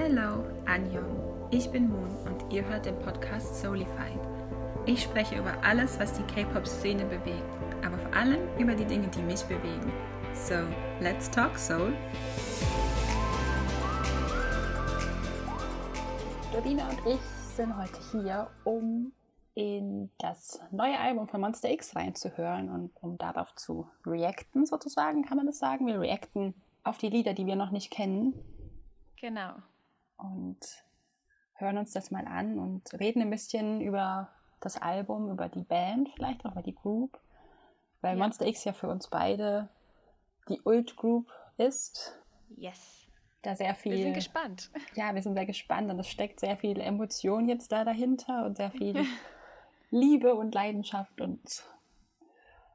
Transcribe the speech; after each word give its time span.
Hello, 0.00 0.44
Anjong. 0.64 1.48
Ich 1.50 1.68
bin 1.72 1.88
Moon 1.88 2.16
und 2.24 2.52
ihr 2.52 2.64
hört 2.64 2.86
den 2.86 2.96
Podcast 3.00 3.60
Soulified. 3.60 4.20
Ich 4.86 5.02
spreche 5.02 5.36
über 5.36 5.52
alles, 5.64 5.98
was 5.98 6.12
die 6.12 6.22
K-Pop-Szene 6.22 7.04
bewegt, 7.04 7.42
aber 7.84 7.98
vor 7.98 8.14
allem 8.14 8.38
über 8.60 8.76
die 8.76 8.84
Dinge, 8.84 9.08
die 9.08 9.22
mich 9.22 9.42
bewegen. 9.46 9.92
So, 10.34 10.54
let's 11.00 11.28
talk 11.28 11.58
Soul. 11.58 11.92
Jordina 16.52 16.88
und 16.90 17.00
ich 17.04 17.20
sind 17.56 17.76
heute 17.76 17.98
hier, 18.12 18.46
um 18.62 19.10
in 19.54 20.10
das 20.18 20.60
neue 20.70 20.96
Album 20.96 21.26
von 21.26 21.40
Monster 21.40 21.72
X 21.72 21.96
reinzuhören 21.96 22.70
und 22.70 22.92
um 23.00 23.18
darauf 23.18 23.52
zu 23.56 23.88
reacten, 24.06 24.64
sozusagen, 24.64 25.24
kann 25.24 25.38
man 25.38 25.46
das 25.46 25.58
sagen. 25.58 25.88
Wir 25.88 26.00
reacten 26.00 26.54
auf 26.84 26.98
die 26.98 27.10
Lieder, 27.10 27.34
die 27.34 27.46
wir 27.46 27.56
noch 27.56 27.72
nicht 27.72 27.90
kennen. 27.90 28.32
Genau. 29.20 29.54
Und 30.18 30.58
hören 31.54 31.78
uns 31.78 31.92
das 31.92 32.10
mal 32.10 32.26
an 32.26 32.58
und 32.58 32.92
reden 33.00 33.22
ein 33.22 33.30
bisschen 33.30 33.80
über 33.80 34.30
das 34.60 34.76
Album, 34.80 35.30
über 35.30 35.48
die 35.48 35.62
Band, 35.62 36.08
vielleicht 36.14 36.44
auch 36.44 36.52
über 36.52 36.62
die 36.62 36.74
Group. 36.74 37.18
Weil 38.00 38.16
Ja. 38.16 38.22
Monster 38.24 38.46
X 38.46 38.64
ja 38.64 38.72
für 38.72 38.88
uns 38.88 39.08
beide 39.08 39.68
die 40.48 40.60
Ult 40.64 40.96
Group 40.96 41.30
ist. 41.56 42.16
Yes. 42.56 43.06
Da 43.42 43.54
sehr 43.54 43.74
viel. 43.74 43.92
Wir 43.92 44.02
sind 44.02 44.14
gespannt. 44.14 44.70
Ja, 44.94 45.14
wir 45.14 45.22
sind 45.22 45.34
sehr 45.34 45.46
gespannt 45.46 45.90
und 45.90 45.98
es 45.98 46.08
steckt 46.08 46.40
sehr 46.40 46.56
viel 46.56 46.80
Emotion 46.80 47.48
jetzt 47.48 47.70
da 47.70 47.84
dahinter 47.84 48.44
und 48.44 48.56
sehr 48.56 48.70
viel 48.70 49.04
Liebe 49.90 50.34
und 50.34 50.54
Leidenschaft 50.54 51.20
und 51.20 51.40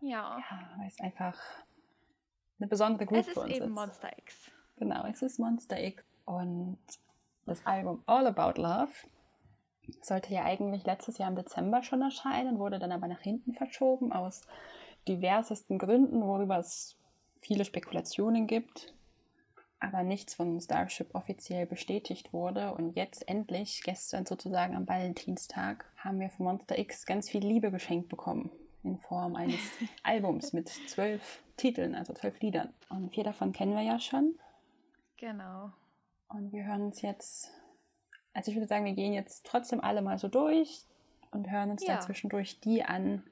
Ja. 0.02 0.38
ja, 0.40 0.86
es 0.88 1.00
einfach 1.00 1.38
eine 2.60 2.68
besondere 2.68 3.06
Group 3.06 3.20
Es 3.20 3.26
für 3.26 3.32
ist 3.32 3.38
uns 3.38 3.54
eben 3.54 3.66
ist. 3.66 3.72
Monster 3.72 4.18
X. 4.18 4.52
Genau, 4.78 5.06
es 5.06 5.22
ist 5.22 5.38
Monster 5.40 5.82
X 5.82 6.04
und 6.26 6.80
das 7.46 7.66
Album 7.66 8.04
All 8.06 8.28
About 8.28 8.62
Love 8.62 8.92
sollte 10.02 10.34
ja 10.34 10.44
eigentlich 10.44 10.86
letztes 10.86 11.18
Jahr 11.18 11.30
im 11.30 11.36
Dezember 11.36 11.84
schon 11.84 12.02
erscheinen, 12.02 12.60
wurde 12.60 12.80
dann 12.80 12.92
aber 12.92 13.08
nach 13.08 13.22
hinten 13.22 13.54
verschoben 13.54 14.14
aus 14.14 14.42
diversesten 15.08 15.78
Gründen, 15.78 16.22
worüber 16.22 16.58
es 16.58 16.96
viele 17.42 17.66
Spekulationen 17.66 18.48
gibt, 18.48 18.94
aber 19.80 20.04
nichts 20.04 20.34
von 20.34 20.60
Starship 20.62 21.14
offiziell 21.14 21.66
bestätigt 21.66 22.32
wurde. 22.32 22.74
Und 22.74 22.96
jetzt 22.96 23.28
endlich, 23.28 23.82
gestern 23.84 24.26
sozusagen 24.26 24.76
am 24.76 24.88
Valentinstag, 24.88 25.86
haben 25.98 26.22
wir 26.22 26.30
von 26.30 26.46
Monster 26.46 26.78
X 26.80 27.06
ganz 27.06 27.30
viel 27.30 27.46
Liebe 27.46 27.70
geschenkt 27.70 28.08
bekommen 28.08 28.50
in 28.84 28.98
Form 28.98 29.36
eines 29.36 29.60
Albums 30.04 30.54
mit 30.54 30.70
zwölf 30.70 31.44
Titeln, 31.58 31.96
also 31.96 32.14
zwölf 32.14 32.40
Liedern. 32.40 32.74
Und 32.90 33.14
vier 33.14 33.26
davon 33.26 33.52
kennen 33.52 33.76
wir 33.76 33.84
ja 33.84 34.00
schon. 34.00 34.36
Genau. 35.18 35.72
Und 36.34 36.52
wir 36.52 36.66
hören 36.66 36.82
uns 36.82 37.02
jetzt, 37.02 37.52
also 38.34 38.50
ich 38.52 38.58
würde 38.58 38.68
sagen, 38.68 38.86
wir 38.86 38.94
gehen 38.94 39.14
jetzt 39.14 39.46
trotzdem 39.46 39.82
alle 39.82 40.02
mal 40.02 40.18
so 40.18 40.28
durch 40.28 40.86
und 41.32 41.50
hören 41.52 41.72
uns 41.72 41.84
Ja. 41.86 41.94
dann 41.96 42.02
zwischendurch 42.02 42.60
die 42.60 42.84
an, 42.84 43.24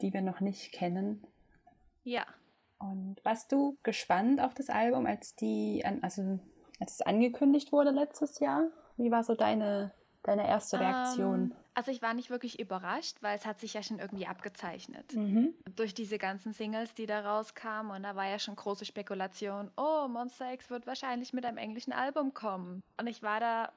die 0.00 0.12
wir 0.12 0.22
noch 0.22 0.40
nicht 0.40 0.72
kennen. 0.72 1.22
Ja. 2.02 2.24
Und 2.78 3.16
warst 3.24 3.52
du 3.52 3.76
gespannt 3.82 4.40
auf 4.40 4.54
das 4.54 4.68
Album, 4.68 5.06
als 5.06 5.34
die, 5.36 5.84
also 6.02 6.38
als 6.80 6.94
es 6.94 7.02
angekündigt 7.02 7.72
wurde 7.72 7.90
letztes 7.90 8.38
Jahr? 8.40 8.68
Wie 8.96 9.10
war 9.10 9.22
so 9.24 9.34
deine, 9.34 9.92
deine 10.22 10.46
erste 10.46 10.80
Reaktion? 10.80 11.52
Ähm, 11.52 11.54
also 11.76 11.90
ich 11.90 12.00
war 12.00 12.14
nicht 12.14 12.30
wirklich 12.30 12.58
überrascht, 12.58 13.18
weil 13.20 13.36
es 13.36 13.44
hat 13.44 13.60
sich 13.60 13.74
ja 13.74 13.82
schon 13.82 13.98
irgendwie 13.98 14.26
abgezeichnet. 14.26 15.14
Mhm. 15.14 15.54
Durch 15.76 15.92
diese 15.92 16.16
ganzen 16.16 16.54
Singles, 16.54 16.94
die 16.94 17.04
da 17.04 17.20
rauskamen. 17.20 17.92
Und 17.94 18.02
da 18.02 18.16
war 18.16 18.26
ja 18.26 18.38
schon 18.38 18.56
große 18.56 18.86
Spekulation, 18.86 19.70
oh, 19.76 20.08
Monster 20.08 20.54
X 20.54 20.70
wird 20.70 20.86
wahrscheinlich 20.86 21.34
mit 21.34 21.44
einem 21.44 21.58
englischen 21.58 21.92
Album 21.92 22.32
kommen. 22.32 22.82
Und 22.98 23.06
ich 23.08 23.22
war 23.22 23.40
da 23.40 23.72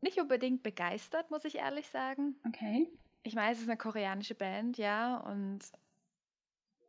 nicht 0.00 0.20
unbedingt 0.20 0.64
begeistert, 0.64 1.30
muss 1.30 1.44
ich 1.44 1.54
ehrlich 1.54 1.88
sagen. 1.88 2.34
Okay. 2.44 2.90
Ich 3.22 3.36
meine, 3.36 3.52
es 3.52 3.60
ist 3.60 3.68
eine 3.68 3.78
koreanische 3.78 4.34
Band, 4.34 4.76
ja, 4.76 5.18
und 5.18 5.60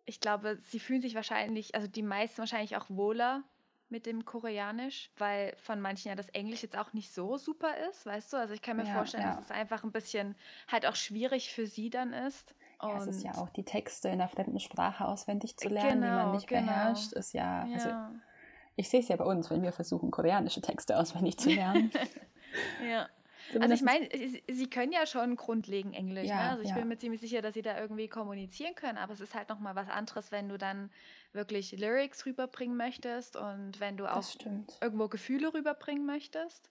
ich 0.05 0.19
glaube, 0.19 0.57
sie 0.63 0.79
fühlen 0.79 1.01
sich 1.01 1.13
wahrscheinlich, 1.13 1.75
also 1.75 1.87
die 1.87 2.01
meisten 2.01 2.39
wahrscheinlich 2.39 2.75
auch 2.75 2.89
wohler 2.89 3.43
mit 3.91 4.05
dem 4.05 4.25
Koreanisch, 4.25 5.11
weil 5.17 5.55
von 5.57 5.81
manchen 5.81 6.09
ja 6.09 6.15
das 6.15 6.29
Englisch 6.29 6.61
jetzt 6.63 6.77
auch 6.77 6.93
nicht 6.93 7.13
so 7.13 7.37
super 7.37 7.75
ist, 7.89 8.05
weißt 8.05 8.33
du? 8.33 8.37
Also 8.37 8.53
ich 8.53 8.61
kann 8.61 8.77
mir 8.77 8.85
Ja, 8.85 8.85
vorstellen, 8.85 9.23
ja. 9.23 9.35
dass 9.35 9.39
es 9.39 9.51
einfach 9.51 9.83
ein 9.83 9.91
bisschen 9.91 10.35
halt 10.67 10.85
auch 10.85 10.95
schwierig 10.95 11.51
für 11.53 11.67
sie 11.67 11.89
dann 11.89 12.13
ist. 12.13 12.55
Ja, 12.81 12.95
es 12.97 13.07
ist 13.07 13.23
ja 13.23 13.35
auch 13.37 13.49
die 13.49 13.63
Texte 13.65 14.07
in 14.07 14.15
einer 14.15 14.29
fremden 14.29 14.59
Sprache 14.59 15.05
auswendig 15.05 15.57
zu 15.57 15.67
lernen, 15.69 16.01
die 16.01 16.11
man 16.11 16.29
Genau, 16.29 16.31
nicht 16.31 16.47
genau. 16.47 16.51
beherrscht, 16.51 17.11
ist 17.13 17.33
ja, 17.33 17.69
also 17.73 17.89
Ja, 17.89 18.11
ich 18.75 18.89
sehe 18.89 19.01
es 19.01 19.09
ja 19.09 19.17
bei 19.17 19.25
uns, 19.25 19.49
wenn 19.49 19.63
wir 19.63 19.73
versuchen, 19.73 20.11
koreanische 20.11 20.61
Texte 20.61 20.97
auswendig 20.97 21.37
zu 21.39 21.51
lernen. 21.51 21.91
ja. 22.77 23.09
Also 23.59 23.73
ich 23.73 23.81
meine, 23.81 24.07
sie 24.49 24.69
können 24.69 24.91
ja 24.91 25.05
schon 25.05 25.35
grundlegend 25.35 25.95
Englisch. 25.95 26.27
Ja, 26.27 26.35
ne? 26.35 26.49
Also 26.51 26.63
ich 26.63 26.69
ja. 26.69 26.75
bin 26.75 26.87
mir 26.87 26.97
ziemlich 26.97 27.21
sicher, 27.21 27.41
dass 27.41 27.53
sie 27.53 27.61
da 27.61 27.79
irgendwie 27.79 28.07
kommunizieren 28.07 28.75
können. 28.75 28.97
Aber 28.97 29.13
es 29.13 29.19
ist 29.19 29.35
halt 29.35 29.49
nochmal 29.49 29.75
was 29.75 29.89
anderes, 29.89 30.31
wenn 30.31 30.49
du 30.49 30.57
dann 30.57 30.89
wirklich 31.33 31.71
Lyrics 31.71 32.25
rüberbringen 32.25 32.77
möchtest 32.77 33.35
und 33.35 33.79
wenn 33.79 33.97
du 33.97 34.07
auch 34.07 34.23
irgendwo 34.81 35.07
Gefühle 35.07 35.53
rüberbringen 35.53 36.05
möchtest. 36.05 36.69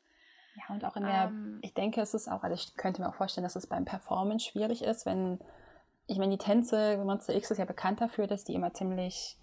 Ja, 0.56 0.74
und 0.74 0.84
auch 0.84 0.96
in 0.96 1.04
der, 1.04 1.26
Ähm, 1.26 1.58
ich 1.62 1.74
denke, 1.74 2.00
es 2.00 2.14
ist 2.14 2.28
auch, 2.28 2.42
also 2.42 2.54
ich 2.54 2.76
könnte 2.76 3.00
mir 3.00 3.08
auch 3.08 3.14
vorstellen, 3.14 3.44
dass 3.44 3.56
es 3.56 3.66
beim 3.66 3.84
Performance 3.84 4.46
schwierig 4.46 4.82
ist, 4.82 5.06
wenn, 5.06 5.38
ich 6.06 6.18
meine, 6.18 6.36
die 6.36 6.44
Tänze, 6.44 6.96
Monster 6.98 7.34
X 7.34 7.50
ist 7.50 7.58
ja 7.58 7.64
bekannt 7.64 8.00
dafür, 8.00 8.26
dass 8.26 8.44
die 8.44 8.54
immer 8.54 8.72
ziemlich 8.72 9.36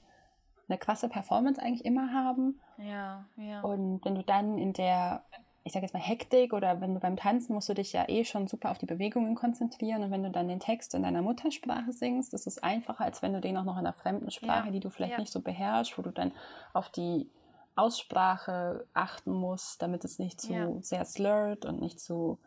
eine 0.68 0.78
krasse 0.78 1.10
Performance 1.10 1.62
eigentlich 1.62 1.86
immer 1.86 2.12
haben. 2.12 2.60
Ja, 2.78 3.26
ja. 3.38 3.62
Und 3.62 4.04
wenn 4.04 4.16
du 4.16 4.24
dann 4.24 4.58
in 4.58 4.74
der, 4.74 5.24
ich 5.66 5.74
sage 5.74 5.84
jetzt 5.84 5.94
mal 5.94 6.00
Hektik 6.00 6.54
oder 6.54 6.80
wenn 6.80 6.94
du 6.94 7.00
beim 7.00 7.18
Tanzen 7.18 7.56
musst 7.56 7.68
du 7.70 7.74
dich 7.74 7.92
ja 7.92 8.08
eh 8.08 8.24
schon 8.24 8.48
super 8.48 8.70
auf 8.70 8.78
die 8.78 8.86
Bewegungen 8.86 9.34
konzentrieren 9.34 10.04
und 10.04 10.12
wenn 10.12 10.22
du 10.22 10.30
dann 10.30 10.48
den 10.48 10.60
Text 10.60 10.94
in 10.94 11.02
deiner 11.02 11.24
Muttersprache 11.24 11.92
singst, 11.92 12.36
ist 12.36 12.46
es 12.46 12.62
einfacher, 12.62 13.04
als 13.04 13.24
wenn 13.24 13.34
du 13.34 13.42
den 13.42 13.58
auch 13.58 13.64
noch 13.64 13.74
in 13.74 13.80
einer 13.80 13.94
fremden 13.94 14.30
Sprache, 14.30 14.68
Ja, 14.68 14.72
die 14.72 14.80
du 14.80 14.92
vielleicht 14.92 15.14
ja. 15.14 15.20
nicht 15.20 15.34
so 15.34 15.42
beherrschst, 15.42 15.98
wo 15.98 16.04
du 16.04 16.12
dann 16.12 16.34
auf 16.74 16.90
die 16.90 17.32
Aussprache 17.76 18.88
achten 18.94 19.32
musst, 19.32 19.82
damit 19.82 20.06
es 20.06 20.20
nicht 20.20 20.40
zu 20.40 20.54
Ja. 20.54 20.70
sehr 20.82 21.04
slurred 21.04 21.66
und 21.66 21.82
nicht 21.82 22.00
zu, 22.00 22.38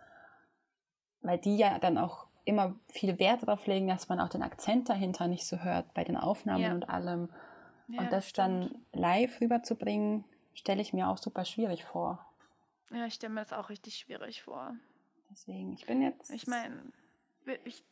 weil 1.21 1.39
die 1.39 1.57
ja 1.57 1.81
dann 1.81 1.99
auch 1.99 2.29
immer 2.45 2.77
viel 2.87 3.19
Wert 3.19 3.43
darauf 3.43 3.67
legen, 3.67 3.89
dass 3.89 4.09
man 4.09 4.21
auch 4.21 4.29
den 4.29 4.45
Akzent 4.45 4.89
dahinter 4.89 5.27
nicht 5.27 5.45
so 5.45 5.59
hört 5.59 5.93
bei 5.93 6.05
den 6.05 6.17
Aufnahmen 6.17 6.73
und 6.73 6.89
allem. 6.89 7.31
und 7.89 8.13
das 8.13 8.29
stimmt. 8.29 8.73
dann 8.73 8.85
live 8.93 9.41
rüberzubringen, 9.41 10.25
stelle 10.55 10.81
ich 10.83 10.93
mir 10.93 11.09
auch 11.09 11.19
super 11.19 11.45
schwierig 11.45 11.85
vor. 11.85 12.25
Ja, 12.91 13.07
ich 13.07 13.15
stelle 13.15 13.35
mir 13.35 13.41
das 13.41 13.53
auch 13.53 13.69
richtig 13.69 13.97
schwierig 13.97 14.43
vor. 14.43 14.75
Deswegen, 15.31 15.75
ich 15.75 15.87
bin 15.87 16.03
jetzt. 16.03 16.31
Ich 16.31 16.47
meine, 16.47 16.83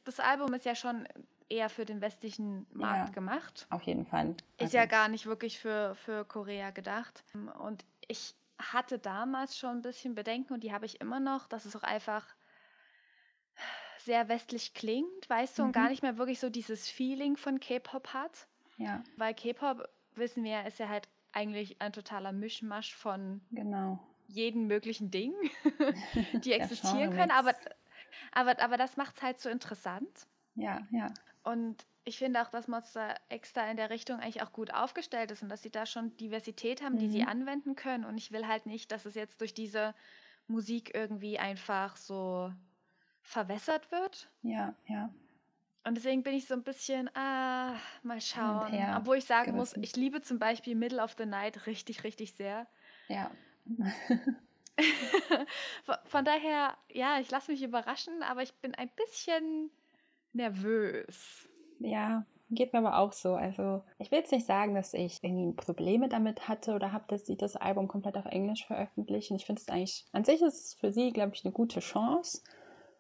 das 0.05 0.21
Album 0.21 0.53
ist 0.55 0.65
ja 0.65 0.75
schon 0.75 1.07
eher 1.49 1.69
für 1.69 1.85
den 1.85 2.01
westlichen 2.01 2.67
Markt 2.73 3.09
Ja. 3.09 3.13
gemacht. 3.15 3.67
Auf 3.71 3.83
jeden 3.83 4.07
Fall. 4.07 4.35
Ist 4.59 4.63
Also, 4.63 4.79
ja 4.79 4.87
gar 4.87 5.09
nicht 5.09 5.27
wirklich 5.27 5.59
für, 5.59 5.95
für 5.97 6.25
Korea 6.25 6.71
gedacht. 6.71 7.23
Und 7.59 7.85
ich 8.09 8.35
hatte 8.59 8.99
damals 8.99 9.59
schon 9.59 9.79
ein 9.79 9.83
bisschen 9.83 10.15
Bedenken 10.15 10.55
und 10.55 10.65
die 10.65 10.73
habe 10.73 10.87
ich 10.87 11.01
immer 11.01 11.21
noch, 11.21 11.47
dass 11.47 11.67
es 11.67 11.77
auch 11.77 11.83
einfach 11.83 12.27
sehr 13.99 14.29
westlich 14.29 14.73
klingt, 14.75 15.29
weißt 15.29 15.59
du, 15.59 15.63
und 15.63 15.69
Mhm. 15.69 15.73
gar 15.73 15.89
nicht 15.89 16.03
mehr 16.03 16.17
wirklich 16.17 16.39
so 16.41 16.49
dieses 16.49 16.89
Feeling 16.89 17.37
von 17.37 17.61
K-Pop 17.61 18.09
hat. 18.15 18.49
Ja, 18.79 19.03
Weil 19.17 19.35
K-Pop, 19.35 19.89
wissen 20.15 20.45
wir, 20.45 20.65
ist 20.65 20.79
ja 20.79 20.89
halt 20.89 21.09
eigentlich 21.33 21.81
ein 21.83 21.93
totaler 21.93 22.33
Mischmasch 22.33 22.95
von 22.95 23.41
genau. 23.51 23.99
Jeden 24.27 24.67
möglichen 24.67 25.11
Ding, 25.11 25.35
die 26.45 26.53
existieren 26.53 27.11
können. 27.11 27.31
Aber, 27.31 27.55
aber, 28.33 28.61
aber 28.61 28.77
das 28.77 28.97
macht 28.97 29.17
es 29.17 29.23
halt 29.23 29.41
so 29.41 29.49
interessant. 29.49 30.27
Ja, 30.55 30.87
ja. 30.91 31.13
Und 31.43 31.87
ich 32.05 32.19
finde 32.19 32.43
auch, 32.43 32.51
dass 32.51 32.69
Monster 32.69 33.15
da 33.55 33.71
in 33.71 33.77
der 33.77 33.91
Richtung 33.91 34.21
eigentlich 34.21 34.43
auch 34.43 34.53
gut 34.53 34.73
aufgestellt 34.73 35.31
ist 35.31 35.43
und 35.43 35.49
dass 35.49 35.63
sie 35.63 35.71
da 35.71 35.87
schon 35.87 36.17
Diversität 36.17 36.83
haben, 36.83 36.99
die 36.99 37.09
sie 37.09 37.23
Mhm. 37.23 37.29
anwenden 37.29 37.75
können. 37.77 38.05
Und 38.05 38.17
ich 38.19 38.33
will 38.33 38.47
halt 38.47 38.67
nicht, 38.67 38.93
dass 38.93 39.07
es 39.07 39.15
jetzt 39.15 39.41
durch 39.41 39.55
diese 39.55 39.95
Musik 40.47 40.95
irgendwie 40.95 41.39
einfach 41.39 41.97
so 41.97 42.53
verwässert 43.23 43.91
wird. 43.91 44.31
Ja, 44.43 44.75
ja. 44.89 45.11
Und 45.85 45.95
deswegen 45.97 46.23
bin 46.25 46.35
ich 46.35 46.47
so 46.49 46.55
ein 46.55 46.65
bisschen, 46.65 47.09
ah, 47.17 47.77
mal 48.03 48.21
schauen. 48.21 48.91
Obwohl 48.97 49.19
ich 49.19 49.25
sagen 49.25 49.55
muss, 49.55 49.71
gerissen. 49.71 49.83
ich 49.83 49.95
liebe 49.97 50.21
zum 50.21 50.39
Beispiel 50.39 50.75
Middle 50.75 51.03
of 51.03 51.15
the 51.17 51.27
Night 51.27 51.67
richtig, 51.67 52.03
richtig 52.05 52.35
sehr. 52.35 52.67
Ja. 53.09 53.31
Von- 56.05 56.25
daher, 56.25 56.75
ja, 56.93 57.19
ich 57.21 57.31
lasse 57.31 57.53
mich 57.53 57.63
überraschen, 57.63 58.23
aber 58.23 58.43
ich 58.43 58.53
bin 58.55 58.75
ein 58.75 58.91
bisschen 58.97 59.71
nervös. 60.33 61.49
ja, 61.81 62.25
geht 62.51 62.73
mir 62.73 62.81
aber 62.81 62.99
auch 62.99 63.13
so. 63.13 63.35
Also, 63.35 63.83
ich 63.99 64.11
will 64.11 64.19
jetzt 64.19 64.33
nicht 64.33 64.47
sagen, 64.47 64.75
dass 64.75 64.95
ich 64.95 65.23
irgendwie 65.23 65.53
Probleme 65.57 66.09
damit 66.09 66.49
hatte 66.49 66.75
oder 66.75 66.93
habe, 66.93 67.05
dass 67.09 67.27
sie 67.27 67.37
das 67.37 67.57
Album 67.57 67.89
komplett 67.89 68.17
auf 68.17 68.27
Englisch 68.27 68.67
veröffentlichen. 68.67 69.37
Ich 69.37 69.47
finde 69.47 69.63
es 69.63 69.69
eigentlich, 69.69 70.05
an 70.13 70.25
sich 70.25 70.43
ist 70.43 70.67
es 70.67 70.75
für 70.75 70.93
sie, 70.93 71.13
glaube 71.13 71.33
ich, 71.35 71.45
eine 71.45 71.53
gute 71.53 71.81
Chance. 71.81 72.43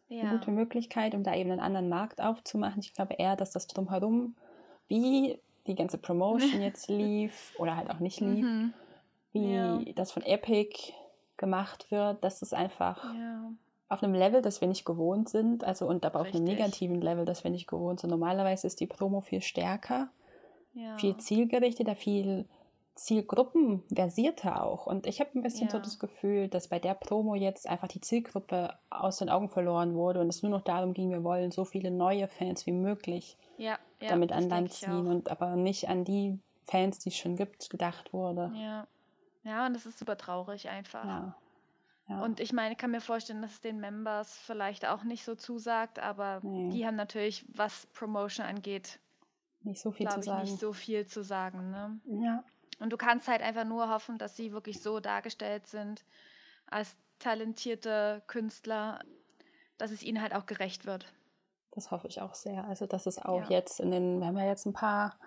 eine 0.09 0.19
Ja, 0.21 0.37
gute 0.37 0.51
Möglichkeit, 0.51 1.15
um 1.15 1.23
da 1.25 1.35
eben 1.35 1.51
einen 1.51 1.61
anderen 1.61 1.89
Markt 1.89 2.21
aufzumachen. 2.21 2.81
Ich 2.81 2.95
glaube 2.95 3.15
eher, 3.15 3.37
dass 3.37 3.51
das 3.53 3.67
drumherum, 3.67 4.37
wie 4.89 5.39
die 5.67 5.75
ganze 5.75 5.99
Promotion 5.99 6.39
jetzt 6.63 6.89
lief 6.89 7.55
oder 7.59 7.77
halt 7.77 7.91
auch 7.91 7.99
nicht 8.01 8.21
lief, 8.21 8.47
Mhm. 8.47 8.75
Wie 9.33 9.53
Ja. 9.55 9.81
das 9.95 10.13
von 10.13 10.23
Epic 10.23 10.93
gemacht 11.37 11.91
wird, 11.91 12.23
das 12.25 12.43
ist 12.43 12.55
einfach 12.55 13.15
Ja. 13.15 13.51
auf 13.89 14.03
einem 14.03 14.15
Level, 14.15 14.43
das 14.43 14.61
wir 14.61 14.69
nicht 14.69 14.85
gewohnt 14.85 15.29
sind, 15.29 15.63
also 15.65 15.87
und 15.87 16.05
aber 16.05 16.21
auf 16.21 16.27
einem 16.29 16.45
Richtig. 16.45 16.59
negativen 16.59 17.01
Level, 17.01 17.25
das 17.25 17.45
wir 17.45 17.51
nicht 17.51 17.67
gewohnt 17.69 18.01
sind. 18.01 18.11
Normalerweise 18.11 18.67
ist 18.67 18.81
die 18.81 18.87
Promo 18.87 19.21
viel 19.21 19.43
stärker, 19.43 20.09
Ja. 20.75 20.97
viel 20.97 21.17
zielgerichteter, 21.19 21.95
viel 21.95 22.47
zielgruppenversierter 22.95 24.65
auch. 24.65 24.87
Und 24.87 25.07
ich 25.07 25.21
habe 25.21 25.31
ein 25.35 25.43
bisschen 25.43 25.69
so 25.69 25.79
das 25.79 25.99
Gefühl, 25.99 26.49
dass 26.49 26.69
bei 26.69 26.79
der 26.79 26.95
Promo 26.95 27.35
jetzt 27.35 27.69
einfach 27.69 27.89
die 27.89 28.01
Zielgruppe 28.01 28.75
aus 28.91 29.19
den 29.19 29.29
Augen 29.29 29.51
verloren 29.51 29.95
wurde 29.95 30.21
und 30.21 30.29
es 30.29 30.43
nur 30.43 30.51
noch 30.51 30.63
darum 30.63 30.95
ging, 30.95 31.11
wir 31.11 31.23
wollen 31.23 31.51
so 31.51 31.65
viele 31.65 31.91
neue 31.91 32.27
Fans 32.29 32.67
wie 32.67 32.73
möglich 32.73 33.37
damit 34.09 34.33
an 34.33 34.49
Land 34.49 34.73
ziehen 34.73 35.07
und 35.07 35.31
aber 35.31 35.57
nicht 35.57 35.89
an 35.89 36.05
die 36.05 36.39
Fans, 36.65 36.99
die 36.99 37.11
es 37.11 37.17
schon 37.17 37.37
gibt, 37.37 37.69
gedacht 37.71 38.13
wurde. 38.13 38.51
Ja. 38.57 38.87
Ja, 39.47 39.67
und 39.67 39.75
das 39.75 39.87
ist 39.87 39.99
super 39.99 40.17
traurig 40.17 40.69
einfach. 40.69 41.05
Ja. 41.05 41.37
Ja. 42.09 42.21
Und 42.23 42.39
ich 42.39 42.53
meine, 42.53 42.73
ich 42.73 42.79
kann 42.79 42.93
mir 42.93 43.01
vorstellen, 43.01 43.43
dass 43.43 43.53
es 43.55 43.61
den 43.61 43.81
Members 43.81 44.37
vielleicht 44.39 44.87
auch 44.87 45.03
nicht 45.03 45.25
so 45.25 45.35
zusagt, 45.35 45.99
aber 45.99 46.39
Nee. 46.43 46.71
die 46.71 46.87
haben 46.87 46.95
natürlich, 46.95 47.45
was 47.49 47.87
Promotion 47.87 48.47
angeht, 48.47 49.01
nicht 49.63 49.81
so 49.81 49.91
viel 49.91 50.09
zu 50.09 50.21
ich, 50.21 50.25
sagen. 50.27 50.43
nicht 50.43 50.61
so 50.61 50.73
viel 50.73 51.07
zu 51.07 51.25
sagen. 51.25 51.71
Ne? 51.71 52.01
ja. 52.23 52.45
Und 52.79 52.91
du 52.93 52.97
kannst 52.97 53.27
halt 53.27 53.43
einfach 53.43 53.65
nur 53.65 53.89
hoffen, 53.89 54.19
dass 54.19 54.37
sie 54.37 54.53
wirklich 54.53 54.83
so 54.83 55.01
dargestellt 55.01 55.67
sind 55.67 56.05
als 56.67 56.95
talentierte 57.19 58.23
Künstler, 58.27 59.01
dass 59.79 59.91
es 59.91 60.03
ihnen 60.03 60.21
halt 60.23 60.35
auch 60.35 60.47
gerecht 60.47 60.87
wird. 60.87 61.07
Das 61.73 61.91
hoffe 61.91 62.07
ich 62.07 62.21
auch 62.21 62.35
sehr. 62.35 62.65
Also, 62.67 62.87
dass 62.87 63.07
es 63.07 63.19
auch 63.19 63.51
Ja. 63.51 63.59
jetzt 63.59 63.81
in 63.81 63.91
den, 63.91 64.21
wir 64.21 64.27
haben 64.29 64.37
ja 64.39 64.45
jetzt 64.47 64.67
ein 64.67 64.73
paar 64.75 65.19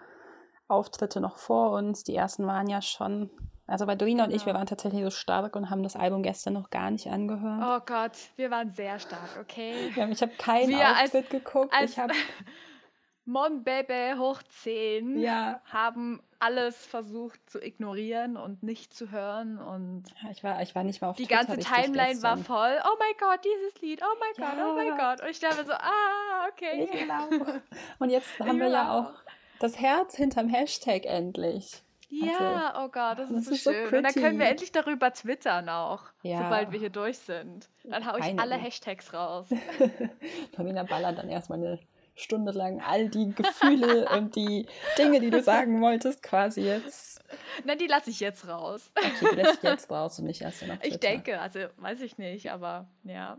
Auftritte 0.68 1.20
noch 1.20 1.38
vor 1.38 1.72
uns. 1.72 2.04
Die 2.04 2.16
ersten 2.16 2.46
waren 2.48 2.68
ja 2.70 2.82
schon, 2.82 3.30
also 3.70 3.86
bei 3.86 3.96
Dorina 3.96 4.24
und 4.26 4.32
ich, 4.32 4.42
wir 4.42 4.48
Genau. 4.54 4.60
waren 4.60 4.68
tatsächlich 4.68 5.04
so 5.04 5.12
stark 5.12 5.56
und 5.56 5.70
haben 5.70 5.84
das 5.84 5.96
Album 5.96 6.24
gestern 6.24 6.54
noch 6.54 6.70
gar 6.70 6.92
nicht 6.92 7.08
angehört. 7.08 7.62
Oh 7.64 7.86
Gott, 7.86 8.14
wir 8.36 8.52
waren 8.52 8.72
sehr 8.74 9.00
stark, 9.00 9.38
okay? 9.40 9.74
Ja, 9.96 10.08
ich 10.10 10.22
habe 10.22 10.32
keinen 10.38 10.70
Wir 10.70 10.88
als- 10.88 11.06
Auftritt 11.16 11.30
geguckt. 11.30 11.74
als- 11.74 11.92
ich 11.92 12.00
habe, 12.00 12.14
Mon 13.26 13.64
Baby 13.64 14.18
hoch 14.18 14.42
10 14.64 15.20
ja, 15.20 15.62
haben 15.72 16.20
alles 16.40 16.84
versucht 16.84 17.40
zu 17.48 17.62
ignorieren 17.64 18.38
und 18.38 18.64
nicht 18.64 18.94
zu 18.94 19.12
hören 19.12 19.60
und 19.60 20.06
ja, 20.24 20.32
ich 20.32 20.44
war, 20.44 20.62
ich 20.64 20.74
war 20.74 20.84
nicht 20.84 21.02
mal 21.02 21.10
auf 21.10 21.18
die 21.18 21.28
Twitter 21.28 21.46
ganze 21.46 21.60
Timeline 21.60 22.24
war 22.24 22.38
voll. 22.38 22.80
Oh 22.86 22.96
mein 22.98 23.14
Gott, 23.20 23.40
dieses 23.46 23.80
Lied. 23.82 24.02
Oh 24.02 24.16
mein 24.20 24.48
Gott, 24.48 24.58
oh 24.66 24.74
mein 24.74 24.88
Ja. 24.88 24.98
Gott. 25.12 25.22
Und 25.22 25.30
ich 25.30 25.40
dachte 25.40 25.64
so, 25.66 25.74
ah, 25.74 26.48
okay. 26.52 26.90
Auch. 27.12 27.56
Und 28.00 28.10
jetzt 28.10 28.40
haben 28.40 28.60
wir 28.60 28.70
ja 28.70 28.92
auch. 29.00 29.10
auch 29.12 29.14
das 29.60 29.78
Herz 29.80 30.16
hinterm 30.16 30.48
Hashtag 30.50 31.06
endlich. 31.06 31.84
Ja, 32.12 32.74
oh 32.84 32.90
Gott, 32.90 33.20
das, 33.20 33.30
das 33.30 33.38
ist 33.38 33.46
so 33.46 33.52
ist 33.54 33.64
so 33.64 33.72
schön. 33.72 33.96
und 33.98 34.04
dann 34.04 34.14
können 34.14 34.40
wir 34.40 34.48
endlich 34.48 34.72
darüber 34.72 35.14
twittern 35.14 35.70
auch, 35.70 36.04
Ja. 36.24 36.40
sobald 36.44 36.72
wir 36.72 36.80
hier 36.80 36.90
durch 36.90 37.20
sind. 37.20 37.70
Dann 37.84 38.06
hau 38.06 38.18
ich 38.18 38.24
alle 38.24 38.36
Finally. 38.56 38.62
Hashtags 38.62 39.14
raus. 39.14 39.48
Dorina 40.58 40.84
ballert 40.84 41.18
dann 41.20 41.30
erstmal 41.30 41.60
eine 41.60 41.80
Stunde 42.16 42.52
lang 42.52 42.82
all 42.82 43.10
die 43.10 43.32
Gefühle 43.34 44.10
und 44.18 44.36
die 44.36 44.66
Dinge, 44.98 45.20
die 45.20 45.30
du 45.30 45.42
sagen 45.42 45.82
wolltest, 45.82 46.22
quasi 46.24 46.62
jetzt. 46.62 47.22
Na, 47.64 47.76
die 47.76 47.88
lasse 47.88 48.10
ich 48.10 48.20
jetzt 48.20 48.48
raus. 48.48 48.92
Okay, 48.98 49.12
die 49.32 49.36
lässt 49.36 49.58
ich 49.58 49.64
jetzt 49.64 49.90
raus 49.92 50.20
und 50.20 50.26
nicht 50.26 50.42
erst 50.42 50.68
noch 50.68 50.78
Ich 50.82 51.00
denke, 51.00 51.40
also 51.40 51.60
weiß 51.78 52.02
ich 52.02 52.18
nicht, 52.18 52.52
aber 52.52 52.88
ja. 53.04 53.38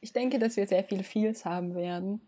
Ich 0.00 0.12
denke, 0.12 0.38
dass 0.38 0.56
wir 0.56 0.66
sehr 0.66 0.82
viele 0.84 1.04
Feels 1.04 1.44
haben 1.44 1.74
werden. 1.74 2.20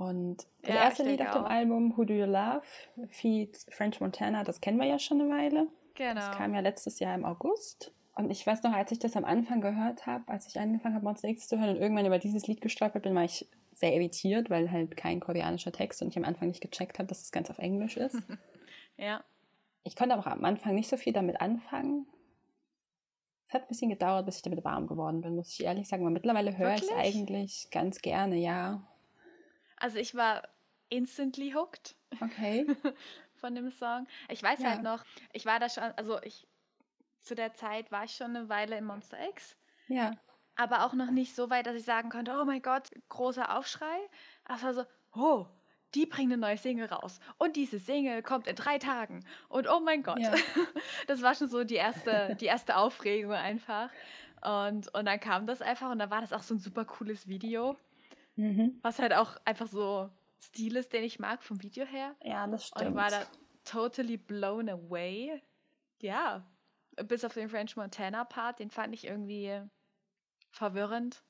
Und 0.00 0.46
das 0.62 0.74
Ja, 0.74 0.84
erste 0.84 1.02
Lied 1.02 1.20
auf 1.20 1.32
dem 1.32 1.44
auch. 1.44 1.50
Album, 1.50 1.94
Who 1.94 2.04
Do 2.04 2.14
You 2.14 2.24
Love, 2.24 2.62
Feed 3.10 3.58
French 3.68 4.00
Montana, 4.00 4.44
das 4.44 4.62
kennen 4.62 4.78
wir 4.80 4.86
ja 4.86 4.98
schon 4.98 5.20
eine 5.20 5.30
Weile. 5.30 5.66
Genau. 5.94 6.14
Das 6.14 6.30
kam 6.30 6.54
ja 6.54 6.60
letztes 6.60 7.00
Jahr 7.00 7.14
im 7.14 7.26
August. 7.26 7.92
Und 8.14 8.30
ich 8.30 8.46
weiß 8.46 8.62
noch, 8.62 8.72
als 8.72 8.90
ich 8.92 8.98
das 8.98 9.14
am 9.14 9.26
Anfang 9.26 9.60
gehört 9.60 10.06
habe, 10.06 10.26
als 10.28 10.46
ich 10.46 10.58
angefangen 10.58 10.94
habe, 10.94 11.04
Monster 11.04 11.28
X 11.28 11.48
zu 11.48 11.58
hören 11.58 11.76
und 11.76 11.82
irgendwann 11.82 12.06
über 12.06 12.18
dieses 12.18 12.46
Lied 12.46 12.62
gestolpert 12.62 13.02
bin, 13.02 13.14
war 13.14 13.24
ich 13.24 13.46
sehr 13.74 13.92
irritiert, 13.94 14.48
weil 14.48 14.70
halt 14.70 14.96
kein 14.96 15.20
koreanischer 15.20 15.70
Text 15.70 16.00
und 16.00 16.08
ich 16.08 16.16
am 16.16 16.24
Anfang 16.24 16.48
nicht 16.48 16.62
gecheckt 16.62 16.98
habe, 16.98 17.06
dass 17.06 17.20
es 17.20 17.30
ganz 17.30 17.50
auf 17.50 17.58
Englisch 17.58 17.96
ist. 17.98 18.16
Ja. 18.96 19.24
Ich 19.82 19.96
konnte 19.96 20.14
aber 20.14 20.22
auch 20.26 20.32
am 20.32 20.44
Anfang 20.44 20.74
nicht 20.74 20.90
so 20.90 20.98
viel 20.98 21.14
damit 21.14 21.40
anfangen. 21.40 22.06
Es 23.48 23.54
hat 23.54 23.62
ein 23.62 23.68
bisschen 23.68 23.88
gedauert, 23.88 24.26
bis 24.26 24.36
ich 24.36 24.42
damit 24.42 24.62
warm 24.62 24.86
geworden 24.86 25.22
bin, 25.22 25.36
muss 25.36 25.54
ich 25.58 25.64
ehrlich 25.64 25.88
sagen. 25.88 26.02
Aber 26.02 26.10
mittlerweile 26.10 26.58
höre 26.58 26.74
ich 26.74 26.82
es 26.82 26.90
eigentlich 26.90 27.68
ganz 27.70 28.02
gerne, 28.02 28.36
ja. 28.36 28.86
Also 29.80 29.98
ich 29.98 30.14
war 30.14 30.48
instantly 30.88 31.50
hooked 31.52 31.96
Okay. 32.20 32.66
von 33.34 33.54
dem 33.54 33.70
Song. 33.70 34.06
Ich 34.28 34.42
weiß 34.42 34.60
Ja. 34.60 34.70
halt 34.70 34.82
noch, 34.82 35.04
ich 35.32 35.46
war 35.46 35.58
da 35.58 35.68
schon, 35.68 35.84
also 35.96 36.20
ich 36.22 36.46
zu 37.20 37.34
der 37.34 37.52
Zeit 37.52 37.90
war 37.92 38.04
ich 38.04 38.14
schon 38.14 38.36
eine 38.36 38.48
Weile 38.48 38.76
im 38.78 38.84
Monster 38.86 39.18
X, 39.30 39.56
Ja. 39.88 40.12
aber 40.56 40.84
auch 40.86 40.94
noch 40.94 41.10
nicht 41.10 41.34
so 41.34 41.50
weit, 41.50 41.66
dass 41.66 41.74
ich 41.76 41.84
sagen 41.84 42.08
konnte, 42.10 42.32
oh 42.40 42.44
mein 42.44 42.62
Gott, 42.62 42.88
großer 43.08 43.56
Aufschrei. 43.56 43.98
Aber 44.44 44.56
es 44.56 44.62
war 44.64 44.74
so, 44.74 44.84
oh, 45.14 45.46
die 45.94 46.06
bringen 46.06 46.32
eine 46.32 46.40
neue 46.40 46.56
Single 46.56 46.86
raus. 46.86 47.20
Und 47.38 47.56
diese 47.56 47.78
Single 47.78 48.22
kommt 48.22 48.46
in 48.46 48.56
drei 48.56 48.78
Tagen. 48.78 49.24
Und 49.48 49.68
oh 49.68 49.80
mein 49.80 50.02
Gott. 50.02 50.20
Ja. 50.20 50.34
Das 51.06 51.22
war 51.22 51.34
schon 51.34 51.48
so 51.48 51.64
die 51.64 51.74
erste, 51.76 52.36
die 52.40 52.46
erste 52.46 52.76
Aufregung 52.76 53.32
einfach. 53.32 53.90
Und, 54.42 54.92
und 54.94 55.04
dann 55.06 55.20
kam 55.20 55.46
das 55.46 55.60
einfach 55.62 55.90
und 55.90 55.98
dann 55.98 56.10
war 56.10 56.20
das 56.22 56.32
auch 56.32 56.42
so 56.42 56.54
ein 56.54 56.58
super 56.60 56.84
cooles 56.84 57.28
Video, 57.28 57.76
Mhm. 58.36 58.80
was 58.82 58.98
halt 58.98 59.12
auch 59.12 59.36
einfach 59.44 59.66
so 59.68 60.10
Stil 60.42 60.76
ist, 60.76 60.92
den 60.92 61.04
ich 61.04 61.18
mag 61.18 61.42
vom 61.42 61.62
Video 61.62 61.84
her. 61.84 62.16
Ja, 62.22 62.46
das 62.46 62.66
Und 62.70 62.78
stimmt. 62.82 62.96
war 62.96 63.10
da 63.10 63.26
totally 63.64 64.16
blown 64.16 64.68
away. 64.68 65.42
Ja, 66.00 66.46
bis 66.96 67.24
auf 67.24 67.34
den 67.34 67.48
French 67.48 67.76
Montana 67.76 68.24
Part, 68.24 68.58
den 68.58 68.70
fand 68.70 68.94
ich 68.94 69.04
irgendwie 69.06 69.60
verwirrend. 70.52 71.22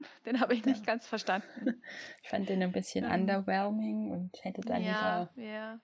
Den 0.26 0.40
habe 0.40 0.54
ich 0.54 0.64
nicht 0.64 0.80
Ja. 0.80 0.86
ganz 0.86 1.06
verstanden. 1.06 1.82
Ich 2.24 2.28
fand 2.30 2.48
den 2.48 2.62
ein 2.62 2.72
bisschen 2.72 3.04
Ähm. 3.04 3.12
underwhelming 3.12 4.10
und 4.10 4.44
hätte 4.44 4.62
da 4.62 4.78
ja, 4.78 5.30
ja. 5.36 5.80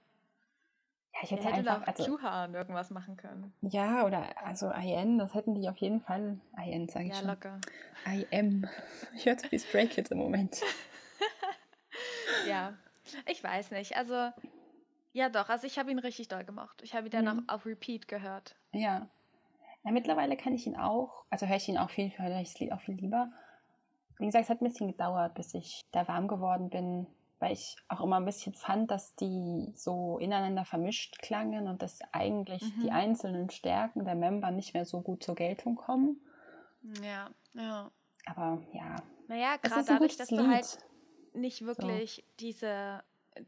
Ja, 1.19 1.25
ich 1.25 1.31
hätte 1.33 1.45
hätte 1.45 1.63
da 1.65 1.75
einfach. 1.79 1.83
auch 1.83 1.99
Also, 1.99 2.07
Juhan 2.07 2.55
irgendwas 2.55 2.91
machen 2.91 3.17
können. 3.17 3.53
ja, 3.63 4.05
oder 4.05 4.25
also 4.45 4.71
IN, 4.71 5.19
das 5.19 5.35
hätten 5.35 5.55
die 5.55 5.69
auf 5.69 5.77
jeden 5.79 6.01
Fall. 6.01 6.39
IN, 6.65 6.89
sage 6.89 7.07
ich 7.07 7.11
Ja, 7.13 7.19
schon. 7.19 7.27
locker. 7.29 7.61
IM. 8.07 8.69
Ich 9.17 9.27
höre 9.27 9.39
so 9.39 9.51
wie 9.51 9.59
Stray 9.59 9.87
Kids 9.89 10.11
im 10.11 10.19
Moment. 10.19 10.61
Ja, 12.47 12.75
ich 13.27 13.43
weiß 13.43 13.71
nicht. 13.73 13.97
Also, 13.97 14.31
ja 15.13 15.29
doch, 15.29 15.49
also 15.49 15.67
ich 15.67 15.79
habe 15.79 15.91
ihn 15.91 15.99
richtig 15.99 16.29
doll 16.29 16.45
gemacht. 16.45 16.81
Ich 16.83 16.95
habe 16.95 17.07
ihn 17.07 17.11
dann 17.11 17.25
Mhm. 17.25 17.45
auch 17.49 17.55
auf 17.55 17.67
Repeat 17.67 18.07
gehört. 18.09 18.55
Ja. 18.73 19.09
ja. 19.85 19.91
Mittlerweile 19.91 20.37
kann 20.37 20.55
ich 20.55 20.67
ihn 20.67 20.77
auch, 20.77 21.25
also 21.31 21.47
höre 21.47 21.57
ich 21.57 21.69
ihn 21.69 21.79
auch 21.79 21.91
viel, 21.91 22.11
höre 22.17 22.41
ich 22.41 22.53
das 22.53 22.61
Lied 22.61 22.73
auch 22.73 22.81
viel 22.81 22.95
lieber. 22.95 23.31
Wie 24.19 24.27
gesagt, 24.27 24.45
es 24.45 24.51
hat 24.51 24.61
ein 24.63 24.69
bisschen 24.69 24.89
gedauert, 24.89 25.35
bis 25.35 25.55
ich 25.55 25.83
da 25.93 26.07
warm 26.09 26.29
geworden 26.29 26.71
bin, 26.71 27.07
weil 27.41 27.53
ich 27.53 27.77
auch 27.89 28.01
immer 28.01 28.17
ein 28.17 28.25
bisschen 28.25 28.55
fand, 28.55 28.91
dass 28.91 29.15
die 29.17 29.73
so 29.77 30.19
ineinander 30.19 30.65
vermischt 30.65 31.19
klangen 31.21 31.69
und 31.69 31.83
dass 31.83 32.01
eigentlich 32.13 32.63
Mhm. 32.63 32.81
die 32.83 32.91
einzelnen 32.91 33.51
Stärken 33.51 34.05
der 34.05 34.15
Member 34.15 34.51
nicht 34.51 34.75
mehr 34.75 34.85
so 34.85 35.01
gut 35.01 35.23
zur 35.23 35.35
Geltung 35.35 35.77
kommen. 35.77 36.21
Ja, 37.03 37.31
ja. 37.55 37.91
Aber 38.27 38.63
ja, 38.73 38.97
Naja, 39.29 39.57
gerade 39.63 39.85
dadurch, 39.85 40.17
dass 40.17 40.31
Lied. 40.31 40.41
du 40.41 40.49
halt 40.49 40.79
nicht 41.35 41.65
wirklich 41.65 42.25
diese, 42.41 43.03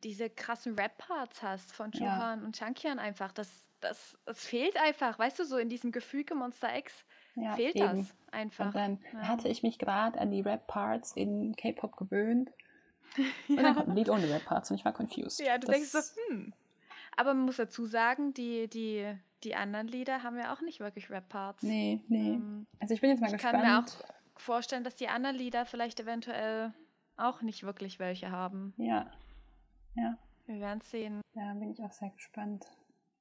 diese 0.04 0.30
krassen 0.30 0.74
Rap-Parts 0.78 1.42
hast 1.42 1.72
von 1.72 1.90
Ja. 1.92 2.16
Juhan 2.16 2.44
und 2.44 2.56
Chankian 2.56 2.98
einfach. 2.98 3.32
Das, 3.32 3.48
das, 3.80 4.16
das 4.26 4.44
fehlt 4.44 4.76
einfach, 4.80 5.18
weißt 5.18 5.38
du, 5.38 5.44
so 5.44 5.56
in 5.56 5.68
diesem 5.68 5.90
Gefüge 5.90 6.34
Monster 6.34 6.76
X 6.76 6.92
ja, 7.34 7.54
fehlt 7.56 7.76
eben. 7.76 7.98
das 7.98 8.14
einfach. 8.30 8.66
Und 8.66 8.74
dann 8.76 8.98
ja. 9.12 9.28
hatte 9.28 9.48
ich 9.48 9.62
mich 9.62 9.78
gerade 9.78 10.18
an 10.20 10.30
die 10.30 10.42
Rap-Parts 10.42 11.12
in 11.16 11.56
K-Pop 11.56 11.96
gewöhnt. 11.96 12.50
Und 13.48 13.56
dann 13.56 13.74
kommt 13.74 13.88
ein 13.88 13.96
Lied 13.96 14.08
ohne 14.08 14.28
Rap-Parts 14.28 14.70
und 14.70 14.76
ich 14.76 14.84
war 14.84 14.92
confused. 14.92 15.40
Ja, 15.40 15.58
du 15.58 15.66
Das- 15.66 15.74
denkst 15.76 15.90
so, 15.90 15.98
hm. 16.28 16.52
Aber 17.16 17.34
man 17.34 17.44
muss 17.46 17.56
dazu 17.56 17.86
sagen, 17.86 18.32
die, 18.34 18.68
die, 18.68 19.12
die 19.44 19.54
anderen 19.56 19.88
Lieder 19.88 20.22
haben 20.22 20.38
ja 20.38 20.54
auch 20.54 20.60
nicht 20.60 20.80
wirklich 20.80 21.10
Rap-Parts. 21.10 21.62
Nee, 21.62 22.00
nee. 22.08 22.34
Ähm, 22.34 22.66
Also 22.78 22.94
ich 22.94 23.00
bin 23.00 23.10
jetzt 23.10 23.20
mal 23.20 23.26
ich 23.26 23.32
gespannt. 23.34 23.62
kann 23.62 23.66
mir 23.66 23.78
auch 23.80 24.40
vorstellen, 24.40 24.84
dass 24.84 24.94
die 24.96 25.08
anderen 25.08 25.36
Lieder 25.36 25.66
vielleicht 25.66 25.98
eventuell 26.00 26.72
auch 27.16 27.42
nicht 27.42 27.62
wirklich 27.64 27.98
welche 27.98 28.30
haben. 28.30 28.72
Ja, 28.78 29.10
ja, 29.96 30.16
Wir 30.46 30.60
werden 30.60 30.80
sehen. 30.82 31.20
da 31.34 31.52
bin 31.54 31.72
ich 31.72 31.82
auch 31.82 31.92
sehr 31.92 32.10
gespannt. 32.10 32.64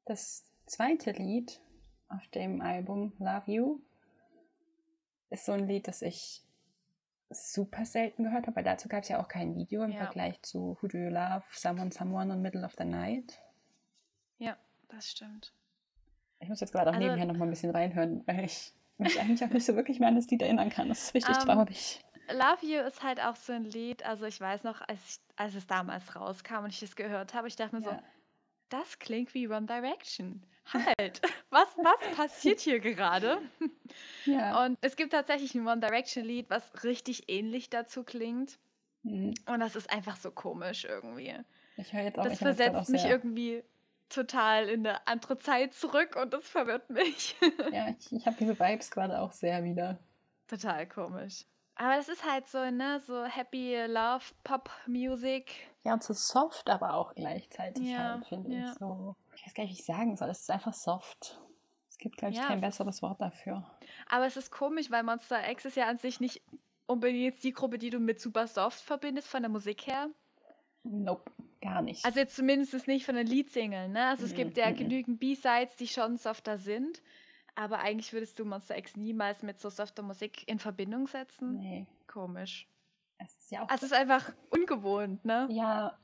Das 0.05 0.46
zweite 0.67 1.12
Lied 1.12 1.60
auf 2.10 2.25
dem 2.29 2.62
Album 2.62 3.12
Love 3.19 3.51
You 3.51 3.81
ist 5.31 5.46
so 5.46 5.51
ein 5.53 5.67
Lied, 5.67 5.88
das 5.88 6.01
ich 6.01 6.41
super 7.29 7.86
selten 7.86 8.24
gehört 8.24 8.48
habe, 8.48 8.55
weil 8.55 8.63
dazu 8.63 8.88
gab 8.89 9.03
es 9.03 9.09
ja 9.09 9.21
auch 9.21 9.27
kein 9.27 9.55
Video 9.55 9.83
im 9.83 9.91
Ja. 9.91 10.00
Vergleich 10.05 10.41
zu 10.41 10.77
Who 10.81 10.88
Do 10.88 10.98
You 10.98 11.09
Love, 11.09 11.43
Someone 11.51 11.91
Someone 11.91 12.33
und 12.33 12.41
Middle 12.41 12.65
of 12.65 12.74
the 12.77 12.86
Night. 12.86 13.39
Ja, 14.38 14.57
das 14.88 15.09
stimmt. 15.12 15.53
Ich 16.39 16.50
muss 16.50 16.59
jetzt 16.59 16.71
gerade 16.71 16.89
auch 16.89 16.95
Also- 16.95 17.05
nebenher 17.05 17.25
noch 17.25 17.36
mal 17.38 17.45
ein 17.45 17.50
bisschen 17.51 17.71
reinhören, 17.71 18.24
weil 18.25 18.45
ich 18.45 18.74
mich 18.98 19.19
eigentlich 19.19 19.43
auch 19.43 19.53
nicht 19.53 19.65
so 19.65 19.75
wirklich 19.75 20.00
mehr 20.00 20.09
an 20.09 20.15
das 20.15 20.27
Lied 20.27 20.41
erinnern 20.41 20.69
kann. 20.69 20.89
Das 20.89 21.03
ist 21.03 21.13
richtig 21.13 21.36
Ähm, 21.38 21.43
traurig. 21.43 22.00
Love 22.31 22.65
You 22.65 22.79
ist 22.81 23.01
halt 23.03 23.19
auch 23.24 23.36
so 23.36 23.53
ein 23.53 23.63
Lied, 23.65 24.03
also 24.05 24.25
ich 24.25 24.39
weiß 24.39 24.63
noch, 24.63 24.81
als, 24.88 25.00
ich, 25.07 25.19
als 25.36 25.55
es 25.55 25.65
damals 25.67 26.15
rauskam 26.15 26.63
und 26.63 26.69
ich 26.69 26.79
das 26.79 26.95
gehört 26.95 27.33
habe, 27.33 27.48
ich 27.48 27.55
dachte 27.55 27.75
mir 27.75 27.81
so, 27.83 27.89
Ja. 27.91 28.03
das 28.69 29.00
klingt 29.00 29.33
wie 29.33 29.48
One 29.48 29.65
Direction. 29.65 30.43
Halt, 30.73 31.21
was, 31.49 31.67
was 31.77 32.15
passiert 32.15 32.59
hier 32.59 32.79
gerade? 32.79 33.39
Ja. 34.25 34.65
Und 34.65 34.77
es 34.81 34.95
gibt 34.95 35.11
tatsächlich 35.13 35.55
ein 35.55 35.67
One 35.67 35.79
Direction 35.81 36.23
Lied, 36.25 36.49
was 36.49 36.83
richtig 36.83 37.29
ähnlich 37.29 37.69
dazu 37.69 38.03
klingt. 38.03 38.59
Mhm. 39.03 39.33
Und 39.47 39.59
das 39.59 39.75
ist 39.75 39.91
einfach 39.91 40.17
so 40.17 40.31
komisch 40.31 40.85
irgendwie. 40.85 41.35
Ich 41.77 41.93
höre 41.93 42.03
jetzt 42.03 42.19
auch, 42.19 42.23
Das 42.23 42.33
ich 42.33 42.41
höre 42.41 42.49
jetzt 42.49 42.59
grad 42.59 42.75
auch 42.75 42.85
versetzt 42.85 42.89
mich 42.89 43.05
irgendwie 43.05 43.63
total 44.09 44.67
in 44.69 44.85
eine 44.85 45.07
andere 45.07 45.38
Zeit 45.38 45.73
zurück 45.73 46.15
und 46.15 46.33
das 46.33 46.47
verwirrt 46.47 46.89
mich. 46.89 47.35
Ja, 47.71 47.89
ich, 47.97 48.11
ich 48.11 48.25
habe 48.25 48.35
diese 48.39 48.59
Vibes 48.59 48.91
gerade 48.91 49.19
auch 49.19 49.31
sehr 49.31 49.63
wieder. 49.63 49.99
total 50.47 50.88
komisch. 50.88 51.45
Aber 51.75 51.95
das 51.95 52.09
ist 52.09 52.29
halt 52.29 52.45
so, 52.47 52.69
ne, 52.71 52.99
so 53.05 53.23
Happy 53.23 53.75
Love 53.88 54.25
Pop 54.43 54.69
Music. 54.85 55.51
Ja, 55.83 55.93
und 55.93 56.03
so 56.03 56.13
soft, 56.13 56.69
aber 56.69 56.93
auch 56.95 57.15
gleichzeitig 57.15 57.88
Ja, 57.89 58.15
halt, 58.15 58.25
finde 58.25 58.53
ja. 58.53 58.71
ich. 58.71 58.77
So, 58.77 59.15
ich 59.39 59.46
weiß 59.48 59.53
gar 59.53 59.63
nicht, 59.63 59.72
wie 59.75 59.79
ich 59.79 59.86
sagen 59.86 60.15
soll. 60.17 60.29
Es 60.29 60.41
ist 60.41 60.51
einfach 60.51 60.74
soft. 60.74 61.39
Es 61.89 61.98
gibt, 61.98 62.17
glaube 62.17 62.34
ich, 62.34 62.39
Ja, 62.39 62.48
kein 62.48 62.62
besseres 62.62 63.01
Wort 63.01 63.19
dafür. 63.22 63.69
Aber 64.08 64.25
es 64.25 64.38
ist 64.38 64.51
komisch, 64.51 64.91
weil 64.91 65.03
Monster 65.03 65.50
X 65.50 65.65
ist 65.65 65.77
ja 65.77 65.88
an 65.88 65.98
sich 65.98 66.19
nicht 66.19 66.41
unbedingt 66.88 67.24
jetzt 67.24 67.43
die 67.43 67.53
Gruppe, 67.53 67.77
die 67.77 67.89
du 67.89 68.00
mit 68.00 68.19
Super 68.19 68.48
Soft 68.48 68.79
verbindest 68.81 69.27
von 69.27 69.41
der 69.41 69.50
Musik 69.50 69.88
her. 69.88 70.10
Nope, 70.84 71.31
gar 71.62 71.81
nicht. 71.81 72.03
Also 72.05 72.19
jetzt 72.19 72.36
zumindest 72.36 72.88
nicht 72.88 73.05
von 73.05 73.15
den 73.15 73.27
Leadsingeln, 73.27 73.91
ne? 73.91 74.08
Also 74.08 74.25
es 74.25 74.31
Mhm, 74.31 74.36
gibt 74.36 74.58
ja 74.58 74.72
mhm. 74.72 74.75
genügend 74.75 75.19
B-Sides, 75.19 75.75
die 75.77 75.88
schon 75.88 76.17
softer 76.17 76.58
sind. 76.58 77.01
Aber 77.55 77.79
eigentlich 77.79 78.13
würdest 78.13 78.39
du 78.39 78.46
Monster 78.46 78.77
X 78.77 78.96
niemals 78.96 79.43
mit 79.43 79.60
so 79.60 79.69
softer 79.69 80.01
Musik 80.01 80.48
in 80.48 80.60
Verbindung 80.60 81.08
setzen. 81.08 81.60
nee, 81.60 81.86
Komisch. 82.08 82.67
es 83.17 83.36
ist 83.36 83.51
ja 83.51 83.63
auch. 83.63 83.69
Also 83.69 83.86
es 83.86 83.91
ist 83.91 83.98
einfach 83.98 84.31
ungewohnt, 84.50 85.25
ne? 85.25 85.48
ja, 85.51 85.98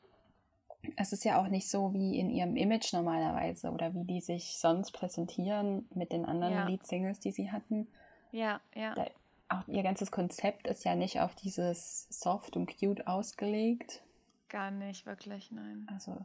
es 0.96 1.14
ist 1.14 1.24
ja 1.26 1.40
auch 1.42 1.48
nicht 1.48 1.70
so 1.70 1.94
wie 1.94 2.18
in 2.20 2.30
ihrem 2.30 2.56
Image 2.56 2.94
normalerweise 2.94 3.72
oder 3.72 3.94
wie 3.94 4.04
die 4.04 4.22
sich 4.22 4.58
sonst 4.58 4.92
präsentieren 4.92 5.88
mit 5.94 6.12
den 6.12 6.26
anderen 6.26 6.54
Ja. 6.54 6.68
Lead-Singles, 6.68 7.20
die 7.20 7.32
sie 7.32 7.52
hatten. 7.52 7.88
Ja, 8.32 8.60
ja. 8.74 8.94
Da- 8.96 9.08
Auch 9.48 9.68
ihr 9.68 9.84
ganzes 9.84 10.12
Konzept 10.12 10.68
ist 10.68 10.84
ja 10.86 10.96
nicht 10.96 11.22
auf 11.22 11.36
dieses 11.36 12.08
soft 12.10 12.56
und 12.58 12.68
cute 12.80 13.06
ausgelegt. 13.08 14.02
Gar 14.50 14.72
nicht, 14.72 15.06
wirklich, 15.06 15.52
nein. 15.52 15.88
Also 15.92 16.18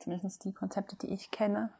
zumindest 0.00 0.44
die 0.44 0.52
Konzepte, 0.52 0.96
die 0.96 1.12
ich 1.14 1.30
kenne. 1.30 1.70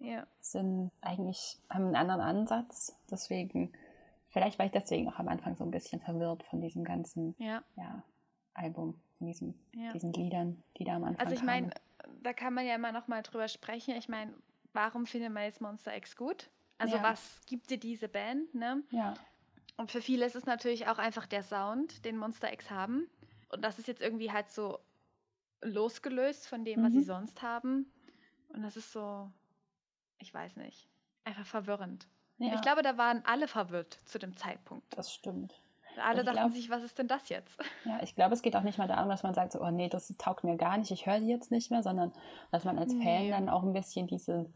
Ja. 0.00 0.28
sind 0.40 0.92
eigentlich, 1.00 1.58
haben 1.68 1.86
einen 1.86 1.96
anderen 1.96 2.20
Ansatz. 2.20 2.96
Deswegen, 3.10 3.72
vielleicht 4.28 4.56
war 4.60 4.66
ich 4.66 4.70
deswegen 4.72 5.08
auch 5.08 5.18
am 5.18 5.26
Anfang 5.26 5.56
so 5.56 5.64
ein 5.64 5.72
bisschen 5.72 6.00
verwirrt 6.00 6.44
von 6.44 6.60
diesem 6.60 6.84
ganzen 6.84 7.34
Ja, 7.38 7.64
Album, 8.54 9.00
von 9.18 9.26
diesem, 9.26 9.54
ja. 9.74 9.92
diesen 9.92 10.12
Liedern, 10.12 10.62
die 10.76 10.84
da 10.84 10.96
am 10.96 11.04
Anfang 11.04 11.20
Also 11.26 11.34
ich 11.34 11.42
meine, 11.42 11.70
da 12.22 12.32
kann 12.32 12.54
man 12.54 12.66
ja 12.66 12.74
immer 12.74 12.92
noch 12.92 13.08
mal 13.08 13.22
drüber 13.22 13.48
sprechen. 13.48 13.94
Ich 13.96 14.08
meine, 14.08 14.32
warum 14.72 15.06
findet 15.06 15.32
man 15.32 15.44
jetzt 15.44 15.60
Monster 15.60 15.96
X 15.96 16.16
gut? 16.16 16.50
Also 16.78 16.96
Ja. 16.96 17.02
was 17.02 17.40
gibt 17.46 17.70
dir 17.70 17.78
diese 17.78 18.08
Band, 18.08 18.54
ne? 18.54 18.82
Ja, 18.90 19.14
Und 19.76 19.90
für 19.90 20.00
viele 20.02 20.26
ist 20.26 20.34
es 20.36 20.46
natürlich 20.46 20.88
auch 20.88 20.98
einfach 20.98 21.26
der 21.26 21.42
Sound, 21.42 22.04
den 22.04 22.16
Monster 22.16 22.52
X 22.52 22.70
haben. 22.70 23.08
Und 23.48 23.62
das 23.64 23.78
ist 23.78 23.86
jetzt 23.88 24.00
irgendwie 24.00 24.32
halt 24.32 24.50
so 24.50 24.78
losgelöst 25.62 26.46
von 26.48 26.64
dem, 26.64 26.82
was 26.82 26.92
sie 26.92 27.00
Mhm. 27.00 27.04
sonst 27.04 27.42
haben. 27.42 27.92
Und 28.48 28.62
das 28.62 28.76
ist 28.76 28.92
so, 28.92 29.30
ich 30.18 30.32
weiß 30.32 30.56
nicht, 30.56 30.88
einfach 31.24 31.46
verwirrend. 31.46 32.08
ja 32.38 32.54
Ich 32.54 32.60
glaube, 32.62 32.82
da 32.82 32.96
waren 32.98 33.24
alle 33.24 33.48
verwirrt 33.48 33.94
zu 34.04 34.18
dem 34.18 34.36
Zeitpunkt. 34.36 34.96
das 34.96 35.12
stimmt. 35.12 35.60
Alle 36.00 36.24
dachten 36.24 36.36
glaub- 36.38 36.52
sich, 36.52 36.70
was 36.70 36.82
ist 36.82 36.98
denn 36.98 37.08
das 37.08 37.28
jetzt? 37.28 37.58
Ja, 37.84 38.00
ich 38.02 38.14
glaube, 38.14 38.34
es 38.34 38.42
geht 38.42 38.56
auch 38.56 38.62
nicht 38.62 38.78
mal 38.78 38.88
darum, 38.88 39.08
dass 39.08 39.22
man 39.22 39.34
sagt, 39.34 39.52
so, 39.52 39.60
oh 39.60 39.70
nee, 39.70 39.88
das 39.88 40.08
taugt 40.18 40.44
mir 40.44 40.56
gar 40.56 40.78
nicht, 40.78 40.90
ich 40.90 41.06
höre 41.06 41.20
die 41.20 41.28
jetzt 41.28 41.50
nicht 41.50 41.70
mehr, 41.70 41.82
sondern 41.82 42.12
dass 42.50 42.64
man 42.64 42.78
als 42.78 42.92
Fan 42.92 43.02
Nee. 43.24 43.30
dann 43.30 43.48
auch 43.48 43.62
ein 43.62 43.72
bisschen 43.72 44.06
diese, 44.06 44.50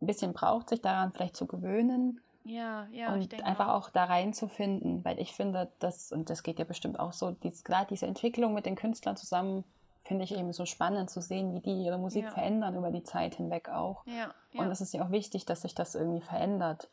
ein 0.00 0.06
bisschen 0.06 0.32
braucht, 0.32 0.68
sich 0.68 0.80
daran 0.80 1.12
vielleicht 1.12 1.36
zu 1.36 1.46
gewöhnen 1.46 2.20
Ja, 2.44 2.86
ja, 2.90 3.12
und 3.12 3.42
einfach 3.44 3.68
auch 3.68 3.90
da 3.90 4.04
reinzufinden, 4.04 5.04
weil 5.04 5.18
ich 5.18 5.32
finde, 5.32 5.70
das, 5.78 6.12
und 6.12 6.30
das 6.30 6.42
geht 6.42 6.58
ja 6.58 6.64
bestimmt 6.64 6.98
auch 7.00 7.12
so, 7.12 7.30
dies, 7.32 7.64
gerade 7.64 7.86
diese 7.88 8.06
Entwicklung 8.06 8.54
mit 8.54 8.66
den 8.66 8.76
Künstlern 8.76 9.16
zusammen, 9.16 9.64
finde 10.02 10.24
ich 10.24 10.34
eben 10.34 10.52
so 10.52 10.64
spannend 10.64 11.10
zu 11.10 11.20
sehen, 11.20 11.52
wie 11.54 11.60
die 11.60 11.84
ihre 11.84 11.98
Musik 11.98 12.24
Ja. 12.24 12.30
verändern 12.30 12.74
über 12.76 12.90
die 12.90 13.02
Zeit 13.02 13.34
hinweg 13.34 13.68
auch. 13.68 14.06
Ja, 14.06 14.32
ja. 14.52 14.60
Und 14.62 14.70
es 14.70 14.80
ist 14.80 14.94
ja 14.94 15.04
auch 15.04 15.10
wichtig, 15.10 15.44
dass 15.44 15.62
sich 15.62 15.74
das 15.74 15.94
irgendwie 15.94 16.22
verändert. 16.22 16.88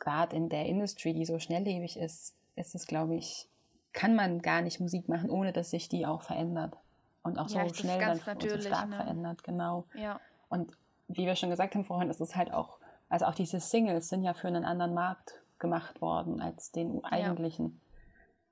Gerade 0.00 0.36
in 0.36 0.48
der 0.50 0.66
Industrie, 0.66 1.14
die 1.14 1.24
so 1.24 1.38
schnelllebig 1.38 1.96
ist, 1.96 2.34
ist 2.58 2.74
es, 2.74 2.86
glaube 2.86 3.14
ich, 3.16 3.48
kann 3.92 4.14
man 4.14 4.42
gar 4.42 4.60
nicht 4.62 4.80
Musik 4.80 5.08
machen, 5.08 5.30
ohne 5.30 5.52
dass 5.52 5.70
sich 5.70 5.88
die 5.88 6.06
auch 6.06 6.22
verändert. 6.22 6.76
Und 7.22 7.38
auch 7.38 7.48
Ja, 7.50 7.68
so 7.68 7.74
schnell 7.74 7.98
ganz 7.98 8.24
dann 8.24 8.36
und 8.36 8.48
so 8.50 8.60
stark 8.60 8.88
ne? 8.88 8.96
verändert, 8.96 9.42
genau. 9.44 9.84
ja. 9.94 10.20
Und 10.48 10.72
wie 11.08 11.26
wir 11.26 11.36
schon 11.36 11.50
gesagt 11.50 11.74
haben 11.74 11.84
vorhin, 11.84 12.10
ist 12.10 12.20
es 12.20 12.36
halt 12.36 12.52
auch, 12.52 12.78
also 13.08 13.26
auch 13.26 13.34
diese 13.34 13.60
Singles 13.60 14.08
sind 14.08 14.22
ja 14.22 14.34
für 14.34 14.48
einen 14.48 14.64
anderen 14.64 14.94
Markt 14.94 15.42
gemacht 15.58 16.00
worden 16.00 16.40
als 16.40 16.70
den 16.70 17.04
eigentlichen. 17.04 17.80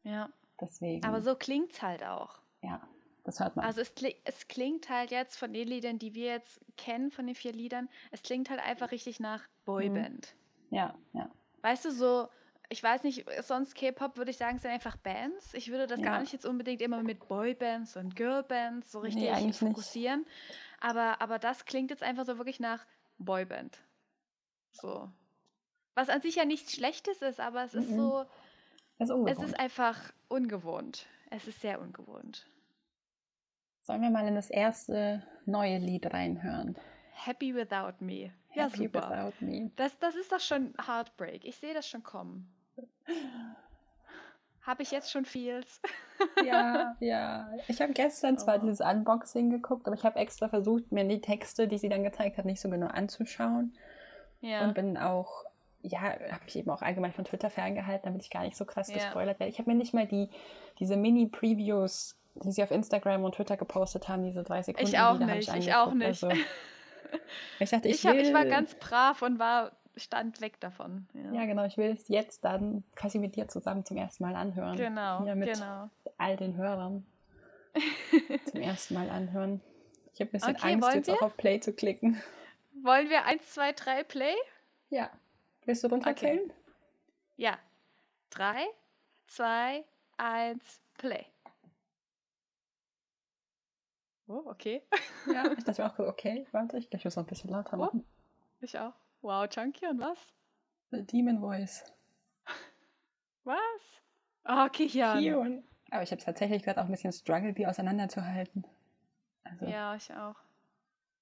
ja. 0.02 0.28
Deswegen, 0.58 1.04
Aber 1.04 1.20
so 1.20 1.34
klingt 1.34 1.72
es 1.72 1.82
halt 1.82 2.02
auch. 2.02 2.38
ja, 2.62 2.80
das 3.24 3.40
hört 3.40 3.56
man. 3.56 3.66
Also 3.66 3.82
es, 3.82 3.92
es 4.24 4.48
klingt 4.48 4.88
halt 4.88 5.10
jetzt 5.10 5.36
von 5.36 5.52
den 5.52 5.68
Liedern, 5.68 5.98
die 5.98 6.14
wir 6.14 6.28
jetzt 6.32 6.60
kennen, 6.78 7.10
von 7.10 7.26
den 7.26 7.34
vier 7.34 7.52
Liedern, 7.52 7.90
es 8.10 8.22
klingt 8.22 8.48
halt 8.48 8.60
einfach 8.60 8.90
richtig 8.90 9.20
nach 9.20 9.42
Boyband. 9.66 10.34
ja, 10.70 10.94
ja. 11.12 11.28
Weißt 11.60 11.84
du, 11.84 11.90
so, 11.92 12.28
ich 12.68 12.82
weiß 12.82 13.02
nicht, 13.04 13.26
sonst 13.42 13.74
K-Pop 13.74 14.16
würde 14.16 14.30
ich 14.30 14.36
sagen, 14.36 14.58
sind 14.58 14.70
einfach 14.70 14.96
Bands. 14.96 15.54
Ich 15.54 15.70
würde 15.70 15.86
das 15.86 16.00
Ja. 16.00 16.06
gar 16.06 16.20
nicht 16.20 16.32
jetzt 16.32 16.46
unbedingt 16.46 16.80
immer 16.82 17.02
mit 17.02 17.28
Boybands 17.28 17.96
und 17.96 18.16
Girlbands 18.16 18.90
so 18.92 19.00
richtig 19.00 19.30
nicht. 19.30 19.58
fokussieren. 19.58 20.26
Aber, 20.80 21.20
aber 21.20 21.38
das 21.38 21.64
klingt 21.64 21.90
jetzt 21.90 22.02
einfach 22.02 22.24
so 22.24 22.38
wirklich 22.38 22.60
nach 22.60 22.86
Boyband. 23.18 23.78
So. 24.72 25.10
Was 25.94 26.08
an 26.08 26.20
sich 26.20 26.36
ja 26.36 26.44
nichts 26.44 26.72
Schlechtes 26.74 27.22
ist, 27.22 27.40
aber 27.40 27.64
es 27.64 27.74
ist 27.74 27.90
Mhm. 27.90 27.96
so, 27.96 28.26
ist 28.98 29.10
es 29.26 29.38
ist 29.42 29.58
einfach 29.58 30.12
ungewohnt. 30.28 31.06
Es 31.30 31.46
ist 31.48 31.60
sehr 31.60 31.80
ungewohnt. 31.80 32.46
Sollen 33.82 34.02
wir 34.02 34.10
mal 34.10 34.26
in 34.26 34.34
das 34.34 34.50
erste 34.50 35.22
neue 35.44 35.78
Lied 35.78 36.12
reinhören? 36.12 36.76
Happy 37.12 37.54
Without 37.54 37.94
Me. 38.04 38.32
Ja, 38.54 38.64
Happy 38.64 38.76
super. 38.84 39.08
Without 39.08 39.44
Me. 39.44 39.70
Das, 39.76 39.98
das 39.98 40.14
ist 40.16 40.32
doch 40.32 40.40
schon 40.40 40.74
Heartbreak. 40.86 41.44
Ich 41.44 41.56
sehe 41.56 41.72
das 41.72 41.88
schon 41.88 42.02
kommen. 42.02 42.52
Habe 44.62 44.82
ich 44.82 44.90
jetzt 44.90 45.12
schon 45.12 45.24
Feels? 45.24 45.80
Ja, 46.44 46.96
ja. 47.00 47.48
Ich 47.68 47.80
habe 47.80 47.92
gestern 47.92 48.36
zwar 48.36 48.56
Oh. 48.56 48.60
dieses 48.62 48.80
Unboxing 48.80 49.50
geguckt, 49.50 49.86
aber 49.86 49.94
ich 49.96 50.04
habe 50.04 50.18
extra 50.18 50.48
versucht, 50.48 50.90
mir 50.90 51.04
die 51.04 51.20
Texte, 51.20 51.68
die 51.68 51.78
sie 51.78 51.88
dann 51.88 52.02
gezeigt 52.02 52.36
hat, 52.36 52.44
nicht 52.46 52.60
so 52.60 52.68
genau 52.68 52.88
anzuschauen. 52.88 53.72
Ja. 54.40 54.64
Und 54.64 54.74
bin 54.74 54.98
auch, 54.98 55.44
ja, 55.82 56.00
habe 56.00 56.44
mich 56.44 56.56
eben 56.56 56.70
auch 56.70 56.82
allgemein 56.82 57.12
von 57.12 57.24
Twitter 57.24 57.48
ferngehalten, 57.48 58.06
damit 58.06 58.22
ich 58.24 58.30
gar 58.30 58.42
nicht 58.42 58.56
so 58.56 58.64
krass 58.64 58.88
Ja. 58.88 58.94
gespoilert 58.94 59.38
werde. 59.38 59.50
Ich 59.52 59.58
habe 59.60 59.70
mir 59.70 59.76
nicht 59.76 59.94
mal 59.94 60.06
die, 60.06 60.28
diese 60.80 60.96
Mini-Previews, 60.96 62.16
die 62.42 62.50
sie 62.50 62.62
auf 62.64 62.72
Instagram 62.72 63.22
und 63.24 63.36
Twitter 63.36 63.56
gepostet 63.56 64.08
haben, 64.08 64.24
diese 64.24 64.42
drei 64.42 64.62
Sekunden. 64.62 64.88
Ich 64.88 64.98
auch 64.98 65.18
nicht, 65.18 65.48
ich 65.48 65.50
angeguckt. 65.52 65.76
auch 65.76 65.94
nicht. 65.94 66.06
Also, 66.24 66.30
ich 67.60 67.70
dachte, 67.70 67.88
ich, 67.88 67.94
ich, 68.00 68.06
hab, 68.06 68.16
ich 68.16 68.34
war 68.34 68.42
will- 68.44 68.50
ganz 68.50 68.74
brav 68.74 69.22
und 69.22 69.38
war 69.38 69.70
stand 69.96 70.40
weg 70.40 70.60
davon. 70.60 71.08
Ja, 71.14 71.32
Ja, 71.32 71.44
genau, 71.46 71.64
ich 71.64 71.76
will 71.76 71.90
es 71.90 72.08
jetzt 72.08 72.44
dann 72.44 72.84
quasi 72.94 73.18
mit 73.18 73.36
dir 73.36 73.48
zusammen 73.48 73.84
zum 73.84 73.96
ersten 73.96 74.24
Mal 74.24 74.34
anhören. 74.36 74.76
genau, 74.76 75.22
Hier 75.24 75.34
mit 75.34 75.52
genau. 75.54 75.90
all 76.18 76.36
den 76.36 76.56
Hörern 76.56 77.06
zum 78.50 78.60
ersten 78.60 78.94
Mal 78.94 79.08
anhören. 79.10 79.60
Ich 80.14 80.20
habe 80.20 80.30
ein 80.30 80.32
bisschen 80.32 80.56
Okay, 80.56 80.72
Angst, 80.74 80.94
jetzt 80.94 81.06
wir? 81.08 81.14
auch 81.14 81.22
auf 81.22 81.36
Play 81.36 81.60
zu 81.60 81.72
klicken. 81.72 82.20
Wollen 82.82 83.08
wir 83.10 83.24
1, 83.24 83.54
2, 83.54 83.72
3 83.72 84.04
Play? 84.04 84.34
Ja. 84.90 85.10
Willst 85.64 85.82
du 85.84 85.88
runterzählen? 85.88 86.52
Ja. 87.36 87.58
3, 88.30 88.64
2, 89.28 89.84
1, 90.18 90.80
Play. 90.98 91.26
Oh, 94.28 94.42
okay. 94.46 94.82
Ja. 95.32 95.44
Ich 95.58 95.64
dachte 95.64 95.82
mir 95.82 95.88
auch, 95.92 95.98
okay, 95.98 96.46
warte, 96.52 96.78
ich, 96.78 96.90
muss 97.04 97.16
noch 97.16 97.24
ein 97.24 97.26
bisschen 97.26 97.50
lauter 97.50 97.74
Oh. 97.74 97.80
machen. 97.84 98.04
Ich 98.60 98.78
auch. 98.78 98.92
Wow, 99.26 99.48
Chunky 99.48 99.84
und 99.88 99.98
was? 99.98 100.18
The 100.92 101.02
Demon 101.02 101.40
Voice. 101.40 101.82
Was? 103.42 103.58
Oh, 104.44 104.68
Kian. 104.68 105.18
Kion. 105.18 105.64
Aber 105.90 106.04
ich 106.04 106.12
habe 106.12 106.22
tatsächlich 106.22 106.62
gerade 106.62 106.80
auch 106.80 106.84
ein 106.84 106.92
bisschen 106.92 107.12
Struggle, 107.12 107.52
die 107.52 107.66
auseinanderzuhalten. 107.66 108.64
Also, 109.42 109.66
Ja, 109.66 109.96
ich 109.96 110.12
auch. 110.14 110.36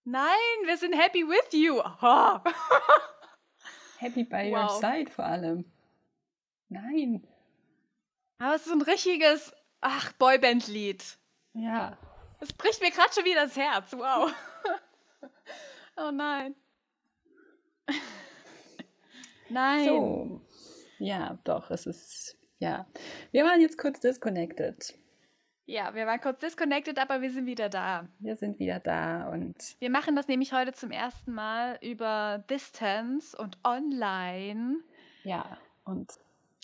Nein, 0.04 0.28
wir 0.66 0.76
sind 0.76 0.92
happy 0.92 1.26
with 1.26 1.50
you. 1.54 1.80
Oh. 2.02 2.40
happy 3.99 4.25
by 4.25 4.52
your 4.52 4.64
Wow. 4.64 4.80
side 4.80 5.11
vor 5.11 5.25
allem. 5.25 5.64
Nein. 6.68 7.26
Aber 8.38 8.54
es 8.54 8.66
ist 8.66 8.73
ein 8.73 8.82
richtiges, 8.82 9.54
ach, 9.80 10.12
Boyband-Lied. 10.18 11.16
Ja. 11.54 11.96
Es 12.40 12.52
bricht 12.52 12.82
mir 12.82 12.90
gerade 12.90 13.14
schon 13.14 13.25
wieder 13.25 13.44
das 13.44 13.56
Herz. 13.56 13.94
Wow. 13.94 14.30
oh 15.96 16.11
nein. 16.11 16.54
Nein. 19.48 19.88
So. 19.88 20.40
Ja, 20.98 21.38
doch, 21.44 21.70
es 21.70 21.86
ist. 21.86 22.38
Ja. 22.58 22.86
Wir 23.32 23.44
waren 23.44 23.60
jetzt 23.60 23.78
kurz 23.78 24.00
disconnected. 24.00 24.94
Ja, 25.66 25.94
wir 25.94 26.06
waren 26.06 26.20
kurz 26.20 26.40
disconnected, 26.40 26.98
aber 26.98 27.22
wir 27.22 27.30
sind 27.30 27.46
wieder 27.46 27.70
da. 27.70 28.06
Wir 28.18 28.36
sind 28.36 28.58
wieder 28.58 28.80
da 28.80 29.30
und. 29.30 29.76
Wir 29.78 29.90
machen 29.90 30.14
das 30.14 30.28
nämlich 30.28 30.52
heute 30.52 30.72
zum 30.72 30.90
ersten 30.90 31.32
Mal 31.32 31.78
über 31.80 32.44
Distance 32.50 33.36
und 33.36 33.56
online. 33.64 34.76
Ja, 35.22 35.56
und. 35.84 36.12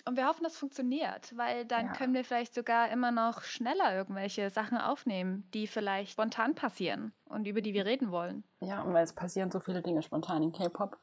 Und 0.06 0.16
wir 0.16 0.26
hoffen, 0.26 0.44
das 0.44 0.56
funktioniert, 0.56 1.36
weil 1.36 1.66
dann 1.66 1.86
ja. 1.86 1.92
können 1.92 2.14
wir 2.14 2.24
vielleicht 2.24 2.54
sogar 2.54 2.90
immer 2.90 3.10
noch 3.10 3.42
schneller 3.42 3.94
irgendwelche 3.94 4.48
Sachen 4.48 4.78
aufnehmen, 4.78 5.46
die 5.52 5.66
vielleicht 5.66 6.12
spontan 6.12 6.54
passieren 6.54 7.12
und 7.26 7.46
über 7.46 7.60
die 7.60 7.74
wir 7.74 7.84
reden 7.84 8.10
wollen. 8.10 8.42
Ja, 8.60 8.82
und 8.82 8.94
weil 8.94 9.04
es 9.04 9.12
passieren 9.12 9.50
so 9.50 9.60
viele 9.60 9.82
Dinge 9.82 10.02
spontan 10.02 10.42
in 10.42 10.52
K-Pop. 10.52 10.96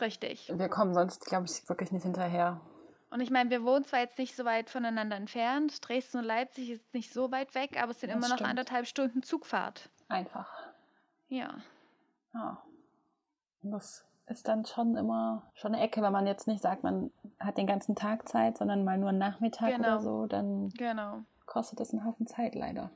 Richtig. 0.00 0.52
Wir 0.54 0.68
kommen 0.68 0.94
sonst, 0.94 1.24
glaube 1.24 1.46
ich, 1.46 1.68
wirklich 1.68 1.92
nicht 1.92 2.02
hinterher. 2.02 2.60
Und 3.10 3.20
ich 3.20 3.30
meine, 3.30 3.50
wir 3.50 3.62
wohnen 3.64 3.84
zwar 3.84 4.00
jetzt 4.00 4.18
nicht 4.18 4.34
so 4.34 4.44
weit 4.44 4.68
voneinander 4.68 5.16
entfernt. 5.16 5.86
Dresden 5.86 6.18
und 6.18 6.24
Leipzig 6.24 6.70
ist 6.70 6.94
nicht 6.94 7.12
so 7.12 7.30
weit 7.30 7.54
weg, 7.54 7.80
aber 7.80 7.92
es 7.92 8.00
sind 8.00 8.10
das 8.10 8.16
immer 8.16 8.28
noch 8.28 8.36
stimmt. 8.36 8.50
anderthalb 8.50 8.86
Stunden 8.86 9.22
Zugfahrt. 9.22 9.88
Einfach. 10.08 10.50
Ja. 11.28 11.54
Ja. 12.34 12.62
Und 13.62 13.70
das 13.70 14.04
ist 14.26 14.48
dann 14.48 14.66
schon 14.66 14.96
immer 14.96 15.50
schon 15.54 15.74
eine 15.74 15.82
Ecke, 15.82 16.02
wenn 16.02 16.12
man 16.12 16.26
jetzt 16.26 16.48
nicht 16.48 16.62
sagt, 16.62 16.82
man 16.82 17.10
hat 17.38 17.58
den 17.58 17.66
ganzen 17.66 17.94
Tag 17.94 18.28
Zeit, 18.28 18.58
sondern 18.58 18.84
mal 18.84 18.98
nur 18.98 19.10
einen 19.10 19.18
Nachmittag 19.18 19.76
genau. 19.76 19.88
oder 19.88 20.00
so, 20.00 20.26
dann 20.26 20.70
genau. 20.70 21.20
kostet 21.46 21.78
das 21.80 21.92
einen 21.92 22.04
Haufen 22.04 22.26
Zeit 22.26 22.54
leider. 22.54 22.90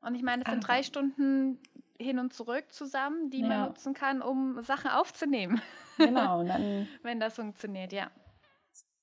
Und 0.00 0.14
ich 0.14 0.22
meine, 0.22 0.44
es 0.44 0.50
sind 0.50 0.66
drei 0.66 0.82
Stunden 0.82 1.58
hin 2.00 2.18
und 2.18 2.32
zurück 2.32 2.72
zusammen, 2.72 3.30
die 3.30 3.40
ja. 3.40 3.48
man 3.48 3.68
nutzen 3.68 3.94
kann, 3.94 4.22
um 4.22 4.62
Sachen 4.62 4.90
aufzunehmen. 4.90 5.60
Genau, 5.98 6.42
dann. 6.44 6.88
wenn 7.02 7.20
das 7.20 7.34
funktioniert, 7.34 7.92
ja 7.92 8.10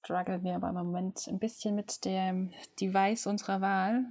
strugglen 0.07 0.41
wir 0.43 0.55
aber 0.55 0.69
im 0.69 0.75
Moment 0.75 1.27
ein 1.27 1.37
bisschen 1.37 1.75
mit 1.75 2.05
dem 2.05 2.53
Device 2.79 3.27
unserer 3.27 3.59
Wahl. 3.59 4.05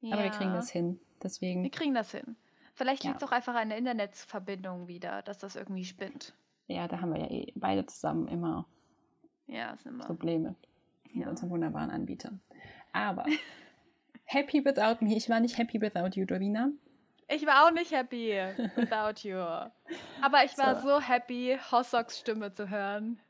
Ja. 0.00 0.14
Aber 0.14 0.24
wir 0.24 0.30
kriegen 0.30 0.52
das 0.52 0.70
hin. 0.70 1.00
Deswegen. 1.22 1.62
Wir 1.62 1.70
kriegen 1.70 1.94
das 1.94 2.10
hin. 2.10 2.36
Vielleicht 2.74 3.04
liegt 3.04 3.16
es 3.16 3.22
auch 3.26 3.32
einfach 3.32 3.54
an 3.54 3.70
der 3.70 3.78
Internetverbindung 3.78 4.86
wieder, 4.86 5.22
dass 5.22 5.38
das 5.38 5.56
irgendwie 5.56 5.84
spinnt. 5.84 6.34
Ja, 6.66 6.86
da 6.86 7.00
haben 7.00 7.12
wir 7.12 7.20
ja 7.20 7.30
eh 7.30 7.52
beide 7.56 7.86
zusammen 7.86 8.28
immer, 8.28 8.66
ja, 9.46 9.76
immer. 9.84 10.04
Probleme 10.04 10.54
mit 11.04 11.22
ja. 11.24 11.28
unserem 11.30 11.50
wunderbaren 11.50 11.90
Anbieter. 11.90 12.38
Aber 12.92 13.24
happy 14.24 14.64
without 14.64 15.02
me. 15.02 15.16
Ich 15.16 15.30
war 15.30 15.40
nicht 15.40 15.56
happy 15.56 15.80
without 15.80 16.10
you, 16.14 16.26
Dorina. 16.26 16.70
Ich 17.28 17.44
war 17.44 17.66
auch 17.66 17.70
nicht 17.70 17.92
happy 17.92 18.32
without 18.74 19.28
you. 19.28 19.36
Aber 19.36 20.44
ich 20.44 20.56
war 20.56 20.80
so, 20.80 20.88
so 20.88 21.00
happy, 21.00 21.58
Hossoks 21.70 22.18
Stimme 22.18 22.52
zu 22.52 22.70
hören. 22.70 23.20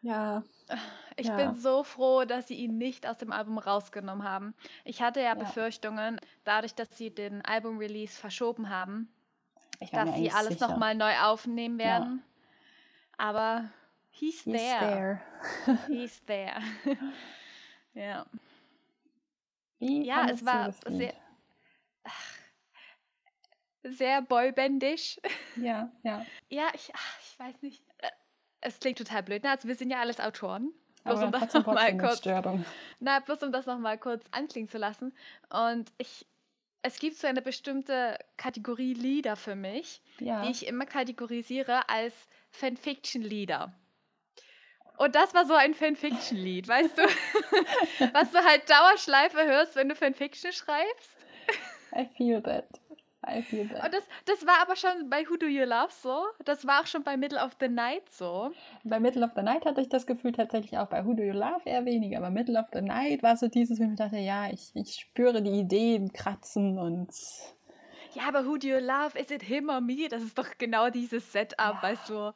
Ja. 0.00 0.42
Ich 1.16 1.26
ja. 1.26 1.36
bin 1.36 1.54
so 1.54 1.84
froh, 1.84 2.24
dass 2.24 2.48
sie 2.48 2.54
ihn 2.54 2.78
nicht 2.78 3.06
aus 3.06 3.18
dem 3.18 3.32
Album 3.32 3.58
rausgenommen 3.58 4.26
haben. 4.26 4.54
Ich 4.84 5.02
hatte 5.02 5.20
ja, 5.20 5.28
ja. 5.28 5.34
Befürchtungen, 5.34 6.20
dadurch, 6.44 6.74
dass 6.74 6.96
sie 6.96 7.10
den 7.10 7.44
Album-Release 7.44 8.18
verschoben 8.18 8.70
haben, 8.70 9.08
dass 9.92 10.14
sie 10.16 10.30
alles 10.30 10.58
nochmal 10.60 10.94
neu 10.94 11.14
aufnehmen 11.20 11.78
werden. 11.78 12.22
Ja. 12.22 13.18
Aber 13.18 13.70
he's, 14.10 14.42
he's 14.42 14.58
there. 14.58 15.20
there. 15.64 15.78
he's 15.86 16.24
there. 16.24 16.60
ja. 17.94 18.26
Wie 19.78 20.04
ja, 20.06 20.28
es 20.28 20.44
war 20.44 20.72
sehr, 20.72 21.14
sehr 23.84 24.22
boybändisch. 24.22 25.20
Ja, 25.56 25.92
ja. 26.02 26.24
Ja, 26.48 26.68
ich, 26.74 26.90
ach, 26.94 27.18
ich 27.20 27.38
weiß 27.38 27.62
nicht 27.62 27.82
es 28.64 28.80
klingt 28.80 28.98
total 28.98 29.22
blöd, 29.22 29.44
ne? 29.44 29.50
Also 29.50 29.68
wir 29.68 29.76
sind 29.76 29.90
ja 29.90 30.00
alles 30.00 30.18
Autoren. 30.20 30.72
Bloß 31.04 31.18
Aber 31.18 31.26
um 31.26 31.32
das 31.32 31.52
noch 31.52 31.66
mal 31.66 31.96
kurz, 31.98 32.22
na, 32.98 33.20
bloß 33.20 33.42
um 33.42 33.52
das 33.52 33.66
noch 33.66 33.78
mal 33.78 33.98
kurz 33.98 34.24
anklingen 34.30 34.70
zu 34.70 34.78
lassen. 34.78 35.14
Und 35.50 35.92
ich, 35.98 36.26
es 36.80 36.98
gibt 36.98 37.16
so 37.16 37.26
eine 37.26 37.42
bestimmte 37.42 38.18
Kategorie 38.38 38.94
Lieder 38.94 39.36
für 39.36 39.54
mich, 39.54 40.00
ja. 40.18 40.42
die 40.42 40.50
ich 40.50 40.66
immer 40.66 40.86
kategorisiere 40.86 41.90
als 41.90 42.14
Fanfiction-Lieder. 42.52 43.74
Und 44.96 45.14
das 45.14 45.34
war 45.34 45.44
so 45.44 45.52
ein 45.52 45.74
Fanfiction-Lied, 45.74 46.68
weißt 46.68 46.96
du? 46.96 47.02
Was 48.14 48.30
du 48.30 48.38
halt 48.38 48.70
Dauerschleife 48.70 49.44
hörst, 49.44 49.76
wenn 49.76 49.90
du 49.90 49.94
Fanfiction 49.94 50.52
schreibst. 50.52 51.10
I 51.94 52.06
feel 52.16 52.42
that. 52.42 52.66
Und 53.26 53.94
das, 53.94 54.04
das 54.26 54.46
war 54.46 54.60
aber 54.62 54.76
schon 54.76 55.08
bei 55.08 55.28
Who 55.28 55.36
Do 55.36 55.46
You 55.46 55.64
Love 55.64 55.90
so. 55.90 56.24
Das 56.44 56.66
war 56.66 56.82
auch 56.82 56.86
schon 56.86 57.02
bei 57.02 57.16
Middle 57.16 57.42
of 57.42 57.52
the 57.60 57.68
Night 57.68 58.08
so. 58.10 58.52
Bei 58.84 59.00
Middle 59.00 59.24
of 59.24 59.32
the 59.34 59.42
Night 59.42 59.64
hatte 59.64 59.80
ich 59.80 59.88
das 59.88 60.06
Gefühl 60.06 60.32
tatsächlich 60.32 60.78
auch 60.78 60.88
bei 60.88 61.04
Who 61.04 61.14
Do 61.14 61.22
You 61.22 61.32
Love 61.32 61.62
eher 61.64 61.84
weniger. 61.84 62.18
Aber 62.18 62.30
Middle 62.30 62.58
of 62.58 62.66
the 62.72 62.80
Night 62.80 63.22
war 63.22 63.36
so 63.36 63.48
dieses, 63.48 63.78
wo 63.80 63.84
ich 63.84 63.96
dachte, 63.96 64.18
ja, 64.18 64.50
ich, 64.50 64.70
ich 64.74 64.94
spüre 64.94 65.42
die 65.42 65.60
Ideen 65.60 66.12
kratzen 66.12 66.78
und. 66.78 67.10
Ja, 68.12 68.28
aber 68.28 68.46
Who 68.46 68.56
Do 68.56 68.68
You 68.68 68.78
Love? 68.78 69.18
Is 69.18 69.30
it 69.30 69.42
him 69.42 69.68
or 69.68 69.80
me? 69.80 70.08
Das 70.08 70.22
ist 70.22 70.38
doch 70.38 70.48
genau 70.58 70.90
dieses 70.90 71.32
Setup, 71.32 71.58
ja. 71.58 71.78
weißt 71.82 72.08
du. 72.10 72.32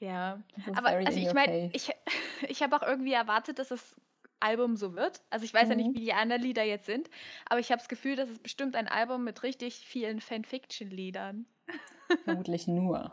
Ja. 0.00 0.40
Aber 0.76 0.88
also 0.88 1.18
ich 1.18 1.32
meine, 1.34 1.70
ich, 1.72 1.90
ich 2.48 2.62
habe 2.62 2.76
auch 2.76 2.82
irgendwie 2.82 3.12
erwartet, 3.12 3.58
dass 3.58 3.70
es 3.70 3.96
Album 4.40 4.76
so 4.76 4.94
wird. 4.94 5.22
Also 5.30 5.44
ich 5.44 5.54
weiß 5.54 5.64
mhm. 5.64 5.70
ja 5.70 5.76
nicht, 5.76 5.88
mhm. 5.88 5.94
wie 5.94 6.04
die 6.04 6.12
anderen 6.12 6.42
Lieder 6.42 6.62
jetzt 6.64 6.86
sind, 6.86 7.08
aber 7.46 7.60
ich 7.60 7.70
habe 7.70 7.78
das 7.78 7.88
Gefühl, 7.88 8.16
das 8.16 8.28
ist 8.28 8.42
bestimmt 8.42 8.76
ein 8.76 8.88
Album 8.88 9.24
mit 9.24 9.42
richtig 9.42 9.76
vielen 9.76 10.20
Fanfiction-Liedern. 10.20 11.46
Vermutlich 12.24 12.66
nur. 12.66 13.12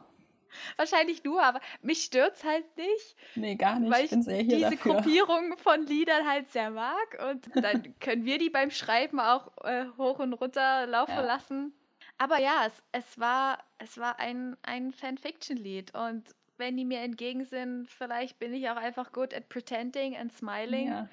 Wahrscheinlich 0.77 1.23
nur, 1.23 1.43
aber 1.43 1.59
mich 1.81 2.03
stört 2.03 2.35
es 2.35 2.43
halt 2.43 2.65
nicht. 2.77 3.15
Nee, 3.35 3.55
gar 3.55 3.79
nicht. 3.79 3.91
Weil 3.91 4.05
ich, 4.05 4.11
ich 4.11 4.47
diese 4.47 4.69
dafür. 4.71 4.93
Gruppierung 4.93 5.57
von 5.57 5.85
Liedern 5.85 6.27
halt 6.27 6.49
sehr 6.51 6.71
mag 6.71 7.17
und 7.29 7.45
dann 7.63 7.93
können 7.99 8.25
wir 8.25 8.37
die 8.37 8.49
beim 8.49 8.71
Schreiben 8.71 9.19
auch 9.19 9.51
äh, 9.63 9.85
hoch 9.97 10.19
und 10.19 10.33
runter 10.33 10.87
laufen 10.87 11.15
ja. 11.15 11.21
lassen. 11.21 11.73
Aber 12.17 12.39
ja, 12.39 12.65
es, 12.65 12.81
es 12.93 13.19
war, 13.19 13.59
es 13.77 13.97
war 13.97 14.19
ein, 14.19 14.55
ein 14.63 14.91
Fanfiction-Lied 14.93 15.93
und 15.95 16.23
wenn 16.57 16.77
die 16.77 16.85
mir 16.85 17.01
entgegen 17.01 17.45
sind, 17.45 17.87
vielleicht 17.89 18.39
bin 18.39 18.53
ich 18.53 18.69
auch 18.69 18.77
einfach 18.77 19.11
gut 19.11 19.33
at 19.33 19.49
pretending 19.49 20.15
and 20.15 20.31
smiling. 20.33 20.87
Ja. 20.87 21.09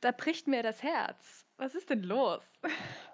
Da 0.00 0.12
bricht 0.12 0.46
mir 0.46 0.62
das 0.62 0.82
Herz. 0.82 1.44
Was 1.56 1.74
ist 1.74 1.90
denn 1.90 2.02
los? 2.02 2.42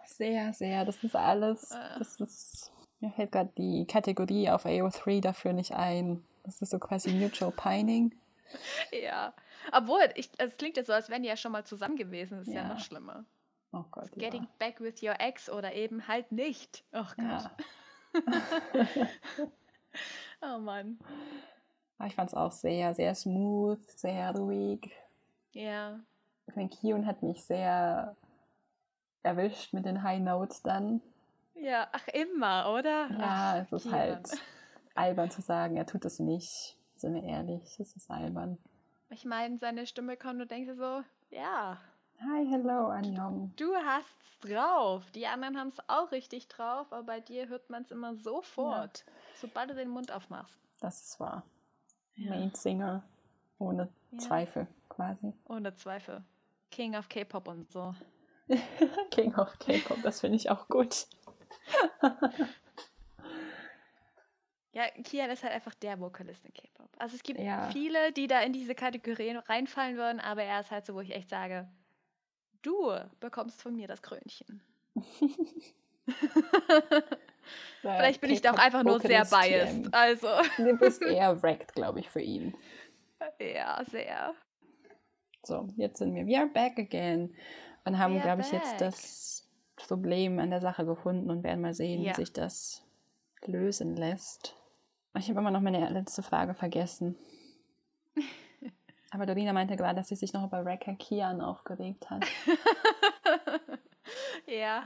Sehr, 0.05 0.53
sehr. 0.53 0.85
Das 0.85 1.03
ist 1.03 1.16
alles. 1.16 1.73
Ah. 1.73 1.99
Das 1.99 2.21
ist. 2.21 2.73
Mir 3.01 3.11
fällt 3.11 3.33
gerade 3.33 3.53
die 3.57 3.87
Kategorie 3.87 4.51
auf 4.51 4.66
AO3 4.66 5.21
dafür 5.21 5.53
nicht 5.53 5.73
ein. 5.73 6.25
Das 6.45 6.61
ist 6.61 6.71
so 6.71 6.79
quasi 6.79 7.12
Mutual 7.12 7.53
Pining. 7.53 8.14
Ja. 8.92 9.33
Obwohl, 9.73 10.09
ich, 10.14 10.31
es 10.38 10.57
klingt 10.57 10.77
jetzt 10.77 10.88
so, 10.88 10.92
als 10.92 11.09
wären 11.09 11.23
die 11.23 11.29
ja 11.29 11.37
schon 11.37 11.53
mal 11.53 11.64
zusammen 11.64 11.97
gewesen. 11.97 12.38
Das 12.38 12.49
ist 12.49 12.55
ja, 12.55 12.62
ja 12.62 12.68
noch 12.68 12.81
schlimmer. 12.81 13.25
Oh 13.73 13.85
Gott. 13.90 14.11
Getting 14.12 14.42
ja. 14.42 14.49
back 14.59 14.81
with 14.81 15.03
your 15.03 15.14
ex 15.18 15.49
oder 15.49 15.73
eben 15.73 16.07
halt 16.07 16.31
nicht. 16.31 16.85
Oh 16.92 17.07
Gott. 17.16 17.16
Ja. 17.18 17.57
oh 20.57 20.59
Mann. 20.59 20.99
Aber 22.03 22.09
ich 22.09 22.17
fand 22.17 22.31
es 22.31 22.35
auch 22.35 22.51
sehr, 22.51 22.95
sehr 22.95 23.15
smooth, 23.15 23.81
sehr 23.88 24.35
ruhig. 24.35 24.91
Ja. 25.53 26.01
Ich 26.49 26.57
meine, 26.57 26.69
Kion 26.69 27.07
hat 27.07 27.23
mich 27.23 27.45
sehr 27.45 28.17
erwischt 29.23 29.73
mit 29.73 29.85
den 29.85 30.03
High 30.03 30.19
Notes 30.19 30.62
dann. 30.62 31.01
Ja, 31.55 31.87
ach 31.93 32.09
immer, 32.09 32.75
oder? 32.77 33.09
Ja, 33.09 33.19
ach, 33.21 33.55
es 33.59 33.73
ist 33.73 33.83
Kion. 33.85 33.95
halt 33.95 34.29
albern 34.97 35.31
zu 35.31 35.43
sagen, 35.43 35.77
er 35.77 35.87
tut 35.87 36.05
es 36.05 36.19
nicht. 36.19 36.77
Sind 36.97 37.15
wir 37.15 37.23
ehrlich, 37.23 37.79
es 37.79 37.95
ist 37.95 38.11
albern. 38.11 38.59
Ich 39.11 39.25
meine, 39.25 39.59
seine 39.59 39.87
Stimme 39.87 40.17
kommt 40.17 40.43
und 40.43 40.51
denkst 40.51 40.73
so, 40.77 41.05
ja. 41.31 41.79
Hi, 42.19 42.47
hello, 42.51 42.88
Anjong. 42.88 43.53
Du 43.55 43.77
hast's 43.77 44.41
drauf. 44.41 45.09
Die 45.12 45.29
anderen 45.29 45.57
haben 45.57 45.69
es 45.69 45.79
auch 45.87 46.11
richtig 46.11 46.49
drauf, 46.49 46.93
aber 46.93 47.05
bei 47.05 47.21
dir 47.21 47.47
hört 47.47 47.71
man 47.71 47.85
es 47.85 47.93
immer 47.93 48.17
sofort, 48.17 49.05
ja. 49.07 49.12
sobald 49.41 49.71
du 49.71 49.77
den 49.77 49.91
Mund 49.91 50.11
aufmachst. 50.11 50.59
Das 50.81 51.01
ist 51.01 51.21
wahr 51.21 51.45
ja. 52.16 52.31
Main 52.31 52.53
Singer. 52.55 53.03
Ohne 53.59 53.88
ja. 54.11 54.18
Zweifel, 54.18 54.66
quasi. 54.88 55.33
Ohne 55.48 55.75
Zweifel. 55.75 56.22
King 56.70 56.96
of 56.96 57.09
K-Pop 57.09 57.48
und 57.48 57.70
so. 57.70 57.94
King 59.11 59.35
of 59.37 59.59
K-Pop, 59.59 59.98
das 60.03 60.20
finde 60.20 60.37
ich 60.37 60.51
auch 60.51 60.68
gut. 60.68 61.07
ja, 64.72 64.88
Kian 65.05 65.31
ist 65.31 65.42
halt 65.42 65.53
einfach 65.53 65.75
der 65.75 66.01
Vokalist 66.01 66.44
in 66.44 66.53
K-Pop. 66.53 66.88
Also 66.98 67.16
es 67.16 67.22
gibt 67.22 67.40
ja. 67.40 67.70
viele, 67.70 68.12
die 68.12 68.27
da 68.27 68.40
in 68.40 68.53
diese 68.53 68.75
Kategorien 68.75 69.37
reinfallen 69.37 69.96
würden, 69.96 70.20
aber 70.20 70.42
er 70.42 70.61
ist 70.61 70.70
halt 70.70 70.87
so, 70.87 70.94
wo 70.94 71.01
ich 71.01 71.14
echt 71.14 71.31
sage, 71.31 71.68
du 72.62 72.92
bekommst 73.20 73.62
von 73.62 73.77
mir 73.77 73.87
das 73.87 74.03
Krönchen. 74.03 74.62
Vielleicht 77.81 78.20
bin 78.20 78.31
ich 78.31 78.40
da 78.40 78.52
auch 78.52 78.59
einfach 78.59 78.85
nur 78.85 79.00
sehr 79.00 79.24
biased. 79.24 79.92
Also. 79.92 80.28
Du 80.57 80.76
bist 80.78 81.02
eher 81.02 81.42
wrecked, 81.42 81.74
glaube 81.74 82.00
ich, 82.00 82.09
für 82.09 82.20
ihn. 82.20 82.55
Ja, 83.38 83.83
sehr. 83.90 84.35
So, 85.44 85.68
jetzt 85.76 85.98
sind 85.98 86.14
wir. 86.14 86.26
We 86.26 86.38
are 86.38 86.48
back 86.48 86.78
again. 86.78 87.35
Und 87.85 87.98
haben, 87.98 88.20
glaube 88.20 88.42
ich, 88.42 88.52
jetzt 88.52 88.81
das 88.81 89.48
Problem 89.76 90.38
an 90.38 90.50
der 90.50 90.61
Sache 90.61 90.87
gefunden 90.87 91.31
und 91.31 91.42
werden 91.42 91.61
mal 91.61 91.74
sehen, 91.74 92.02
ja. 92.02 92.12
wie 92.12 92.14
sich 92.14 92.33
das 92.33 92.87
lösen 93.44 93.96
lässt. 93.96 94.57
Ich 95.18 95.28
habe 95.28 95.40
immer 95.40 95.50
noch 95.50 95.61
meine 95.61 95.88
letzte 95.90 96.22
Frage 96.22 96.55
vergessen. 96.55 97.16
Aber 99.11 99.26
Dorina 99.26 99.52
meinte 99.52 99.76
gerade, 99.76 99.96
dass 99.96 100.09
sie 100.09 100.16
sich 100.16 100.33
noch 100.33 100.46
über 100.46 100.64
Wrecker 100.64 100.94
Kian 100.94 101.40
aufgeregt 101.40 102.09
hat. 102.09 102.24
ja, 104.46 104.85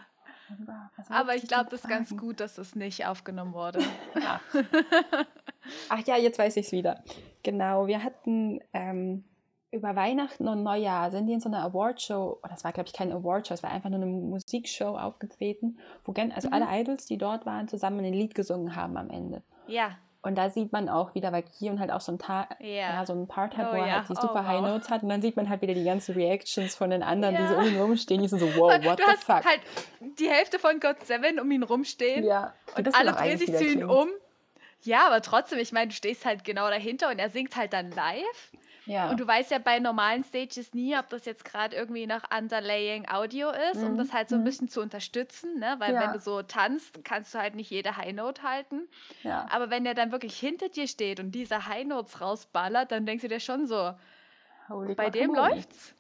Aber 1.09 1.35
ich 1.35 1.47
glaube, 1.47 1.71
das 1.71 1.81
ist 1.83 1.89
ganz 1.89 2.17
gut, 2.17 2.41
dass 2.41 2.55
das 2.57 2.75
nicht 2.75 3.07
aufgenommen 3.07 3.53
wurde. 3.55 3.81
Ach. 4.25 4.41
Ach 5.89 5.99
ja, 6.07 6.17
jetzt 6.17 6.39
weiß 6.39 6.57
ich 6.57 6.67
es 6.67 6.73
wieder. 6.73 7.03
Genau, 7.43 7.87
wir 7.87 8.03
hatten 8.03 8.61
ähm, 8.73 9.25
über 9.73 9.97
Weihnachten 9.97 10.47
und 10.49 10.63
Neujahr 10.63 11.11
sind 11.11 11.27
die 11.27 11.33
in 11.33 11.41
so 11.41 11.49
einer 11.49 11.63
Awardshow, 11.65 12.39
oh, 12.43 12.47
das 12.49 12.65
war 12.65 12.73
glaube 12.73 12.89
ich 12.89 12.93
keine 12.93 13.15
Awardshow, 13.15 13.55
es 13.55 13.63
war 13.63 13.71
einfach 13.71 13.91
nur 13.91 14.01
eine 14.01 14.07
Musikshow 14.07 14.97
aufgetreten, 14.97 15.79
wo 16.05 16.13
gen- 16.13 16.33
also 16.33 16.49
Mhm. 16.49 16.55
alle 16.55 16.81
Idols, 16.81 17.07
die 17.07 17.19
dort 17.19 17.47
waren, 17.47 17.69
zusammen 17.69 18.05
ein 18.05 18.13
Lied 18.15 18.35
gesungen 18.35 18.75
haben 18.77 18.97
am 18.97 19.11
Ende. 19.11 19.43
ja, 19.67 19.97
Und 20.27 20.35
da 20.37 20.51
sieht 20.51 20.73
man 20.73 20.89
auch 20.89 21.15
wieder, 21.15 21.31
weil 21.33 21.43
Kion 21.45 21.79
halt 21.81 21.91
auch 21.93 22.01
so 22.01 22.13
ein, 22.13 22.19
Ta 22.19 22.49
Ja. 22.59 22.67
ja, 22.95 23.07
so 23.07 23.13
ein 23.13 23.27
Part 23.29 23.57
hat, 23.57 23.69
Oh 23.69 23.73
wo 23.73 23.77
er 23.81 23.87
ja, 23.87 23.95
halt 23.99 24.09
die 24.09 24.15
oh 24.17 24.21
super 24.21 24.47
High 24.47 24.61
wow. 24.61 24.69
Notes 24.71 24.91
hat 24.91 25.03
und 25.03 25.09
dann 25.09 25.23
sieht 25.23 25.37
man 25.37 25.49
halt 25.49 25.63
wieder 25.63 25.75
die 25.75 25.85
ganzen 25.85 26.15
Reactions 26.15 26.75
von 26.75 26.91
den 26.91 27.03
anderen, 27.03 27.37
die 27.37 27.47
so 27.47 27.55
Ja. 27.55 27.61
um 27.61 27.67
ihn 27.69 27.77
rumstehen, 27.81 28.23
die 28.23 28.29
sind 28.29 28.41
so, 28.41 28.47
wow, 28.57 28.73
what 28.85 28.99
du 28.99 29.05
the 29.09 29.17
fuck. 29.25 29.45
halt 29.45 29.61
die 30.19 30.29
Hälfte 30.29 30.59
von 30.59 30.81
God 30.81 30.97
Seven 31.07 31.39
um 31.41 31.51
ihn 31.51 31.63
rumstehen. 31.63 32.25
ja, 32.25 32.53
Und 32.77 32.87
das 32.87 32.95
alle 32.95 33.13
drehen 33.13 33.39
sich 33.39 33.55
zu 33.57 33.65
ihm 33.65 33.89
um. 33.89 34.09
Ja, 34.83 35.07
aber 35.07 35.23
trotzdem, 35.23 35.59
ich 35.59 35.73
meine, 35.73 35.89
du 35.89 35.95
stehst 35.95 36.25
halt 36.27 36.45
genau 36.45 36.69
dahinter 36.69 37.11
und 37.11 37.19
er 37.19 37.31
singt 37.31 37.57
halt 37.57 37.73
dann 37.73 37.91
live. 37.93 38.53
Ja. 38.87 39.11
Und 39.11 39.19
du 39.19 39.27
weißt 39.27 39.51
ja 39.51 39.59
bei 39.59 39.79
normalen 39.81 40.23
Stages 40.25 40.73
nie, 40.73 40.97
ob 40.97 41.09
das 41.09 41.25
jetzt 41.25 41.45
gerade 41.45 41.75
irgendwie 41.77 42.07
nach 42.07 42.25
Underlaying 42.37 43.09
Audio 43.09 43.51
ist, 43.73 43.83
um 43.83 43.93
Mhm, 43.95 43.97
das 43.99 44.13
halt 44.13 44.29
so 44.29 44.37
ein 44.37 44.43
mhm. 44.43 44.45
bisschen 44.45 44.69
zu 44.69 44.81
unterstützen, 44.81 45.59
ne? 45.59 45.75
Weil 45.79 45.93
Ja. 45.95 46.01
wenn 46.03 46.13
du 46.13 46.21
so 46.21 46.43
tanzt, 46.43 47.03
kannst 47.05 47.35
du 47.35 47.39
halt 47.39 47.57
nicht 47.57 47.71
jede 47.71 47.97
High 47.97 48.13
Note 48.15 48.43
halten. 48.45 48.89
ja. 49.25 49.47
Aber 49.51 49.71
wenn 49.71 49.83
der 49.85 49.95
dann 49.95 50.13
wirklich 50.13 50.39
hinter 50.39 50.69
dir 50.69 50.87
steht 50.87 51.19
und 51.21 51.33
diese 51.33 51.67
High 51.67 51.85
Notes 51.85 52.21
rausballert, 52.21 52.93
dann 52.93 53.07
denkst 53.07 53.23
du 53.23 53.29
dir 53.29 53.41
schon 53.41 53.67
so, 53.67 53.93
Holy 54.69 54.95
bei 54.95 55.11
dem 55.11 55.31
guacamole. 55.33 55.55
läuft's. 55.57 55.95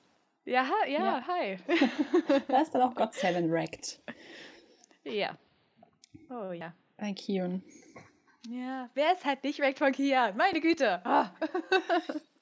Ja, 0.44 0.64
ja, 0.86 1.04
Ja. 1.04 1.26
hi. 1.26 1.58
Da 2.48 2.60
ist 2.60 2.72
dann 2.72 2.82
auch 2.82 2.94
God 2.94 3.12
Seven 3.14 3.50
wrecked 3.50 4.00
ja. 5.02 5.36
Oh 6.30 6.52
ja. 6.52 6.72
bei 6.96 7.12
Kion. 7.12 7.62
Ja, 8.48 8.88
wer 8.94 9.12
ist 9.12 9.24
halt 9.24 9.42
nicht 9.42 9.58
weg 9.58 9.76
von 9.78 9.90
Kia? 9.92 10.32
Meine 10.36 10.60
Güte. 10.60 11.00
Ah. 11.04 11.30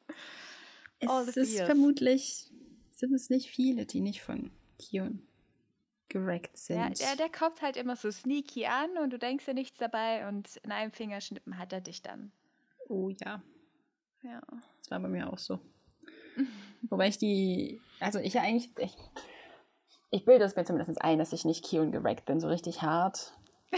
Es 1.28 1.36
ist 1.36 1.54
fears. 1.54 1.66
vermutlich, 1.66 2.50
sind 2.92 3.12
es 3.14 3.30
nicht 3.30 3.48
viele, 3.50 3.86
die 3.86 4.00
nicht 4.00 4.22
von 4.22 4.50
Kion 4.78 5.22
gerackt 6.08 6.56
sind. 6.56 6.76
Der, 6.78 6.90
der, 6.90 7.16
der 7.16 7.28
kommt 7.30 7.60
halt 7.62 7.76
immer 7.76 7.96
so 7.96 8.10
sneaky 8.10 8.66
an 8.66 8.96
und 8.98 9.10
du 9.12 9.18
denkst 9.18 9.44
dir 9.46 9.54
nichts 9.54 9.78
dabei 9.78 10.28
und 10.28 10.56
in 10.58 10.70
einem 10.72 10.92
Fingerschnippen 10.92 11.58
hat 11.58 11.72
er 11.72 11.80
dich 11.80 12.02
dann. 12.02 12.30
oh 12.88 13.08
ja, 13.10 13.42
Ja. 14.22 14.40
das 14.78 14.90
war 14.90 15.00
bei 15.00 15.08
mir 15.08 15.32
auch 15.32 15.38
so. 15.38 15.58
Wobei 16.90 17.08
ich 17.08 17.18
die, 17.18 17.80
also 18.00 18.18
ich 18.18 18.34
ja 18.34 18.42
eigentlich, 18.42 18.70
ich, 18.78 18.96
ich 20.10 20.24
bilde 20.24 20.44
es 20.44 20.54
mir 20.56 20.64
zumindest 20.64 21.00
ein, 21.02 21.18
dass 21.18 21.32
ich 21.32 21.44
nicht 21.44 21.64
Kion 21.64 21.90
gerackt 21.92 22.26
bin, 22.26 22.38
so 22.40 22.48
richtig 22.48 22.82
hart. 22.82 23.32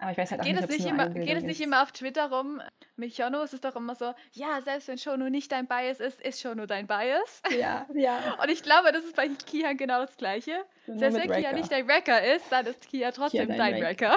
Aber 0.00 0.12
ich 0.12 0.18
weiß 0.18 0.30
halt 0.30 0.40
auch 0.40 0.44
Geht, 0.44 0.54
nicht, 0.54 0.64
es 0.70 0.78
nicht, 0.78 0.86
immer, 0.86 1.08
geht 1.10 1.36
es 1.36 1.42
nicht 1.42 1.60
ist. 1.60 1.66
immer 1.66 1.82
auf 1.82 1.90
Twitter 1.90 2.30
rum? 2.30 2.62
Mit 2.94 3.14
Shono 3.16 3.42
ist 3.42 3.52
es 3.52 3.60
doch 3.60 3.74
immer 3.74 3.96
so, 3.96 4.14
ja, 4.32 4.60
selbst 4.62 4.86
wenn 4.86 4.96
Shono 4.98 5.28
nicht 5.28 5.50
dein 5.50 5.66
Bias 5.66 5.98
ist, 5.98 6.20
ist 6.20 6.40
Shono 6.40 6.66
dein 6.66 6.86
Bias. 6.86 7.42
Ja, 7.58 7.84
ja. 7.94 8.36
Und 8.42 8.48
ich 8.48 8.62
glaube, 8.62 8.92
das 8.92 9.04
ist 9.04 9.16
bei 9.16 9.28
Kian 9.28 9.76
genau 9.76 10.00
das 10.00 10.16
Gleiche. 10.16 10.64
Nur 10.86 10.98
Selbst 10.98 11.16
wenn 11.18 11.22
Kian 11.30 11.42
Wrecker. 11.42 11.56
nicht 11.56 11.72
dein 11.72 11.88
Wrecker 11.88 12.34
ist, 12.36 12.44
dann 12.50 12.66
ist 12.66 12.88
Kia 12.88 13.10
trotzdem 13.10 13.48
dein 13.48 13.58
dein 13.58 13.74
Wreck. 13.74 14.00
Wrecker. 14.00 14.16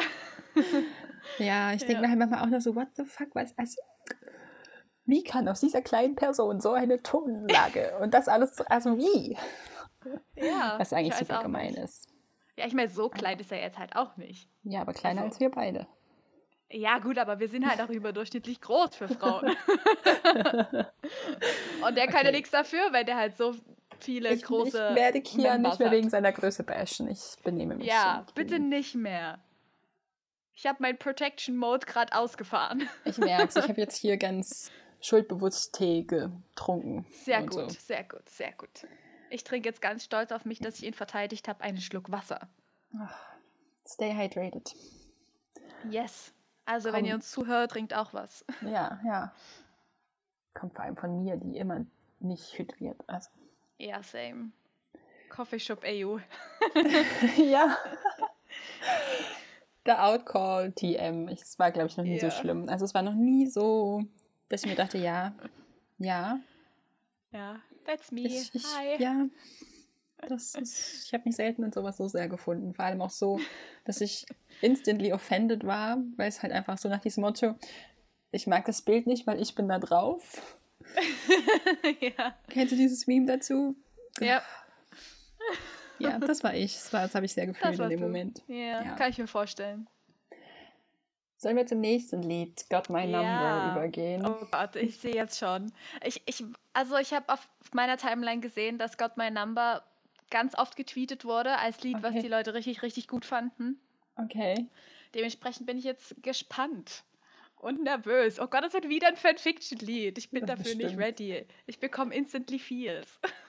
Ja, 1.38 1.72
ich 1.72 1.80
denke 1.86 1.94
Ja. 1.96 2.02
mir 2.02 2.10
halt 2.10 2.20
manchmal 2.20 2.41
auch 2.41 2.48
nur 2.48 2.62
so, 2.62 2.76
what 2.76 2.88
the 2.96 3.06
fuck, 3.06 3.28
was, 3.36 3.56
also, 3.58 3.80
wie 5.06 5.24
kann 5.24 5.48
aus 5.48 5.60
dieser 5.60 5.82
kleinen 5.82 6.15
Person 6.15 6.60
so 6.60 6.72
eine 6.74 7.02
Tonlage 7.04 7.96
und 8.02 8.13
das 8.15 8.28
alles, 8.28 8.60
also 8.62 8.98
wie? 8.98 9.38
Ja, 10.36 10.76
Was 10.80 10.94
eigentlich 10.94 11.15
super 11.15 11.44
gemein 11.44 11.67
nicht. 11.74 11.78
ist. 11.78 12.11
Ja, 12.62 12.67
ich 12.67 12.74
meine, 12.76 12.89
so 12.89 13.10
klein 13.10 13.39
ist 13.39 13.52
er 13.52 13.60
jetzt 13.60 13.80
halt 13.80 13.95
auch 13.95 14.15
nicht. 14.17 14.47
Ja, 14.63 14.82
aber 14.82 14.93
kleiner 14.93 15.21
Also- 15.21 15.32
als 15.34 15.39
wir 15.39 15.50
beide. 15.50 15.88
Ja, 16.74 17.00
gut, 17.00 17.17
aber 17.17 17.39
wir 17.39 17.50
sind 17.50 17.67
halt 17.69 17.82
auch 17.82 17.89
überdurchschnittlich 17.89 18.62
groß 18.62 18.95
für 18.95 19.10
Frauen. 19.10 19.43
Und 21.86 21.97
der 21.97 22.06
kann 22.08 22.21
ja 22.24 22.30
Okay. 22.30 22.32
nichts 22.32 22.52
dafür, 22.52 22.80
wenn 22.91 23.06
der 23.06 23.17
halt 23.17 23.36
so 23.36 23.56
viele 24.00 24.34
Ich, 24.34 24.43
große. 24.43 24.88
ich 24.91 24.95
werde 24.95 25.21
Kian 25.21 25.62
nicht 25.63 25.80
mehr 25.80 25.89
hat. 25.89 25.95
wegen 25.97 26.10
seiner 26.10 26.32
Größe 26.32 26.63
bashen. 26.63 27.10
Ich 27.10 27.36
benehme 27.43 27.76
mich. 27.76 27.88
Ja, 27.88 28.24
so. 28.28 28.34
bitte 28.36 28.60
nicht 28.60 28.95
mehr. 28.95 29.39
Ich 30.54 30.65
habe 30.67 30.78
meinen 30.82 30.97
Protection 30.97 31.58
Mode 31.58 31.86
gerade 31.86 32.15
ausgefahren. 32.15 32.88
Ich 33.06 33.17
merke 33.17 33.47
es. 33.50 33.56
Ich 33.56 33.67
habe 33.67 33.82
jetzt 33.82 33.97
hier 33.97 34.17
ganz 34.17 34.71
schuldbewusst 35.02 35.74
Tee 35.76 36.04
getrunken. 36.04 37.06
Sehr 37.26 37.41
gut, 37.41 37.54
So. 37.54 37.67
sehr 37.69 38.04
gut, 38.04 38.30
sehr 38.30 38.52
gut. 38.54 38.69
Ich 39.32 39.44
trinke 39.46 39.70
jetzt 39.70 39.82
ganz 39.82 40.04
stolz 40.04 40.32
auf 40.32 40.44
mich, 40.46 40.60
dass 40.60 40.78
ich 40.80 40.86
ihn 40.86 40.94
verteidigt 40.94 41.48
habe, 41.48 41.62
einen 41.62 41.80
Schluck 41.80 42.12
Wasser. 42.12 42.48
Stay 43.88 44.13
hydrated. 44.13 44.76
Yes. 45.89 46.34
Also, 46.65 46.89
wenn 46.91 47.02
Komm. 47.02 47.06
ihr 47.10 47.15
uns 47.15 47.32
zuhört, 47.32 47.72
trinkt 47.72 47.94
auch 47.94 48.13
was. 48.13 48.46
Ja, 48.62 49.00
ja. 49.06 49.34
Kommt 50.54 50.76
vor 50.76 50.84
allem 50.84 50.98
von 50.98 51.24
mir, 51.24 51.38
die 51.38 51.58
immer 51.58 51.86
nicht 52.20 52.58
hydriert. 52.58 53.02
Also. 53.08 53.30
Ja, 53.78 54.04
same. 54.04 54.52
Coffee 55.30 55.60
Shop 55.60 55.82
EU. 55.86 56.17
ja. 57.38 57.78
Der 59.86 60.06
Outcall 60.06 60.72
TM. 60.74 61.28
Es 61.30 61.58
war, 61.58 61.72
glaube 61.72 61.88
ich, 61.88 61.98
noch 61.98 62.04
nie 62.04 62.20
Ja. 62.20 62.30
so 62.30 62.38
schlimm. 62.38 62.70
Also 62.70 62.86
es 62.86 62.94
war 62.94 63.02
noch 63.02 63.13
nie 63.15 63.48
so, 63.48 64.04
dass 64.50 64.63
ich 64.63 64.70
mir 64.70 64.76
dachte, 64.76 64.98
ja, 64.98 65.34
ja, 65.98 66.39
Ja, 67.32 67.60
that's 67.91 68.12
me. 68.12 68.21
ich, 68.21 68.54
ich 68.54 68.63
Hi. 68.75 69.01
ja. 69.01 69.27
Das 70.27 70.54
ist, 70.54 71.06
ich 71.06 71.13
habe 71.15 71.23
mich 71.25 71.36
selten 71.36 71.63
in 71.63 71.71
sowas 71.71 71.97
so 71.97 72.08
sehr 72.08 72.27
gefunden. 72.30 72.75
Vor 72.75 72.86
allem 72.86 73.01
auch 73.01 73.10
so, 73.10 73.39
dass 73.86 74.01
ich 74.01 74.25
instantly 74.62 75.13
offended 75.13 75.65
war, 75.65 75.97
weil 76.15 76.30
es 76.30 76.43
halt 76.43 76.54
einfach 76.54 76.77
so 76.77 76.89
nach 76.89 77.01
diesem 77.01 77.21
Motto, 77.21 77.56
ich 78.32 78.45
mag 78.45 78.65
das 78.65 78.84
Bild 78.84 79.08
nicht, 79.08 79.25
weil 79.25 79.41
ich 79.41 79.56
bin 79.56 79.67
da 79.67 79.80
drauf. 79.80 80.58
ja. 82.01 82.36
Kennst 82.49 82.71
du 82.71 82.75
dieses 82.75 83.08
Meme 83.08 83.25
dazu? 83.25 83.75
ja, 84.19 84.43
Ja, 85.97 86.19
das 86.19 86.43
war 86.43 86.54
ich. 86.54 86.73
Das, 86.75 86.93
war, 86.93 87.01
das 87.04 87.15
habe 87.15 87.25
ich 87.25 87.34
sehr 87.34 87.47
gefühlt 87.47 87.80
in 87.80 87.89
dem 87.89 87.99
du. 87.99 88.06
Moment. 88.06 88.43
Ja, 88.47 88.84
Ja. 88.84 88.95
kann 88.95 89.10
ich 89.10 89.17
mir 89.17 89.27
vorstellen. 89.27 89.88
Sollen 91.41 91.58
wir 91.58 91.65
zum 91.65 91.80
nächsten 91.80 92.21
Lied, 92.21 92.69
Got 92.69 92.91
My 92.91 93.04
Number, 93.08 93.17
Ja. 93.17 93.71
übergehen? 93.71 94.23
Oh 94.23 94.45
Gott, 94.51 94.75
ich 94.75 94.97
sehe 94.97 95.15
jetzt 95.15 95.39
schon. 95.39 95.71
Ich, 96.06 96.21
ich, 96.27 96.43
also 96.73 96.97
ich 96.97 97.13
habe 97.13 97.34
auf 97.34 97.49
meiner 97.73 97.97
Timeline 97.97 98.41
gesehen, 98.41 98.77
dass 98.77 98.95
Got 98.95 99.17
My 99.17 99.32
Number 99.32 99.84
ganz 100.30 100.56
oft 100.56 100.75
getweetet 100.75 101.25
wurde 101.25 101.58
als 101.58 101.82
Lied, 101.82 102.04
was 102.04 102.12
Okay. 102.12 102.21
die 102.21 102.27
Leute 102.27 102.54
richtig, 102.54 102.84
richtig 102.84 103.08
gut 103.08 103.25
fanden. 103.25 103.80
Okay. 104.17 104.67
Dementsprechend 105.15 105.65
bin 105.65 105.80
ich 105.80 105.84
jetzt 105.84 106.13
gespannt 106.21 107.04
und 107.56 107.82
nervös. 107.82 108.39
Oh 108.39 108.45
Gott, 108.45 108.63
das 108.63 108.73
wird 108.73 108.88
wieder 108.88 109.08
ein 109.08 109.17
Fanfiction-Lied. 109.17 110.19
Ich 110.19 110.30
bin 110.30 110.41
Ja, 110.41 110.45
dafür 110.56 110.75
nicht 110.75 110.95
bestimmt. 110.95 110.99
ready. 111.01 111.47
Ich 111.65 111.80
bekomme 111.80 112.13
instantly 112.13 112.60
feels. 112.60 113.19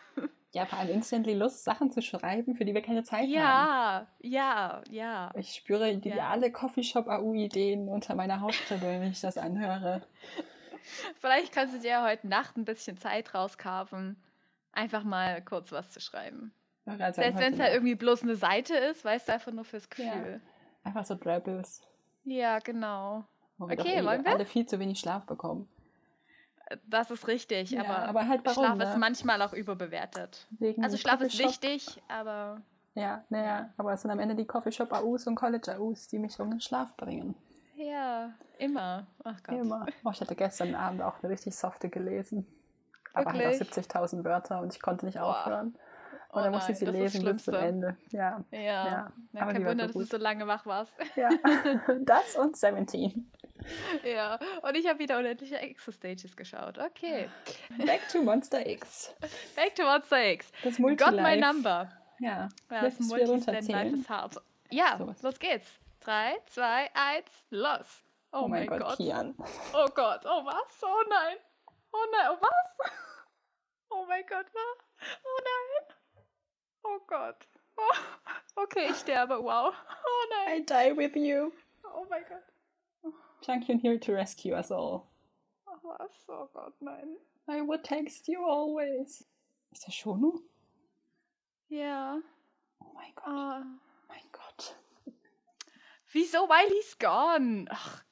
Ja, 0.54 0.66
vor 0.66 0.78
allem 0.78 0.90
instantly 0.90 1.32
Lust, 1.34 1.64
Sachen 1.64 1.90
zu 1.90 2.02
schreiben, 2.02 2.54
für 2.54 2.64
die 2.66 2.74
wir 2.74 2.82
keine 2.82 3.02
Zeit 3.04 3.22
haben. 3.22 3.30
Ja, 3.30 4.06
ja, 4.20 4.82
ja. 4.90 5.30
Ich 5.34 5.54
spüre 5.54 5.86
Ja. 5.88 5.92
ideale 5.96 6.52
Coffeeshop-AU-Ideen 6.52 7.88
unter 7.88 8.14
meiner 8.14 8.40
Hautkribbe, 8.42 8.84
wenn 8.86 9.10
ich 9.10 9.20
das 9.22 9.38
anhöre. 9.38 10.02
Vielleicht 11.20 11.52
kannst 11.54 11.74
du 11.74 11.80
dir 11.80 12.02
heute 12.02 12.26
Nacht 12.28 12.56
ein 12.58 12.64
bisschen 12.66 12.98
Zeit 12.98 13.34
rauskarven, 13.34 14.22
einfach 14.72 15.04
mal 15.04 15.40
kurz 15.42 15.72
was 15.72 15.90
zu 15.90 16.00
schreiben. 16.00 16.52
Sagen, 16.84 16.98
Selbst 17.14 17.38
wenn 17.40 17.54
es 17.54 17.60
halt 17.60 17.72
irgendwie 17.72 17.94
bloß 17.94 18.22
eine 18.24 18.34
Seite 18.36 18.74
ist, 18.76 19.04
weißt 19.04 19.28
du, 19.28 19.32
einfach 19.32 19.52
nur 19.52 19.64
fürs 19.64 19.88
Ja. 19.96 20.12
Gefühl. 20.16 20.40
Einfach 20.84 21.04
so 21.04 21.14
Drabbles, 21.14 21.80
Ja, 22.24 22.58
genau. 22.58 23.24
wo 23.56 23.68
wir 23.68 23.78
Okay, 23.78 24.00
eh 24.00 24.04
wollen 24.04 24.24
wir? 24.24 24.32
alle 24.32 24.44
viel 24.44 24.66
zu 24.66 24.78
wenig 24.80 24.98
Schlaf 24.98 25.24
bekommen. 25.24 25.68
Das 26.86 27.10
ist 27.10 27.26
richtig, 27.28 27.70
Ja, 27.70 27.82
aber, 27.82 28.08
aber 28.08 28.28
halt 28.28 28.42
warum, 28.44 28.64
Schlaf 28.64 28.78
ne? 28.78 28.84
ist 28.84 28.96
manchmal 28.98 29.42
auch 29.42 29.52
überbewertet. 29.52 30.46
Wegen 30.58 30.82
Also 30.84 30.96
Schlaf 30.96 31.20
ist 31.20 31.38
wichtig, 31.38 32.02
aber 32.08 32.60
Ja, 32.94 33.24
naja, 33.30 33.72
aber 33.76 33.92
es 33.92 34.02
sind 34.02 34.10
am 34.10 34.18
Ende 34.18 34.34
die 34.34 34.44
Coffeeshop-AUs 34.46 35.26
und 35.26 35.34
College-AUs, 35.34 36.08
die 36.08 36.18
mich 36.18 36.38
um 36.40 36.50
den 36.50 36.60
Schlaf 36.60 36.96
bringen. 36.96 37.34
ja, 37.76 38.32
immer. 38.58 39.06
Ach 39.24 39.42
Gott. 39.42 39.58
Immer. 39.58 39.86
Oh, 40.04 40.10
ich 40.12 40.20
hatte 40.20 40.34
gestern 40.36 40.74
Abend 40.74 41.02
auch 41.02 41.22
eine 41.22 41.32
richtig 41.32 41.56
softe 41.56 41.88
gelesen. 41.88 42.46
Aber 43.14 43.32
halt 43.32 43.46
auch 43.46 43.50
70.000 43.66 44.24
Wörter 44.24 44.60
und 44.60 44.72
ich 44.74 44.80
konnte 44.80 45.04
nicht 45.06 45.18
Boah. 45.18 45.42
aufhören. 45.44 45.76
Oh 46.34 46.38
Und 46.38 46.44
dann 46.44 46.52
musste 46.52 46.74
sie 46.74 46.86
lesen 46.86 47.24
bis 47.24 47.44
zum 47.44 47.52
Schlimmste. 47.54 47.58
Ende. 47.58 47.96
Ja, 48.10 48.42
Ja, 48.50 48.60
Ja, 48.60 49.12
aber 49.42 49.52
kein 49.52 49.66
Wunder, 49.66 49.88
so 49.88 49.98
dass 50.00 50.08
du 50.08 50.16
so 50.16 50.22
lange 50.22 50.46
wach 50.46 50.64
warst. 50.64 50.92
ja. 51.14 51.28
das 52.00 52.36
und 52.36 52.56
17. 52.56 53.30
ja, 54.04 54.38
und 54.62 54.74
ich 54.74 54.88
habe 54.88 54.98
wieder 54.98 55.18
unendliche 55.18 55.58
Exo-Stages 55.58 56.34
geschaut. 56.36 56.78
Okay, 56.78 57.28
Back 57.84 58.08
to 58.10 58.22
Monster 58.22 58.66
X. 58.66 59.14
back 59.54 59.74
to 59.74 59.82
Monster 59.84 60.24
X. 60.32 60.50
Das 60.64 60.76
Got 60.78 61.20
my 61.20 61.36
number. 61.36 61.88
Ja, 62.18 62.48
Ja, 62.70 62.80
das 62.80 62.82
lässt 62.82 63.00
es 63.00 63.06
wieder 63.08 63.26
Multistand 63.26 63.46
Life 63.46 63.66
runterzählen. 63.72 64.00
ist 64.00 64.08
hart. 64.10 64.36
Ja, 64.70 64.96
Sowas. 64.98 65.22
los 65.22 65.38
geht's. 65.38 65.68
3, 66.00 66.32
2, 66.46 66.90
1, 66.94 67.26
los. 67.50 68.02
Oh, 68.32 68.44
Oh 68.44 68.48
mein 68.48 68.66
Gott, 68.66 68.96
Kian. 68.96 69.34
Oh 69.74 69.86
Gott, 69.94 70.22
oh 70.24 70.44
was? 70.46 70.82
Oh 70.82 71.02
nein. 71.10 71.36
Oh 71.92 72.04
nein, 72.10 72.28
oh 72.30 72.38
was? 72.40 72.90
Oh 73.90 74.06
mein 74.08 74.24
Gott, 74.26 74.46
was? 74.46 74.86
Oh 75.22 75.40
nein. 75.44 75.94
Oh 76.84 76.98
Gott. 77.06 77.46
Oh, 77.76 77.94
okay, 78.62 78.88
ich 78.90 78.96
sterbe. 78.96 79.42
Wow. 79.42 79.72
Oh 80.04 80.26
nein. 80.46 80.62
I 80.62 80.64
die 80.64 80.96
with 80.96 81.16
you. 81.16 81.52
Oh 81.84 82.06
mein 82.08 82.22
Gott. 82.28 82.42
Junkyun 83.46 83.80
here 83.80 83.98
to 83.98 84.12
rescue 84.12 84.54
us 84.54 84.70
all. 84.70 85.08
Oh, 85.66 85.78
was? 85.82 86.10
Oh 86.28 86.48
Gott, 86.52 86.74
nein. 86.80 87.16
I 87.48 87.60
would 87.60 87.82
text 87.82 88.28
you 88.28 88.44
always. 88.44 89.24
Ist 89.72 89.86
das 89.86 89.94
Shonu? 89.94 90.40
Ja. 91.68 92.18
Oh 92.80 92.92
mein 92.94 93.12
Gott. 93.14 93.26
Oh. 93.26 93.64
mein 94.08 94.28
Gott. 94.30 94.76
Wieso? 96.12 96.48
Weil 96.48 96.68
he's 96.68 96.96
gone. 96.98 97.66
Ach, 97.70 98.02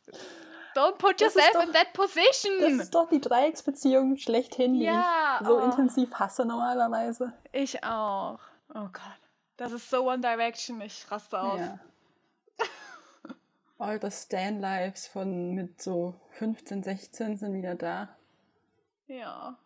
don't 0.74 0.98
put 0.98 1.20
yourself 1.20 1.52
doch- 1.52 1.62
in 1.62 1.72
that 1.72 1.92
position. 1.92 2.60
Das 2.60 2.72
ist 2.86 2.94
doch 2.94 3.08
die 3.08 3.20
Dreiecksbeziehung 3.20 4.16
schlechthin, 4.16 4.74
die 4.74 4.84
Ja, 4.84 5.38
ich 5.40 5.46
so 5.46 5.58
oh. 5.58 5.64
intensiv 5.64 6.12
hasse 6.14 6.44
normalerweise. 6.44 7.34
Ich 7.52 7.84
auch. 7.84 8.40
Oh 8.74 8.88
Gott. 8.92 9.20
Das 9.56 9.72
ist 9.72 9.90
so 9.90 10.08
One 10.08 10.20
Direction. 10.20 10.80
Ich 10.80 11.10
raste 11.10 11.38
aus. 11.40 11.60
Ja. 11.60 11.78
All 13.78 13.98
the 14.00 14.10
Stan 14.10 14.60
Lives 14.60 15.06
von 15.06 15.54
mit 15.54 15.80
so 15.80 16.14
15, 16.32 16.82
16 16.82 17.36
sind 17.38 17.54
wieder 17.54 17.74
da. 17.74 18.14
Ja. 19.06 19.58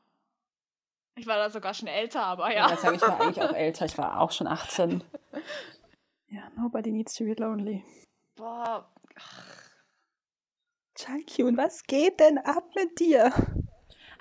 Ich 1.17 1.27
war 1.27 1.37
da 1.37 1.51
sogar 1.51 1.75
schon 1.75 1.89
älter, 1.89 2.23
aber 2.25 2.53
Ja. 2.53 2.69
ja. 2.69 2.93
Ich, 2.93 3.03
war 3.03 3.21
eigentlich 3.21 3.43
auch 3.43 3.53
älter, 3.53 3.85
ich 3.87 3.99
war 3.99 4.21
auch 4.21 4.31
schon 4.33 4.47
18. 4.47 5.03
Ja, 6.29 6.51
nobody 6.57 6.91
needs 6.91 7.15
to 7.15 7.23
be 7.23 7.35
lonely. 7.35 7.85
Boah. 8.35 8.91
Chankyun, 10.99 11.57
was 11.57 11.85
geht 11.85 12.19
denn 12.19 12.39
ab 12.39 12.65
mit 12.75 12.99
dir? 12.99 13.33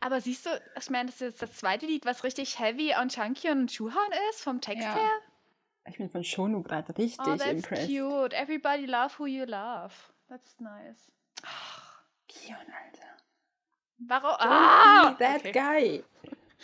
Aber 0.05 0.19
siehst 0.19 0.45
du, 0.45 0.49
ich 0.77 0.89
meine, 0.89 1.05
das 1.05 1.15
ist 1.15 1.21
jetzt 1.21 1.41
das 1.41 1.53
zweite 1.53 1.85
Lied, 1.85 2.05
was 2.05 2.25
richtig 2.25 2.59
heavy 2.59 2.93
on 2.99 3.07
Chunky 3.07 3.49
und 3.49 3.67
Chuhan 3.71 4.11
ist, 4.29 4.41
vom 4.41 4.59
Text 4.59 4.83
Ja. 4.83 4.95
her. 4.95 5.11
Ich 5.87 5.97
bin 5.97 6.09
von 6.09 6.23
Shonu 6.25 6.61
gerade 6.61 6.97
richtig 6.97 7.19
Oh, 7.25 7.35
that's 7.37 7.45
impressed. 7.45 7.87
cute. 7.87 8.33
Everybody 8.33 8.85
love 8.85 9.17
who 9.17 9.27
you 9.27 9.45
love. 9.45 9.93
That's 10.27 10.59
nice. 10.59 11.09
Kion, 12.27 12.57
Alter. 12.57 13.17
Warum? 13.99 14.37
Don't 14.37 14.37
Ah! 14.41 15.15
be 15.17 15.23
that 15.23 15.39
okay. 15.39 15.51
guy. 15.53 16.03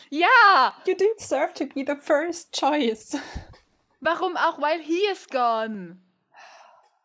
Ja! 0.10 0.73
You 0.86 0.95
deserve 0.95 1.54
to 1.54 1.65
be 1.65 1.84
the 1.86 1.95
first 1.95 2.52
choice. 2.54 3.15
Warum 4.02 4.36
auch? 4.36 4.58
While 4.60 4.82
he 4.82 4.99
is 5.10 5.25
gone. 5.28 6.02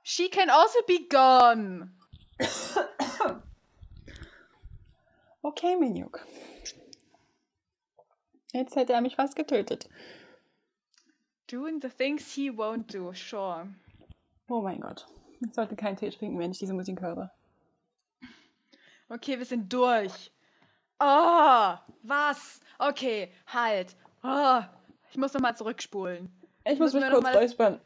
She 0.02 0.28
can 0.28 0.50
also 0.50 0.78
be 0.86 1.06
gone. 1.08 1.92
Okay, 5.44 5.76
Minjuk. 5.76 6.26
Jetzt 8.54 8.76
hätte 8.76 8.94
er 8.94 9.02
mich 9.02 9.14
fast 9.14 9.37
getötet. 9.37 9.90
Doing 11.48 11.83
the 11.83 11.90
things 11.90 12.33
he 12.33 12.50
won't 12.50 12.90
do, 12.90 13.12
sure. 13.12 13.68
Oh 14.48 14.62
mein 14.62 14.80
Gott. 14.80 15.07
Ich 15.40 15.52
sollte 15.52 15.76
keinen 15.76 15.98
Tee 15.98 16.09
trinken, 16.09 16.38
wenn 16.38 16.52
ich 16.52 16.59
diese 16.59 16.72
Musik 16.72 17.02
höre. 17.02 17.30
Okay, 19.11 19.38
wir 19.38 19.44
sind 19.44 19.70
durch. 19.70 20.33
Oh, 20.98 21.74
was? 22.02 22.61
Okay, 22.78 23.30
halt. 23.46 23.94
Oh, 24.22 24.62
ich 25.11 25.18
muss 25.18 25.35
nochmal 25.35 25.59
zurückspulen. 25.59 26.33
Ich 26.64 26.78
muss 26.78 26.94
Müssen 26.94 27.00
mich 27.00 27.20
kurz 27.20 27.35
räuspern. 27.35 27.80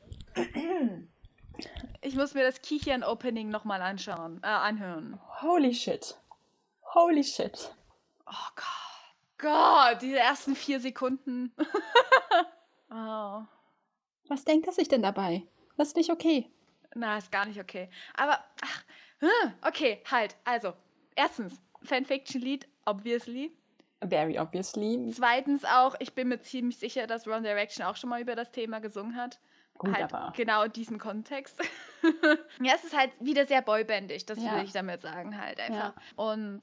Ich 2.02 2.14
muss 2.14 2.34
mir 2.34 2.44
das 2.44 2.62
Kichern-Opening 2.62 3.48
nochmal 3.48 3.82
anschauen, 3.82 4.40
äh, 4.44 4.46
anhören. 4.46 5.18
Holy 5.42 5.74
shit. 5.74 6.16
Holy 6.94 7.22
shit. 7.22 7.74
Oh 8.26 8.48
Gott. 8.56 8.88
Gott, 9.38 10.02
diese 10.02 10.18
ersten 10.18 10.56
vier 10.56 10.80
Sekunden. 10.80 11.52
oh. 12.90 13.42
Was 14.28 14.44
denkt 14.44 14.66
er 14.66 14.72
sich 14.72 14.88
denn 14.88 15.02
dabei? 15.02 15.46
Das 15.76 15.88
ist 15.88 15.96
nicht 15.96 16.10
okay. 16.10 16.50
Na, 16.94 17.18
ist 17.18 17.30
gar 17.30 17.46
nicht 17.46 17.60
okay. 17.60 17.88
Aber, 18.14 18.44
ach, 18.62 18.84
hm, 19.20 19.54
okay, 19.62 20.02
halt. 20.10 20.36
Also, 20.44 20.72
erstens, 21.14 21.60
Fanfiction-Lied, 21.82 22.66
obviously. 22.84 23.52
Very 24.00 24.38
obviously. 24.38 25.10
Zweitens 25.12 25.64
auch, 25.64 25.94
ich 26.00 26.14
bin 26.14 26.28
mir 26.28 26.40
ziemlich 26.40 26.78
sicher, 26.78 27.06
dass 27.06 27.26
One 27.26 27.42
Direction 27.42 27.86
auch 27.86 27.96
schon 27.96 28.10
mal 28.10 28.20
über 28.20 28.34
das 28.34 28.50
Thema 28.50 28.80
gesungen 28.80 29.16
hat. 29.16 29.38
Gut, 29.78 29.94
halt 29.94 30.12
aber. 30.12 30.32
genau 30.36 30.64
in 30.64 30.72
diesem 30.72 30.98
Kontext. 30.98 31.58
ja, 32.62 32.72
es 32.74 32.84
ist 32.84 32.96
halt 32.96 33.12
wieder 33.20 33.46
sehr 33.46 33.62
boybändig, 33.62 34.26
das 34.26 34.42
Ja. 34.42 34.56
will 34.56 34.64
ich 34.64 34.72
damit 34.72 35.02
sagen 35.02 35.40
halt 35.40 35.60
einfach. 35.60 35.94
Ja. 35.96 36.02
Und 36.16 36.60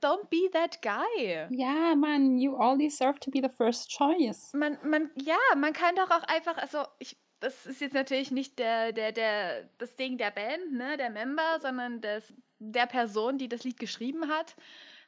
don't 0.00 0.28
be 0.28 0.50
that 0.52 0.80
guy. 0.82 1.46
Ja, 1.50 1.94
Mann, 1.94 2.38
you 2.38 2.56
all 2.56 2.78
deserve 2.78 3.18
to 3.20 3.30
be 3.30 3.40
the 3.42 3.48
first 3.48 3.90
choice. 3.90 4.52
Man, 4.54 4.78
man, 4.84 5.10
ja, 5.16 5.38
man 5.56 5.72
kann 5.72 5.94
doch 5.96 6.10
auch 6.10 6.24
einfach, 6.24 6.56
also 6.56 6.84
ich, 6.98 7.16
das 7.40 7.66
ist 7.66 7.80
jetzt 7.80 7.94
natürlich 7.94 8.30
nicht 8.30 8.58
der, 8.58 8.92
der, 8.92 9.12
der, 9.12 9.68
das 9.78 9.96
Ding 9.96 10.18
der 10.18 10.30
Band, 10.30 10.72
ne, 10.72 10.96
der 10.96 11.10
Member, 11.10 11.58
sondern 11.60 12.00
des, 12.00 12.32
der 12.58 12.86
Person, 12.86 13.38
die 13.38 13.48
das 13.48 13.64
Lied 13.64 13.78
geschrieben 13.78 14.28
hat. 14.28 14.54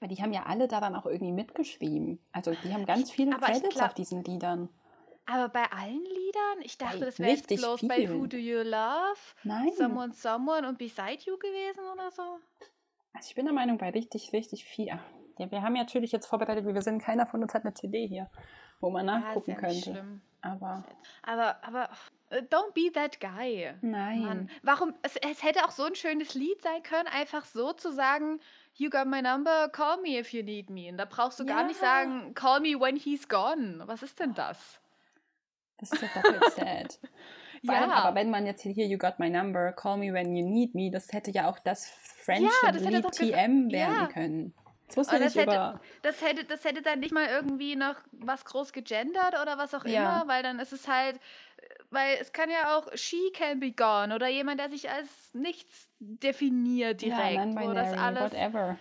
Weil 0.00 0.08
die 0.08 0.22
haben 0.22 0.32
ja 0.32 0.44
alle 0.44 0.66
daran 0.66 0.96
auch 0.96 1.06
irgendwie 1.06 1.32
mitgeschrieben. 1.32 2.18
Also 2.32 2.54
die 2.64 2.72
haben 2.72 2.86
ganz 2.86 3.10
viele 3.10 3.34
aber 3.36 3.46
Credits 3.46 3.80
auf 3.80 3.94
diesen 3.94 4.24
Liedern. 4.24 4.68
Aber 5.26 5.48
bei 5.48 5.64
allen 5.70 6.04
Liedern, 6.04 6.62
ich 6.62 6.78
dachte, 6.78 6.98
Bei 7.00 7.04
das 7.06 7.18
wäre 7.18 7.30
jetzt 7.30 7.46
bloß 7.48 7.86
bei 7.86 7.96
vielen. 7.96 8.20
Who 8.20 8.26
Do 8.26 8.36
You 8.36 8.62
Love, 8.62 9.16
Nein. 9.44 9.70
Someone 9.76 10.12
Someone 10.12 10.66
und 10.68 10.78
Beside 10.78 11.18
You 11.24 11.38
gewesen 11.38 11.84
oder 11.92 12.10
so. 12.10 12.38
Also 13.14 13.28
ich 13.28 13.34
bin 13.34 13.44
der 13.44 13.54
Meinung, 13.54 13.78
bei 13.78 13.90
richtig, 13.90 14.32
richtig 14.32 14.64
viel. 14.64 14.86
Ja, 15.38 15.50
wir 15.50 15.62
haben 15.62 15.76
ja 15.76 15.82
natürlich 15.82 16.12
jetzt 16.12 16.26
vorbereitet, 16.26 16.66
wie 16.66 16.74
wir 16.74 16.82
sind. 16.82 17.00
Keiner 17.00 17.26
von 17.26 17.42
uns 17.42 17.54
hat 17.54 17.64
eine 17.64 17.74
CD 17.74 18.06
hier, 18.06 18.30
wo 18.80 18.90
man 18.90 19.06
Ja, 19.06 19.20
nachgucken 19.20 19.50
ja 19.52 19.56
nicht 19.60 19.84
könnte. 19.84 19.90
schlimm. 20.00 20.22
Aber 20.42 20.84
Aber, 21.22 21.62
aber 21.64 21.88
äh, 22.30 22.42
don't 22.42 22.72
be 22.74 22.90
that 22.92 23.20
guy. 23.20 23.72
nein. 23.80 24.22
Mann, 24.22 24.50
warum? 24.62 24.92
Es, 25.02 25.16
es 25.16 25.42
hätte 25.44 25.64
auch 25.64 25.70
so 25.70 25.84
ein 25.84 25.94
schönes 25.94 26.34
Lied 26.34 26.60
sein 26.62 26.82
können, 26.82 27.06
einfach 27.08 27.44
so 27.44 27.72
zu 27.72 27.92
sagen, 27.92 28.40
You 28.74 28.90
got 28.90 29.06
my 29.06 29.22
number, 29.22 29.68
call 29.68 30.00
me 30.02 30.18
if 30.18 30.32
you 30.32 30.42
need 30.42 30.68
me. 30.68 30.88
Und 30.90 30.96
da 30.98 31.04
brauchst 31.04 31.38
du 31.38 31.46
gar 31.46 31.62
nicht 31.64 31.80
Ja. 31.80 31.86
sagen, 32.04 32.34
call 32.34 32.60
me 32.60 32.78
when 32.80 32.96
he's 32.96 33.28
gone. 33.28 33.82
Was 33.86 34.02
ist 34.02 34.18
denn 34.18 34.34
das? 34.34 34.80
Das 35.82 35.90
ist 35.92 36.00
ja 36.02 36.08
doppelt 36.14 36.44
sad. 36.54 36.98
Vor 37.64 37.74
allem, 37.74 37.90
Ja. 37.90 37.96
aber 37.96 38.14
wenn 38.16 38.30
man 38.30 38.46
jetzt 38.46 38.62
hier 38.62 38.86
You 38.86 38.98
Got 38.98 39.18
My 39.18 39.28
Number, 39.28 39.72
Call 39.72 39.98
Me 39.98 40.12
When 40.12 40.34
You 40.34 40.48
Need 40.48 40.74
Me, 40.74 40.90
das 40.90 41.12
hätte 41.12 41.30
ja 41.32 41.48
auch 41.50 41.58
das 41.58 41.86
Friendship 41.90 42.50
das 42.72 42.84
hätte 42.84 43.00
doch 43.02 43.10
gesa- 43.10 43.32
TM 43.32 43.70
werden 43.70 43.94
Ja. 43.94 44.06
können. 44.06 44.54
Das 44.88 44.96
muss 44.96 45.08
Aber 45.08 45.18
ja 45.18 45.24
das 45.24 45.34
nicht 45.34 45.42
hätte- 45.46 45.56
über... 45.56 45.80
Das 46.02 46.22
hätte, 46.22 46.44
das 46.44 46.64
hätte 46.64 46.82
dann 46.82 47.00
nicht 47.00 47.12
mal 47.12 47.26
irgendwie 47.26 47.76
noch 47.76 47.96
was 48.12 48.44
groß 48.44 48.72
gegendert 48.72 49.34
oder 49.40 49.58
was 49.58 49.74
auch 49.74 49.84
Ja. 49.84 50.20
immer, 50.20 50.28
weil 50.28 50.42
dann 50.42 50.58
ist 50.60 50.72
es 50.72 50.86
halt, 50.86 51.18
weil 51.90 52.16
es 52.20 52.32
kann 52.32 52.50
ja 52.50 52.76
auch 52.76 52.88
she 52.94 53.30
can 53.34 53.58
be 53.60 53.72
gone 53.72 54.14
oder 54.14 54.28
jemand, 54.28 54.60
der 54.60 54.70
sich 54.70 54.88
als 54.90 55.08
nichts 55.32 55.88
definiert 55.98 57.00
direkt, 57.00 57.34
ja, 57.36 57.60
wo 57.60 57.72
das 57.72 57.92
alles, 57.96 58.22
whatever. 58.32 58.76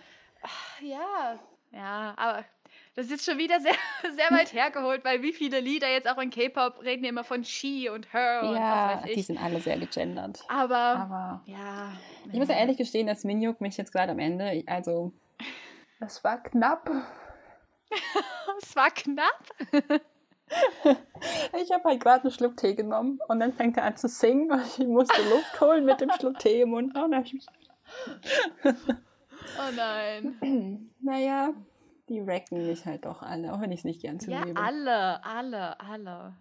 ja, 0.80 1.38
ja, 1.70 2.14
aber 2.16 2.44
das 2.94 3.06
ist 3.06 3.10
jetzt 3.12 3.24
schon 3.24 3.38
wieder 3.38 3.60
sehr, 3.60 3.74
sehr 4.16 4.30
weit 4.36 4.52
hergeholt, 4.52 5.04
weil 5.04 5.22
wie 5.22 5.32
viele 5.32 5.60
Lieder 5.60 5.88
jetzt 5.90 6.08
auch 6.08 6.18
in 6.18 6.30
K-Pop 6.30 6.82
reden 6.82 7.04
immer 7.04 7.24
von 7.24 7.44
she 7.44 7.88
und 7.88 8.12
her 8.12 8.40
und 8.44 8.54
Ja, 8.54 8.92
was 8.96 9.04
weiß 9.04 9.12
die 9.14 9.20
ich. 9.20 9.26
sind 9.26 9.38
alle 9.42 9.60
sehr 9.60 9.78
gegendert. 9.78 10.40
Aber, 10.48 10.76
Aber 10.76 11.42
ja. 11.46 11.92
ich 12.30 12.38
muss 12.38 12.48
ja 12.48 12.56
ehrlich 12.56 12.76
gestehen, 12.76 13.06
dass 13.06 13.24
Minjuk 13.24 13.60
mich 13.60 13.76
jetzt 13.76 13.92
gerade 13.92 14.12
am 14.12 14.18
Ende, 14.18 14.62
also 14.66 15.12
das 16.00 16.22
war 16.24 16.42
knapp. 16.42 16.90
es 18.62 18.74
war 18.76 18.90
knapp. 18.90 19.44
Ich 21.58 21.70
habe 21.72 21.84
halt 21.84 22.00
gerade 22.02 22.24
einen 22.24 22.30
Schluck 22.32 22.56
Tee 22.58 22.74
genommen 22.74 23.20
und 23.28 23.40
dann 23.40 23.52
fängt 23.54 23.76
er 23.78 23.84
an 23.84 23.96
zu 23.96 24.08
singen 24.08 24.50
und 24.50 24.62
ich 24.78 24.86
musste 24.86 25.22
Luft 25.30 25.60
holen 25.60 25.84
mit 25.84 26.00
dem 26.00 26.10
Schluck 26.10 26.38
Tee 26.40 26.62
im 26.62 26.70
Mund. 26.70 26.94
Und 26.96 27.12
ich 27.24 27.32
mich, 27.32 27.46
Oh 28.64 29.70
nein. 29.74 30.90
naja, 31.00 31.50
die 32.12 32.26
wrecken 32.26 32.66
mich 32.66 32.84
halt 32.86 33.04
doch 33.04 33.22
alle, 33.22 33.52
auch 33.52 33.60
wenn 33.60 33.72
ich 33.72 33.80
es 33.80 33.84
nicht 33.84 34.00
gern 34.02 34.18
Ja, 34.20 34.40
zugebe. 34.42 34.60
alle, 34.60 35.24
alle, 35.24 35.80
alle. 35.80 36.34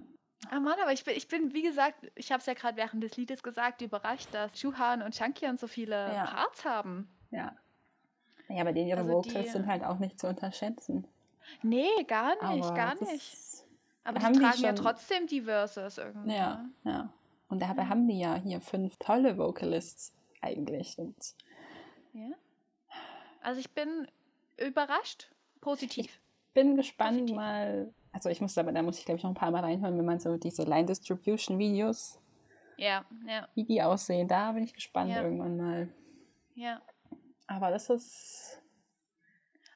Ah 0.49 0.60
Mann, 0.60 0.75
aber 0.81 0.91
ich 0.91 1.03
bin, 1.03 1.15
ich 1.15 1.27
bin, 1.27 1.53
wie 1.53 1.62
gesagt, 1.62 2.12
ich 2.15 2.31
habe 2.31 2.39
es 2.39 2.45
ja 2.47 2.53
gerade 2.53 2.75
während 2.77 3.03
des 3.03 3.15
Liedes 3.17 3.43
gesagt, 3.43 3.81
überrascht, 3.81 4.27
dass 4.31 4.60
Shuhan 4.60 5.01
und 5.01 5.15
Chankian 5.15 5.57
so 5.57 5.67
viele 5.67 5.95
Ja. 6.13 6.25
Parts 6.25 6.65
haben. 6.65 7.10
Ja. 7.29 7.55
Ja, 8.49 8.62
aber 8.62 8.73
denen 8.73 8.88
ihre 8.89 8.99
Also 9.01 9.12
Vocals 9.13 9.45
die- 9.45 9.51
sind 9.51 9.67
halt 9.67 9.84
auch 9.84 9.99
nicht 9.99 10.19
zu 10.19 10.27
unterschätzen. 10.27 11.07
Nee, 11.62 11.88
gar 12.07 12.31
nicht, 12.53 12.65
Aber 12.65 12.75
gar 12.75 12.95
nicht. 13.03 13.38
Aber 14.03 14.13
da 14.15 14.19
die 14.19 14.25
haben 14.25 14.34
die 14.34 14.39
tragen 14.39 14.62
ja 14.62 14.67
schon- 14.69 14.75
trotzdem 14.77 15.27
die 15.27 15.41
Verses 15.43 15.97
irgendwie. 15.97 16.34
Ja, 16.36 16.55
ne? 16.84 16.91
ja. 16.91 17.10
Und 17.49 17.62
dabei 17.62 17.86
haben 17.86 18.07
die 18.07 18.19
ja 18.19 18.36
hier 18.36 18.62
fünf 18.62 18.97
tolle 18.97 19.38
Vocalists 19.38 20.13
eigentlich. 20.41 20.97
Und 20.97 21.15
ja. 22.13 22.29
Also 23.41 23.60
ich 23.60 23.69
bin 23.71 24.07
überrascht, 24.57 25.29
positiv. 25.62 26.19
bin 26.54 26.76
gespannt 26.76 27.19
Positiv. 27.19 27.36
mal. 27.36 27.93
Also 28.12 28.30
ich 28.30 28.41
muss 28.41 28.58
aber, 28.58 28.71
da 28.74 28.82
muss 28.82 29.00
ich 29.00 29.06
glaube 29.06 29.17
ich 29.19 29.24
noch 29.24 29.32
ein 29.32 29.36
paar 29.36 29.52
Mal 29.52 29.63
reinhören, 29.63 29.97
wenn 29.97 30.06
man 30.06 30.19
so 30.19 30.36
diese 30.38 30.63
Line 30.63 30.86
Distribution 30.86 31.58
Videos, 31.58 32.19
Ja, 32.78 33.06
ja, 33.26 33.47
wie 33.56 33.63
die 33.63 33.82
aussehen, 33.82 34.28
da 34.28 34.52
bin 34.52 34.63
ich 34.63 34.74
gespannt 34.74 35.12
Ja. 35.12 35.21
irgendwann 35.24 35.58
mal. 35.58 35.89
ja. 36.56 36.82
Aber 37.47 37.69
das 37.71 37.89
ist. 37.89 38.62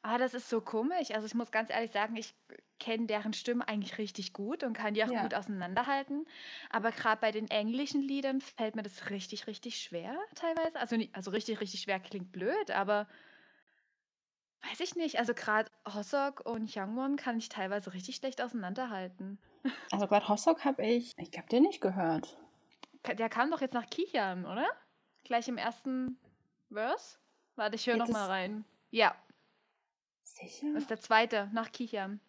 Ah, 0.01 0.17
das 0.17 0.33
ist 0.33 0.49
so 0.49 0.61
komisch. 0.61 1.11
Also 1.11 1.25
ich 1.25 1.33
muss 1.33 1.51
ganz 1.51 1.69
ehrlich 1.69 1.91
sagen, 1.91 2.15
ich 2.15 2.35
kenne 2.79 3.07
deren 3.07 3.33
Stimmen 3.33 3.61
eigentlich 3.61 3.97
richtig 3.97 4.33
gut 4.33 4.63
und 4.63 4.73
kann 4.73 4.93
die 4.93 5.03
auch 5.03 5.09
Ja. 5.09 5.23
gut 5.23 5.33
auseinanderhalten. 5.33 6.25
Aber 6.69 6.91
gerade 6.91 7.19
bei 7.19 7.31
den 7.31 7.49
englischen 7.49 8.01
Liedern 8.01 8.39
fällt 8.39 8.75
mir 8.75 8.83
das 8.83 9.09
richtig, 9.09 9.47
richtig 9.47 9.81
schwer 9.81 10.15
teilweise. 10.35 10.79
Also, 10.79 10.97
also 11.13 11.31
richtig, 11.31 11.59
richtig 11.59 11.81
schwer 11.81 11.99
klingt 11.99 12.31
blöd, 12.31 12.71
aber 12.71 13.07
weiß 14.69 14.79
ich 14.81 14.95
nicht. 14.95 15.19
Also 15.19 15.33
gerade 15.33 15.69
Hossok 15.93 16.41
und 16.45 16.67
Hyungwon 16.67 17.15
kann 17.15 17.37
ich 17.37 17.49
teilweise 17.49 17.93
richtig 17.93 18.15
schlecht 18.15 18.41
auseinanderhalten. 18.41 19.37
Also 19.91 20.07
gerade 20.07 20.27
Hossok 20.27 20.65
habe 20.65 20.85
ich, 20.85 21.13
ich 21.17 21.37
habe 21.37 21.47
den 21.49 21.63
nicht 21.63 21.81
gehört. 21.81 22.37
Der 23.07 23.29
kam 23.29 23.51
doch 23.51 23.61
jetzt 23.61 23.73
nach 23.73 23.89
Kicham, 23.89 24.45
oder? 24.45 24.67
Gleich 25.23 25.47
im 25.47 25.57
ersten 25.57 26.17
Verse? 26.71 27.17
Warte, 27.55 27.75
ich 27.75 27.87
höre 27.87 27.97
noch 27.97 28.09
mal 28.09 28.27
rein. 28.27 28.65
Ja, 28.91 29.15
Sicher? 30.23 30.67
das 30.73 30.83
ist 30.83 30.89
der 30.89 30.99
zweite, 30.99 31.49
nach 31.53 31.71
Kicham. 31.71 32.19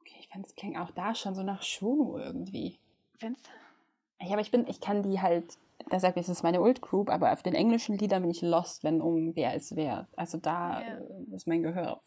Okay, 0.00 0.16
ich 0.20 0.28
fand 0.28 0.46
es 0.46 0.54
klingt 0.54 0.78
auch 0.78 0.90
da 0.92 1.14
schon 1.14 1.34
so 1.34 1.42
nach 1.42 1.62
Shunu 1.62 2.18
irgendwie. 2.18 2.78
Findest 3.18 3.48
Ja, 4.20 4.32
aber 4.32 4.40
ich 4.40 4.50
bin, 4.50 4.66
ich 4.66 4.80
kann 4.80 5.02
die 5.02 5.20
halt, 5.20 5.58
da 5.90 6.00
sagt 6.00 6.16
es 6.16 6.28
ist 6.28 6.42
meine 6.42 6.60
Old 6.60 6.80
Group, 6.80 7.10
aber 7.10 7.32
auf 7.32 7.42
den 7.42 7.54
englischen 7.54 7.96
Liedern 7.98 8.22
bin 8.22 8.30
ich 8.30 8.42
lost, 8.42 8.84
wenn 8.84 9.00
um 9.00 9.34
wer 9.36 9.54
ist 9.54 9.76
wer. 9.76 10.08
Also 10.16 10.38
da 10.38 10.80
Ja. 10.80 10.86
äh, 10.98 11.34
ist 11.34 11.46
mein 11.46 11.62
Gehör 11.62 12.00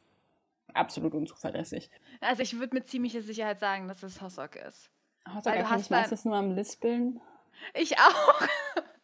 absolut 0.74 1.14
unzuverlässig. 1.14 1.90
Also 2.22 2.42
ich 2.44 2.60
würde 2.60 2.76
mit 2.76 2.90
ziemlicher 2.90 3.22
Sicherheit 3.22 3.60
sagen, 3.60 3.88
dass 3.88 4.04
es 4.04 4.22
Hossok 4.22 4.56
ist. 4.56 4.90
Du 5.26 5.42
kann 5.52 5.80
ich 5.80 5.90
meistens 5.90 6.26
nur 6.26 6.36
am 6.36 6.52
Lispeln. 6.52 7.20
Ich 7.74 7.98
auch. 7.98 8.42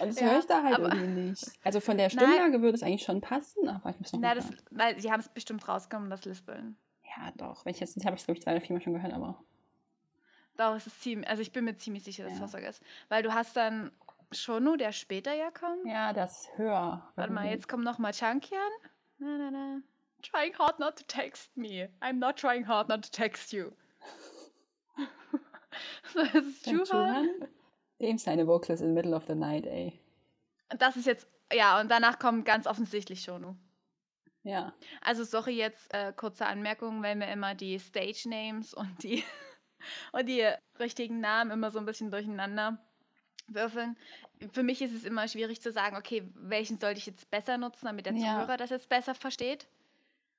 Und 0.00 0.08
das 0.08 0.20
Ja, 0.20 0.30
höre 0.30 0.38
ich 0.38 0.46
da 0.46 0.62
halt 0.62 0.78
irgendwie 0.78 1.06
nicht. 1.06 1.44
Also 1.62 1.80
von 1.80 1.96
der. 1.96 2.10
Stimmlage 2.10 2.60
würde 2.62 2.74
es 2.74 2.82
eigentlich 2.82 3.04
schon 3.04 3.20
passen, 3.20 3.68
aber 3.68 3.90
ich 3.90 3.98
muss 3.98 4.12
noch 4.12 4.20
Na, 4.20 4.34
das, 4.34 4.50
weil 4.70 4.98
sie 5.00 5.10
haben 5.10 5.20
es 5.20 5.28
bestimmt 5.28 5.66
rausgenommen, 5.68 6.10
das 6.10 6.24
Lispeln. 6.24 6.76
Ja, 7.16 7.30
doch. 7.36 7.64
Wenn 7.64 7.74
ich 7.74 7.80
jetzt, 7.80 8.04
habe 8.04 8.16
ich 8.16 8.24
glaube 8.24 8.38
ich 8.38 8.44
drei 8.44 8.52
oder 8.52 8.60
viermal 8.60 8.82
schon 8.82 8.94
gehört, 8.94 9.12
aber 9.12 9.42
Doch, 10.56 10.74
es 10.74 10.86
ist 10.86 11.02
ziemlich, 11.02 11.28
also 11.28 11.42
ich 11.42 11.52
bin 11.52 11.64
mir 11.64 11.76
ziemlich 11.76 12.04
sicher, 12.04 12.24
dass 12.24 12.34
es 12.34 12.38
Ja. 12.38 12.44
Hossok 12.46 12.60
ist. 12.62 12.82
Weil 13.08 13.22
du 13.22 13.32
hast 13.32 13.56
dann 13.56 13.90
Shonu, 14.34 14.76
der 14.76 14.92
später 14.92 15.32
ja 15.32 15.50
kommt. 15.50 15.86
ja, 15.86 16.12
das 16.12 16.48
höher. 16.56 17.10
Warte 17.14 17.32
mal, 17.32 17.46
jetzt 17.46 17.68
kommt 17.68 17.84
noch 17.84 17.98
mal 17.98 18.12
Chunkian. 18.12 18.60
Na, 19.18 19.38
na, 19.38 19.50
na. 19.50 19.80
Trying 20.22 20.54
hard 20.58 20.78
not 20.78 20.96
to 20.96 21.04
text 21.06 21.56
me. 21.56 21.88
I'm 22.00 22.18
not 22.18 22.36
trying 22.36 22.66
hard 22.66 22.88
not 22.88 23.02
to 23.04 23.10
text 23.10 23.52
you. 23.52 23.72
so, 26.12 26.24
das 26.32 26.44
ist 26.44 26.66
Juhan. 26.66 27.28
Dem 28.00 28.18
seine 28.18 28.46
Vocals 28.46 28.80
in 28.80 28.88
the 28.88 28.94
middle 28.94 29.14
of 29.14 29.26
the 29.26 29.34
night, 29.34 29.66
ey. 29.66 30.00
Und 30.72 30.80
das 30.80 30.96
ist 30.96 31.06
jetzt, 31.06 31.28
ja, 31.52 31.80
und 31.80 31.90
danach 31.90 32.18
kommt 32.18 32.44
ganz 32.44 32.66
offensichtlich 32.66 33.22
Shonu. 33.22 33.54
Ja. 34.42 34.74
Also 35.00 35.24
sorry 35.24 35.56
jetzt, 35.56 35.92
äh, 35.94 36.12
kurze 36.12 36.46
Anmerkung, 36.46 37.02
wenn 37.02 37.20
wir 37.20 37.28
immer 37.28 37.54
die 37.54 37.78
Stage 37.78 38.28
Names 38.28 38.74
und 38.74 39.02
die, 39.02 39.24
und 40.12 40.26
die 40.26 40.46
richtigen 40.78 41.20
Namen 41.20 41.50
immer 41.50 41.70
so 41.70 41.78
ein 41.78 41.86
bisschen 41.86 42.10
durcheinander 42.10 42.78
würfeln. 43.46 43.96
Für 44.52 44.62
mich 44.62 44.82
ist 44.82 44.92
es 44.94 45.04
immer 45.04 45.28
schwierig 45.28 45.60
zu 45.60 45.70
sagen, 45.72 45.96
okay, 45.96 46.28
welchen 46.34 46.78
sollte 46.78 46.98
ich 46.98 47.06
jetzt 47.06 47.30
besser 47.30 47.58
nutzen, 47.58 47.86
damit 47.86 48.06
der 48.06 48.14
Ja. 48.14 48.34
Zuhörer 48.40 48.56
das 48.56 48.70
jetzt 48.70 48.88
besser 48.88 49.14
versteht. 49.14 49.66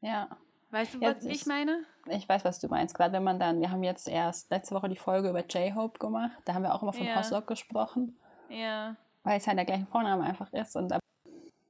Ja. 0.02 0.30
Weißt 0.72 0.96
du, 0.96 1.02
was 1.02 1.24
ich 1.24 1.32
ist- 1.42 1.48
meine? 1.48 1.84
Ich 2.10 2.28
weiß, 2.28 2.44
was 2.44 2.60
du 2.60 2.68
meinst. 2.68 2.96
Gerade 2.96 3.14
wenn 3.14 3.24
man 3.24 3.40
dann, 3.40 3.62
wir 3.62 3.72
haben 3.72 3.84
jetzt 3.84 4.08
erst 4.08 4.50
letzte 4.52 4.76
Woche 4.76 4.90
die 4.90 4.96
Folge 4.98 5.30
über 5.30 5.46
J-Hope 5.46 6.00
gemacht. 6.00 6.32
Da 6.46 6.54
haben 6.54 6.64
wir 6.64 6.74
auch 6.74 6.82
immer 6.82 6.94
von 6.94 7.06
Ja. 7.06 7.16
Hossok 7.18 7.48
gesprochen, 7.48 8.18
Ja. 8.50 8.96
weil 9.24 9.38
es 9.38 9.48
halt 9.48 9.58
der 9.58 9.66
gleiche 9.66 9.86
Vorname 9.86 10.24
einfach 10.24 10.52
ist. 10.52 10.76
Und 10.76 10.92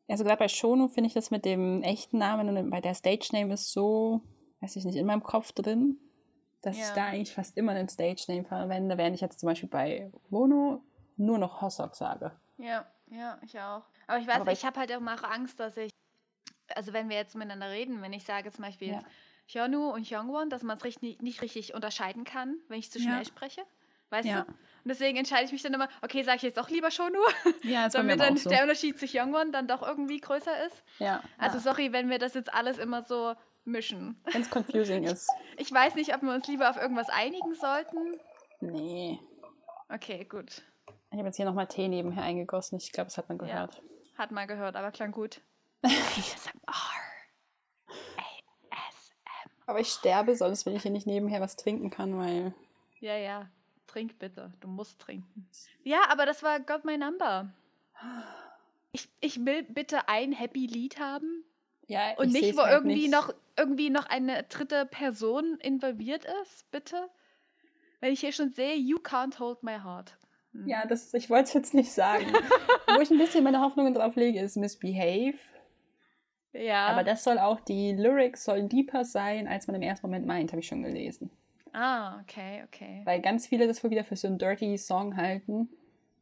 also 0.07 0.23
gerade 0.23 0.37
bei 0.39 0.47
Shonu 0.47 0.87
finde 0.87 1.07
ich 1.07 1.13
das 1.13 1.29
mit 1.31 1.45
dem 1.45 1.83
echten 1.83 2.17
Namen 2.17 2.57
und 2.57 2.69
bei 2.69 2.81
der 2.81 2.93
Stage-Name 2.95 3.53
ist 3.53 3.71
so, 3.71 4.21
weiß 4.61 4.75
ich 4.77 4.85
nicht, 4.85 4.95
in 4.97 5.05
meinem 5.05 5.23
Kopf 5.23 5.51
drin, 5.51 5.97
dass 6.61 6.75
ich 6.75 6.81
Ja. 6.81 6.95
da 6.95 7.05
eigentlich 7.07 7.33
fast 7.33 7.55
immer 7.57 7.73
einen 7.73 7.89
Stage-Name 7.89 8.45
verwende, 8.45 8.97
während 8.97 9.15
ich 9.15 9.21
jetzt 9.21 9.39
zum 9.39 9.47
Beispiel 9.47 9.69
bei 9.69 10.11
Wono 10.29 10.81
nur 11.17 11.37
noch 11.37 11.61
Hossok 11.61 11.95
sage. 11.95 12.31
Ja, 12.57 12.85
ja, 13.07 13.37
ich 13.43 13.59
auch. 13.59 13.83
Aber 14.07 14.19
ich 14.19 14.27
weiß, 14.27 14.35
Aber 14.35 14.45
bei- 14.45 14.53
ich 14.53 14.65
habe 14.65 14.79
halt 14.79 14.89
immer 14.91 15.15
auch 15.15 15.23
Angst, 15.23 15.59
dass 15.59 15.77
ich, 15.77 15.91
also 16.75 16.93
wenn 16.93 17.09
wir 17.09 17.17
jetzt 17.17 17.35
miteinander 17.35 17.69
reden, 17.69 18.01
wenn 18.01 18.13
ich 18.13 18.23
sage 18.25 18.51
zum 18.51 18.63
Beispiel 18.63 18.89
Ja. 18.89 19.01
Hyunu 19.47 19.89
und 19.91 20.09
Hyungwon, 20.09 20.49
dass 20.49 20.63
man 20.63 20.77
es 20.77 20.83
richtig, 20.83 21.21
nicht 21.21 21.41
richtig 21.41 21.73
unterscheiden 21.73 22.23
kann, 22.23 22.57
wenn 22.67 22.79
ich 22.79 22.91
zu 22.91 22.99
Ja. 22.99 23.05
schnell 23.05 23.25
spreche. 23.25 23.61
Weißt 24.09 24.27
Ja. 24.27 24.41
du? 24.43 24.47
Und 24.51 24.55
deswegen 24.89 25.17
entscheide 25.17 25.45
ich 25.45 25.51
mich 25.51 25.63
dann 25.63 25.73
immer, 25.73 25.89
okay, 26.01 26.21
sage 26.23 26.37
ich 26.37 26.41
jetzt 26.43 26.57
doch 26.57 26.69
lieber 26.69 26.91
Shonu, 26.91 27.19
Ja, 27.63 27.89
damit 27.89 28.19
dann 28.19 28.37
so. 28.37 28.49
der 28.49 28.61
Unterschied 28.63 28.99
zu 28.99 29.05
Hyungwon 29.07 29.51
dann 29.51 29.67
doch 29.67 29.81
irgendwie 29.81 30.19
größer 30.19 30.65
ist. 30.67 30.83
Ja, 30.99 31.21
Also 31.37 31.57
ja. 31.57 31.63
sorry, 31.63 31.91
wenn 31.91 32.09
wir 32.09 32.19
das 32.19 32.33
jetzt 32.35 32.53
alles 32.53 32.77
immer 32.77 33.03
so 33.03 33.35
mischen. 33.65 34.19
wenn 34.31 34.41
es 34.41 34.49
confusing 34.49 35.03
ist. 35.03 35.29
Ich 35.57 35.71
weiß 35.71 35.95
nicht, 35.95 36.13
ob 36.15 36.21
wir 36.21 36.33
uns 36.33 36.47
lieber 36.47 36.69
auf 36.69 36.77
irgendwas 36.77 37.09
einigen 37.09 37.55
sollten. 37.55 37.97
Nee. 38.61 39.19
Okay, 39.89 40.23
gut. 40.25 40.61
Ich 41.15 41.19
habe 41.19 41.29
jetzt 41.29 41.37
hier 41.37 41.45
nochmal 41.45 41.67
Tee 41.67 41.87
nebenher 41.87 42.23
eingegossen. 42.25 42.77
Ich 42.77 42.91
glaube, 42.91 43.07
das 43.07 43.17
hat 43.17 43.29
man 43.29 43.37
Ja. 43.39 43.45
gehört. 43.45 43.81
Hat 44.17 44.31
mal 44.31 44.47
gehört, 44.47 44.75
aber 44.75 44.91
klang 44.91 45.13
gut. 45.13 45.39
ASMR. 45.81 46.51
ASMR. 47.87 49.51
Aber 49.65 49.79
ich 49.79 49.87
sterbe 49.87 50.35
sonst, 50.35 50.65
wenn 50.65 50.75
ich 50.75 50.81
hier 50.81 50.91
nicht 50.91 51.07
nebenher 51.07 51.39
was 51.39 51.55
trinken 51.55 51.89
kann, 51.89 52.17
weil. 52.17 52.53
Ja, 52.99 53.15
ja. 53.15 53.49
Trink 53.87 54.19
bitte. 54.19 54.51
Du 54.59 54.67
musst 54.67 54.99
trinken. 54.99 55.47
Ja, 55.83 56.01
aber 56.09 56.25
das 56.25 56.43
war 56.43 56.59
Got 56.59 56.83
My 56.83 56.97
Number. 56.97 57.49
Ich, 58.91 59.07
ich 59.21 59.45
will 59.45 59.63
bitte 59.63 60.09
ein 60.09 60.33
Happy 60.33 60.65
Lied 60.65 60.99
haben 60.99 61.45
Ja, 61.87 62.13
und 62.17 62.27
ich 62.27 62.33
nicht, 62.33 62.57
wo 62.57 62.63
halt 62.63 62.73
irgendwie 62.73 63.03
nicht. 63.03 63.11
noch 63.11 63.33
irgendwie 63.55 63.89
noch 63.89 64.05
eine 64.07 64.43
dritte 64.43 64.85
Person 64.85 65.57
involviert 65.61 66.25
ist, 66.41 66.69
bitte. 66.71 67.09
Wenn 68.01 68.11
ich 68.11 68.19
hier 68.19 68.33
schon 68.33 68.49
sehe, 68.49 68.75
You 68.75 68.97
Can't 68.97 69.39
Hold 69.39 69.63
My 69.63 69.77
Heart. 69.81 70.17
Ja, 70.65 70.85
das, 70.85 71.13
ich 71.13 71.29
wollte 71.29 71.43
es 71.45 71.53
jetzt 71.53 71.73
nicht 71.73 71.91
sagen. 71.91 72.25
Wo 72.95 73.01
ich 73.01 73.11
ein 73.11 73.17
bisschen 73.17 73.43
meine 73.43 73.61
Hoffnungen 73.61 73.93
drauf 73.93 74.15
lege, 74.15 74.39
ist 74.39 74.55
Misbehave. 74.57 75.37
ja. 76.53 76.87
Aber 76.87 77.03
das 77.03 77.23
soll 77.23 77.37
auch, 77.39 77.59
die 77.59 77.91
Lyrics 77.93 78.43
sollen 78.45 78.69
deeper 78.69 79.03
sein, 79.05 79.47
als 79.47 79.67
man 79.67 79.75
im 79.75 79.81
ersten 79.81 80.07
Moment 80.07 80.25
meint, 80.25 80.51
habe 80.51 80.59
ich 80.61 80.67
schon 80.67 80.81
gelesen. 80.83 81.29
ah, 81.73 82.19
okay, 82.21 82.63
okay. 82.67 83.01
Weil 83.05 83.21
ganz 83.21 83.47
viele 83.47 83.67
das 83.67 83.83
wohl 83.83 83.91
wieder 83.91 84.03
für 84.05 84.15
so 84.15 84.27
einen 84.27 84.37
dirty 84.37 84.77
Song 84.77 85.17
halten. 85.17 85.69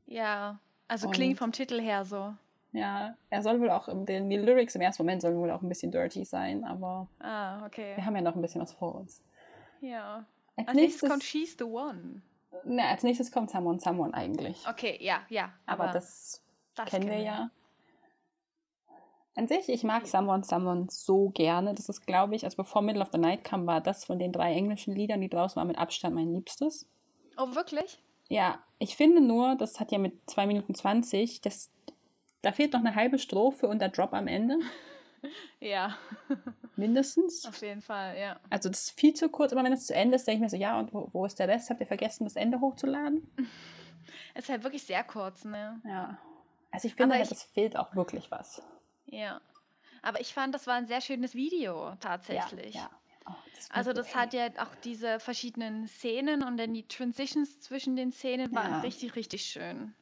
Ja. 0.07 0.59
Also 0.87 1.07
Und- 1.07 1.13
klingt 1.13 1.37
vom 1.37 1.51
Titel 1.51 1.79
her 1.79 2.03
so. 2.05 2.33
Ja, 2.75 3.15
er 3.29 3.43
soll 3.43 3.59
wohl 3.61 3.69
auch, 3.69 3.87
die, 3.87 4.27
die 4.29 4.37
Lyrics 4.37 4.73
im 4.73 4.81
ersten 4.81 5.03
Moment 5.03 5.21
sollen 5.21 5.37
wohl 5.37 5.51
auch 5.51 5.61
ein 5.61 5.69
bisschen 5.69 5.91
dirty 5.91 6.25
sein, 6.25 6.63
aber 6.63 7.07
Ah, 7.19 7.63
okay. 7.67 7.95
wir 7.95 8.03
haben 8.03 8.15
ja 8.15 8.23
noch 8.23 8.35
ein 8.35 8.41
bisschen 8.41 8.61
was 8.61 8.73
vor 8.73 8.95
uns. 8.95 9.21
Ja. 9.79 10.25
Als, 10.55 10.67
Als 10.69 10.75
nächstes 10.75 11.03
nächstes, 11.03 11.09
kommt 11.09 11.23
She's 11.23 11.55
the 11.59 11.65
One. 11.65 12.23
Ne, 12.63 12.87
als 12.87 13.03
nächstes 13.03 13.31
kommt 13.31 13.49
Someone 13.49 13.79
Someone 13.79 14.13
eigentlich. 14.13 14.67
Okay, 14.67 14.97
ja, 15.01 15.21
ja. 15.29 15.53
aber, 15.65 15.87
das 15.87 16.43
das 16.75 16.89
kennen 16.89 17.07
wir 17.07 17.19
ja. 17.19 17.49
An 19.35 19.47
sich, 19.47 19.69
ich 19.69 19.83
mag 19.83 20.05
Someone 20.07 20.43
Someone 20.43 20.87
so 20.89 21.29
gerne. 21.29 21.73
Das 21.73 21.89
ist, 21.89 22.05
glaube 22.05 22.35
ich, 22.35 22.43
also 22.43 22.57
bevor 22.57 22.81
Middle 22.81 23.01
of 23.01 23.09
the 23.11 23.17
Night 23.17 23.43
kam, 23.43 23.65
war 23.65 23.81
das 23.81 24.05
von 24.05 24.19
den 24.19 24.31
drei 24.31 24.53
englischen 24.53 24.95
Liedern, 24.95 25.21
die 25.21 25.29
draußen 25.29 25.55
waren, 25.55 25.67
mit 25.67 25.77
Abstand 25.77 26.15
mein 26.15 26.33
liebstes. 26.33 26.87
Oh, 27.37 27.55
wirklich? 27.55 27.99
Ja, 28.29 28.59
ich 28.77 28.95
finde 28.95 29.21
nur, 29.21 29.55
das 29.55 29.79
hat 29.79 29.91
ja 29.91 29.97
mit 29.97 30.29
2 30.29 30.47
Minuten 30.47 30.75
20, 30.75 31.41
das, 31.41 31.71
da 32.41 32.51
fehlt 32.51 32.73
noch 32.73 32.79
eine 32.79 32.95
halbe 32.95 33.17
Strophe 33.17 33.67
und 33.67 33.79
der 33.79 33.89
Drop 33.89 34.13
am 34.13 34.27
Ende, 34.27 34.57
Ja, 35.59 35.97
mindestens. 36.77 37.45
auf 37.45 37.61
jeden 37.61 37.81
Fall, 37.81 38.17
ja. 38.17 38.39
Also 38.49 38.69
das 38.69 38.85
ist 38.87 38.99
viel 38.99 39.13
zu 39.13 39.29
kurz, 39.29 39.51
aber 39.51 39.63
wenn 39.63 39.73
es 39.73 39.87
zu 39.87 39.93
Ende 39.95 40.15
ist, 40.15 40.27
denke 40.27 40.37
ich 40.37 40.41
mir 40.41 40.49
so, 40.49 40.57
ja, 40.57 40.79
und 40.79 40.93
wo, 40.93 41.09
wo 41.13 41.25
ist 41.25 41.39
der 41.39 41.47
Rest? 41.47 41.69
Habt 41.69 41.79
ihr 41.79 41.87
vergessen, 41.87 42.23
das 42.25 42.35
Ende 42.35 42.59
hochzuladen? 42.61 43.27
Es 44.35 44.45
ist 44.45 44.49
halt 44.49 44.63
wirklich 44.63 44.83
sehr 44.83 45.03
kurz, 45.03 45.45
ne? 45.45 45.79
Ja. 45.85 46.17
Also 46.71 46.87
ich 46.87 46.95
finde, 46.95 47.15
Aber 47.15 47.23
halt, 47.23 47.31
es 47.31 47.43
fehlt 47.43 47.77
auch 47.77 47.95
wirklich 47.95 48.31
was. 48.31 48.61
Ja. 49.05 49.39
Aber 50.01 50.19
ich 50.19 50.33
fand, 50.33 50.53
das 50.53 50.67
war 50.67 50.73
ein 50.73 50.87
sehr 50.87 51.01
schönes 51.01 51.35
Video, 51.35 51.95
tatsächlich. 51.99 52.75
Ja, 52.75 52.81
ja. 52.81 52.89
Oh, 53.27 53.35
das 53.55 53.71
Also 53.71 53.93
das 53.93 54.13
hat 54.15 54.33
ja 54.33 54.47
auch 54.57 54.75
diese 54.83 55.19
verschiedenen 55.19 55.87
Szenen 55.87 56.43
und 56.43 56.57
dann 56.57 56.73
die 56.73 56.85
Transitions 56.87 57.61
zwischen 57.61 57.95
den 57.95 58.11
Szenen 58.11 58.53
waren 58.53 58.71
Ja. 58.71 58.79
richtig, 58.81 59.15
richtig 59.15 59.45
schön. 59.45 59.93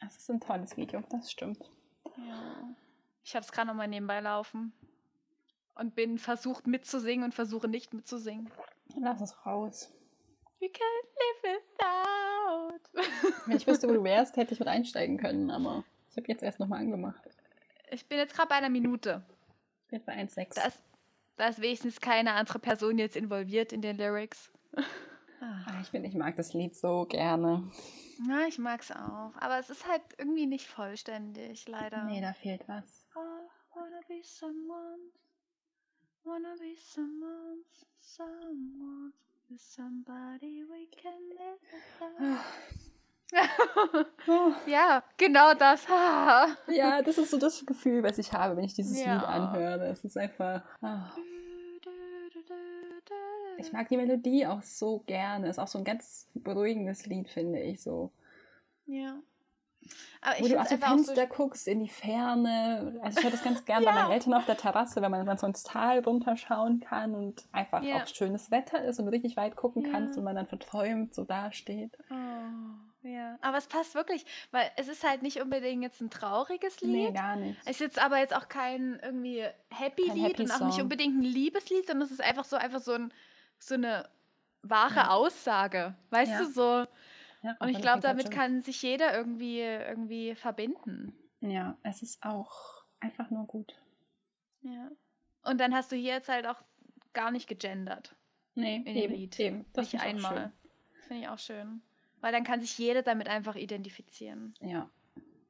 Das 0.00 0.16
ist 0.16 0.30
ein 0.30 0.40
tolles 0.40 0.76
Video, 0.76 1.02
das 1.10 1.30
stimmt. 1.30 1.70
Ja. 2.16 2.68
Ich 3.26 3.34
habe 3.34 3.44
es 3.44 3.50
gerade 3.50 3.66
nochmal 3.66 3.88
nebenbei 3.88 4.20
laufen 4.20 4.72
und 5.74 5.96
bin 5.96 6.16
versucht 6.16 6.68
mitzusingen 6.68 7.24
und 7.24 7.34
versuche 7.34 7.66
nicht 7.66 7.92
mitzusingen. 7.92 8.48
Lass 9.00 9.20
es 9.20 9.44
raus. 9.44 9.92
We 10.60 10.66
can't 10.68 11.42
live 11.42 11.60
without. 13.02 13.42
Wenn 13.46 13.56
ich 13.56 13.66
wüsste, 13.66 13.88
wo 13.88 13.94
du 13.94 14.04
wärst, 14.04 14.36
hätte 14.36 14.54
ich 14.54 14.60
mit 14.60 14.68
einsteigen 14.68 15.18
können, 15.18 15.50
aber 15.50 15.82
ich 16.08 16.16
habe 16.16 16.28
jetzt 16.28 16.44
erst 16.44 16.60
nochmal 16.60 16.78
angemacht. 16.78 17.20
Ich 17.90 18.06
bin 18.08 18.18
jetzt 18.18 18.34
gerade 18.36 18.48
bei 18.48 18.54
einer 18.54 18.68
Minute. 18.70 19.24
Ich 19.82 19.88
bin 19.90 20.04
bei 20.04 20.14
1,6. 20.14 20.54
Da 20.54 20.62
ist, 20.66 20.78
da 21.36 21.48
ist 21.48 21.60
wenigstens 21.60 22.00
keine 22.00 22.32
andere 22.34 22.60
Person 22.60 22.96
jetzt 22.96 23.16
involviert 23.16 23.72
in 23.72 23.82
den 23.82 23.96
Lyrics. 23.96 24.52
Ah, 25.40 25.80
Ich 25.82 25.88
finde, 25.88 26.08
ich 26.08 26.14
mag 26.14 26.36
das 26.36 26.54
Lied 26.54 26.76
so 26.76 27.06
gerne. 27.06 27.68
Ja, 28.28 28.46
ich 28.46 28.58
mag's 28.60 28.92
auch. 28.92 29.32
Aber 29.40 29.58
es 29.58 29.68
ist 29.68 29.86
halt 29.88 30.02
irgendwie 30.16 30.46
nicht 30.46 30.68
vollständig, 30.68 31.66
leider. 31.68 32.04
Nee, 32.04 32.20
da 32.20 32.32
fehlt 32.32 32.66
was. 32.68 33.05
Be 34.08 34.22
someone, 34.22 35.10
wanna 36.24 36.54
be 36.60 36.76
someone's, 36.78 37.84
someone's, 38.00 39.14
with 39.50 39.60
somebody 39.60 40.62
we 40.64 40.86
can 40.90 41.20
live 41.30 41.58
Oh, 44.28 44.54
ja, 44.66 45.02
genau 45.16 45.54
das. 45.54 45.84
ja, 46.68 47.02
das 47.02 47.18
ist 47.18 47.30
so 47.30 47.38
das 47.38 47.66
Gefühl, 47.66 48.02
was 48.04 48.18
ich 48.18 48.32
habe, 48.32 48.56
wenn 48.56 48.64
ich 48.64 48.74
dieses 48.74 49.00
Ja. 49.00 49.14
Lied 49.14 49.24
anhöre. 49.24 49.86
Es 49.88 50.04
ist 50.04 50.16
einfach. 50.16 50.62
ah. 50.80 51.10
Ich 53.58 53.72
mag 53.72 53.88
die 53.88 53.96
Melodie 53.96 54.46
auch 54.46 54.62
so 54.62 55.00
gerne. 55.06 55.48
Ist 55.48 55.58
auch 55.58 55.66
so 55.66 55.78
ein 55.78 55.84
ganz 55.84 56.28
beruhigendes 56.34 57.06
Lied, 57.06 57.28
finde 57.28 57.60
ich 57.60 57.82
so. 57.82 58.12
Ja. 58.86 59.18
Aber 60.20 60.36
ich 60.38 60.42
Wo 60.44 60.48
du 60.48 60.60
aus 60.60 60.68
dem 60.68 60.82
auch 60.82 60.88
so 60.98 61.04
Fenster 61.04 61.26
guckst 61.26 61.68
in 61.68 61.80
die 61.80 61.88
Ferne. 61.88 62.98
Also 63.02 63.18
ich 63.18 63.24
höre 63.24 63.30
das 63.30 63.42
ganz 63.42 63.64
gern 63.64 63.84
bei 63.84 63.92
meinen 63.92 64.10
Eltern 64.12 64.34
auf 64.34 64.44
der 64.46 64.56
Terrasse, 64.56 65.00
wenn 65.02 65.10
man 65.10 65.24
dann 65.26 65.38
so 65.38 65.46
ins 65.46 65.62
Tal 65.62 66.00
runterschauen 66.00 66.80
kann 66.80 67.14
und 67.14 67.44
einfach 67.52 67.82
Ja. 67.82 67.96
auch 67.96 68.06
schönes 68.06 68.50
Wetter 68.50 68.82
ist 68.84 68.98
und 68.98 69.08
richtig 69.08 69.36
weit 69.36 69.56
gucken 69.56 69.84
Ja. 69.84 69.90
kannst 69.92 70.16
und 70.18 70.24
man 70.24 70.34
dann 70.36 70.46
verträumt 70.46 71.14
so 71.14 71.24
dasteht. 71.24 71.96
Oh, 72.10 73.06
ja. 73.06 73.38
Aber 73.40 73.56
es 73.58 73.66
passt 73.66 73.94
wirklich, 73.94 74.24
weil 74.50 74.70
es 74.76 74.88
ist 74.88 75.04
halt 75.08 75.22
nicht 75.22 75.40
unbedingt 75.40 75.82
jetzt 75.82 76.00
ein 76.00 76.10
trauriges 76.10 76.80
Lied. 76.80 76.90
Nee, 76.90 77.12
gar 77.12 77.36
nicht. 77.36 77.58
Es 77.64 77.72
ist 77.72 77.80
jetzt 77.80 78.02
aber 78.02 78.18
jetzt 78.18 78.34
auch 78.34 78.48
kein 78.48 78.98
irgendwie 79.02 79.44
Happy 79.70 80.08
Kein 80.08 80.16
Lied 80.16 80.28
Happy 80.30 80.42
und 80.42 80.52
auch 80.52 80.66
nicht 80.66 80.80
unbedingt 80.80 81.16
ein 81.18 81.22
Liebeslied, 81.22 81.86
sondern 81.86 82.06
es 82.06 82.12
ist 82.12 82.22
einfach 82.22 82.44
so 82.44 82.56
einfach 82.56 82.80
so 82.80 82.92
ein 82.92 83.12
so 83.58 83.74
eine 83.74 84.08
wahre 84.62 84.96
Ja. 84.96 85.10
Aussage, 85.10 85.94
weißt 86.10 86.32
Ja. 86.32 86.38
du 86.40 86.44
so. 86.46 86.86
Ja, 87.46 87.56
Und 87.60 87.68
ich 87.68 87.76
glaube, 87.80 87.94
halt 87.94 88.04
damit 88.04 88.30
kann 88.30 88.62
sich 88.62 88.82
jeder 88.82 89.16
irgendwie 89.16 89.60
irgendwie 89.60 90.34
verbinden. 90.34 91.12
Ja, 91.40 91.76
es 91.82 92.02
ist 92.02 92.22
auch 92.24 92.82
einfach 93.00 93.30
nur 93.30 93.46
gut. 93.46 93.74
Ja. 94.62 94.90
Und 95.42 95.60
dann 95.60 95.74
hast 95.74 95.92
du 95.92 95.96
hier 95.96 96.14
jetzt 96.14 96.28
halt 96.28 96.46
auch 96.46 96.60
gar 97.12 97.30
nicht 97.30 97.46
gegendert. 97.48 98.16
Nee, 98.54 98.76
In 98.78 98.84
dem 98.84 98.96
eben, 98.96 99.14
Lied. 99.14 99.38
eben. 99.38 99.64
Das 99.74 99.92
nicht 99.92 100.02
einmal. 100.02 100.50
finde 101.06 101.22
ich 101.22 101.28
auch 101.28 101.38
schön. 101.38 101.82
Weil 102.20 102.32
dann 102.32 102.42
kann 102.42 102.60
sich 102.60 102.76
jeder 102.78 103.02
damit 103.02 103.28
einfach 103.28 103.54
identifizieren. 103.54 104.54
Ja. 104.60 104.90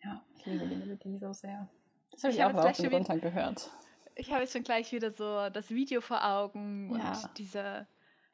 Ja, 0.04 0.22
ich 0.36 0.44
liebe 0.46 0.66
die 0.66 0.76
Melodie 0.76 1.16
so 1.18 1.32
sehr. 1.32 1.68
Das 2.10 2.24
habe 2.24 2.32
Ich 2.32 2.38
ich, 2.38 2.44
auch 2.44 2.52
laut 2.52 2.78
und 2.78 2.92
runter 2.92 3.18
gehört. 3.18 3.70
Ich 4.16 4.30
habe 4.32 4.42
jetzt 4.42 4.52
schon 4.52 4.64
gleich 4.64 4.92
wieder 4.92 5.12
so 5.12 5.48
das 5.50 5.70
Video 5.70 6.00
vor 6.00 6.24
Augen 6.24 6.94
Ja. 6.94 7.12
und 7.12 7.38
diese 7.38 7.86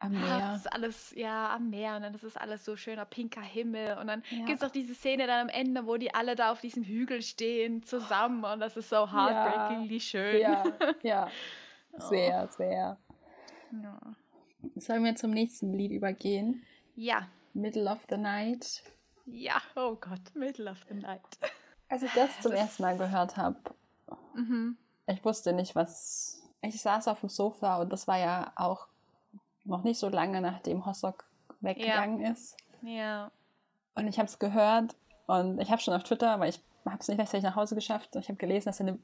Am 0.03 0.14
Ah, 0.16 0.18
Meer. 0.18 0.38
das 0.53 0.57
ist 0.62 0.72
alles, 0.72 1.14
ja, 1.16 1.55
am 1.55 1.70
Meer 1.70 1.96
und 1.96 2.03
dann 2.03 2.14
ist 2.14 2.40
alles 2.40 2.64
so 2.64 2.76
schöner 2.76 3.05
pinker 3.05 3.40
Himmel 3.40 3.96
und 3.98 4.09
dann 4.09 4.22
Ja. 4.30 4.44
gibt 4.46 4.61
es 4.62 4.68
auch 4.68 4.72
diese 4.72 4.94
Szene 4.94 5.26
dann 5.26 5.42
am 5.42 5.48
Ende, 5.48 5.86
wo 5.86 5.96
die 5.96 6.12
alle 6.14 6.34
da 6.34 6.50
auf 6.53 6.61
diesem 6.61 6.82
Hügel 6.82 7.22
stehen 7.22 7.82
zusammen 7.84 8.44
und 8.44 8.61
das 8.61 8.76
ist 8.76 8.88
so 8.88 9.11
heartbreakingly 9.12 10.00
schön. 10.00 10.40
Ja, 10.40 10.64
ja. 11.03 11.28
Oh. 11.92 12.00
Sehr, 12.09 12.48
sehr. 12.48 12.96
Ja. 13.70 13.98
Sollen 14.76 15.05
wir 15.05 15.14
zum 15.16 15.30
nächsten 15.30 15.72
Lied 15.74 15.92
übergehen? 15.92 16.62
ja, 16.96 17.26
Middle 17.55 17.90
of 17.90 17.98
the 18.09 18.16
Night. 18.16 18.82
ja, 19.26 19.61
oh 19.76 19.94
Gott, 19.96 20.34
Middle 20.34 20.70
of 20.70 20.78
the 20.88 20.94
Night. 20.94 21.20
Als 21.88 22.03
ich 22.03 22.12
das 22.12 22.40
zum 22.40 22.53
Das- 22.53 22.61
ersten 22.61 22.82
Mal 22.82 22.96
gehört 22.96 23.36
habe, 23.36 23.57
Mhm. 24.34 24.76
ich 25.07 25.24
wusste 25.24 25.53
nicht, 25.53 25.74
was. 25.74 26.42
Ich 26.62 26.80
saß 26.80 27.09
auf 27.09 27.20
dem 27.20 27.28
Sofa 27.28 27.76
und 27.80 27.92
das 27.92 28.07
war 28.09 28.18
ja 28.18 28.53
auch 28.57 28.86
noch 29.64 29.82
nicht 29.84 29.98
so 29.98 30.08
lange, 30.08 30.40
nachdem 30.40 30.84
Hossok 30.86 31.24
weggegangen 31.60 32.20
ist. 32.24 32.56
Ja, 32.82 33.30
Und 33.94 34.08
ich 34.08 34.18
habe 34.18 34.26
es 34.26 34.38
gehört 34.38 34.96
und 35.26 35.60
ich 35.60 35.70
habe 35.70 35.80
schon 35.80 35.94
auf 35.94 36.02
Twitter, 36.02 36.40
weil 36.40 36.50
ich 36.50 36.60
habe 36.84 36.98
es 37.00 37.08
nicht 37.08 37.20
rechtzeitig 37.20 37.44
nach 37.44 37.54
Hause 37.56 37.74
geschafft. 37.74 38.16
Ich 38.16 38.28
habe 38.28 38.36
gelesen, 38.36 38.66
dass 38.66 38.78
da 38.78 38.84
eine 38.84 38.98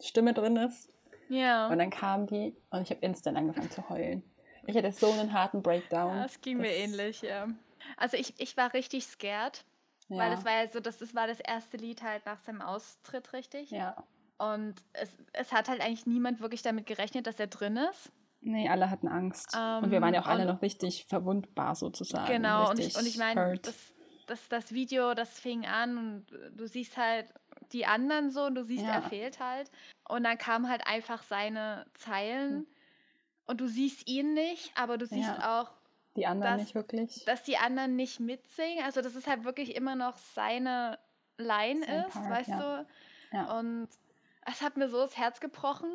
Stimme 0.00 0.34
drin 0.34 0.56
ist. 0.56 0.90
ja. 1.28 1.68
Und 1.68 1.78
dann 1.78 1.90
kam 1.90 2.26
die 2.26 2.54
und 2.70 2.82
ich 2.82 2.90
habe 2.90 3.00
instant 3.00 3.38
angefangen 3.38 3.70
zu 3.70 3.88
heulen. 3.88 4.22
Ich 4.66 4.76
hatte 4.76 4.92
so 4.92 5.10
einen 5.10 5.32
harten 5.32 5.62
Breakdown. 5.62 6.18
Ja, 6.18 6.24
Es 6.26 6.40
ging 6.40 6.58
mir 6.58 6.68
Das- 6.68 6.76
ähnlich, 6.76 7.22
ja. 7.22 7.48
Also 7.96 8.16
ich, 8.16 8.34
ich 8.38 8.56
war 8.56 8.72
richtig 8.74 9.04
scared, 9.06 9.64
Ja, 10.08 10.18
weil 10.18 10.30
das 10.30 10.44
war 10.44 10.52
ja 10.52 10.68
so, 10.70 10.78
das, 10.78 10.98
das 10.98 11.14
war 11.14 11.26
das 11.26 11.40
erste 11.40 11.78
Lied 11.78 12.02
halt 12.02 12.26
nach 12.26 12.38
seinem 12.40 12.60
Austritt, 12.62 13.32
richtig? 13.32 13.70
ja. 13.70 13.96
Und 14.38 14.74
es, 14.92 15.08
es 15.32 15.52
hat 15.52 15.68
halt 15.68 15.80
eigentlich 15.80 16.04
niemand 16.06 16.40
wirklich 16.40 16.62
damit 16.62 16.86
gerechnet, 16.86 17.26
dass 17.28 17.38
er 17.40 17.46
drin 17.46 17.76
ist. 17.76 18.10
Nee, 18.44 18.68
alle 18.68 18.90
hatten 18.90 19.06
Angst. 19.08 19.56
Ähm, 19.56 19.84
und 19.84 19.90
wir 19.92 20.00
waren 20.00 20.12
ja 20.14 20.20
auch 20.22 20.26
alle 20.26 20.44
noch 20.46 20.62
richtig 20.62 21.06
verwundbar 21.08 21.74
sozusagen. 21.76 22.26
Genau, 22.26 22.70
und 22.70 22.78
ich, 22.80 22.96
und 22.96 23.06
ich 23.06 23.16
meine, 23.16 23.56
das, 23.58 23.94
das, 24.26 24.48
das 24.48 24.72
Video, 24.72 25.14
das 25.14 25.38
fing 25.38 25.64
an 25.64 25.96
und 25.96 26.26
du 26.56 26.66
siehst 26.66 26.96
halt 26.96 27.32
die 27.72 27.86
anderen 27.86 28.30
so 28.30 28.44
und 28.44 28.56
du 28.56 28.64
siehst, 28.64 28.84
Ja. 28.84 28.94
er 28.94 29.02
fehlt 29.02 29.38
halt. 29.40 29.70
Und 30.08 30.24
dann 30.24 30.36
kamen 30.38 30.68
halt 30.68 30.86
einfach 30.86 31.22
seine 31.22 31.86
Zeilen 31.94 32.50
Hm. 32.52 32.66
und 33.46 33.60
du 33.60 33.68
siehst 33.68 34.08
ihn 34.08 34.34
nicht, 34.34 34.72
aber 34.76 34.98
du 34.98 35.06
siehst 35.06 35.28
Ja. 35.28 35.60
auch, 35.62 35.70
die 36.16 36.26
anderen 36.26 36.54
das- 36.58 36.62
nicht 36.62 36.74
wirklich. 36.74 37.24
dass 37.24 37.44
die 37.44 37.56
anderen 37.58 37.94
nicht 37.96 38.18
mitsingen. 38.20 38.84
Also, 38.84 39.00
dass 39.02 39.14
es 39.14 39.26
halt 39.28 39.44
wirklich 39.44 39.76
immer 39.76 39.94
noch 39.94 40.16
seine 40.18 40.98
Line 41.38 41.84
Sein 41.86 42.04
ist, 42.06 42.12
Part, 42.12 42.30
weißt 42.30 42.48
ja. 42.50 42.84
du? 43.30 43.56
Und 43.58 43.88
es 44.44 44.60
hat 44.60 44.76
mir 44.76 44.88
so 44.88 44.98
das 44.98 45.16
Herz 45.16 45.40
gebrochen, 45.40 45.90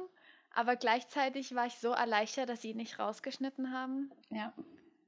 aber 0.58 0.76
gleichzeitig 0.76 1.54
war 1.54 1.68
ich 1.68 1.76
so 1.76 1.90
erleichtert, 1.90 2.50
dass 2.50 2.64
sie 2.64 2.72
ihn 2.72 2.78
nicht 2.78 2.98
rausgeschnitten 2.98 3.72
haben. 3.72 4.12
ja. 4.32 4.52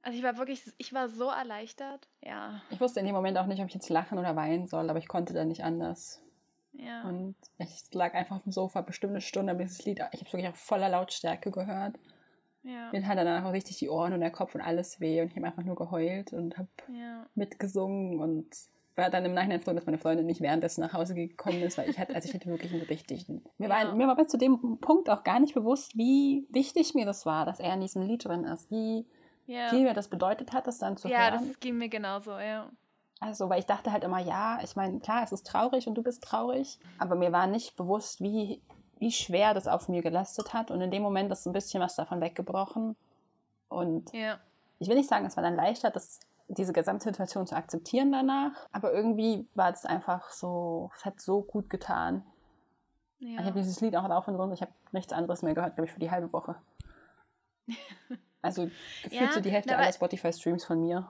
Also 0.02 0.18
ich 0.18 0.24
war 0.24 0.38
wirklich, 0.38 0.64
ich 0.78 0.94
war 0.94 1.10
so 1.10 1.28
erleichtert. 1.28 2.08
Ja, 2.22 2.62
Ich 2.70 2.80
wusste 2.80 3.02
in 3.02 3.06
dem 3.06 3.16
Moment 3.16 3.38
auch 3.38 3.48
nicht, 3.48 3.60
ob 3.60 3.68
ich 3.68 3.74
jetzt 3.74 3.90
lachen 3.90 4.18
oder 4.18 4.34
weinen 4.38 4.66
soll, 4.66 4.90
aber 4.90 4.98
ich 4.98 5.10
konnte 5.10 5.34
dann 5.34 5.50
nicht 5.50 5.64
anders. 5.64 6.22
ja. 6.72 7.02
Und 7.04 7.36
ich 7.58 7.84
lag 7.94 8.14
einfach 8.14 8.38
auf 8.38 8.44
dem 8.44 8.54
Sofa 8.54 8.80
bestimmt 8.82 9.12
eine 9.12 9.22
Stunde, 9.22 9.52
habe 9.52 9.64
dieses 9.64 9.84
Lied, 9.84 9.98
ich 9.98 10.20
habe 10.20 10.26
es 10.26 10.34
wirklich 10.34 10.48
auf 10.48 10.56
voller 10.56 10.88
Lautstärke 10.88 11.52
gehört. 11.52 11.98
ja, 12.64 12.92
Mir 12.94 13.06
hat 13.06 13.18
danach 13.18 13.44
auch 13.44 13.52
richtig 13.52 13.78
die 13.80 13.90
Ohren 13.90 14.14
und 14.14 14.22
der 14.22 14.32
Kopf 14.32 14.56
und 14.56 14.62
alles 14.62 15.02
weh 15.02 15.22
und 15.22 15.32
ich 15.32 15.36
habe 15.36 15.48
einfach 15.48 15.64
nur 15.64 15.76
geheult 15.76 16.32
und 16.32 16.58
habe 16.58 16.70
ja. 16.94 17.26
mitgesungen 17.36 18.22
und 18.22 18.48
war 19.00 19.10
dann 19.10 19.26
im 19.26 19.34
Nachhinein 19.34 19.62
froh, 19.62 19.74
dass 19.74 19.86
meine 19.86 19.98
Freundin 19.98 20.26
nicht 20.26 20.42
währenddessen 20.42 20.82
nach 20.82 20.94
Hause 20.94 21.16
gekommen 21.16 21.62
ist, 21.64 21.78
weil 21.78 21.90
ich 21.90 21.98
hatte, 22.00 22.14
also 22.16 22.28
ich 22.28 22.34
hatte 22.34 22.48
wirklich 22.50 22.72
einen 22.72 22.84
richtigen. 22.84 23.44
Mir, 23.58 23.70
Ja. 23.70 23.88
war, 23.88 23.96
mir 23.96 24.08
war 24.08 24.28
zu 24.28 24.38
dem 24.38 24.78
Punkt 24.80 25.10
auch 25.10 25.24
gar 25.24 25.40
nicht 25.40 25.54
bewusst, 25.54 25.98
wie 25.98 26.48
wichtig 26.50 26.94
mir 26.96 27.06
das 27.06 27.26
war, 27.26 27.46
dass 27.46 27.60
er 27.60 27.74
in 27.74 27.82
diesem 27.82 28.04
Lied 28.04 28.26
drin 28.26 28.44
ist, 28.44 28.70
wie 28.72 29.06
Ja, 29.48 29.70
viel 29.70 29.84
mir 29.84 29.94
das 29.94 30.08
bedeutet 30.10 30.54
hat, 30.54 30.68
das 30.68 30.78
dann 30.78 30.98
zu 30.98 31.10
ja 31.10 31.32
hören. 31.32 31.48
das 31.48 31.60
ging 31.60 31.78
mir 31.78 31.90
genauso, 31.90 32.32
ja. 32.38 32.70
Also, 33.22 33.50
weil 33.50 33.60
ich 33.60 33.66
dachte 33.66 33.92
halt 33.92 34.04
immer, 34.04 34.20
ja, 34.20 34.60
ich 34.64 34.76
meine, 34.76 35.00
klar, 35.00 35.24
es 35.24 35.32
ist 35.34 35.46
traurig 35.46 35.88
und 35.88 35.96
du 35.96 36.04
bist 36.04 36.24
traurig, 36.24 36.80
aber 36.98 37.16
mir 37.16 37.32
war 37.34 37.48
nicht 37.48 37.76
bewusst, 37.76 38.22
wie, 38.22 38.62
wie 38.98 39.12
schwer 39.12 39.54
das 39.54 39.68
auf 39.68 39.90
mir 39.90 40.02
gelastet 40.02 40.54
hat. 40.54 40.72
Und 40.72 40.80
in 40.82 40.90
dem 40.92 41.02
Moment 41.02 41.30
ist 41.32 41.46
ein 41.46 41.52
bisschen 41.54 41.82
was 41.82 41.96
davon 41.96 42.22
weggebrochen. 42.22 42.96
Und 43.68 44.14
Ja, 44.14 44.40
ich 44.80 44.88
will 44.88 44.96
nicht 44.96 45.10
sagen, 45.10 45.26
es 45.26 45.36
war 45.36 45.44
dann 45.44 45.56
leichter, 45.56 45.90
das, 45.92 46.20
diese 46.50 46.74
Gesamtsituation 46.74 47.48
zu 47.48 47.56
akzeptieren 47.56 48.12
danach, 48.12 48.52
aber 48.72 48.92
irgendwie 48.92 49.48
war 49.56 49.72
das 49.72 49.86
einfach 49.86 50.32
so, 50.32 50.92
es 50.96 51.06
hat 51.06 51.22
so 51.22 51.42
gut 51.42 51.70
getan. 51.70 52.26
Ich 53.20 53.34
ja. 53.34 53.44
habe 53.44 53.60
dieses 53.60 53.80
Lied 53.82 53.96
auch 53.96 54.10
rauf 54.10 54.28
und 54.28 54.36
runter, 54.36 54.54
ich 54.54 54.62
habe 54.62 54.72
nichts 54.92 55.14
anderes 55.14 55.42
mehr 55.42 55.54
gehört, 55.54 55.76
glaube 55.76 55.88
ich, 55.88 55.94
für 55.94 56.00
die 56.00 56.12
halbe 56.12 56.32
Woche. 56.34 56.56
Also 58.42 58.70
gefühlt 59.04 59.22
Ja, 59.22 59.32
so 59.34 59.42
die 59.42 59.52
Hälfte 59.52 59.72
na, 59.72 59.76
aller 59.76 59.88
weil- 59.88 59.94
Spotify-Streams 59.94 60.64
von 60.64 60.80
mir. 60.80 61.06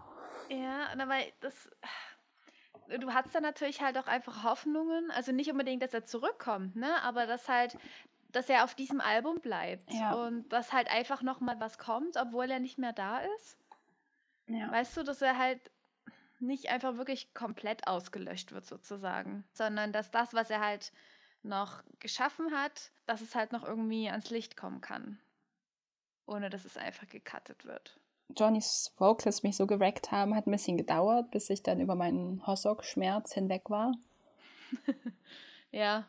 Ja, 0.50 0.88
aber 1.00 1.14
das. 1.42 1.70
Du 3.00 3.14
hattest 3.14 3.36
dann 3.36 3.44
natürlich 3.44 3.84
halt 3.84 4.00
auch 4.00 4.08
einfach 4.08 4.44
Hoffnungen. 4.44 5.12
Also 5.12 5.32
nicht 5.32 5.52
unbedingt, 5.52 5.84
dass 5.84 5.94
er 5.94 6.06
zurückkommt, 6.06 6.76
ne? 6.76 6.90
Aber 7.04 7.28
dass 7.28 7.48
halt, 7.48 7.78
dass 8.32 8.50
er 8.50 8.64
auf 8.64 8.74
diesem 8.74 9.00
Album 9.00 9.42
bleibt. 9.42 9.94
Ja. 9.94 10.14
Und 10.16 10.50
dass 10.50 10.74
halt 10.74 10.90
einfach 10.90 11.22
nochmal 11.22 11.60
was 11.60 11.78
kommt, 11.78 12.18
obwohl 12.18 12.50
er 12.50 12.60
nicht 12.60 12.80
mehr 12.80 12.94
da 12.94 13.20
ist. 13.20 13.59
Ja. 14.50 14.72
Weißt 14.72 14.98
du, 14.98 15.04
dass 15.04 15.22
er 15.22 15.38
halt 15.38 15.60
nicht 16.40 16.70
einfach 16.70 16.98
wirklich 16.98 17.34
komplett 17.34 17.88
ausgelöscht 17.88 18.52
wird, 18.52 18.66
sozusagen. 18.66 19.44
Sondern 19.54 19.92
dass 19.94 20.12
das, 20.12 20.34
was 20.34 20.50
er 20.50 20.60
halt 20.62 20.92
noch 21.44 21.84
geschaffen 22.00 22.52
hat, 22.52 22.92
dass 23.06 23.22
es 23.22 23.36
halt 23.36 23.52
noch 23.52 23.64
irgendwie 23.64 24.10
ans 24.10 24.30
Licht 24.30 24.58
kommen 24.58 24.82
kann. 24.82 25.20
Ohne 26.26 26.50
dass 26.50 26.66
es 26.66 26.78
einfach 26.78 27.08
gecuttet 27.08 27.66
wird. 27.66 28.00
Johnnys 28.38 28.94
Vocals 28.98 29.42
mich 29.44 29.56
so 29.56 29.66
gerackt 29.66 30.12
haben, 30.12 30.36
hat 30.36 30.46
ein 30.48 30.52
bisschen 30.52 30.78
gedauert, 30.78 31.32
bis 31.32 31.50
ich 31.50 31.64
dann 31.64 31.80
über 31.80 31.96
meinen 31.96 32.46
Hossok-Schmerz 32.46 33.34
hinweg 33.34 33.70
war. 33.70 33.94
Ja, 35.72 36.08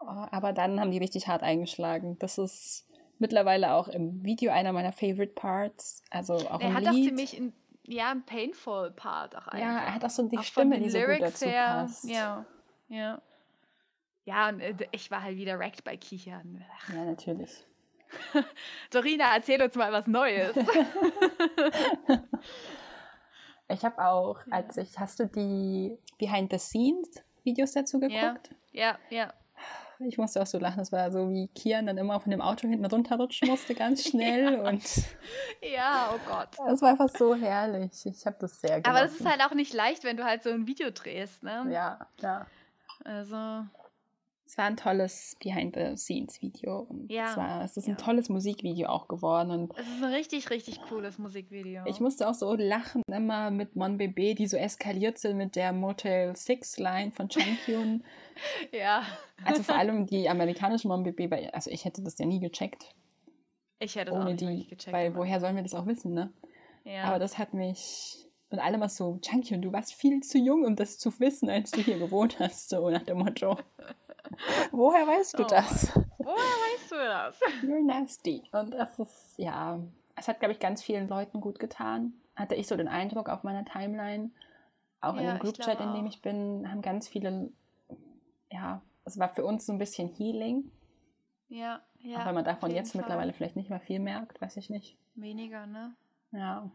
Oh, 0.00 0.26
Aber 0.30 0.52
dann 0.52 0.80
haben 0.80 0.90
die 0.90 0.98
richtig 0.98 1.28
hart 1.28 1.42
eingeschlagen. 1.42 2.18
Das 2.18 2.38
ist 2.38 2.86
mittlerweile 3.18 3.72
auch 3.74 3.88
im 3.88 4.24
Video 4.24 4.52
einer 4.52 4.72
meiner 4.72 4.92
Favorite 4.92 5.32
Parts. 5.34 6.02
Also 6.10 6.34
auch 6.34 6.60
er 6.60 6.68
im 6.68 6.74
hat 6.74 6.86
auch 6.88 6.92
Lied. 6.92 7.06
ziemlich 7.06 7.36
ein, 7.36 7.52
ja, 7.84 8.10
ein 8.10 8.24
painful 8.24 8.90
Part 8.92 9.36
auch 9.36 9.46
einfach. 9.48 9.58
ja, 9.58 9.78
er 9.84 9.94
hat 9.94 10.04
auch 10.04 10.10
so 10.10 10.26
die 10.28 10.38
Auch 10.38 10.42
Stimme, 10.42 10.80
die 10.80 10.90
so 10.90 10.98
gut 11.00 11.20
dazu 11.20 11.46
her, 11.46 11.64
passt. 11.86 12.04
Ja, 12.08 12.44
ja. 12.88 13.20
Ja, 14.26 14.48
und 14.48 14.60
äh, 14.60 14.74
ich 14.90 15.10
war 15.10 15.22
halt 15.22 15.36
wieder 15.36 15.58
wrecked 15.58 15.84
bei 15.84 15.96
Kichern. 15.96 16.64
ja, 16.92 17.04
natürlich. 17.04 17.64
Dorina, 18.90 19.34
erzähl 19.34 19.60
uns 19.62 19.74
mal 19.74 19.92
was 19.92 20.06
Neues. 20.06 20.54
Ich 23.68 23.82
habe 23.84 24.04
auch, 24.04 24.40
Ja. 24.46 24.52
als 24.52 24.76
ich, 24.76 24.98
hast 24.98 25.20
du 25.20 25.26
die 25.26 25.96
Behind 26.18 26.52
the 26.52 26.58
Scenes 26.58 27.08
Videos 27.44 27.72
dazu 27.72 27.98
Ja. 28.00 28.32
geguckt? 28.32 28.50
ja, 28.72 28.98
ja. 29.10 29.32
Ich 30.00 30.18
musste 30.18 30.42
auch 30.42 30.46
so 30.46 30.58
lachen. 30.58 30.78
Das 30.78 30.92
war 30.92 31.10
so, 31.10 31.30
wie 31.30 31.48
Kian 31.48 31.86
dann 31.86 31.98
immer 31.98 32.20
von 32.20 32.30
dem 32.30 32.40
Auto 32.40 32.68
hinten 32.68 32.84
runterrutschen 32.84 33.48
musste, 33.48 33.74
ganz 33.74 34.04
schnell. 34.08 34.54
ja. 34.54 34.68
Und 34.68 34.82
ja, 35.62 36.10
oh 36.14 36.18
Gott. 36.28 36.48
Das 36.66 36.82
war 36.82 36.90
einfach 36.90 37.08
so 37.08 37.34
herrlich. 37.34 38.04
Ich 38.04 38.26
habe 38.26 38.36
das 38.40 38.60
sehr 38.60 38.80
genossen. 38.80 38.86
Aber 38.86 39.00
das 39.00 39.20
ist 39.20 39.26
halt 39.26 39.40
auch 39.42 39.54
nicht 39.54 39.72
leicht, 39.72 40.04
wenn 40.04 40.16
du 40.16 40.24
halt 40.24 40.42
so 40.42 40.50
ein 40.50 40.66
Video 40.66 40.90
drehst, 40.90 41.42
ne? 41.42 41.66
Ja, 41.70 42.06
ja. 42.20 42.46
Also. 43.04 43.64
Es 44.46 44.58
war 44.58 44.66
ein 44.66 44.76
tolles 44.76 45.36
Behind-the-Scenes-Video. 45.42 46.86
Ja, 47.08 47.30
es, 47.30 47.36
war, 47.36 47.64
es 47.64 47.76
ist 47.78 47.88
ja. 47.88 47.94
ein 47.94 47.98
tolles 47.98 48.28
Musikvideo 48.28 48.88
auch 48.88 49.08
geworden. 49.08 49.50
Und 49.50 49.78
Es 49.78 49.86
ist 49.86 50.02
ein 50.02 50.12
richtig, 50.12 50.50
richtig 50.50 50.82
cooles 50.82 51.18
Musikvideo. 51.18 51.82
ich 51.86 51.98
musste 51.98 52.28
auch 52.28 52.34
so 52.34 52.54
lachen 52.54 53.02
immer 53.10 53.50
mit 53.50 53.74
Mon 53.74 53.98
Bébé, 53.98 54.34
die 54.34 54.46
so 54.46 54.58
eskaliert 54.58 55.18
sind 55.18 55.38
mit 55.38 55.56
der 55.56 55.72
Motel 55.72 56.36
6 56.36 56.78
Line 56.78 57.10
von 57.10 57.28
Changkyun. 57.28 58.04
ja. 58.72 59.02
Also 59.44 59.62
vor 59.62 59.74
allem 59.76 60.06
die 60.06 60.28
amerikanische 60.28 60.88
Mon 60.88 61.04
Bébé, 61.04 61.30
weil- 61.30 61.50
also 61.50 61.70
ich 61.70 61.84
hätte 61.84 62.02
das 62.02 62.18
ja 62.18 62.26
nie 62.26 62.40
gecheckt, 62.40 62.94
Ich 63.78 63.96
hätte 63.96 64.12
auch 64.12 64.16
ohne 64.16 64.30
nicht 64.34 64.40
die, 64.40 64.66
gecheckt. 64.68 64.92
weil 64.92 65.08
aber- 65.08 65.16
woher 65.16 65.40
sollen 65.40 65.56
wir 65.56 65.62
das 65.62 65.74
auch 65.74 65.86
wissen, 65.86 66.12
ne? 66.14 66.32
Ja. 66.84 67.04
Aber 67.04 67.18
das 67.18 67.38
hat 67.38 67.54
mich 67.54 68.20
und 68.50 68.58
alle 68.60 68.78
mal 68.78 68.88
so, 68.88 69.18
Changkyun, 69.20 69.62
du 69.62 69.72
warst 69.72 69.94
viel 69.94 70.20
zu 70.22 70.38
jung, 70.38 70.64
um 70.64 70.76
das 70.76 70.98
zu 70.98 71.18
wissen, 71.18 71.48
als 71.50 71.70
du 71.72 71.80
hier 71.80 71.98
gewohnt 71.98 72.38
hast, 72.38 72.68
so 72.68 72.88
nach 72.90 73.02
dem 73.02 73.18
Motto. 73.18 73.58
Woher 74.70 75.06
weißt 75.06 75.38
du 75.38 75.42
Oh. 75.44 75.46
das? 75.48 75.92
Woher 76.18 76.36
weißt 76.36 76.92
du 76.92 76.96
das? 76.96 77.40
You're 77.62 77.84
nasty. 77.84 78.42
Und 78.52 78.72
das 78.74 78.98
ist, 78.98 79.34
ja, 79.38 79.80
es 80.16 80.28
hat, 80.28 80.38
glaube 80.38 80.52
ich, 80.52 80.60
ganz 80.60 80.82
vielen 80.82 81.08
Leuten 81.08 81.40
gut 81.40 81.58
getan. 81.58 82.12
Hatte 82.36 82.54
ich 82.54 82.66
so 82.66 82.76
den 82.76 82.88
Eindruck 82.88 83.28
auf 83.28 83.42
meiner 83.42 83.64
Timeline. 83.64 84.30
Auch 85.00 85.16
in 85.16 85.24
Ja, 85.24 85.32
dem 85.32 85.36
ich 85.36 85.42
Groupchat, 85.42 85.80
in 85.80 85.92
dem 85.92 86.04
auch. 86.04 86.08
ich 86.08 86.22
bin, 86.22 86.70
haben 86.70 86.80
ganz 86.82 87.08
viele, 87.08 87.50
ja, 88.64 88.82
es 89.04 89.18
war 89.18 89.28
für 89.28 89.44
uns 89.44 89.66
so 89.66 89.72
ein 89.72 89.78
bisschen 89.78 90.08
Healing. 90.08 90.70
Ja, 91.48 91.82
ja. 92.00 92.20
auch 92.22 92.26
wenn 92.26 92.34
man 92.34 92.44
davon 92.44 92.70
jetzt 92.70 92.92
Fall. 92.92 93.02
mittlerweile 93.02 93.32
vielleicht 93.32 93.56
nicht 93.56 93.68
mehr 93.70 93.80
viel 93.80 94.00
merkt, 94.00 94.40
weiß 94.40 94.56
ich 94.56 94.70
nicht. 94.70 94.96
Weniger, 95.14 95.66
ne? 95.66 95.94
Ja. 96.32 96.70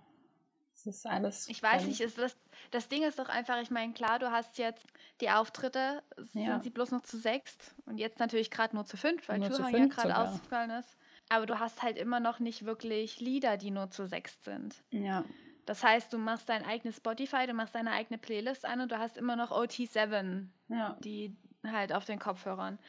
Es 0.74 0.86
ist 0.86 1.06
alles. 1.06 1.50
Ich 1.50 1.62
weiß 1.62 1.86
nicht, 1.88 2.00
ist 2.00 2.18
das, 2.18 2.38
das 2.72 2.88
Ding 2.88 3.04
ist 3.04 3.20
doch 3.20 3.28
einfach, 3.28 3.60
ich 3.62 3.70
meine, 3.72 3.92
klar, 3.92 4.18
du 4.20 4.32
hast 4.32 4.58
jetzt 4.58 4.86
die 5.20 5.30
Auftritte, 5.30 6.02
sind 6.18 6.44
Ja. 6.46 6.60
sie 6.62 6.70
bloß 6.70 6.92
noch 6.92 7.02
zu 7.02 7.18
sechst 7.18 7.76
und 7.86 7.98
jetzt 7.98 8.20
natürlich 8.20 8.50
gerade 8.50 8.76
nur 8.76 8.86
zu 8.86 8.96
fünf, 8.96 9.28
weil 9.28 9.42
Touring 9.50 9.76
ja 9.76 9.86
gerade 9.88 10.18
ausgefallen 10.18 10.70
ist. 10.70 10.96
Aber 11.28 11.46
du 11.46 11.60
hast 11.60 11.84
halt 11.84 11.98
immer 11.98 12.20
noch 12.22 12.40
nicht 12.40 12.64
wirklich 12.66 13.20
Lieder, 13.20 13.58
die 13.58 13.72
nur 13.72 13.90
zu 13.92 14.06
sechst 14.08 14.46
sind. 14.46 14.82
Ja. 14.92 15.26
Das 15.66 15.84
heißt, 15.84 16.14
du 16.14 16.18
machst 16.18 16.48
dein 16.48 16.64
eigenes 16.66 16.96
Spotify, 16.98 17.46
du 17.46 17.54
machst 17.54 17.76
deine 17.76 17.92
eigene 17.92 18.18
Playlist 18.18 18.66
an 18.66 18.80
und 18.80 18.92
du 18.92 18.98
hast 18.98 19.18
immer 19.18 19.36
noch 19.36 19.52
OT7, 19.52 20.48
Ja. 20.70 20.98
die 21.02 21.36
halt 21.66 21.94
auf 21.94 22.06
den 22.06 22.20
Kopfhörern. 22.20 22.80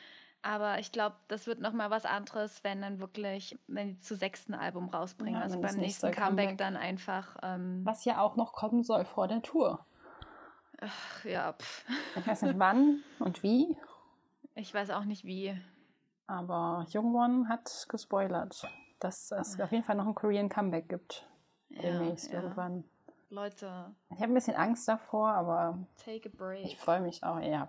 Aber 0.43 0.79
ich 0.79 0.91
glaube, 0.91 1.17
das 1.29 1.47
wird 1.47 1.61
noch 1.61 1.73
mal 1.75 1.91
was 1.91 2.07
anderes, 2.07 2.65
wenn 2.65 2.81
dann 2.81 2.99
wirklich, 2.99 3.59
wenn 3.67 3.89
die 3.89 4.01
zu 4.01 4.17
sechsten 4.17 4.55
Album 4.55 4.89
rausbringen. 4.89 5.35
Ja, 5.35 5.41
also 5.43 5.61
beim 5.61 5.77
nächste 5.77 6.07
nächsten 6.07 6.11
Comeback, 6.13 6.49
Comeback- 6.51 6.59
dann 6.59 6.77
einfach. 6.79 7.37
Ähm, 7.43 7.83
Was 7.85 8.05
ja 8.07 8.21
auch 8.23 8.37
noch 8.37 8.53
kommen 8.55 8.83
soll 8.83 9.05
vor 9.05 9.29
der 9.29 9.43
Tour. 9.43 9.85
ach, 10.81 11.25
ja, 11.27 11.53
pff. 11.53 11.85
Ich 12.17 12.27
weiß 12.27 12.43
nicht 12.43 12.59
wann 12.59 13.03
und 13.19 13.43
wie, 13.43 13.77
ich 14.55 14.73
weiß 14.73 14.91
auch 14.91 15.05
nicht 15.05 15.25
wie. 15.25 15.55
aber 16.27 16.87
Jungwon 16.89 17.49
hat 17.51 17.87
gespoilert, 17.91 18.67
dass 18.99 19.31
es 19.33 19.61
auf 19.61 19.73
jeden 19.73 19.85
Fall 19.85 19.97
noch 19.97 20.07
ein 20.07 20.15
Korean 20.15 20.49
Comeback 20.49 20.89
gibt. 20.89 21.27
Ja, 21.69 21.83
Demnächst 21.83 22.33
ja. 22.33 22.41
irgendwann. 22.41 22.85
Leute, 23.29 23.95
Ich 24.11 24.17
habe 24.23 24.33
ein 24.33 24.35
bisschen 24.35 24.57
Angst 24.57 24.89
davor, 24.89 25.33
aber 25.35 25.79
take 26.05 26.29
a 26.31 26.33
break. 26.37 26.65
ich 26.65 26.77
freue 26.79 27.01
mich 27.01 27.23
auch. 27.23 27.39
Ja, 27.41 27.69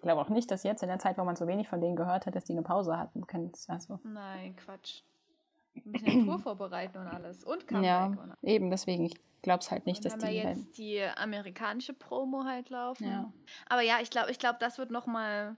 ich 0.00 0.02
glaube 0.02 0.18
auch 0.22 0.30
nicht, 0.30 0.50
dass 0.50 0.62
jetzt 0.62 0.82
in 0.82 0.88
der 0.88 0.98
Zeit, 0.98 1.18
wo 1.18 1.24
man 1.24 1.36
so 1.36 1.46
wenig 1.46 1.68
von 1.68 1.78
denen 1.82 1.94
gehört 1.94 2.24
hat, 2.24 2.34
dass 2.34 2.44
die 2.44 2.52
eine 2.54 2.62
Pause 2.62 2.96
hatten. 2.96 3.22
Also, 3.68 4.00
Nein, 4.02 4.56
Quatsch. 4.56 5.02
Wir 5.74 5.92
müssen 5.92 6.06
ja 6.06 6.24
Tour 6.24 6.38
vorbereiten 6.42 6.96
und 6.96 7.06
alles. 7.06 7.44
Und 7.44 7.68
Comeback. 7.68 7.84
ja, 7.86 8.06
und 8.06 8.34
eben 8.42 8.70
deswegen. 8.70 9.04
Ich 9.04 9.20
glaube 9.42 9.60
es 9.60 9.70
halt 9.70 9.84
nicht, 9.84 10.02
dass 10.06 10.14
haben 10.14 10.22
wir 10.22 10.30
die. 10.30 10.42
Halt, 10.42 10.56
jetzt 10.56 10.78
die 10.78 11.02
amerikanische 11.02 11.92
Promo 11.92 12.44
halt 12.44 12.70
laufen. 12.70 13.06
ja. 13.06 13.30
Aber 13.68 13.82
ja, 13.82 13.98
ich 14.00 14.08
glaube, 14.08 14.30
ich 14.30 14.38
glaub, 14.38 14.58
das 14.58 14.78
wird 14.78 14.90
nochmal 14.90 15.54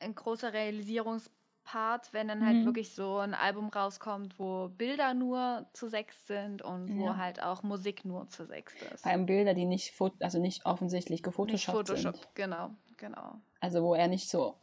ein 0.00 0.14
großer 0.14 0.52
Realisierungspart, 0.54 2.12
wenn 2.12 2.28
dann 2.28 2.44
halt 2.46 2.58
Mhm. 2.62 2.64
wirklich 2.64 2.94
so 2.94 3.18
ein 3.18 3.34
Album 3.34 3.68
rauskommt, 3.68 4.38
wo 4.38 4.68
Bilder 4.68 5.12
nur 5.14 5.66
zu 5.74 5.88
sechs 5.88 6.26
sind 6.26 6.62
und 6.62 6.94
wo 6.96 7.06
Ja. 7.06 7.16
halt 7.18 7.42
auch 7.42 7.62
Musik 7.62 8.04
nur 8.06 8.28
zu 8.28 8.46
sechs 8.46 8.74
ist. 8.92 9.02
Vor 9.02 9.12
allem 9.12 9.26
Bilder, 9.26 9.54
die 9.54 9.64
nicht, 9.66 9.94
also 10.20 10.38
nicht 10.40 10.64
offensichtlich 10.66 11.18
Nicht 11.18 11.24
gefotoshoppt 11.24 11.88
Photoshop, 11.88 12.16
sind. 12.16 12.28
genau, 12.34 12.70
genau. 13.06 13.36
Also 13.60 13.82
wo 13.82 13.94
er 13.94 14.08
nicht 14.08 14.28
so 14.28 14.54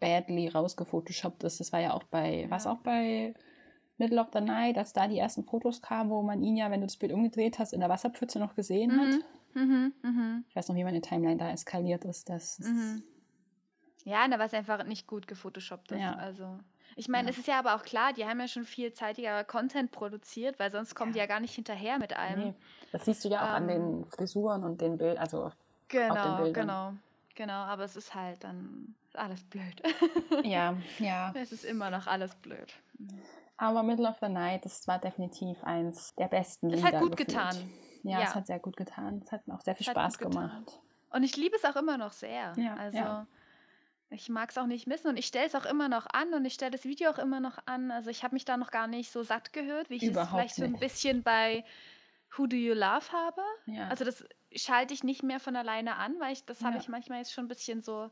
badly 0.00 0.48
rausgefotoshoppt 0.48 1.44
ist. 1.44 1.60
Das 1.60 1.72
war 1.72 1.80
ja 1.80 1.92
auch 1.92 2.04
bei, 2.04 2.46
was 2.48 2.64
Ja. 2.64 2.72
auch 2.72 2.78
bei 2.78 3.34
Middle 3.98 4.20
of 4.20 4.28
the 4.32 4.40
Night, 4.40 4.78
als 4.78 4.92
da 4.92 5.08
die 5.08 5.18
ersten 5.18 5.44
Fotos 5.44 5.82
kamen, 5.82 6.08
wo 6.10 6.22
man 6.22 6.42
ihn 6.42 6.56
ja, 6.56 6.70
wenn 6.70 6.80
du 6.80 6.86
das 6.86 6.96
Bild 6.96 7.12
umgedreht 7.12 7.58
hast, 7.58 7.72
in 7.72 7.80
der 7.80 7.88
Wasserpfütze 7.88 8.38
noch 8.38 8.54
gesehen 8.54 8.92
hat. 8.98 9.20
Mhm, 9.54 9.62
mhm, 9.62 9.92
mhm. 10.02 10.44
Ich 10.48 10.56
weiß 10.56 10.68
noch, 10.68 10.76
wie 10.76 10.84
meine 10.84 11.00
Timeline 11.00 11.36
da 11.38 11.50
eskaliert 11.50 12.04
ist. 12.04 12.28
Das 12.28 12.58
Mhm. 12.60 13.02
Ja, 14.04 14.26
da 14.28 14.38
war 14.38 14.46
es 14.46 14.54
einfach 14.54 14.84
nicht 14.84 15.06
gut 15.06 15.26
gefotoshoppt. 15.26 15.92
ist. 15.92 15.98
Ja. 16.00 16.14
Also, 16.14 16.58
ich 16.96 17.08
meine, 17.08 17.24
Ja. 17.26 17.32
es 17.32 17.38
ist 17.38 17.48
ja 17.48 17.58
aber 17.58 17.74
auch 17.74 17.82
klar, 17.82 18.12
die 18.14 18.24
haben 18.24 18.40
ja 18.40 18.48
schon 18.48 18.64
viel 18.64 18.92
zeitiger 18.94 19.44
Content 19.44 19.90
produziert, 19.90 20.58
weil 20.58 20.70
sonst 20.70 20.94
kommen 20.94 21.12
die 21.12 21.18
Ja. 21.18 21.24
ja 21.24 21.28
gar 21.28 21.40
nicht 21.40 21.54
hinterher 21.54 21.98
mit 21.98 22.16
allem. 22.16 22.38
Nee, 22.40 22.54
das 22.92 23.04
siehst 23.04 23.24
du 23.24 23.28
ja 23.28 23.42
auch 23.44 23.50
an 23.54 23.68
Ähm, 23.68 24.02
den 24.02 24.04
Frisuren 24.10 24.64
und 24.64 24.80
den 24.80 24.96
Bildern. 24.96 25.18
Also, 25.18 25.50
Genau, 25.88 26.14
Bildern. 26.14 26.52
genau. 26.52 26.88
Genau, 26.90 26.92
aber 27.46 27.84
es 27.84 27.96
ist 27.96 28.14
halt 28.14 28.44
dann 28.44 28.94
alles 29.14 29.42
blöd. 29.44 29.82
ja, 30.44 30.76
ja. 30.98 31.32
es 31.34 31.52
ist 31.52 31.64
immer 31.64 31.90
noch 31.90 32.06
alles 32.06 32.34
blöd. 32.36 32.72
Aber 33.56 33.82
Middle 33.82 34.08
of 34.08 34.16
the 34.20 34.28
Night, 34.28 34.64
das 34.64 34.86
war 34.86 34.98
definitiv 34.98 35.62
eins 35.64 36.14
der 36.16 36.28
besten 36.28 36.70
Es 36.70 36.76
Lieder. 36.82 36.92
hat 36.96 37.00
gut 37.00 37.16
gefühlt. 37.16 37.28
getan. 37.28 37.70
Ja, 38.04 38.18
es 38.22 38.28
Ja. 38.30 38.34
hat 38.36 38.46
sehr 38.46 38.58
gut 38.60 38.76
getan. 38.76 39.20
Es 39.24 39.32
hat 39.32 39.46
mir 39.48 39.54
auch 39.54 39.60
sehr 39.60 39.74
viel 39.74 39.86
Es 39.86 39.90
Spaß 39.90 40.18
gut 40.18 40.28
getan. 40.30 40.48
gemacht. 40.48 40.80
Und 41.10 41.22
ich 41.24 41.36
liebe 41.36 41.56
es 41.56 41.64
auch 41.64 41.76
immer 41.76 41.98
noch 41.98 42.12
sehr. 42.12 42.52
Ja, 42.56 42.76
also 42.76 42.98
ja. 42.98 43.26
ich 44.10 44.28
mag 44.28 44.50
es 44.50 44.58
auch 44.58 44.66
nicht 44.66 44.86
missen 44.86 45.08
und 45.08 45.16
ich 45.16 45.26
stelle 45.26 45.46
es 45.46 45.54
auch 45.54 45.64
immer 45.66 45.88
noch 45.88 46.06
an 46.12 46.32
und 46.34 46.44
ich 46.44 46.54
stelle 46.54 46.70
das 46.70 46.84
Video 46.84 47.10
auch 47.10 47.18
immer 47.18 47.40
noch 47.40 47.58
an. 47.66 47.90
Also 47.90 48.10
ich 48.10 48.22
habe 48.22 48.34
mich 48.34 48.44
da 48.44 48.56
noch 48.56 48.70
gar 48.70 48.86
nicht 48.86 49.10
so 49.10 49.22
satt 49.22 49.52
gehört, 49.52 49.90
wie 49.90 49.96
ich 49.96 50.02
Überhaupt 50.04 50.28
es 50.28 50.34
vielleicht 50.34 50.54
so 50.56 50.64
ein 50.64 50.72
nicht. 50.72 50.80
bisschen 50.80 51.22
bei 51.22 51.64
Who 52.36 52.46
Do 52.46 52.56
You 52.56 52.74
Love 52.74 53.10
habe. 53.12 53.42
Ja. 53.66 53.88
Also 53.88 54.04
das 54.04 54.24
schalte 54.54 54.94
ich 54.94 55.04
nicht 55.04 55.22
mehr 55.22 55.40
von 55.40 55.56
alleine 55.56 55.96
an, 55.96 56.14
weil 56.20 56.32
ich 56.32 56.44
das 56.44 56.62
habe 56.62 56.74
Ja. 56.76 56.80
ich 56.80 56.88
manchmal 56.88 57.18
jetzt 57.18 57.32
schon 57.32 57.44
ein 57.44 57.48
bisschen 57.48 57.82
so 57.82 58.10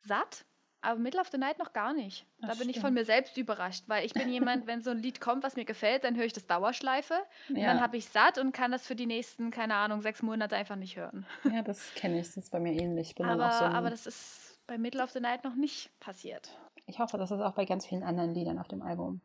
satt. 0.00 0.44
Aber 0.84 0.98
Middle 0.98 1.20
of 1.20 1.28
the 1.30 1.38
Night 1.38 1.60
noch 1.60 1.72
gar 1.72 1.92
nicht. 1.92 2.26
Da 2.40 2.48
Das 2.48 2.58
bin 2.58 2.68
ich 2.68 2.74
von 2.76 2.86
stimmt. 2.88 2.94
mir 2.94 3.04
selbst 3.04 3.36
überrascht, 3.36 3.84
weil 3.86 4.04
ich 4.04 4.14
bin 4.14 4.28
jemand, 4.28 4.66
wenn 4.66 4.82
so 4.82 4.90
ein 4.90 4.98
Lied 4.98 5.20
kommt, 5.20 5.44
was 5.44 5.54
mir 5.54 5.64
gefällt, 5.64 6.02
dann 6.02 6.16
höre 6.16 6.24
ich 6.24 6.32
das 6.32 6.48
Dauerschleife. 6.48 7.14
Und 7.48 7.56
ja. 7.56 7.66
dann 7.66 7.80
habe 7.80 7.96
ich 7.96 8.08
satt 8.08 8.36
und 8.38 8.50
kann 8.50 8.72
das 8.72 8.84
für 8.84 8.96
die 8.96 9.06
nächsten, 9.06 9.52
keine 9.52 9.76
Ahnung, 9.76 10.00
sechs 10.02 10.22
Monate 10.22 10.56
einfach 10.56 10.74
nicht 10.74 10.96
hören. 10.96 11.24
ja, 11.44 11.62
das 11.62 11.94
kenne 11.94 12.18
ich. 12.18 12.26
Das 12.26 12.36
ist 12.36 12.50
bei 12.50 12.58
mir 12.58 12.72
ähnlich. 12.72 13.14
Aber, 13.24 13.52
so 13.52 13.64
aber 13.64 13.90
das 13.90 14.06
ist 14.08 14.58
bei 14.66 14.76
Middle 14.76 15.04
of 15.04 15.10
the 15.12 15.20
Night 15.20 15.44
noch 15.44 15.54
nicht 15.54 15.88
passiert. 16.00 16.50
Ich 16.86 16.98
hoffe, 16.98 17.16
dass 17.16 17.28
das 17.30 17.40
auch 17.40 17.52
bei 17.54 17.64
ganz 17.64 17.86
vielen 17.86 18.02
anderen 18.02 18.34
Liedern 18.34 18.58
auf 18.58 18.66
dem 18.66 18.82
Album 18.82 19.20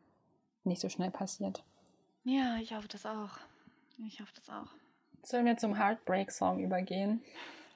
nicht 0.62 0.80
so 0.80 0.88
schnell 0.88 1.10
passiert. 1.10 1.64
Ja, 2.22 2.56
ich 2.58 2.72
hoffe 2.72 2.86
das 2.86 3.04
auch. 3.04 3.30
Ich 4.06 4.20
hoffe 4.20 4.32
das 4.36 4.48
auch. 4.48 4.68
Sollen 5.22 5.46
wir 5.46 5.56
zum 5.56 5.76
Heartbreak-Song 5.78 6.60
übergehen? 6.60 7.22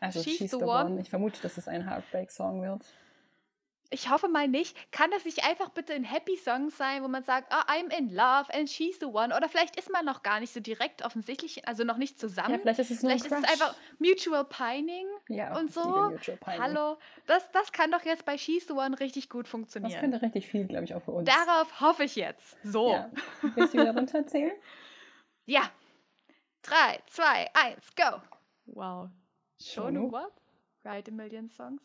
Also 0.01 0.23
She's 0.23 0.37
She's, 0.39 0.51
the 0.51 0.59
the, 0.59 0.65
One. 0.65 0.91
one. 0.93 1.01
Ich 1.01 1.11
vermute, 1.11 1.41
dass 1.43 1.57
es 1.59 1.69
ein 1.69 1.89
Heartbreak-Song 1.89 2.63
wird. 2.63 2.83
Ich 3.91 4.09
hoffe 4.11 4.27
mal 4.27 4.49
nicht. 4.49 4.75
Kann 4.91 5.11
das 5.11 5.27
nicht 5.27 5.45
einfach 5.47 5.69
bitte 5.69 5.93
ein 5.93 6.03
Happy 6.03 6.39
Song 6.39 6.71
sein, 6.71 7.03
wo 7.03 7.09
man 7.09 7.23
sagt, 7.25 7.53
oh, 7.53 7.71
I'm 7.71 7.95
in 7.95 8.09
love 8.09 8.47
and 8.55 8.69
she's 8.71 8.99
the 8.99 9.05
one? 9.07 9.37
Oder 9.37 9.51
vielleicht 9.51 9.77
ist 9.77 9.93
man 9.93 10.07
noch 10.07 10.23
gar 10.23 10.41
nicht 10.41 10.53
so 10.53 10.61
direkt 10.61 11.05
offensichtlich, 11.05 11.69
also 11.69 11.85
noch 11.85 11.99
nicht 11.99 12.19
zusammen. 12.19 12.53
Ja, 12.53 12.59
vielleicht 12.59 12.79
ist 12.81 12.91
es 12.91 13.03
nur 13.03 13.11
vielleicht 13.11 13.31
ein 13.31 13.45
ist 13.45 13.51
es 13.51 13.61
einfach 13.61 13.77
Mutual 13.99 14.47
Pining 14.47 15.07
ja, 15.29 15.55
und 15.59 15.71
so. 15.73 16.11
Pining. 16.43 16.59
Hallo, 16.59 16.97
das, 17.27 17.47
das 17.53 17.71
kann 17.73 17.91
doch 17.91 18.03
jetzt 18.03 18.25
bei 18.25 18.39
She's 18.39 18.67
the 18.67 18.73
One 18.73 18.99
richtig 18.99 19.29
gut 19.29 19.45
Das 19.45 19.51
funktionieren. 19.51 20.01
könnte 20.01 20.23
richtig 20.23 20.47
viel, 20.49 20.65
glaube 20.65 20.85
ich, 20.85 20.95
auch 20.95 21.03
für 21.03 21.11
uns. 21.13 21.29
Darauf 21.29 21.81
hoffe 21.83 22.05
ich 22.05 22.17
jetzt. 22.17 22.57
So. 22.65 22.93
Ja. 22.93 23.11
Willst 23.55 23.75
du 23.75 23.79
wieder 23.81 23.95
runterzählen? 23.95 24.53
Ja. 25.45 25.63
Drei, 26.63 27.01
zwei, 27.07 27.51
eins, 27.55 27.85
go. 27.97 28.21
Wow. 28.67 29.11
Show 29.61 29.91
Show. 29.91 30.11
what? 30.11 30.33
Write 30.85 31.09
a 31.09 31.13
million 31.13 31.51
songs? 31.51 31.81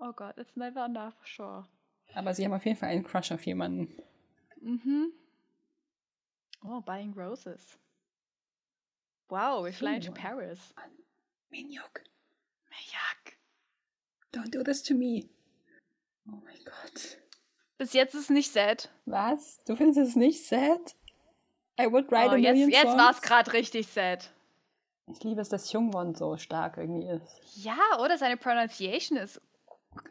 Oh 0.00 0.12
Gott, 0.12 0.34
it's 0.38 0.56
never 0.56 0.84
enough, 0.84 1.14
sure. 1.24 1.66
Aber 2.14 2.32
sie 2.34 2.44
haben 2.44 2.54
auf 2.54 2.64
jeden 2.64 2.78
Fall 2.78 2.90
einen 2.90 3.04
Crush 3.04 3.32
auf 3.32 3.44
jemanden. 3.46 3.88
Mhm. 4.62 5.12
Oh, 6.64 6.80
buying 6.80 7.12
roses. 7.14 7.76
Wow, 9.28 9.62
we're 9.62 9.72
flying 9.72 10.00
to. 10.00 10.12
Paris. 10.12 10.58
Minyuk, 11.52 12.02
Majak. 12.70 13.36
don't 14.32 14.50
do 14.50 14.62
this 14.62 14.82
to 14.82 14.94
me. 14.94 15.28
Oh 16.30 16.40
mein 16.44 16.58
Gott. 16.64 17.18
Bis 17.78 17.92
jetzt 17.92 18.14
ist 18.14 18.30
nicht 18.30 18.52
sad. 18.52 18.90
Was? 19.06 19.60
Du 19.66 19.76
findest 19.76 19.98
es 19.98 20.16
nicht 20.16 20.44
sad? 20.44 20.94
I 21.80 21.86
would 21.86 22.10
write 22.10 22.30
Oh, 22.30 22.34
a 22.34 22.36
jetzt 22.36 22.52
million 22.54 22.70
jetzt 22.70 22.82
songs. 22.82 22.98
war 22.98 23.10
es 23.10 23.20
gerade 23.22 23.52
richtig 23.52 23.86
sad. 23.86 24.30
Ich 25.10 25.22
liebe 25.24 25.40
es, 25.40 25.48
dass 25.48 25.72
Jungwon 25.72 26.14
so 26.14 26.36
stark 26.36 26.76
irgendwie 26.76 27.06
ist. 27.08 27.40
Ja, 27.64 27.78
oder 28.02 28.18
seine 28.18 28.36
Pronunciation 28.36 29.16
ist 29.18 29.40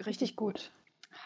richtig 0.06 0.36
gut. 0.36 0.72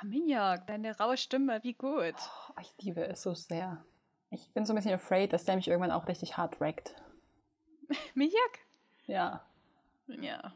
Minjok, 0.04 0.66
deine 0.68 0.98
raue 0.98 1.16
Stimme, 1.18 1.64
wie 1.64 1.74
gut. 1.74 2.16
Oh, 2.50 2.60
ich 2.62 2.74
liebe 2.84 3.06
es 3.08 3.22
so 3.22 3.34
sehr. 3.34 3.84
Ich 4.30 4.50
bin 4.54 4.66
so 4.66 4.74
ein 4.74 4.76
bisschen 4.78 4.94
afraid, 4.94 5.32
dass 5.34 5.46
der 5.46 5.56
mich 5.56 5.68
irgendwann 5.68 5.92
auch 5.92 6.08
richtig 6.08 6.38
hart 6.38 6.60
wreckt. 6.60 6.96
Minjok? 8.16 8.60
Ja. 9.06 9.46
Ja. 10.08 10.54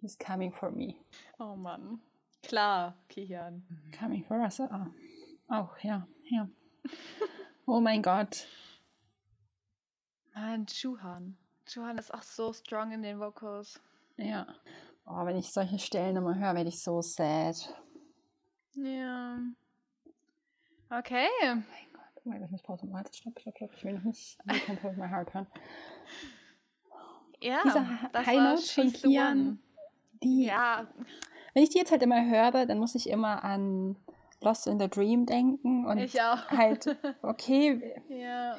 He's 0.00 0.18
coming 0.18 0.52
for 0.52 0.70
me. 0.70 0.94
Oh 1.38 1.56
Mann. 1.56 2.00
Klar, 2.42 2.94
Kian. 3.08 3.62
Coming 3.98 4.24
for 4.24 4.38
us. 4.38 4.60
Oh, 4.60 4.68
oh 5.50 5.68
ja, 5.82 6.06
ja. 6.30 6.48
oh 7.66 7.80
mein 7.80 8.02
Gott. 8.02 8.46
Mann, 10.34 10.66
Chuhan. 10.66 11.36
Chuhan 11.66 11.98
ist 11.98 12.12
auch 12.12 12.22
so 12.22 12.52
strong 12.52 12.92
in 12.92 13.02
den 13.02 13.18
Vocals. 13.18 13.80
Ja. 14.16 14.46
Oh, 15.06 15.24
wenn 15.24 15.36
ich 15.36 15.52
solche 15.52 15.78
Stellen 15.78 16.16
immer 16.16 16.34
höre, 16.38 16.54
werde 16.54 16.68
ich 16.68 16.82
so 16.82 17.00
sad. 17.00 17.74
Ja. 18.74 19.38
Okay. 20.90 21.28
Oh 21.42 21.46
mein 21.46 21.92
Gott. 21.92 22.22
Oh 22.24 22.28
mein 22.28 22.38
Gott, 22.38 22.46
ich 22.46 22.52
muss 22.52 22.62
Pause 22.62 22.86
machen. 22.86 23.06
Stopp, 23.12 23.40
stopp, 23.40 23.56
stopp. 23.56 23.70
Ich 23.76 23.84
will 23.84 23.94
noch 23.94 24.04
nicht 24.04 24.38
I 24.48 24.54
Can't 24.54 24.82
Hold 24.82 24.96
My 24.96 25.08
Heart 25.08 25.34
hören. 25.34 25.46
Ja, 27.40 27.60
Diese 27.64 27.86
das 28.12 28.26
High 28.26 28.74
von 28.74 28.88
the 28.88 28.92
Kian, 28.92 29.58
die 30.22 30.46
Ja, 30.46 30.86
Wenn 31.54 31.62
ich 31.62 31.70
die 31.70 31.78
jetzt 31.78 31.90
halt 31.90 32.02
immer 32.02 32.24
höre, 32.26 32.66
dann 32.66 32.78
muss 32.78 32.94
ich 32.94 33.08
immer 33.08 33.44
an 33.44 33.96
Lost 34.40 34.66
in 34.66 34.78
the 34.78 34.88
Dream 34.88 35.26
denken 35.26 35.86
und 35.86 35.98
ich 35.98 36.20
auch. 36.20 36.48
halt, 36.48 36.96
okay, 37.22 37.94
ja. 38.08 38.56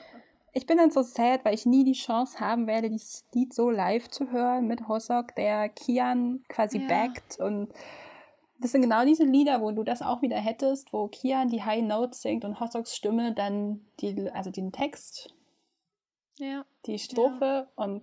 ich 0.54 0.66
bin 0.66 0.78
dann 0.78 0.92
so 0.92 1.02
sad, 1.02 1.46
weil 1.46 1.54
ich 1.54 1.66
nie 1.66 1.84
die 1.84 1.94
Chance 1.94 2.40
haben 2.40 2.68
werde, 2.68 2.90
dieses 2.90 3.26
Lied 3.34 3.54
so 3.54 3.70
live 3.70 4.10
zu 4.10 4.32
hören 4.32 4.68
mit 4.68 4.88
Hosok, 4.88 5.36
der 5.36 5.70
Kian 5.70 6.44
quasi 6.50 6.80
Ja. 6.80 6.88
backt 6.88 7.40
und 7.40 7.72
das 8.60 8.72
sind 8.72 8.82
genau 8.82 9.06
diese 9.06 9.24
Lieder, 9.24 9.62
wo 9.62 9.72
du 9.72 9.84
das 9.84 10.02
auch 10.02 10.24
wieder 10.24 10.38
hättest, 10.38 10.92
wo 10.92 11.08
Kian 11.08 11.48
die 11.50 11.64
High 11.64 11.84
Notes 11.84 12.24
singt 12.24 12.44
und 12.44 12.60
Hosoks 12.60 12.96
Stimme 12.96 13.34
dann 13.36 13.86
die, 14.00 14.32
also 14.32 14.50
den 14.50 14.72
Text, 14.72 15.32
Ja. 16.40 16.66
die 16.88 16.98
Strophe 16.98 17.68
und 17.76 18.02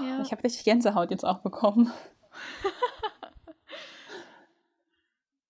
ja. 0.00 0.20
ich 0.22 0.30
habe 0.30 0.44
richtig 0.44 0.64
Gänsehaut 0.64 1.10
jetzt 1.10 1.24
auch 1.24 1.38
bekommen. 1.38 1.90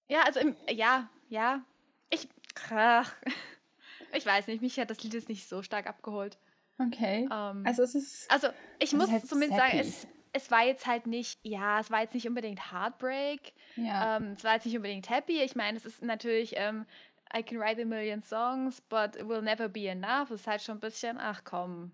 Ja, 0.08 0.22
also 0.22 0.40
im, 0.40 0.56
ja, 0.70 1.08
ja. 1.28 1.62
Ich, 2.10 2.28
ach, 2.70 3.12
ich 4.12 4.24
weiß 4.26 4.46
nicht, 4.46 4.62
mich 4.62 4.78
hat 4.78 4.90
das 4.90 5.02
Lied 5.02 5.14
jetzt 5.14 5.28
nicht 5.28 5.48
so 5.48 5.62
stark 5.62 5.86
abgeholt. 5.86 6.38
Okay. 6.78 7.28
Ähm, 7.32 7.64
Also 7.64 7.82
es 7.82 7.94
ist 7.94 8.30
also 8.30 8.48
ich 8.78 8.92
muss 8.92 9.10
halt 9.10 9.26
zumindest 9.26 9.60
sagen, 9.60 9.76
sappy. 9.76 9.88
es, 9.88 10.06
es 10.32 10.50
war 10.50 10.64
jetzt 10.64 10.86
halt 10.86 11.06
nicht, 11.06 11.38
ja, 11.44 11.78
es 11.80 11.90
war 11.90 12.00
jetzt 12.02 12.14
nicht 12.14 12.26
unbedingt 12.26 12.72
Heartbreak, 12.72 13.52
ja. 13.76 14.16
ähm, 14.16 14.34
es 14.36 14.42
war 14.44 14.54
jetzt 14.54 14.66
nicht 14.66 14.76
unbedingt 14.76 15.08
happy. 15.08 15.40
Ich 15.42 15.54
meine, 15.54 15.76
es 15.76 15.86
ist 15.86 16.02
natürlich, 16.02 16.54
ähm, 16.56 16.84
I 17.36 17.42
can 17.42 17.58
write 17.58 17.80
a 17.80 17.84
million 17.84 18.22
songs, 18.22 18.80
but 18.80 19.16
it 19.16 19.28
will 19.28 19.42
never 19.42 19.68
be 19.68 19.86
enough. 19.86 20.30
Es 20.30 20.40
ist 20.42 20.46
halt 20.46 20.62
schon 20.62 20.76
ein 20.76 20.80
bisschen, 20.80 21.18
ach 21.18 21.42
komm. 21.44 21.92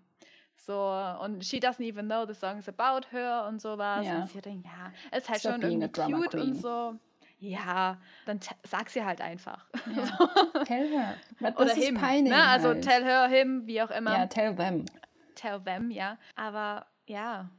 So, 0.55 0.73
und 1.21 1.43
she 1.43 1.57
doesn't 1.57 1.81
even 1.81 2.05
know 2.05 2.25
the 2.25 2.35
song 2.35 2.59
is 2.59 2.67
about 2.67 3.07
her 3.11 3.45
und 3.47 3.59
sowas. 3.61 4.05
Ja. 4.05 4.21
Und 4.21 4.29
sie 4.29 4.41
denkt, 4.41 4.65
ja, 4.65 4.91
es 5.09 5.23
ist 5.23 5.29
halt 5.29 5.41
schon 5.41 5.61
irgendwie 5.61 5.87
cute 5.89 6.13
und 6.13 6.29
queen. 6.29 6.53
so. 6.55 6.99
Ja, 7.41 7.97
dann 8.27 8.39
sag 8.63 8.91
sie 8.91 9.03
halt 9.03 9.19
einfach. 9.19 9.65
Ja. 9.95 10.63
Tell 10.65 10.87
her. 10.89 11.15
Das 11.39 11.57
Oder 11.57 11.75
ist 11.75 11.83
him. 11.83 11.95
peinlich. 11.95 12.31
Ne? 12.31 12.43
Also 12.43 12.67
halt. 12.69 12.83
tell 12.83 13.03
her, 13.03 13.27
him, 13.27 13.65
wie 13.65 13.81
auch 13.81 13.89
immer. 13.89 14.13
Ja, 14.13 14.27
tell 14.27 14.55
them. 14.55 14.85
tell 15.33 15.59
them, 15.59 15.89
ja. 15.89 16.19
Aber 16.35 16.85
ja, 17.07 17.49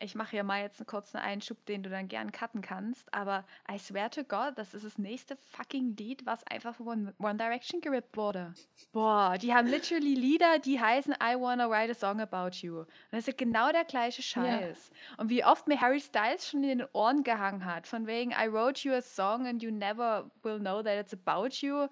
ich 0.00 0.14
mache 0.14 0.34
ja 0.36 0.42
mal 0.42 0.62
jetzt 0.62 0.80
einen 0.80 0.86
kurzen 0.86 1.18
Einschub, 1.18 1.64
den 1.66 1.82
du 1.82 1.90
dann 1.90 2.08
gern 2.08 2.32
cutten 2.32 2.62
kannst. 2.62 3.12
Aber 3.12 3.44
I 3.70 3.78
swear 3.78 4.10
to 4.10 4.24
God, 4.24 4.52
das 4.56 4.74
ist 4.74 4.84
das 4.84 4.98
nächste 4.98 5.36
fucking 5.36 5.94
Lied, 5.96 6.24
was 6.26 6.42
einfach 6.46 6.74
von 6.74 7.12
One, 7.18 7.36
Direction 7.36 7.80
gerippt 7.80 8.16
wurde. 8.16 8.54
Boah, 8.92 9.36
die 9.38 9.52
haben 9.54 9.68
literally 9.68 10.14
Lieder, 10.14 10.58
die 10.58 10.80
heißen 10.80 11.14
I 11.22 11.36
Wanna 11.38 11.68
Write 11.68 11.92
a 11.92 11.94
Song 11.94 12.20
About 12.20 12.56
You. 12.66 12.78
Und 12.80 12.88
das 13.12 13.28
ist 13.28 13.38
genau 13.38 13.70
der 13.72 13.84
gleiche 13.84 14.22
Scheiß. 14.22 14.90
Und 15.18 15.28
wie 15.28 15.44
oft 15.44 15.68
mir 15.68 15.80
Harry 15.80 16.00
Styles 16.00 16.48
schon 16.48 16.64
in 16.64 16.78
den 16.78 16.88
Ohren 16.92 17.22
gehangen 17.22 17.64
hat, 17.64 17.86
von 17.86 18.06
wegen 18.06 18.30
I 18.32 18.50
wrote 18.50 18.88
you 18.88 18.94
a 18.94 19.02
song 19.02 19.46
and 19.46 19.62
you 19.62 19.70
never 19.70 20.30
will 20.42 20.58
know 20.58 20.82
that 20.82 20.98
it's 20.98 21.12
about 21.12 21.48
you. 21.64 21.88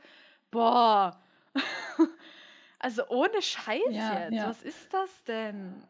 Boah. 0.50 1.20
Also 2.80 3.09
ohne 3.09 3.42
Scheiß 3.42 3.80
Ja, 3.90 4.20
jetzt. 4.20 4.32
ja. 4.34 4.48
Was 4.48 4.62
ist 4.62 4.94
das 4.94 5.24
denn? 5.24 5.82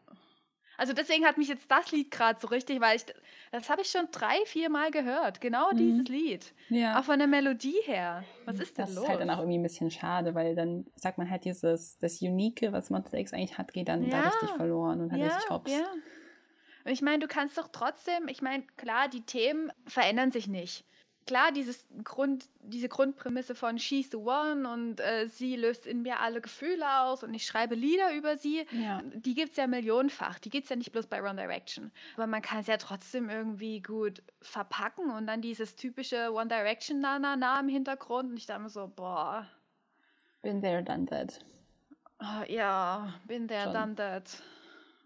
Also 0.79 0.93
deswegen 0.93 1.25
hat 1.25 1.37
mich 1.37 1.49
jetzt 1.49 1.69
das 1.69 1.91
Lied 1.91 2.09
gerade 2.09 2.39
so 2.39 2.47
richtig, 2.47 2.79
weil 2.79 2.95
ich, 2.95 3.05
das 3.51 3.69
habe 3.69 3.81
ich 3.81 3.89
schon 3.89 4.07
drei, 4.11 4.37
vier 4.45 4.69
Mal 4.69 4.91
gehört. 4.91 5.41
Genau 5.41 5.71
Mhm. 5.73 5.77
dieses 5.77 6.07
Lied. 6.07 6.53
Ja. 6.69 6.99
Auch 6.99 7.03
von 7.03 7.19
der 7.19 7.27
Melodie 7.27 7.79
her. 7.83 8.23
Was 8.45 8.59
ist 8.59 8.77
denn 8.77 8.85
das 8.85 8.95
los? 8.95 9.03
ist 9.03 9.09
halt 9.09 9.19
dann 9.19 9.29
auch 9.29 9.39
irgendwie 9.39 9.57
ein 9.57 9.63
bisschen 9.63 9.91
schade, 9.91 10.33
weil 10.35 10.55
dann 10.55 10.85
sagt 10.95 11.17
man 11.17 11.29
halt 11.29 11.43
dieses, 11.45 11.97
das 11.99 12.21
Unique, 12.21 12.71
was 12.71 12.89
Monster 12.89 13.17
X 13.17 13.33
eigentlich 13.33 13.57
hat, 13.57 13.73
geht 13.73 13.89
dann 13.89 14.09
da 14.09 14.17
Ja. 14.17 14.23
richtig 14.29 14.49
verloren 14.51 15.01
und 15.01 15.11
hat 15.11 15.19
ja, 15.19 15.25
richtig 15.27 15.49
hops. 15.49 15.71
ja. 15.71 15.85
Und 16.85 16.91
ich 16.91 17.01
meine, 17.01 17.19
du 17.19 17.27
kannst 17.27 17.57
doch 17.57 17.67
trotzdem, 17.67 18.27
ich 18.29 18.41
meine, 18.41 18.63
klar, 18.77 19.09
die 19.09 19.21
Themen 19.25 19.71
verändern 19.85 20.31
sich 20.31 20.47
nicht. 20.47 20.85
Klar, 21.29 21.51
dieses 21.51 21.85
Grund, 22.03 22.49
diese 22.63 22.89
Grundprämisse 22.89 23.53
von 23.53 23.77
She's 23.77 24.09
the 24.09 24.17
One 24.17 24.67
und 24.67 24.99
äh, 24.99 25.27
sie 25.27 25.55
löst 25.55 25.85
in 25.85 26.01
mir 26.01 26.21
alle 26.21 26.41
Gefühle 26.41 27.01
aus 27.01 27.23
und 27.23 27.35
ich 27.35 27.45
schreibe 27.45 27.75
Lieder 27.75 28.15
über 28.15 28.35
sie, 28.35 28.65
Ja. 28.71 28.99
die 29.13 29.35
gibt 29.35 29.51
es 29.51 29.57
ja 29.57 29.67
millionenfach. 29.67 30.39
Die 30.39 30.49
gibt 30.49 30.63
es 30.63 30.71
ja 30.71 30.75
nicht 30.75 30.91
bloß 30.91 31.05
bei 31.05 31.21
One 31.21 31.35
Direction. 31.35 31.91
Aber 32.15 32.25
man 32.25 32.41
kann 32.41 32.57
es 32.61 32.65
ja 32.65 32.77
trotzdem 32.77 33.29
irgendwie 33.29 33.79
gut 33.79 34.23
verpacken 34.41 35.11
und 35.11 35.27
dann 35.27 35.43
dieses 35.43 35.75
typische 35.75 36.33
One 36.33 36.47
Direction 36.47 36.99
Na-Na-Na 36.99 37.59
im 37.59 37.67
Hintergrund. 37.69 38.31
Und 38.31 38.37
ich 38.37 38.47
dachte 38.47 38.63
mir 38.63 38.69
so, 38.71 38.87
boah, 38.87 39.45
Been 40.41 40.63
there, 40.63 40.81
done 40.81 41.05
that. 41.05 41.39
ah, 42.17 42.43
ja, 42.47 43.13
bin 43.27 43.47
there, 43.47 43.65
Schon. 43.65 43.73
done 43.73 43.95
that. 43.97 44.41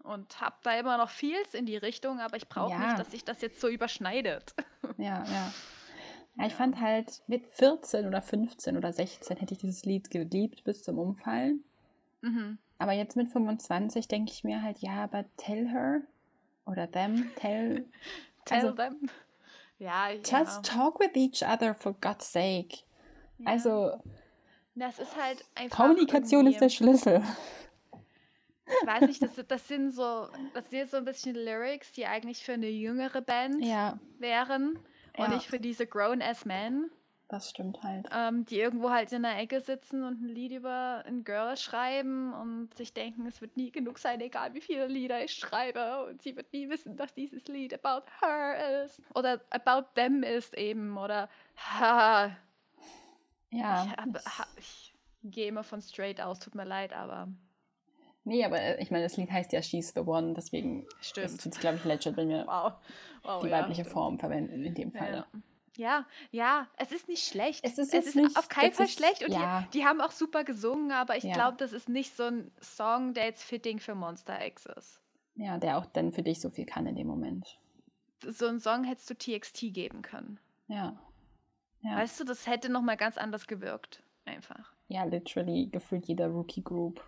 Und 0.04 0.40
hab 0.40 0.62
da 0.62 0.72
immer 0.78 0.96
noch 0.96 1.10
vieles 1.10 1.52
in 1.52 1.66
die 1.66 1.76
Richtung, 1.76 2.18
aber 2.20 2.38
ich 2.38 2.48
brauche 2.48 2.70
Ja. 2.72 2.78
nicht, 2.78 2.98
dass 2.98 3.10
sich 3.10 3.24
das 3.24 3.42
jetzt 3.42 3.60
so 3.60 3.68
überschneidet. 3.68 4.54
Ja, 4.96 5.22
ja. 5.24 5.52
Ja, 6.36 6.46
ich 6.46 6.52
Ja. 6.52 6.58
fand 6.58 6.80
halt, 6.80 7.22
mit 7.26 7.46
14 7.46 8.06
oder 8.06 8.20
15 8.22 8.76
oder 8.76 8.92
16 8.92 9.36
hätte 9.36 9.54
ich 9.54 9.60
dieses 9.60 9.84
Lied 9.84 10.10
geliebt 10.10 10.64
bis 10.64 10.82
zum 10.82 10.98
Umfallen. 10.98 11.62
Mhm. 12.22 12.58
Aber 12.78 12.92
jetzt 12.92 13.14
mit 13.16 13.28
25 13.28 14.08
denke 14.08 14.32
ich 14.32 14.42
mir 14.44 14.62
halt, 14.62 14.78
ja, 14.78 15.04
aber 15.04 15.24
tell 15.36 15.68
her 15.68 16.00
oder 16.66 16.90
them, 16.90 17.30
tell, 17.36 17.84
Tell 18.46 18.58
Also- 18.66 18.72
them. 18.72 19.08
Ja, 19.78 20.10
ich- 20.10 20.18
just 20.30 20.32
ja. 20.56 20.60
talk 20.62 21.00
with 21.00 21.10
each 21.14 21.42
other 21.42 21.74
for 21.74 21.94
God's 22.00 22.32
sake. 22.32 22.78
ja. 23.38 23.46
Also, 23.50 23.92
das 24.74 24.98
ist 24.98 25.16
halt 25.16 25.44
einfach. 25.54 25.76
Kommunikation 25.76 26.46
ist 26.46 26.60
der 26.60 26.68
Schlüssel. 26.68 27.22
Ich 28.66 28.86
weiß 28.86 29.02
nicht, 29.02 29.22
das, 29.22 29.30
das 29.46 29.68
sind 29.68 29.92
so, 29.92 30.28
das 30.54 30.68
sind 30.70 30.90
so 30.90 30.96
ein 30.96 31.04
bisschen 31.04 31.34
Lyrics, 31.36 31.92
die 31.92 32.06
eigentlich 32.06 32.42
für 32.44 32.54
eine 32.54 32.68
jüngere 32.68 33.20
Band 33.20 33.62
Ja, 33.64 33.98
wären 34.18 34.78
und 35.16 35.30
Ja. 35.30 35.30
nicht 35.30 35.46
für 35.48 35.60
diese 35.60 35.86
grown-ass 35.86 36.44
men, 36.44 36.90
das 37.28 37.50
stimmt 37.50 37.82
halt. 37.82 38.10
ähm, 38.10 38.44
die 38.44 38.58
irgendwo 38.60 38.90
halt 38.90 39.12
in 39.12 39.22
der 39.22 39.38
Ecke 39.38 39.60
sitzen 39.60 40.02
und 40.04 40.20
ein 40.22 40.28
Lied 40.28 40.52
über 40.52 41.02
ein 41.06 41.24
Girl 41.24 41.56
schreiben 41.56 42.32
und 42.34 42.74
sich 42.74 42.92
denken, 42.92 43.26
es 43.26 43.40
wird 43.40 43.56
nie 43.56 43.70
genug 43.72 43.98
sein, 43.98 44.20
egal 44.20 44.52
wie 44.54 44.60
viele 44.60 44.86
Lieder 44.88 45.24
ich 45.24 45.32
schreibe 45.34 46.04
und 46.06 46.20
sie 46.22 46.36
wird 46.36 46.52
nie 46.52 46.68
wissen, 46.68 46.96
dass 46.96 47.14
dieses 47.14 47.46
Lied 47.48 47.72
about 47.74 48.06
her 48.20 48.84
ist 48.84 49.00
oder 49.14 49.40
about 49.50 49.88
them 49.94 50.22
ist 50.22 50.54
eben 50.56 50.98
oder 50.98 51.28
ha, 51.56 52.36
Ja. 53.50 53.84
ich, 53.84 53.90
hab, 53.90 54.14
ha, 54.26 54.46
ich 54.56 54.94
gehe 55.22 55.48
immer 55.48 55.64
von 55.64 55.80
straight 55.80 56.20
aus, 56.20 56.38
tut 56.40 56.54
mir 56.54 56.64
leid, 56.64 56.92
aber 56.92 57.28
Nee, 58.24 58.44
aber 58.44 58.60
äh, 58.60 58.82
ich 58.82 58.90
meine, 58.90 59.04
das 59.04 59.16
Lied 59.16 59.30
heißt 59.30 59.52
ja 59.52 59.62
She's 59.62 59.92
the 59.94 60.00
One, 60.00 60.34
deswegen 60.34 60.86
ist 61.00 61.10
stimmt. 61.10 61.44
es, 61.46 61.58
glaube 61.60 61.76
ich, 61.76 61.84
legit, 61.84 62.16
wenn 62.16 62.28
wir 62.30 62.46
Wow. 62.46 62.72
wow 63.22 63.42
die 63.42 63.48
ja, 63.50 63.58
weibliche 63.58 63.82
stimmt. 63.82 63.92
Form 63.92 64.18
verwenden 64.18 64.64
in 64.64 64.74
dem 64.74 64.92
Fall. 64.92 65.12
Ja. 65.14 65.26
Ja, 65.76 66.06
ja, 66.30 66.68
es 66.76 66.92
ist 66.92 67.08
nicht 67.08 67.26
schlecht. 67.26 67.64
Es 67.64 67.78
ist 67.78 67.92
es 67.92 68.06
ist 68.06 68.14
nicht- 68.16 68.36
auf 68.38 68.48
keinen 68.48 68.72
Fall 68.72 68.86
ist- 68.86 68.96
schlecht 68.96 69.24
und 69.24 69.32
ja. 69.32 69.62
die, 69.72 69.80
die 69.80 69.84
haben 69.84 70.00
auch 70.00 70.12
super 70.12 70.44
gesungen, 70.44 70.92
aber 70.92 71.16
ich 71.16 71.24
Ja. 71.24 71.32
glaube, 71.34 71.56
das 71.58 71.72
ist 71.72 71.88
nicht 71.88 72.16
so 72.16 72.22
ein 72.24 72.52
Song, 72.60 73.12
der 73.12 73.24
jetzt 73.24 73.42
fitting 73.42 73.80
für 73.80 73.96
Monster 73.96 74.46
X 74.46 74.66
ist. 74.66 75.00
Ja, 75.34 75.58
der 75.58 75.76
auch 75.78 75.86
dann 75.86 76.12
für 76.12 76.22
dich 76.22 76.40
so 76.40 76.48
viel 76.48 76.64
kann 76.64 76.86
in 76.86 76.94
dem 76.94 77.08
Moment. 77.08 77.58
So 78.24 78.46
einen 78.46 78.60
Song 78.60 78.84
hättest 78.84 79.10
du 79.10 79.14
TXT 79.16 79.72
geben 79.74 80.02
können. 80.02 80.38
Ja. 80.68 80.96
Ja, 81.82 81.96
Weißt 81.96 82.20
du, 82.20 82.24
das 82.24 82.46
hätte 82.46 82.70
nochmal 82.70 82.96
ganz 82.96 83.18
anders 83.18 83.46
gewirkt. 83.48 84.00
Einfach. 84.26 84.72
ja 84.88 85.02
literally 85.04 85.66
gefühlt 85.66 86.06
jeder 86.06 86.28
Rookie 86.28 86.62
Group 86.62 87.02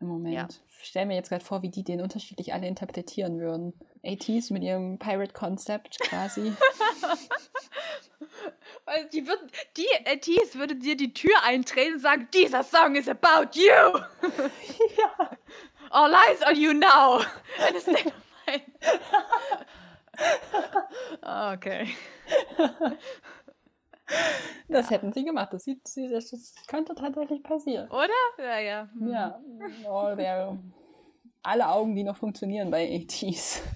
im 0.00 0.08
Moment. 0.08 0.62
Ich 0.80 0.88
stell 0.88 1.06
mir 1.06 1.14
jetzt 1.14 1.30
gerade 1.30 1.44
vor, 1.44 1.62
wie 1.62 1.70
die 1.70 1.84
den 1.84 2.00
unterschiedlich 2.00 2.52
alle 2.52 2.66
interpretieren 2.66 3.38
würden. 3.38 3.72
ATs 4.04 4.50
mit 4.50 4.62
ihrem 4.62 4.98
Pirate 4.98 5.32
Concept 5.32 5.98
quasi. 6.00 6.52
Weil 8.84 9.08
die 9.12 9.26
würden, 9.26 9.50
die 9.76 9.86
ATs 10.06 10.56
würde 10.56 10.76
dir 10.76 10.96
die 10.96 11.14
Tür 11.14 11.34
eintreten 11.42 11.94
und 11.94 12.00
sagen, 12.00 12.28
dieser 12.34 12.62
Song 12.62 12.96
is 12.96 13.08
about 13.08 13.50
you. 13.54 13.62
ja. 14.98 15.30
All 15.90 16.12
eyes 16.12 16.42
on 16.46 16.56
you 16.56 16.72
now. 16.72 17.20
And 17.60 17.76
it's 17.76 17.86
not 17.86 18.12
mine. 18.46 18.62
Okay. 21.22 21.94
Das 24.68 24.90
hätten 24.90 25.12
sie 25.12 25.24
gemacht. 25.24 25.52
Das, 25.52 25.64
sieht, 25.64 25.80
das 25.84 26.54
könnte 26.66 26.94
tatsächlich 26.94 27.42
passieren. 27.42 27.88
Oder? 27.90 28.08
Ja, 28.38 28.58
ja. 28.58 28.88
Hm. 28.98 29.08
Ja. 29.08 29.40
Oh, 29.88 30.14
der, 30.16 30.58
alle 31.42 31.68
Augen, 31.68 31.94
die 31.94 32.04
noch 32.04 32.16
funktionieren 32.16 32.70
bei 32.70 32.88
ATs. 32.94 33.62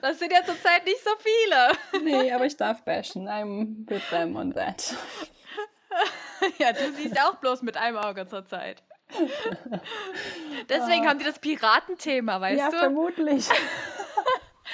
Das 0.00 0.18
sind 0.18 0.32
ja 0.32 0.44
zurzeit 0.44 0.84
nicht 0.84 1.02
so 1.02 1.10
viele. 1.18 2.04
Nee, 2.04 2.32
aber 2.32 2.46
ich 2.46 2.56
darf 2.56 2.82
bashen. 2.82 3.28
I'm 3.28 3.88
with 3.88 4.02
them 4.10 4.36
on 4.36 4.52
that. 4.54 4.94
Ja, 6.58 6.72
du 6.72 6.92
siehst 6.92 7.18
auch 7.20 7.36
bloß 7.36 7.62
mit 7.62 7.76
einem 7.76 7.96
Auge 7.96 8.26
zurzeit. 8.26 8.82
Deswegen 10.68 11.08
haben 11.08 11.18
die 11.18 11.24
das 11.24 11.38
Piratenthema, 11.38 12.40
weißt 12.40 12.58
ja, 12.58 12.70
du? 12.70 12.78
vermutlich. 12.78 13.48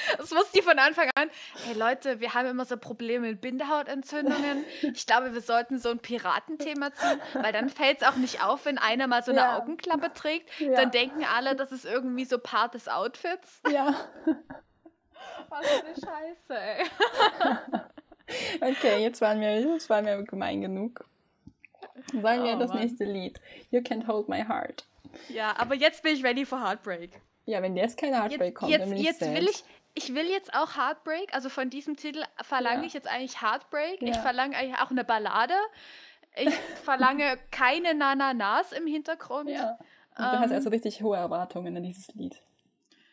Das 0.18 0.30
wussten 0.32 0.58
die 0.58 0.62
von 0.62 0.78
Anfang 0.78 1.10
an. 1.14 1.30
Hey 1.66 1.74
Leute, 1.74 2.20
wir 2.20 2.34
haben 2.34 2.46
immer 2.46 2.64
so 2.64 2.76
Probleme 2.76 3.28
mit 3.28 3.40
Bindehautentzündungen. 3.40 4.64
Ich 4.82 5.06
glaube, 5.06 5.32
wir 5.34 5.40
sollten 5.40 5.78
so 5.78 5.90
ein 5.90 5.98
Piratenthema 5.98 6.92
ziehen, 6.94 7.20
weil 7.34 7.52
dann 7.52 7.68
fällt 7.68 8.02
es 8.02 8.08
auch 8.08 8.16
nicht 8.16 8.42
auf, 8.44 8.64
wenn 8.64 8.78
einer 8.78 9.06
mal 9.06 9.22
so 9.22 9.30
eine 9.32 9.40
Ja. 9.40 9.58
Augenklappe 9.58 10.12
trägt. 10.12 10.48
Ja. 10.60 10.74
Dann 10.74 10.90
denken 10.90 11.24
alle, 11.24 11.56
das 11.56 11.72
ist 11.72 11.84
irgendwie 11.84 12.24
so 12.24 12.38
Part 12.38 12.74
des 12.74 12.88
Outfits. 12.88 13.60
Ja. 13.70 13.94
Was 15.48 15.66
für 15.66 15.84
eine 15.86 15.94
Scheiße, 15.94 16.58
ey. 16.60 16.86
Okay, 18.60 19.02
jetzt 19.02 19.20
waren 19.20 19.40
wir, 19.40 19.60
jetzt 19.60 19.90
waren 19.90 20.06
wir 20.06 20.22
gemein 20.22 20.60
genug. 20.60 21.04
Sagen 22.22 22.44
wir 22.44 22.54
Oh, 22.54 22.58
das 22.60 22.68
Mann. 22.70 22.78
nächste 22.80 23.04
Lied. 23.04 23.40
You 23.72 23.80
Can't 23.80 24.06
Hold 24.06 24.28
My 24.28 24.44
Heart. 24.44 24.86
Ja, 25.28 25.54
aber 25.58 25.74
jetzt 25.74 26.04
bin 26.04 26.14
ich 26.14 26.22
ready 26.24 26.44
for 26.46 26.62
Heartbreak. 26.62 27.20
Ja, 27.46 27.60
wenn 27.62 27.76
jetzt 27.76 27.98
keine 27.98 28.22
Heartbreak 28.22 28.40
Jetzt, 28.50 28.54
kommt, 28.54 28.72
dann 28.72 28.80
jetzt, 28.80 28.88
bin 28.90 28.98
ich 28.98 29.04
jetzt 29.04 29.20
will 29.20 29.48
ich, 29.48 29.64
ich 29.94 30.14
will 30.14 30.26
jetzt 30.26 30.54
auch 30.54 30.76
Heartbreak. 30.76 31.34
Also 31.34 31.48
von 31.48 31.70
diesem 31.70 31.96
Titel 31.96 32.22
verlange 32.42 32.82
Ja. 32.82 32.86
ich 32.86 32.92
jetzt 32.94 33.08
eigentlich 33.08 33.42
Heartbreak. 33.42 34.02
Ich 34.02 34.08
Ja. 34.10 34.22
verlange 34.22 34.56
eigentlich 34.56 34.78
auch 34.78 34.90
eine 34.90 35.04
Ballade. 35.04 35.54
Ich 36.36 36.54
verlange 36.84 37.38
keine 37.50 37.94
Nananas 37.94 38.72
im 38.72 38.86
Hintergrund. 38.86 39.50
Ja. 39.50 39.78
Und 40.16 40.32
du 40.32 40.38
hast 40.38 40.50
Ähm, 40.50 40.56
also 40.56 40.70
richtig 40.70 41.02
hohe 41.02 41.16
Erwartungen 41.16 41.76
an 41.76 41.82
dieses 41.82 42.08
Lied. 42.14 42.40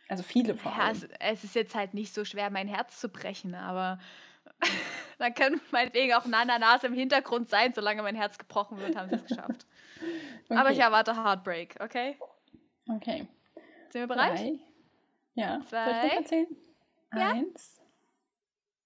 Also 0.09 0.23
viele 0.23 0.55
vor 0.55 0.71
Ja, 0.71 0.85
allem. 0.85 0.95
es, 0.95 1.07
es 1.19 1.43
ist 1.43 1.55
jetzt 1.55 1.75
halt 1.75 1.93
nicht 1.93 2.13
so 2.13 2.23
schwer, 2.25 2.49
mein 2.49 2.67
Herz 2.67 2.99
zu 2.99 3.09
brechen, 3.09 3.55
aber 3.55 3.99
dann 5.19 5.33
können 5.33 5.59
meinetwegen 5.71 6.13
auch 6.13 6.25
Nananas 6.25 6.83
im 6.83 6.93
Hintergrund 6.93 7.49
sein, 7.49 7.73
solange 7.73 8.01
mein 8.03 8.15
Herz 8.15 8.37
gebrochen 8.37 8.77
wird, 8.79 8.95
haben 8.95 9.09
sie 9.09 9.15
es 9.15 9.25
geschafft. 9.25 9.65
Aber 10.49 10.69
ich 10.71 10.77
Okay. 10.77 10.81
erwarte 10.85 11.15
Heartbreak, 11.21 11.75
okay? 11.81 12.17
Okay. 12.87 13.27
Sind 13.89 14.01
wir 14.01 14.07
bereit? 14.07 14.37
Drei. 14.37 14.59
Ja. 15.35 15.55
Soll 15.55 15.63
ich 15.63 15.69
Zwei. 15.69 16.01
das 16.07 16.13
erzählen? 16.17 16.47
Ja. 17.13 17.31
Eins. 17.31 17.81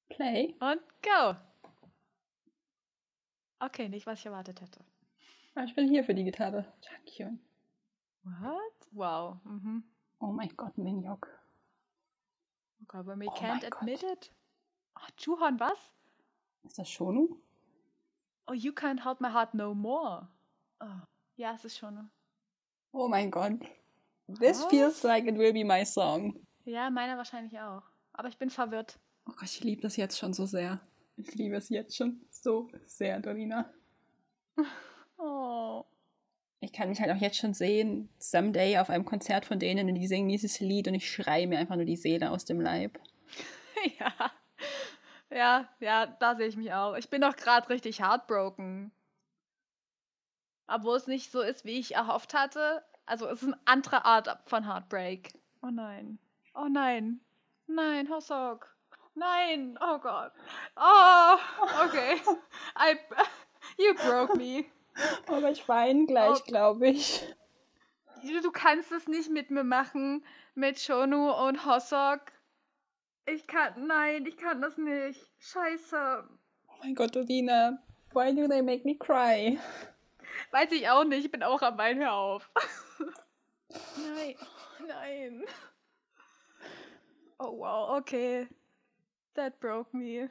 Play. 0.09 0.55
Und 0.59 0.81
go! 1.01 1.35
Okay, 3.59 3.89
nicht, 3.89 4.05
was 4.05 4.19
ich 4.19 4.25
erwartet 4.25 4.61
hätte. 4.61 4.83
Ah, 5.55 5.63
ich 5.63 5.75
bin 5.75 5.87
hier 5.87 6.03
für 6.03 6.15
die 6.15 6.23
Gitarre. 6.23 6.65
Danke. 6.81 7.37
What? 8.23 8.87
Wow. 8.91 9.37
Mhm. 9.43 9.83
Oh 10.19 10.31
mein 10.31 10.55
Gott, 10.55 10.77
Minjok. 10.77 11.27
Okay, 12.83 13.03
but 13.03 13.19
we 13.19 13.27
Oh 13.27 13.33
can't 13.33 13.63
admit 13.63 14.03
it. 14.03 14.31
Ach, 14.95 15.09
Juhan, 15.17 15.59
was? 15.59 15.77
Ist 16.63 16.77
das 16.77 16.89
Shonu? 16.89 17.37
Oh, 18.47 18.53
you 18.53 18.71
can't 18.71 19.03
hold 19.03 19.21
my 19.21 19.29
heart 19.29 19.53
no 19.53 19.73
more. 19.73 20.27
Oh. 20.79 21.01
Ja, 21.35 21.53
es 21.53 21.65
ist 21.65 21.77
schon. 21.77 22.09
Oh 22.91 23.07
mein 23.07 23.31
Gott. 23.31 23.59
This 24.27 24.61
Was? 24.61 24.65
feels 24.65 25.03
like 25.03 25.25
it 25.25 25.37
will 25.37 25.53
be 25.53 25.63
my 25.63 25.85
song. 25.85 26.35
Ja, 26.65 26.89
meiner 26.89 27.17
wahrscheinlich 27.17 27.59
auch. 27.59 27.83
Aber 28.21 28.29
ich 28.29 28.37
bin 28.37 28.51
verwirrt. 28.51 28.99
Oh 29.25 29.31
Gott, 29.31 29.49
ich 29.49 29.63
liebe 29.63 29.81
das 29.81 29.97
jetzt 29.97 30.19
schon 30.19 30.31
so 30.31 30.45
sehr. 30.45 30.79
Ich 31.17 31.33
liebe 31.33 31.55
es 31.55 31.69
jetzt 31.69 31.97
schon 31.97 32.21
so 32.29 32.69
sehr, 32.85 33.19
Dorina. 33.19 33.67
Oh. 35.17 35.85
Ich 36.59 36.71
kann 36.71 36.89
mich 36.89 37.01
halt 37.01 37.09
auch 37.09 37.19
jetzt 37.19 37.37
schon 37.37 37.55
sehen, 37.55 38.09
someday 38.19 38.77
auf 38.77 38.91
einem 38.91 39.05
Konzert 39.05 39.45
von 39.45 39.57
denen 39.57 39.89
und 39.89 39.95
die 39.95 40.05
singen 40.05 40.29
dieses 40.29 40.59
Lied 40.59 40.87
und 40.87 40.93
ich 40.93 41.11
schreie 41.11 41.47
mir 41.47 41.57
einfach 41.57 41.75
nur 41.75 41.85
die 41.85 41.95
Seele 41.95 42.29
aus 42.29 42.45
dem 42.45 42.61
Leib. 42.61 42.99
Ja. 43.99 44.31
Ja, 45.31 45.69
ja, 45.79 46.05
da 46.05 46.35
sehe 46.35 46.47
ich 46.47 46.57
mich 46.57 46.71
auch. 46.73 46.95
Ich 46.95 47.09
bin 47.09 47.21
doch 47.21 47.35
gerade 47.35 47.69
richtig 47.69 48.01
heartbroken. 48.01 48.91
Obwohl 50.67 50.97
es 50.97 51.07
nicht 51.07 51.31
so 51.31 51.41
ist, 51.41 51.65
wie 51.65 51.79
ich 51.79 51.95
erhofft 51.95 52.35
hatte. 52.35 52.83
Also 53.07 53.27
es 53.27 53.41
ist 53.41 53.47
eine 53.47 53.59
andere 53.65 54.05
Art 54.05 54.37
von 54.45 54.67
Heartbreak. 54.67 55.33
Oh 55.63 55.71
nein. 55.71 56.19
Oh 56.53 56.67
nein. 56.69 57.19
Nein, 57.73 58.09
Hossok. 58.09 58.67
Nein. 59.15 59.77
Oh 59.81 59.97
Gott. 59.99 60.31
Oh, 60.75 61.37
okay. 61.85 62.21
I, 62.75 62.95
you 63.77 63.93
broke 63.95 64.35
me. 64.37 64.65
Aber 65.27 65.51
ich 65.51 65.67
weine 65.67 66.05
gleich, 66.05 66.39
Oh. 66.41 66.43
glaube 66.45 66.89
ich. 66.89 67.23
Du 68.43 68.51
kannst 68.51 68.91
es 68.91 69.07
nicht 69.07 69.29
mit 69.29 69.49
mir 69.49 69.63
machen, 69.63 70.23
mit 70.53 70.79
Shonu 70.79 71.31
und 71.31 71.65
Hossok. 71.65 72.21
Ich 73.25 73.47
kann, 73.47 73.87
nein, 73.87 74.25
ich 74.25 74.37
kann 74.37 74.61
das 74.61 74.77
nicht. 74.77 75.19
Scheiße. 75.39 76.23
Oh 76.67 76.73
mein 76.83 76.93
Gott, 76.95 77.15
Dorina. 77.15 77.81
Why 78.13 78.35
do 78.35 78.47
they 78.47 78.61
make 78.61 78.83
me 78.85 78.95
cry? 78.97 79.57
Weiß 80.51 80.71
ich 80.71 80.89
auch 80.89 81.03
nicht, 81.05 81.25
ich 81.25 81.31
bin 81.31 81.43
auch 81.43 81.61
am 81.61 81.77
Weinen, 81.77 82.01
hör 82.01 82.13
auf. 82.13 82.49
nein, 83.69 84.35
nein. 84.87 85.45
Oh 87.43 87.51
wow, 87.57 87.97
okay. 87.97 88.47
That 89.35 89.59
broke 89.59 89.93
me. 89.97 90.29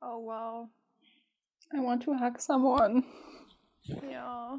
Oh 0.00 0.18
wow. 0.18 0.68
I 1.72 1.80
want 1.80 2.02
to 2.04 2.14
hug 2.14 2.38
someone. 2.40 3.04
Ja. 4.10 4.58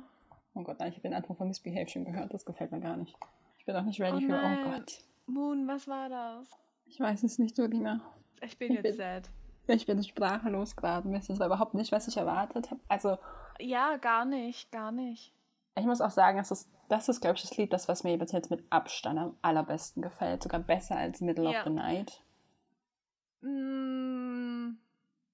Oh 0.54 0.64
Gott, 0.64 0.80
nein, 0.80 0.90
ich 0.90 0.96
habe 0.98 1.08
den 1.10 1.14
Anfang 1.14 1.36
von 1.36 1.48
Misbehave 1.48 1.88
schon 1.90 2.06
gehört. 2.06 2.34
Das 2.34 2.46
gefällt 2.46 2.72
mir 2.72 2.80
gar 2.82 2.96
nicht. 2.98 3.16
Ich 3.58 3.66
bin 3.66 3.76
auch 3.76 3.84
nicht 3.84 4.00
ready 4.00 4.18
Oh 4.18 4.20
für. 4.20 4.28
nein. 4.28 4.66
Oh 4.68 4.72
Gott. 4.72 5.00
Moon, 5.28 5.68
was 5.68 5.88
war 5.88 6.08
das? 6.10 6.48
Ich 6.86 7.00
weiß 7.00 7.24
es 7.24 7.40
nicht, 7.40 7.58
Dorina. 7.58 8.02
Ich 8.42 8.58
bin 8.60 8.70
Ich 8.72 8.76
jetzt 8.76 8.84
bin- 8.84 8.96
sad. 8.98 9.30
Ich 9.68 9.86
bin 9.88 10.04
sprachlos 10.04 10.76
gerade. 10.76 11.12
Das 11.12 11.28
überhaupt 11.30 11.74
nicht, 11.74 11.92
was 11.92 12.08
ich 12.08 12.18
erwartet 12.18 12.70
habe. 12.70 12.80
Also, 12.88 13.18
Ja, 13.60 13.98
gar 13.98 14.24
nicht, 14.26 14.72
gar 14.72 14.92
nicht. 14.92 15.34
Ich 15.78 15.86
muss 15.86 16.02
auch 16.02 16.12
sagen, 16.12 16.38
das 16.38 16.52
ist, 16.52 16.70
das 16.88 17.10
ist 17.10 17.22
glaube 17.22 17.36
ich, 17.36 17.42
das 17.42 17.58
Lied, 17.58 17.74
das, 17.74 17.88
was 17.88 18.04
mir 18.04 18.18
bis 18.18 18.32
jetzt 18.32 18.50
mit 18.50 18.64
Abstand 18.72 19.20
am 19.20 19.38
allerbesten 19.42 20.02
gefällt. 20.02 20.44
Sogar 20.44 20.60
besser 20.62 20.96
als 20.98 21.22
Middle 21.22 21.52
Ja. 21.52 21.60
of 21.60 21.64
the 21.66 21.70
Night. 21.72 22.22
Mm, 23.42 24.78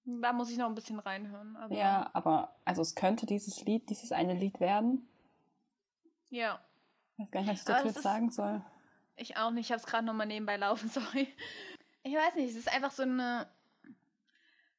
da 0.06 0.34
muss 0.34 0.50
ich 0.50 0.58
noch 0.58 0.68
ein 0.68 0.76
bisschen 0.76 1.00
reinhören. 1.00 1.56
Aber 1.58 1.74
Ja, 1.76 2.10
aber 2.14 2.56
also 2.66 2.82
es 2.82 2.96
könnte 2.96 3.26
dieses 3.26 3.64
Lied, 3.66 3.90
dieses 3.90 4.12
eine 4.12 4.34
Lied 4.34 4.60
werden. 4.60 5.08
Ja, 6.30 6.60
Ich 7.18 7.26
weiß 7.26 7.32
gar 7.32 7.42
nicht, 7.42 7.50
was 7.52 7.60
ich 7.60 7.66
dazu 7.66 7.88
jetzt 7.88 8.02
sagen 8.02 8.32
soll. 8.32 8.62
ich 9.16 9.38
auch 9.38 9.52
nicht. 9.52 9.66
Ich 9.68 9.72
habe 9.72 9.80
es 9.82 9.86
gerade 9.86 10.06
nochmal 10.06 10.28
nebenbei 10.28 10.58
laufen, 10.58 10.90
sorry. 10.90 11.28
Ich 12.04 12.16
weiß 12.16 12.36
nicht, 12.36 12.50
es 12.50 12.56
ist 12.56 12.74
einfach 12.74 12.92
so 12.92 13.04
eine 13.04 13.48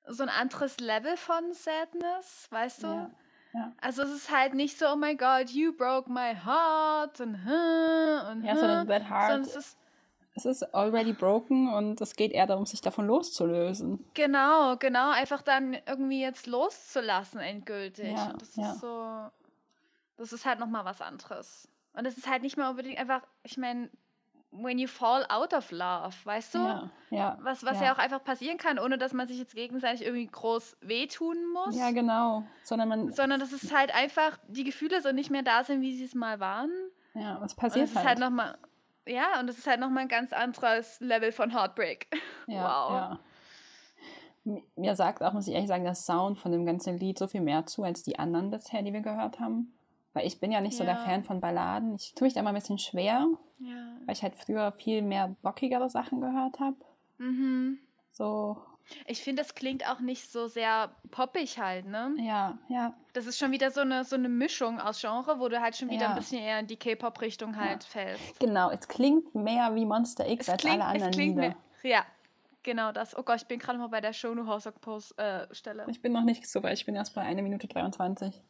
so 0.09 0.25
ein 0.25 0.29
anderes 0.29 0.81
Level 0.81 1.17
von 1.17 1.53
Sadness, 1.53 2.49
weißt 2.51 2.83
du? 2.83 2.87
Ja, 2.89 3.11
ja. 3.53 3.73
Also 3.81 4.03
es 4.03 4.11
ist 4.11 4.31
halt 4.31 4.55
nicht 4.55 4.79
so, 4.79 4.87
oh 4.87 4.97
my 4.97 5.15
God, 5.15 5.51
you 5.51 5.73
broke 5.73 6.11
my 6.11 6.35
heart 6.35 7.21
und 7.21 7.35
und 7.35 8.45
Ja, 8.45 8.57
sondern 8.57 8.89
That 8.89 9.09
Heart, 9.09 9.31
sondern 9.31 9.43
es 9.43 9.57
ist 9.57 9.79
es 10.35 10.47
ist 10.47 10.75
already 10.75 11.13
broken 11.13 11.73
und 11.73 12.01
es 12.01 12.17
geht 12.17 12.33
eher 12.33 12.47
darum, 12.47 12.65
sich 12.65 12.81
davon 12.81 13.07
loszulösen. 13.07 14.05
genau, 14.15 14.77
genau, 14.79 15.11
einfach 15.11 15.43
dann 15.43 15.77
irgendwie 15.87 16.23
jetzt 16.23 16.47
loszulassen 16.47 17.41
endgültig. 17.41 18.13
Ja, 18.13 18.31
und 18.31 18.41
das 18.41 18.57
ja. 18.57 18.73
ist 18.73 18.81
so, 18.81 19.31
das 20.17 20.33
ist 20.33 20.47
halt 20.47 20.59
nochmal 20.59 20.85
was 20.85 21.03
anderes. 21.03 21.69
Und 21.93 22.07
es 22.07 22.17
ist 22.17 22.29
halt 22.29 22.43
nicht 22.43 22.57
mehr 22.57 22.71
unbedingt 22.71 22.99
einfach, 22.99 23.23
ich 23.43 23.59
meine, 23.59 23.91
when 24.53 24.79
you 24.79 24.87
fall 24.87 25.25
out 25.29 25.55
of 25.55 25.71
love, 25.71 26.15
weißt 26.25 26.55
du? 26.55 26.59
Ja, 26.59 26.91
ja. 27.11 27.39
Was, 27.41 27.65
was 27.65 27.81
ja. 27.81 27.93
auch 27.93 27.99
einfach 27.99 28.23
passieren 28.23 28.59
kann, 28.59 28.79
ohne 28.79 28.99
dass 28.99 29.13
man 29.15 29.27
sich 29.27 29.39
jetzt 29.39 29.55
gegenseitig 29.55 30.05
irgendwie 30.05 30.27
groß 30.27 30.77
wehtun 30.83 31.39
muss. 31.53 31.77
Ja, 31.77 31.91
genau. 31.91 32.45
Sondern 32.63 32.89
man, 32.89 33.13
Sondern 33.13 33.41
dass 33.41 33.53
es 33.53 33.75
halt 33.75 33.95
einfach, 33.95 34.39
die 34.49 34.65
Gefühle 34.65 35.01
so 35.01 35.11
nicht 35.13 35.31
mehr 35.31 35.43
da 35.43 35.65
sind, 35.65 35.81
wie 35.81 35.97
sie 35.97 36.05
es 36.05 36.15
mal 36.15 36.39
waren. 36.39 36.71
ja, 37.15 37.37
es 37.45 37.53
Und 37.53 37.57
passiert 37.57 37.87
es 37.87 37.91
ist 37.93 37.97
halt. 37.97 38.07
halt 38.09 38.19
nochmal, 38.19 38.59
ja, 39.07 39.41
und 39.41 39.49
es 39.49 39.59
ist 39.59 39.67
halt 39.67 39.81
nochmal 39.81 40.03
ein 40.03 40.09
ganz 40.09 40.33
anderes 40.33 41.01
Level 41.01 41.33
von 41.33 41.51
Heartbreak. 41.51 42.07
Ja, 42.47 42.65
Wow. 42.65 42.93
ja. 42.93 43.19
Mir 44.75 44.97
sagt 44.97 45.23
auch, 45.23 45.33
muss 45.33 45.47
ich 45.47 45.55
ehrlich 45.55 45.69
sagen, 45.69 45.85
der 45.85 45.95
Sound 45.95 46.37
von 46.39 46.51
dem 46.51 46.67
ganzen 46.67 46.99
Lied 46.99 47.17
so 47.17 47.29
viel 47.29 47.41
mehr 47.41 47.65
zu 47.67 47.85
als 47.85 48.03
die 48.03 48.19
anderen 48.19 48.51
bisher, 48.51 48.83
die 48.83 48.93
wir 48.93 49.01
gehört 49.01 49.39
haben. 49.39 49.73
Weil 50.15 50.27
ich 50.27 50.41
bin 50.41 50.53
ja 50.53 50.61
nicht 50.61 50.77
so 50.77 50.85
der 50.85 50.95
Ja. 50.95 51.05
Fan 51.05 51.25
von 51.25 51.41
Balladen. 51.41 51.97
Ich 51.97 52.15
tue 52.15 52.27
mich 52.27 52.35
da 52.35 52.41
immer 52.41 52.51
ein 52.51 52.55
bisschen 52.55 52.79
schwer, 52.79 53.27
Ja. 53.59 53.97
weil 54.05 54.15
ich 54.15 54.23
halt 54.23 54.35
früher 54.37 54.73
viel 54.73 55.01
mehr 55.03 55.35
bockigere 55.43 55.89
Sachen 55.89 56.21
gehört 56.21 56.61
habe. 56.61 56.77
Mhm. 57.19 57.79
So, 58.13 58.59
Ich 59.07 59.23
finde, 59.23 59.41
das 59.43 59.55
klingt 59.55 59.89
auch 59.89 60.01
nicht 60.01 60.31
so 60.31 60.49
sehr 60.49 60.91
poppig 61.13 61.59
halt, 61.59 61.87
ne? 61.87 62.15
ja, 62.19 62.59
ja, 62.69 62.93
Das 63.15 63.27
ist 63.27 63.39
schon 63.39 63.53
wieder 63.53 63.71
so 63.71 63.81
eine, 63.81 64.05
so 64.05 64.17
eine 64.17 64.29
Mischung 64.29 64.81
aus 64.81 65.01
Genre, 65.01 65.39
wo 65.39 65.49
du 65.49 65.61
halt 65.63 65.77
schon 65.77 65.89
wieder 65.89 66.03
Ja. 66.03 66.09
ein 66.11 66.17
bisschen 66.17 66.43
eher 66.43 66.59
in 66.59 66.67
die 66.67 66.77
K-Pop-Richtung 66.77 67.57
halt 67.57 67.85
fällst. 67.85 68.39
genau. 68.41 68.71
Es 68.71 68.87
klingt 68.89 69.35
mehr 69.35 69.75
wie 69.75 69.87
Monster 69.87 70.29
X 70.29 70.47
Es 70.47 70.53
als 70.53 70.61
klingt, 70.61 70.75
alle 70.75 70.85
anderen 70.87 71.11
es 71.11 71.17
klingt 71.17 71.37
Lieder. 71.37 71.55
mir, 71.83 71.89
ja, 71.91 72.05
genau 72.65 72.93
das. 72.93 73.17
Oh 73.17 73.23
Gott, 73.23 73.37
ich 73.37 73.47
bin 73.47 73.61
gerade 73.61 73.79
mal 73.79 73.87
bei 73.89 74.01
der 74.03 74.13
Shonu 74.13 74.47
Hosok 74.47 74.79
Post 74.83 75.17
äh, 75.19 75.47
Stelle. 75.55 75.87
Ich 75.89 76.03
bin 76.03 76.13
noch 76.13 76.25
nicht 76.25 76.47
so 76.47 76.63
weit, 76.63 76.75
ich 76.75 76.85
bin 76.85 76.95
erst 76.97 77.15
bei 77.15 77.23
1 77.23 77.41
Minute 77.41 77.69
23. 77.69 78.43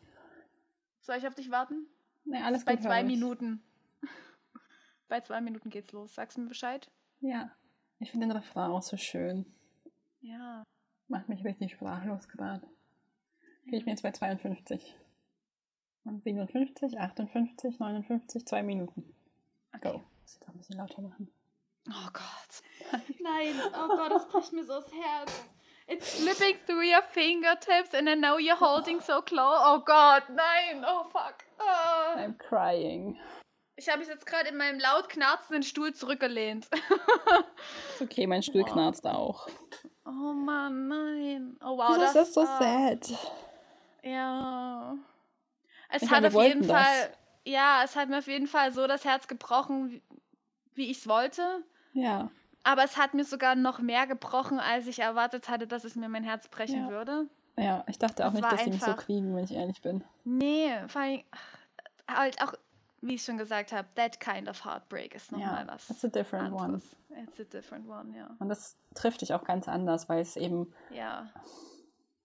Soll 1.03 1.16
ich 1.16 1.26
auf 1.26 1.34
dich 1.34 1.50
warten? 1.50 1.86
Nee, 2.24 2.40
alles 2.42 2.64
Bei 2.64 2.76
gut, 2.76 2.84
zwei. 2.84 3.03
Minuten. 3.03 3.62
bei 5.09 5.20
zwei 5.20 5.40
Minuten 5.40 5.68
geht's 5.68 5.92
los. 5.92 6.14
Sagst 6.14 6.36
du 6.36 6.42
mir 6.42 6.48
Bescheid? 6.48 6.90
Ja, 7.20 7.50
ich 7.98 8.11
finde 8.11 8.28
den 8.28 8.36
Refrain 8.36 8.70
auch 8.70 8.82
so 8.82 8.96
schön. 8.96 9.44
Ja. 10.20 10.64
Macht 11.09 11.28
mich 11.28 11.44
richtig 11.44 11.72
sprachlos 11.72 12.28
gerade. 12.28 12.66
Okay, 13.66 13.76
ich 13.76 13.84
bin 13.84 13.90
jetzt 13.90 14.03
bei 14.03 14.12
52. 14.12 14.96
Und 16.05 16.22
57, 16.22 16.98
58, 16.98 17.78
59, 17.78 18.46
2 18.46 18.62
Minuten. 18.62 19.14
Okay. 19.74 19.92
Go. 19.92 19.98
Muss 20.22 20.34
jetzt 20.34 20.48
auch 20.48 20.53
ein 20.53 20.59
bisschen 20.59 20.78
lauter 20.78 21.03
machen. 21.03 21.28
Oh 21.88 22.09
Gott. 22.12 23.03
Nein, 23.20 23.55
oh 23.74 23.88
Gott, 23.88 24.11
das 24.12 24.28
bricht 24.28 24.53
mir 24.53 24.64
so 24.64 24.74
das 24.74 24.92
Herz. 24.92 25.44
It's 25.93 26.18
slipping 26.18 26.57
through 26.66 26.84
your 26.84 27.03
fingertips 27.03 27.93
and 27.93 28.09
I 28.09 28.14
know 28.14 28.38
you're 28.38 28.57
holding 28.57 29.01
so 29.03 29.20
close. 29.20 29.59
Oh 29.62 29.82
Gott, 29.84 30.22
nein, 30.30 30.82
oh 30.86 31.05
fuck. 31.12 31.45
Ah. 31.61 32.14
I'm 32.16 32.34
crying. 32.38 33.18
Ich 33.76 33.88
habe 33.88 33.99
mich 33.99 34.09
jetzt 34.09 34.24
gerade 34.24 34.49
in 34.49 34.57
meinem 34.57 34.78
laut 34.80 35.09
knarzenden 35.11 35.62
Stuhl 35.62 35.93
zurückgelehnt. 35.93 36.66
Ist 37.95 38.01
okay, 38.03 38.26
mein 38.26 38.43
Stuhl 38.43 38.62
Wow. 38.62 38.72
knarzt 38.72 39.07
auch. 39.07 39.49
oh 40.07 40.32
Mann, 40.32 40.88
nein. 40.88 41.57
Oh 41.62 41.76
wow, 41.76 41.90
Wieso 41.90 42.05
ist 42.05 42.14
das 42.16 42.34
so 42.34 42.40
ah, 42.43 42.59
sad? 42.59 43.12
Ja. 44.03 44.97
Es 45.90 46.03
Ich 46.03 46.11
hat 46.11 46.24
auf 46.24 46.34
jeden 46.43 46.66
das. 46.66 46.70
Fall, 46.70 47.16
ja, 47.45 47.82
es 47.84 47.97
hat 47.97 48.09
mir 48.09 48.18
auf 48.18 48.26
jeden 48.28 48.47
Fall 48.47 48.72
so 48.72 48.86
das 48.86 49.05
Herz 49.05 49.28
gebrochen, 49.28 49.90
wie, 49.90 50.03
wie 50.74 50.90
ich 50.90 50.99
es 50.99 51.09
wollte. 51.09 51.64
Ja. 51.93 52.30
Aber 52.65 52.85
es 52.85 52.97
hat 52.97 53.15
mir 53.15 53.25
sogar 53.25 53.55
noch 53.55 53.81
mehr 53.81 54.07
gebrochen, 54.07 54.61
als 54.61 54.87
ich 54.87 55.01
erwartet 55.01 55.49
hatte, 55.49 55.67
dass 55.67 55.85
es 55.85 55.97
mir 55.97 56.09
mein 56.09 56.25
Herz 56.25 56.49
brechen 56.49 56.85
Ja. 56.85 56.91
würde. 56.91 57.27
Ja, 57.59 57.85
ich 57.89 57.99
dachte 57.99 58.25
auch 58.27 58.33
Das 58.33 58.41
nicht, 58.41 58.53
dass 58.53 58.65
die 58.65 58.71
mich 58.71 58.83
so 58.83 58.95
kriegen, 58.95 59.35
wenn 59.35 59.45
ich 59.45 59.53
ehrlich 59.53 59.83
bin. 59.83 60.05
Nee, 60.25 60.71
vor 60.89 61.03
allem 61.03 61.23
halt 62.09 62.41
auch, 62.43 62.55
wie 63.01 63.15
ich 63.15 63.25
schon 63.25 63.37
gesagt 63.37 63.73
habe, 63.73 63.89
that 63.97 64.21
kind 64.21 64.49
of 64.49 64.65
heartbreak 64.65 65.15
ist 65.15 65.33
nochmal 65.33 65.67
Ja, 65.67 65.73
was. 65.75 65.91
it's 65.91 66.05
a 66.05 66.09
different 66.09 66.53
one. 66.53 66.63
anderes. 66.65 66.97
It's 67.11 67.41
a 67.41 67.45
different 67.45 67.89
one, 67.89 68.17
ja. 68.17 68.31
Und 68.39 68.49
das 68.49 68.77
trifft 68.95 69.21
dich 69.21 69.35
auch 69.35 69.45
ganz 69.45 69.69
anders, 69.69 70.09
weil 70.09 70.21
es 70.21 70.37
eben, 70.37 70.73
Ja, 70.91 71.27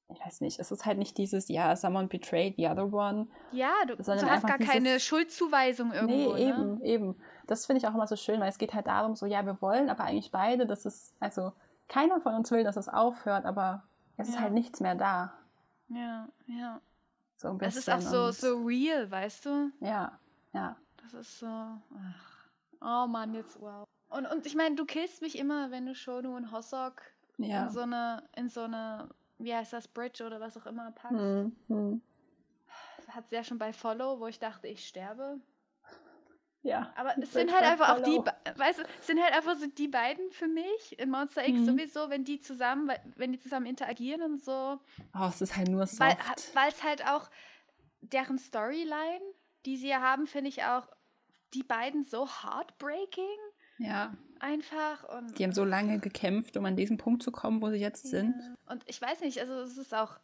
ich 0.09 0.19
weiß 0.25 0.39
nicht, 0.39 0.59
es 0.59 0.71
ist 0.71 0.85
halt 0.85 0.97
nicht 0.97 1.17
dieses, 1.17 1.49
ja, 1.49 1.75
someone 1.75 2.07
betrayed 2.07 2.55
the 2.55 2.67
other 2.67 2.93
one. 2.93 3.27
ja 3.51 3.73
du, 3.85 3.95
du 3.97 4.05
hast 4.07 4.45
gar 4.47 4.57
keine 4.59 4.81
dieses- 4.91 5.03
Schuldzuweisung 5.03 5.91
irgendwo. 5.91 6.33
nee, 6.35 6.45
ne? 6.45 6.49
eben, 6.49 6.81
eben. 6.83 7.21
Das 7.47 7.65
finde 7.65 7.79
ich 7.79 7.87
auch 7.87 7.93
immer 7.95 8.07
so 8.07 8.15
schön, 8.15 8.39
weil 8.39 8.49
es 8.49 8.57
geht 8.57 8.73
halt 8.73 8.87
darum, 8.87 9.15
so, 9.15 9.25
ja, 9.25 9.45
wir 9.45 9.61
wollen 9.61 9.89
aber 9.89 10.03
eigentlich 10.03 10.31
beide, 10.31 10.65
dass 10.67 10.85
es, 10.85 11.13
also 11.19 11.53
keiner 11.87 12.19
von 12.21 12.35
uns 12.35 12.51
will, 12.51 12.63
dass 12.63 12.75
es 12.77 12.89
aufhört, 12.89 13.45
aber 13.45 13.83
es 14.17 14.27
ist 14.29 14.35
Ja. 14.35 14.41
halt 14.41 14.53
nichts 14.53 14.79
mehr 14.81 14.95
da. 14.95 15.33
Ja, 15.89 16.27
ja. 16.47 16.81
So 17.37 17.49
ein 17.49 17.59
Es 17.61 17.75
bisschen. 17.75 17.99
ist 17.99 18.07
auch 18.07 18.11
so, 18.11 18.31
so 18.31 18.63
real, 18.65 19.09
weißt 19.09 19.45
du? 19.45 19.71
Ja, 19.79 20.19
ja. 20.53 20.75
Das 21.03 21.13
ist 21.13 21.39
so. 21.39 21.45
Ach. 21.47 22.37
Oh 22.81 23.07
Mann, 23.07 23.33
jetzt 23.33 23.59
wow. 23.61 23.87
Und, 24.09 24.25
und 24.25 24.45
ich 24.45 24.55
meine, 24.55 24.75
du 24.75 24.85
killst 24.85 25.21
mich 25.21 25.37
immer, 25.37 25.71
wenn 25.71 25.85
du 25.85 25.95
Shonu 25.95 26.35
und 26.35 26.51
Hossok 26.51 27.01
Ja. 27.37 27.63
in 27.63 27.69
so 27.69 27.81
eine, 27.81 28.23
in 28.35 28.49
so 28.49 28.61
eine, 28.61 29.07
wie 29.37 29.53
heißt 29.55 29.71
das, 29.73 29.87
Bridge 29.87 30.25
oder 30.25 30.39
was 30.39 30.57
auch 30.57 30.65
immer 30.65 30.91
packst. 30.91 31.17
Hm, 31.19 31.55
hm. 31.67 32.01
Hat 33.09 33.25
es 33.25 33.31
ja 33.31 33.43
schon 33.43 33.57
bei 33.57 33.71
Follow, 33.71 34.19
wo 34.19 34.27
ich 34.27 34.39
dachte, 34.39 34.67
ich 34.67 34.85
sterbe. 34.87 35.39
Ja. 36.67 36.93
Aber 36.95 37.17
es 37.17 37.31
sind 37.33 37.53
halt 37.53 37.63
einfach 37.63 37.89
auch 37.89 38.03
die, 38.03 38.19
weißt 38.59 38.79
du, 38.79 38.83
sind 39.01 39.21
halt 39.21 39.33
einfach 39.33 39.57
so 39.57 39.67
die 39.67 39.87
beiden 39.87 40.31
für 40.31 40.47
mich 40.47 40.99
in 40.99 41.09
Monster 41.09 41.47
X 41.47 41.59
Mhm. 41.59 41.65
sowieso, 41.65 42.09
wenn 42.09 42.23
die 42.23 42.39
zusammen, 42.39 42.91
wenn 43.15 43.31
die 43.31 43.39
zusammen 43.39 43.65
interagieren 43.65 44.21
und 44.21 44.43
so. 44.43 44.79
Oh, 45.17 45.27
es 45.29 45.41
ist 45.41 45.55
halt 45.55 45.69
nur 45.69 45.85
soft. 45.87 46.17
Weil 46.53 46.69
es 46.69 46.83
halt 46.83 47.07
auch 47.07 47.29
deren 48.01 48.37
Storyline, 48.37 49.21
die 49.65 49.77
sie 49.77 49.87
ja 49.89 50.01
haben, 50.01 50.27
finde 50.27 50.49
ich 50.49 50.63
auch 50.63 50.87
die 51.53 51.63
beiden 51.63 52.03
so 52.03 52.27
heartbreaking 52.27 53.37
ja. 53.79 54.13
einfach 54.39 55.03
und 55.17 55.37
Die 55.39 55.43
haben 55.43 55.53
so 55.53 55.63
lange 55.63 55.99
gekämpft, 55.99 56.57
um 56.57 56.65
an 56.65 56.75
diesen 56.75 56.97
Punkt 56.97 57.23
zu 57.23 57.31
kommen, 57.31 57.61
wo 57.61 57.69
sie 57.69 57.77
jetzt 57.77 58.07
sind. 58.07 58.35
Ja. 58.39 58.73
Und 58.73 58.83
ich 58.87 59.01
weiß 59.01 59.21
nicht, 59.21 59.39
also 59.39 59.53
es 59.61 59.77
ist 59.77 59.93
auch, 59.93 60.19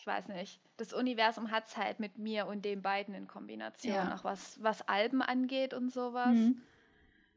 ich 0.00 0.06
weiß 0.06 0.28
nicht, 0.28 0.58
das 0.78 0.94
Universum 0.94 1.50
hat 1.50 1.66
es 1.68 1.76
halt 1.76 2.00
mit 2.00 2.16
mir 2.16 2.46
und 2.46 2.64
den 2.64 2.80
beiden 2.80 3.14
in 3.14 3.28
Kombination, 3.28 3.92
Ja. 3.94 4.14
auch 4.14 4.24
was, 4.24 4.62
was 4.62 4.80
Alben 4.88 5.20
angeht 5.20 5.74
und 5.74 5.90
sowas, 5.92 6.34
Mhm. 6.34 6.62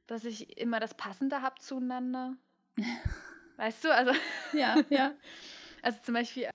dass 0.07 0.24
ich 0.24 0.57
immer 0.57 0.80
das 0.80 0.93
Passende 0.93 1.41
habe 1.41 1.59
zueinander. 1.59 2.38
weißt 3.57 3.84
du, 3.84 3.93
also, 3.93 4.11
Ja, 4.53 4.78
ja. 4.89 5.11
also 5.82 5.99
zum 6.03 6.14
Beispiel 6.14 6.49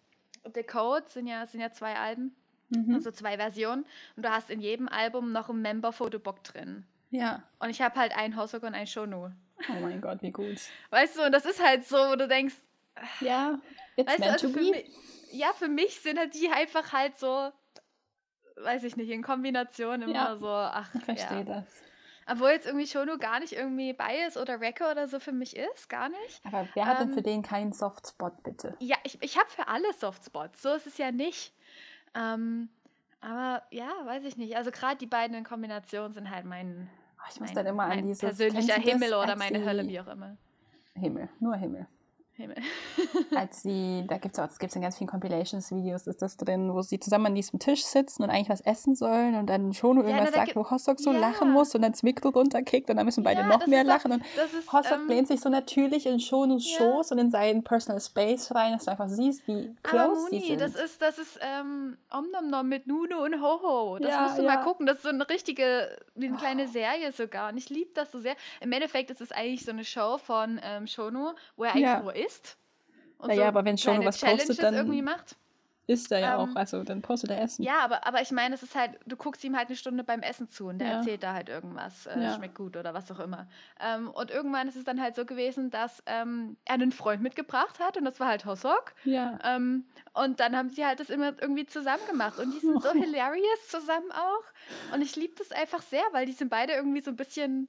The 0.55 0.63
Code 0.63 1.05
sind 1.11 1.27
ja, 1.27 1.47
sind 1.47 1.61
ja 1.61 1.71
zwei 1.73 1.95
Alben, 1.97 2.35
Mhm. 2.71 2.95
also 2.95 3.11
zwei 3.11 3.37
Versionen 3.37 3.85
und 4.17 4.25
du 4.25 4.31
hast 4.31 4.49
in 4.51 4.61
jedem 4.61 4.89
Album 4.89 5.33
noch 5.33 5.51
ein 5.51 5.61
Member-Fotobook 5.61 6.43
drin. 6.45 6.87
Ja. 7.11 7.43
Und 7.59 7.69
ich 7.71 7.81
habe 7.83 7.99
halt 8.01 8.17
ein 8.17 8.35
Hosok 8.37 8.63
und 8.63 8.75
ein 8.75 8.87
Shonu. 8.87 9.31
Oh 9.71 9.81
mein 9.81 10.01
Gott, 10.01 10.23
wie 10.23 10.31
gut. 10.33 10.59
Weißt 10.91 11.17
du, 11.19 11.23
und 11.25 11.33
das 11.33 11.45
ist 11.47 11.63
halt 11.63 11.85
so, 11.87 11.97
wo 11.97 12.17
du 12.17 12.29
denkst, 12.29 12.55
Ja, 13.20 13.59
it's 13.96 14.09
Weißt 14.11 14.18
meant 14.20 14.32
also 14.32 14.49
to 14.49 14.53
für 14.53 14.61
be. 14.61 14.70
mich, 14.70 14.90
ja, 15.32 15.53
für 15.53 15.68
mich 15.68 16.01
sind 16.01 16.18
halt 16.18 16.34
die 16.34 16.49
einfach 16.51 16.92
halt 16.92 17.18
so, 17.18 17.51
weiß 18.57 18.84
ich 18.84 18.96
nicht, 18.96 19.11
in 19.11 19.22
Kombination 19.22 20.03
immer 20.03 20.12
Ja, 20.12 20.36
so, 20.36 20.49
ach, 20.49 20.94
Ich 20.94 21.05
verstehe 21.05 21.38
ja. 21.38 21.44
das. 21.44 21.66
Obwohl 22.30 22.51
jetzt 22.51 22.66
irgendwie 22.66 22.86
Shono 22.86 23.16
gar 23.16 23.40
nicht 23.40 23.55
irgendwie 23.55 23.94
Bias 23.94 24.36
oder 24.36 24.61
Wrecker 24.61 24.90
oder 24.90 25.09
so 25.09 25.18
für 25.18 25.32
mich 25.32 25.57
ist, 25.57 25.88
gar 25.88 26.11
nicht. 26.11 26.44
Aber 26.44 26.68
wer 26.74 26.84
hat 26.86 27.01
denn 27.01 27.09
Ähm, 27.09 27.14
für 27.14 27.22
den 27.22 27.42
keinen 27.42 27.72
Softspot, 27.72 28.42
bitte? 28.42 28.76
Ja, 28.80 28.96
ich, 29.05 29.16
ich 29.22 29.38
habe 29.38 29.49
für 29.49 29.66
alle 29.68 29.90
Softspots, 29.94 30.61
so 30.61 30.74
ist 30.74 30.86
es 30.86 30.99
ja 30.99 31.11
nicht. 31.11 31.55
Ähm, 32.14 32.68
aber 33.22 33.62
ja, 33.70 33.88
weiß 34.05 34.24
ich 34.24 34.36
nicht. 34.36 34.57
Also 34.57 34.70
gerade 34.70 34.96
die 34.99 35.07
beiden 35.07 35.34
in 35.36 35.44
Kombination 35.44 36.12
sind 36.12 36.30
halt 36.30 36.44
mein, 36.44 36.90
Oh, 37.18 37.22
ich 37.32 37.40
muss 37.40 37.49
mein, 37.49 37.57
dann 37.57 37.66
immer 37.66 37.84
an 37.84 38.03
dieses. 38.03 38.20
persönlicher 38.20 38.74
Himmel 38.74 39.14
oder 39.14 39.34
meine 39.36 39.64
Hölle, 39.64 39.88
wie 39.88 39.99
auch 39.99 40.07
immer. 40.09 40.36
Himmel, 40.94 41.28
nur 41.40 41.57
Himmel. 41.57 41.86
Himmel. 42.39 42.57
Als 43.34 43.62
sie, 43.62 44.05
da 44.09 44.16
gibt 44.18 44.39
es 44.39 44.41
auch, 44.41 44.59
gibt 44.59 44.74
in 44.74 44.82
ganz 44.82 44.97
vielen 44.97 45.09
Compilations-Videos, 45.11 46.07
ist 46.07 46.22
das 46.22 46.36
drin, 46.36 46.72
wo 46.72 46.82
sie 46.82 46.99
zusammen 47.01 47.26
an 47.26 47.34
diesem 47.34 47.59
Tisch 47.59 47.84
sitzen 47.84 48.22
und 48.22 48.30
eigentlich 48.30 48.49
was 48.49 48.61
essen 48.61 48.95
sollen 48.95 49.34
und 49.34 49.47
dann 49.49 49.72
Shono 49.74 50.03
Ja, 50.03 50.09
irgendwas 50.09 50.30
na, 50.32 50.41
da 50.41 50.47
sagt, 50.47 50.57
wo 50.57 50.70
Hosok 50.70 51.01
so 51.01 51.12
Ja. 51.12 51.18
lachen 51.18 51.51
muss 51.51 51.74
und 51.74 51.82
dann 51.82 51.93
das 51.93 52.03
Mikro 52.03 52.28
runterkickt 52.30 52.89
und 52.91 52.97
dann 52.97 53.05
müssen 53.07 53.24
beide 53.24 53.41
Ja, 53.41 53.47
noch 53.49 53.66
mehr 53.66 53.82
ist 53.82 53.86
lachen 53.89 54.12
und 54.12 54.22
ist, 54.36 54.72
Hosok 54.72 54.93
ähm, 55.01 55.09
lehnt 55.09 55.28
sich 55.28 55.41
so 55.41 55.49
natürlich 55.49 56.07
in 56.07 56.20
Shonus 56.20 56.70
Ja. 56.70 56.78
Schoß 56.78 57.12
und 57.12 57.18
in 57.18 57.30
seinen 57.30 57.64
Personal 57.64 58.01
Space 58.01 58.55
rein, 58.55 58.72
dass 58.72 58.84
du 58.84 58.93
einfach 58.93 59.09
siehst, 59.09 59.47
wie 59.49 59.74
Aber 59.82 59.91
close 60.05 60.26
sie 60.30 60.36
Moni, 60.36 60.47
sind. 60.47 60.61
das 60.61 60.74
ist, 60.76 61.03
das 61.03 61.18
ist 61.18 61.39
ähm, 61.43 61.99
Omnomnom 62.12 62.68
mit 62.68 62.86
Nuno 62.86 63.24
und 63.24 63.43
Hoho. 63.43 63.99
Das 63.99 64.11
Ja, 64.12 64.22
musst 64.22 64.39
du 64.39 64.43
ja. 64.43 64.55
mal 64.57 64.62
gucken. 64.64 64.86
Das 64.86 64.99
ist 64.99 65.03
so 65.03 65.09
eine 65.09 65.28
richtige, 65.28 65.99
wie 66.14 66.26
eine 66.26 66.36
Oh. 66.36 66.39
kleine 66.39 66.68
Serie 66.68 67.12
sogar. 67.12 67.51
Und 67.51 67.59
ich 67.59 67.68
liebe 67.68 67.91
das 67.95 68.12
so 68.12 68.20
sehr. 68.20 68.36
Im 68.61 68.70
Endeffekt 68.72 69.11
ist 69.11 69.20
es 69.20 69.32
eigentlich 69.32 69.64
so 69.64 69.72
eine 69.72 69.84
Show 69.84 70.18
von 70.18 70.61
ähm, 70.62 70.86
Shono, 70.86 71.32
wo 71.57 71.64
er 71.64 71.70
eigentlich 71.72 71.82
Ja. 71.84 72.01
nur 72.01 72.14
isst. 72.29 72.57
Und 73.18 73.29
Naja, 73.29 73.49
aber 73.49 73.64
wenn 73.64 73.76
Shono 73.79 74.05
was 74.05 74.20
postet, 74.20 74.39
Challenges 74.39 74.57
dann- 74.59 74.74
irgendwie 74.74 75.03
macht. 75.03 75.37
ist 75.89 76.12
er 76.12 76.18
ja 76.20 76.35
ähm, 76.35 76.51
auch, 76.51 76.55
also 76.57 76.85
dann 76.85 77.01
postet 77.03 77.31
er 77.31 77.41
Essen. 77.41 77.62
Ja, 77.64 77.79
aber, 77.81 78.07
aber 78.07 78.20
ich 78.20 78.31
meine, 78.31 78.55
es 78.55 78.62
ist 78.62 78.74
halt, 78.76 78.99
du 79.07 79.16
guckst 79.16 79.43
ihm 79.43 79.57
halt 79.57 79.68
eine 79.68 79.76
Stunde 79.76 80.05
beim 80.05 80.20
Essen 80.20 80.49
zu 80.51 80.66
und 80.66 80.79
der 80.79 80.89
Ja. 80.89 80.95
erzählt 80.99 81.22
da 81.22 81.33
halt 81.33 81.49
irgendwas, 81.49 82.07
äh, 82.07 82.20
Ja. 82.22 82.35
schmeckt 82.37 82.55
gut 82.55 82.76
oder 82.76 82.93
was 82.95 83.11
auch 83.11 83.18
immer. 83.18 83.49
Ähm, 83.81 84.11
und 84.11 84.31
irgendwann 84.31 84.68
ist 84.68 84.76
es 84.76 84.85
dann 84.85 85.01
halt 85.01 85.16
so 85.16 85.24
gewesen, 85.24 85.70
dass 85.70 86.03
ähm, 86.07 86.59
er 86.66 86.74
einen 86.74 86.93
Freund 86.93 87.22
mitgebracht 87.22 87.81
hat 87.81 87.97
und 87.97 88.05
das 88.05 88.20
war 88.20 88.29
halt 88.29 88.45
Hosok. 88.45 88.95
Ja. 89.05 89.39
Ähm, 89.43 89.87
und 90.12 90.39
dann 90.41 90.55
haben 90.57 90.68
sie 90.70 90.85
halt 90.87 91.01
das 91.01 91.09
immer 91.11 91.33
irgendwie 91.41 91.64
zusammen 91.66 92.07
gemacht. 92.07 92.39
Und 92.39 92.53
die 92.53 92.59
sind 92.61 92.83
so 92.83 92.91
hilarious 92.93 93.68
zusammen 93.68 94.12
auch. 94.12 94.95
Und 94.95 95.01
ich 95.03 95.16
liebe 95.16 95.35
das 95.39 95.51
einfach 95.53 95.81
sehr, 95.83 96.05
weil 96.12 96.26
die 96.26 96.33
sind 96.33 96.51
beide 96.51 96.74
irgendwie 96.74 97.01
so 97.01 97.11
ein 97.11 97.16
bisschen, 97.16 97.66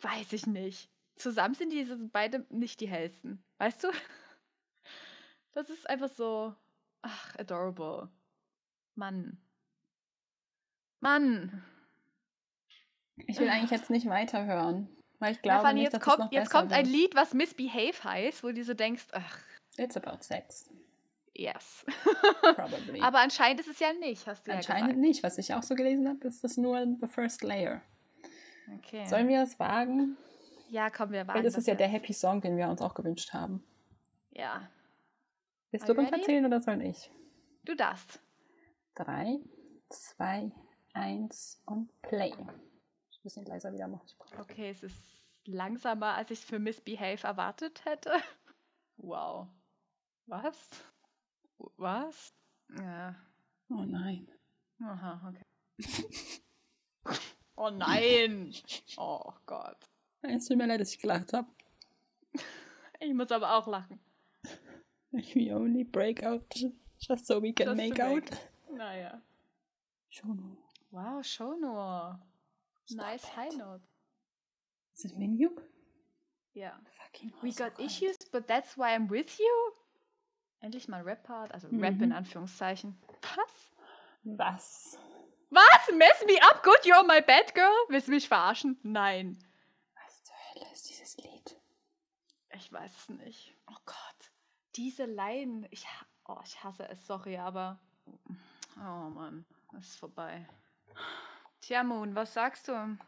weiß 0.00 0.32
ich 0.32 0.46
nicht. 0.46 0.88
Zusammen 1.18 1.54
sind 1.54 1.72
die 1.72 1.84
sind 1.84 2.12
beide 2.12 2.46
nicht 2.50 2.80
die 2.80 2.88
hellsten. 2.88 3.42
Weißt 3.58 3.84
du? 3.84 3.88
Das 5.54 5.70
ist 5.70 5.88
einfach 5.90 6.10
so, 6.10 6.54
ach, 7.02 7.34
adorable. 7.36 8.08
Mann. 8.94 9.38
Mann. 11.00 11.64
Ich 13.26 13.40
will 13.40 13.48
eigentlich 13.48 13.70
jetzt 13.72 13.90
nicht 13.90 14.06
weiterhören, 14.06 14.88
weil 15.18 15.32
ich 15.32 15.38
Ja, 15.38 15.42
glaube 15.42 15.66
allem 15.68 15.78
nicht, 15.78 15.92
jetzt 15.92 16.00
kommt, 16.02 16.32
jetzt 16.32 16.50
kommt 16.50 16.72
ein. 16.72 16.84
Lied, 16.86 17.16
was 17.16 17.34
Misbehave 17.34 18.04
heißt, 18.04 18.44
wo 18.44 18.52
du 18.52 18.62
so 18.62 18.74
denkst, 18.74 19.06
ach, 19.12 19.38
It's 19.78 19.96
about 19.96 20.18
sex, 20.22 20.70
yes. 21.34 21.84
probably. 22.42 23.00
Aber 23.02 23.18
anscheinend 23.18 23.60
ist 23.60 23.68
es 23.68 23.80
ja 23.80 23.92
nicht, 23.94 24.28
hast 24.28 24.46
du 24.46 24.52
Anscheinend 24.52 24.90
ja 24.90 24.96
nicht. 24.96 25.24
Was 25.24 25.38
ich 25.38 25.54
auch 25.54 25.62
so 25.64 25.74
gelesen 25.74 26.06
habe, 26.08 26.24
ist 26.28 26.44
das 26.44 26.56
nur 26.56 26.86
the 27.00 27.08
first 27.08 27.42
layer. 27.42 27.80
Okay. 28.76 29.06
Sollen 29.06 29.26
wir 29.26 29.42
es 29.42 29.58
wagen? 29.58 30.16
Ja, 30.70 30.90
komm, 30.90 31.12
wir 31.12 31.26
warten. 31.26 31.42
Das 31.42 31.56
ist 31.56 31.66
ja 31.66 31.74
der. 31.74 31.88
Happy 31.88 32.12
Song, 32.12 32.40
den 32.40 32.56
wir 32.56 32.68
uns 32.68 32.82
auch 32.82 32.94
gewünscht 32.94 33.32
haben. 33.32 33.62
Ja, 34.30 34.68
Willst 35.70 35.88
Are 35.88 35.94
du 35.94 36.00
runterzählen 36.00 36.44
oder 36.46 36.60
soll 36.60 36.82
ich? 36.82 37.10
du 37.64 37.76
darfst. 37.76 38.20
Drei, 38.94 39.38
zwei, 39.90 40.50
eins 40.94 41.60
und 41.66 41.90
play. 42.00 42.30
Ich 42.30 42.36
muss 42.38 42.46
ein 42.46 43.22
bisschen 43.22 43.44
leiser 43.44 43.72
wieder 43.72 43.86
machen. 43.86 44.08
Okay, 44.38 44.70
es 44.70 44.82
ist 44.82 44.98
langsamer, 45.44 46.14
als 46.14 46.30
ich 46.30 46.38
es 46.38 46.44
für 46.44 46.58
Misbehave 46.58 47.26
erwartet 47.26 47.84
hätte. 47.84 48.12
Wow. 49.00 49.46
Was? 50.26 50.70
Was? 51.76 52.34
Ja. 52.76 53.14
Oh 53.70 53.84
nein. 53.84 54.26
Aha, 54.82 55.28
okay. 55.28 56.00
oh 57.54 57.70
nein! 57.70 58.52
Oh 58.96 59.32
Gott. 59.46 59.87
Es 60.22 60.46
tut 60.46 60.56
mir 60.56 60.66
leid, 60.66 60.80
dass 60.80 60.92
ich 60.92 60.98
gelacht 61.00 61.32
habe. 61.32 61.48
Ich 63.00 63.14
muss 63.14 63.30
aber 63.30 63.52
auch 63.54 63.68
lachen. 63.68 64.00
We 65.12 65.54
only 65.54 65.84
break 65.84 66.24
out 66.24 66.42
just 66.98 67.26
so 67.28 67.40
we 67.40 67.52
can 67.52 67.68
Just 67.68 67.76
make 67.76 68.02
out. 68.04 68.24
Naja. 68.72 69.22
Schon. 70.10 70.58
Wow, 70.90 71.24
Shonor. 71.24 72.18
Stop 72.86 72.98
Nice 73.06 73.22
it. 73.22 73.36
high 73.36 73.56
note. 73.56 73.80
Ist 74.96 75.04
das 75.04 75.14
Minjuk? 75.14 75.62
Ja. 76.54 76.76
Fucking 77.04 77.32
We 77.40 77.52
got 77.52 77.78
issues, 77.78 78.18
but 78.32 78.48
that's 78.48 78.76
why 78.76 78.96
I'm 78.96 79.08
with 79.08 79.38
you? 79.38 79.72
Endlich 80.60 80.88
mal 80.88 81.02
Rap-Part, 81.02 81.52
also 81.54 81.68
Rap 81.68 82.02
in 82.02 82.08
Mhm. 82.08 82.12
Anführungszeichen. 82.16 82.98
Was? 83.36 83.72
Was? 84.24 84.98
Was? 85.50 85.92
Mess 85.96 86.24
me 86.26 86.36
up, 86.50 86.64
good, 86.64 86.84
you're 86.84 87.04
my 87.06 87.20
bad 87.20 87.54
girl? 87.54 87.72
Willst 87.90 88.08
du 88.08 88.12
mich 88.12 88.26
verarschen? 88.26 88.76
Nein. 88.82 89.38
Hölle 90.60 90.72
ist 90.72 90.88
dieses 90.88 91.16
Lied? 91.18 91.56
Ich 92.54 92.72
weiß 92.72 92.90
es 92.96 93.08
nicht. 93.10 93.54
Oh 93.68 93.76
Gott. 93.84 94.32
Diese 94.76 95.04
Line. 95.04 95.66
Ich, 95.70 95.86
ha- 95.86 96.06
oh, 96.26 96.38
ich 96.44 96.62
hasse 96.62 96.88
es, 96.88 97.06
sorry, 97.06 97.36
aber. 97.36 97.78
Oh 98.76 99.10
Mann, 99.10 99.44
es 99.78 99.88
ist 99.88 99.96
vorbei. 99.98 100.48
Tja, 101.60 101.82
Moon, 101.82 102.14
was 102.14 102.32
sagst 102.34 102.68
du? 102.68 102.98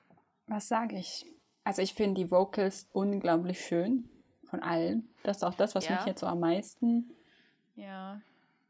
Was 0.47 0.69
sage 0.69 0.97
ich? 0.99 1.25
Also 1.65 1.81
ich 1.83 1.95
finde 1.95 2.21
die 2.23 2.31
Vocals 2.31 2.89
unglaublich 2.93 3.61
schön 3.65 4.09
von 4.45 4.61
allen. 4.63 5.09
Das 5.23 5.39
ist 5.39 5.43
auch 5.45 5.55
das, 5.55 5.75
was 5.75 5.87
Ja. 5.87 5.97
mich 5.97 6.07
jetzt 6.07 6.21
so 6.21 6.27
am 6.27 6.41
meisten 6.41 7.15
Ja. 7.77 8.21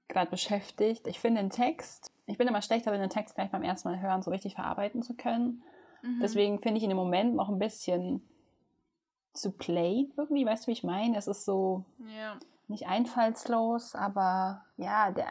gerade 0.09 0.31
beschäftigt. 0.31 1.07
Ich 1.07 1.19
finde 1.19 1.41
den 1.41 1.51
Text, 1.51 2.13
ich 2.27 2.37
bin 2.39 2.47
immer 2.49 2.63
schlechter, 2.63 2.97
den 2.97 3.09
Text 3.11 3.35
gleich 3.35 3.51
beim 3.51 3.63
ersten 3.63 3.89
Mal 3.89 4.01
hören 4.01 4.23
so 4.23 4.31
richtig 4.31 4.55
verarbeiten 4.55 5.03
zu 5.03 5.15
können. 5.15 5.63
Mhm. 6.03 6.21
Deswegen 6.21 6.61
finde 6.61 6.79
ich 6.79 6.85
ihn 6.85 6.91
im 6.91 6.97
Moment 6.97 7.35
noch 7.35 7.49
ein 7.49 7.59
bisschen 7.59 8.23
zu 9.33 9.53
plain 9.53 10.13
irgendwie, 10.17 10.47
weißt 10.47 10.65
du, 10.65 10.69
wie 10.69 10.73
ich 10.73 10.85
meine? 10.85 11.17
Es 11.17 11.27
ist 11.27 11.45
so 11.45 11.85
Ja. 11.99 12.39
nicht 12.69 12.87
einfallslos, 12.87 13.95
aber 13.95 14.65
ja, 14.77 15.11
der, 15.11 15.27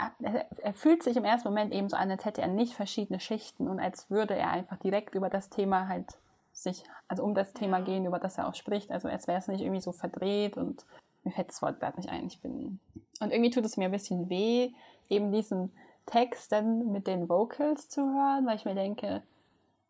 er, 0.62 0.74
fühlt 0.74 1.04
sich 1.04 1.18
im 1.18 1.26
ersten 1.26 1.48
Moment 1.48 1.74
eben 1.74 1.90
so 1.90 1.98
an, 1.98 2.12
als 2.12 2.26
hätte 2.26 2.42
er 2.42 2.48
nicht 2.48 2.74
verschiedene 2.74 3.20
Schichten 3.20 3.68
und 3.68 3.80
als 3.80 4.10
würde 4.10 4.36
er 4.36 4.52
einfach 4.52 4.78
direkt 4.78 5.16
über 5.16 5.30
das 5.30 5.50
Thema 5.50 5.88
halt 5.88 6.18
sich, 6.52 6.84
also 7.08 7.24
um 7.24 7.36
das 7.36 7.54
Thema 7.54 7.80
Ja. 7.80 7.86
gehen, 7.86 8.06
über 8.06 8.20
das 8.20 8.38
er 8.38 8.48
auch 8.48 8.56
spricht. 8.56 8.92
Also 8.92 9.08
als 9.08 9.28
wäre 9.28 9.40
es 9.40 9.48
nicht 9.48 9.62
irgendwie 9.62 9.82
so 9.82 9.92
verdreht 9.92 10.58
und 10.58 10.86
mir 11.24 11.32
fällt 11.32 11.50
das 11.50 11.62
Wort 11.62 11.80
gerade 11.80 11.98
nicht 11.98 12.10
ein. 12.10 12.28
Ich 12.28 12.42
bin. 12.42 12.80
Und 13.20 13.32
irgendwie 13.32 13.52
tut 13.52 13.66
es 13.66 13.78
mir 13.78 13.86
ein 13.86 13.92
bisschen 13.92 14.30
weh, 14.30 14.72
eben 15.10 15.32
diesen 15.32 15.72
Text 16.06 16.52
dann 16.52 16.92
mit 16.92 17.08
den 17.08 17.30
Vocals 17.30 17.90
zu 17.90 18.02
hören, 18.02 18.46
weil 18.46 18.56
ich 18.56 18.66
mir 18.66 18.76
denke, 18.76 19.24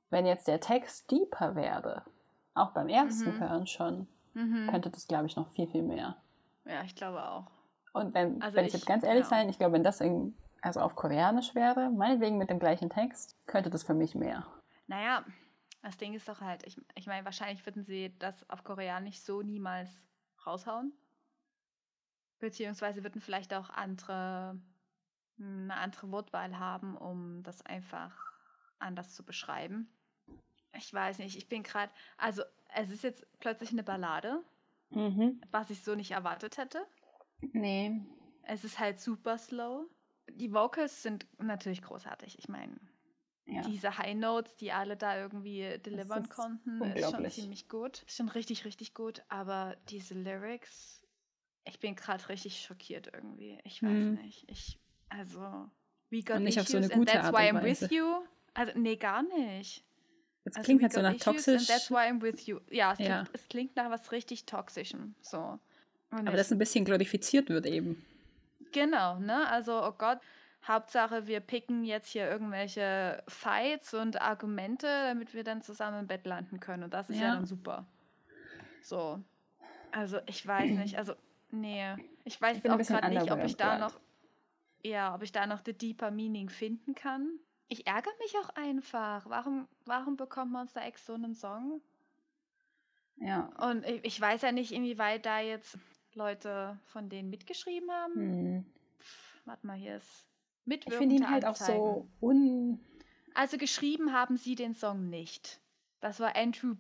wenn 0.10 0.26
jetzt 0.26 0.48
der 0.48 0.60
Text 0.60 1.10
deeper 1.12 1.56
wäre, 1.56 2.04
auch 2.54 2.72
beim 2.72 2.88
ersten 2.90 3.30
Mhm. 3.36 3.40
Hören 3.40 3.68
schon, 3.68 4.08
Mhm. 4.34 4.68
könnte 4.70 4.90
das, 4.90 5.08
glaube 5.08 5.26
ich, 5.28 5.36
noch 5.36 5.50
viel, 5.50 5.68
viel 5.68 5.84
mehr. 5.84 6.18
Ja, 6.66 6.84
ich 6.84 6.96
glaube 6.96 7.24
auch. 7.24 7.52
Und 7.94 8.14
wenn, 8.14 8.42
Also 8.42 8.56
wenn 8.58 8.66
ich, 8.66 8.74
ich- 8.74 8.80
jetzt 8.82 8.86
ganz 8.88 9.04
ehrlich 9.04 9.24
ja. 9.24 9.30
sein, 9.30 9.50
ich 9.50 9.58
glaube, 9.58 9.74
wenn 9.74 9.84
das 9.84 10.00
in, 10.02 10.38
also 10.62 10.80
auf 10.82 10.96
Koreanisch 10.96 11.56
wäre, 11.56 11.90
meinetwegen 11.90 12.38
mit 12.38 12.50
dem 12.50 12.60
gleichen 12.60 12.90
Text, 12.90 13.36
könnte 13.48 13.70
das 13.70 13.84
für 13.84 13.94
mich 13.94 14.14
mehr. 14.16 14.46
Naja, 14.88 15.24
das 15.82 15.98
Ding 15.98 16.14
ist 16.14 16.28
doch 16.28 16.42
halt, 16.42 16.66
ich, 16.68 16.80
ich 16.96 17.08
meine, 17.08 17.26
wahrscheinlich 17.26 17.66
würden 17.66 17.84
sie 17.84 18.16
das 18.20 18.48
auf 18.50 18.64
Koreanisch 18.64 19.20
so 19.22 19.42
niemals 19.42 19.90
raushauen. 20.46 20.94
Beziehungsweise 22.40 23.04
würden 23.04 23.22
vielleicht 23.22 23.54
auch 23.54 23.70
andere, 23.70 24.60
hm, 25.38 25.64
eine 25.72 25.76
andere 25.76 26.12
Wortwahl 26.12 26.58
haben, 26.58 26.96
um 26.98 27.44
das 27.44 27.62
einfach 27.66 28.16
anders 28.80 29.14
zu 29.14 29.24
beschreiben. 29.26 29.90
Ich 30.78 30.94
weiß 30.94 31.20
nicht, 31.20 31.38
ich 31.38 31.48
bin 31.50 31.64
gerade, 31.64 31.92
also 32.18 32.44
es 32.76 32.90
ist 32.92 33.04
jetzt 33.04 33.26
plötzlich 33.40 33.72
eine 33.72 33.84
Ballade, 33.84 34.44
Mhm. 34.92 35.42
was 35.52 35.70
ich 35.70 35.84
so 35.84 35.96
nicht 35.96 36.12
erwartet 36.12 36.58
hätte. 36.58 36.86
Nee. 37.42 38.02
Es 38.44 38.64
ist 38.64 38.80
halt 38.80 39.00
super 39.00 39.38
slow. 39.38 39.86
Die 40.32 40.52
Vocals 40.54 41.04
sind 41.04 41.28
natürlich 41.40 41.82
großartig. 41.82 42.38
Ich 42.40 42.50
meine, 42.50 42.76
Ja. 43.46 43.62
diese 43.62 43.98
High 43.98 44.16
Notes, 44.16 44.56
die 44.58 44.72
alle 44.72 44.96
da 44.98 45.18
irgendwie 45.18 45.78
delivern 45.80 46.28
konnten, 46.30 46.82
ist 46.84 47.10
schon 47.12 47.30
ziemlich 47.30 47.68
gut. 47.68 48.04
Ist 48.04 48.18
schon 48.18 48.30
richtig, 48.30 48.66
richtig 48.66 48.94
gut. 48.94 49.24
Aber 49.30 49.76
diese 49.90 50.14
Lyrics, 50.14 51.04
ich 51.66 51.80
bin 51.80 51.96
gerade 51.96 52.30
richtig 52.30 52.62
schockiert 52.62 53.10
irgendwie. 53.14 53.60
Ich 53.64 53.82
weiß 53.82 53.90
Hm. 53.90 54.16
nicht. 54.16 54.50
Ich, 54.50 54.80
also, 55.10 55.70
we 56.10 56.24
got 56.24 56.38
Und 56.38 56.44
nicht 56.44 56.60
auf 56.60 56.68
issues 56.68 56.72
so 56.72 56.78
eine 56.78 56.86
and 56.86 56.94
gute 56.96 57.12
that's 57.14 57.26
Art 57.26 57.36
why 57.36 57.50
I'm 57.50 57.64
with 57.64 57.90
you. 57.92 58.24
Also, 58.54 58.78
nee, 58.78 58.96
gar 58.96 59.24
nicht. 59.24 59.84
Jetzt 60.46 60.58
Also, 60.58 60.66
klingt 60.66 60.82
halt 60.84 60.94
so 60.94 61.02
nach 61.02 61.16
toxisch, 61.18 61.68
That's 61.68 61.92
why 61.92 61.98
I'm 62.10 62.22
with 62.22 62.46
you. 62.48 62.60
Ja, 62.70 62.94
es, 62.94 63.00
Ja. 63.00 63.06
Klingt, 63.24 63.30
es 63.34 63.48
klingt 63.50 63.76
nach 63.76 63.90
was 63.90 64.12
richtig 64.12 64.46
Toxischem. 64.46 65.14
So. 65.22 65.60
Und 66.12 66.28
aber 66.28 66.38
das 66.38 66.52
ein 66.52 66.58
bisschen 66.58 66.86
glorifiziert 66.86 67.50
wird 67.50 67.66
eben. 67.66 68.04
Genau, 68.72 69.20
ne? 69.20 69.48
Also, 69.50 69.84
oh 69.84 69.92
Gott, 69.98 70.20
Hauptsache, 70.68 71.28
wir 71.28 71.40
picken 71.40 71.84
jetzt 71.84 72.10
hier 72.12 72.30
irgendwelche 72.30 73.24
Fights 73.28 73.94
und 73.94 74.22
Argumente, 74.22 74.88
damit 74.88 75.34
wir 75.34 75.44
dann 75.44 75.62
zusammen 75.62 76.00
im 76.02 76.08
Bett 76.08 76.26
landen 76.26 76.60
können. 76.60 76.84
Und 76.84 76.94
das 76.94 77.10
ist 77.10 77.18
ja, 77.18 77.28
Ja. 77.28 77.36
dann 77.36 77.46
super. 77.46 77.86
So. 78.82 79.20
Also, 79.92 80.20
ich 80.26 80.46
weiß 80.46 80.72
nicht. 80.72 80.98
Also, 80.98 81.14
nee. 81.52 81.86
Ich 82.24 82.40
weiß 82.42 82.58
Ich 82.58 82.70
auch 82.70 82.78
gerade 82.78 83.10
nicht, 83.10 83.32
ob 83.32 83.44
ich 83.44 83.56
da 83.58 83.78
grad. 83.78 83.80
noch. 83.80 84.00
Ja, 84.84 85.14
ob 85.16 85.24
ich 85.24 85.32
da 85.32 85.46
noch 85.48 85.62
the 85.66 85.74
deeper 85.74 86.12
Meaning 86.12 86.50
finden 86.50 86.96
kann. 86.96 87.40
Ich 87.70 87.88
ärgere 87.88 88.14
mich 88.20 88.36
auch 88.38 88.50
einfach. 88.56 89.30
Warum, 89.30 89.68
warum 89.86 90.18
bekommt 90.18 90.52
Monster 90.52 90.86
X 90.88 91.06
so 91.06 91.14
einen 91.14 91.36
Song? 91.36 91.82
Ja. 93.18 93.52
Und 93.60 93.86
ich, 93.86 94.04
ich 94.04 94.20
weiß 94.20 94.42
ja 94.42 94.52
nicht, 94.52 94.72
inwieweit 94.72 95.26
da 95.26 95.40
jetzt 95.40 95.78
Leute 96.14 96.80
von 96.86 97.10
denen 97.10 97.30
mitgeschrieben 97.30 97.92
haben. 97.92 98.14
Hm. 98.16 98.66
Warte 99.46 99.68
mal, 99.68 99.78
hier 99.78 99.98
ist 99.98 100.26
Ich 100.62 100.68
mitwirkende 100.68 101.16
finde 101.16 101.16
ihn 101.16 101.30
halt 101.30 101.46
auch 101.46 101.50
Anzeigen. 101.50 101.80
so 101.80 102.08
un. 102.22 102.80
Also 103.36 103.58
geschrieben 103.58 104.14
haben 104.14 104.38
sie 104.38 104.56
den 104.56 104.74
Song 104.74 105.10
nicht. 105.10 105.62
Das 106.02 106.20
war 106.20 106.36
Andrew 106.36 106.76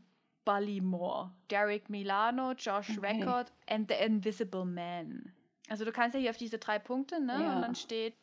Bullymore, 0.46 1.32
Derek 1.52 1.90
Milano, 1.90 2.54
Josh 2.54 2.98
Okay. 2.98 3.22
Record 3.22 3.54
and 3.68 3.90
The 3.90 4.04
Invisible 4.04 4.66
Man. 4.66 5.34
Also 5.70 5.86
du 5.86 5.92
kannst 5.92 6.16
ja 6.16 6.20
hier 6.22 6.32
auf 6.32 6.38
diese 6.38 6.58
drei 6.58 6.80
Punkte, 6.80 7.22
ne? 7.24 7.34
Ja. 7.34 7.56
Und 7.56 7.62
dann 7.62 7.76
steht 7.76 8.16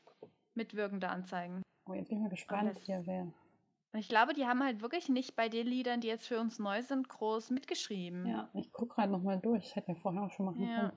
mitwirkende 0.54 1.08
Anzeigen. 1.08 1.62
Oh, 1.88 1.94
jetzt 1.94 2.08
bin 2.08 2.18
ich 2.18 2.22
mal 2.22 2.30
gespannt, 2.30 2.78
hier 2.84 3.02
wer. 3.06 3.22
Und 3.22 4.00
ich 4.00 4.08
glaube, 4.08 4.34
die 4.34 4.46
haben 4.46 4.62
halt 4.62 4.82
wirklich 4.82 5.08
nicht 5.08 5.36
bei 5.36 5.48
den 5.48 5.66
Liedern, 5.66 6.00
die 6.00 6.08
jetzt 6.08 6.26
für 6.26 6.40
uns 6.40 6.58
neu 6.58 6.82
sind, 6.82 7.08
groß 7.08 7.50
mitgeschrieben. 7.50 8.26
Ja, 8.26 8.48
ich 8.54 8.72
gucke 8.72 8.94
gerade 8.96 9.12
nochmal 9.12 9.38
durch. 9.38 9.64
Das 9.64 9.76
hätten 9.76 9.94
wir 9.94 9.96
vorher 10.00 10.22
auch 10.22 10.30
schon 10.30 10.46
machen 10.46 10.62
Ja. 10.68 10.80
können. 10.80 10.92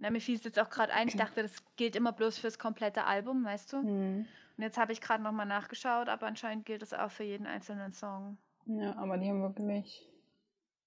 Na, 0.00 0.10
mir 0.10 0.20
fiel 0.20 0.36
es 0.36 0.44
jetzt 0.44 0.58
auch 0.58 0.70
gerade 0.70 0.92
ein, 0.92 1.08
ich 1.08 1.16
dachte, 1.16 1.42
das 1.42 1.62
gilt 1.76 1.96
immer 1.96 2.12
bloß 2.12 2.38
fürs 2.38 2.58
komplette 2.58 3.04
Album, 3.04 3.44
weißt 3.44 3.72
du? 3.72 3.76
Hm. 3.78 4.26
Und 4.56 4.62
jetzt 4.62 4.78
habe 4.78 4.92
ich 4.92 5.00
gerade 5.00 5.22
nochmal 5.22 5.46
nachgeschaut, 5.46 6.08
aber 6.08 6.26
anscheinend 6.26 6.64
gilt 6.64 6.82
es 6.82 6.92
auch 6.92 7.10
für 7.10 7.24
jeden 7.24 7.46
einzelnen 7.46 7.92
Song. 7.92 8.36
Ja, 8.66 8.94
aber 8.96 9.18
die 9.18 9.28
haben 9.28 9.42
wirklich. 9.42 10.08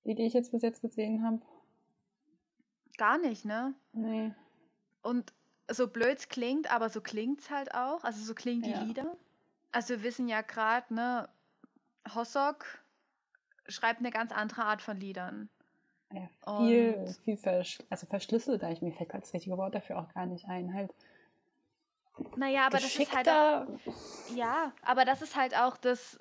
Die, 0.05 0.15
die 0.15 0.23
ich 0.25 0.33
jetzt 0.33 0.51
bis 0.51 0.61
jetzt 0.61 0.81
gesehen 0.81 1.23
habe. 1.25 1.41
Gar 2.97 3.17
nicht, 3.17 3.43
ne? 3.43 3.73
Nee. 3.91 4.33
Und 5.01 5.33
so 5.69 5.87
blöd 5.87 6.17
es 6.19 6.29
klingt, 6.29 6.71
aber 6.73 6.89
so 6.89 7.01
klingt 7.01 7.41
es 7.41 7.49
halt 7.49 7.73
auch. 7.75 8.03
Also 8.05 8.23
so 8.23 8.33
klingen 8.33 8.61
die 8.61 8.71
Ja. 8.71 8.83
Lieder. 8.83 9.17
Also 9.71 9.89
wir 9.95 10.03
wissen 10.03 10.27
ja 10.27 10.41
gerade, 10.41 10.93
ne, 10.93 11.29
Hossok 12.13 12.65
schreibt 13.67 13.99
eine 13.99 14.11
ganz 14.11 14.31
andere 14.31 14.63
Art 14.63 14.81
von 14.81 14.97
Liedern. 14.97 15.49
Ja, 16.13 16.29
viel, 16.65 16.93
Und- 16.93 17.17
viel 17.25 17.37
versch 17.37 17.79
also 17.89 18.07
verschlüsselt, 18.07 18.63
da 18.63 18.69
ich 18.69 18.81
mir 18.81 18.93
fällt 18.93 19.09
gerade 19.09 19.21
das 19.23 19.33
richtige 19.33 19.57
Wort 19.57 19.75
dafür 19.75 19.99
auch 19.99 20.13
gar 20.13 20.25
nicht 20.25 20.47
ein. 20.47 20.73
Halt 20.73 20.91
Naja, 22.37 22.65
aber 22.65 22.77
das 22.77 22.95
ist 22.95 23.13
halt 23.13 23.27
auch, 23.27 23.67
ja, 24.33 24.71
aber 24.83 25.03
das 25.03 25.21
ist 25.21 25.35
halt 25.35 25.55
auch 25.57 25.75
das, 25.75 26.17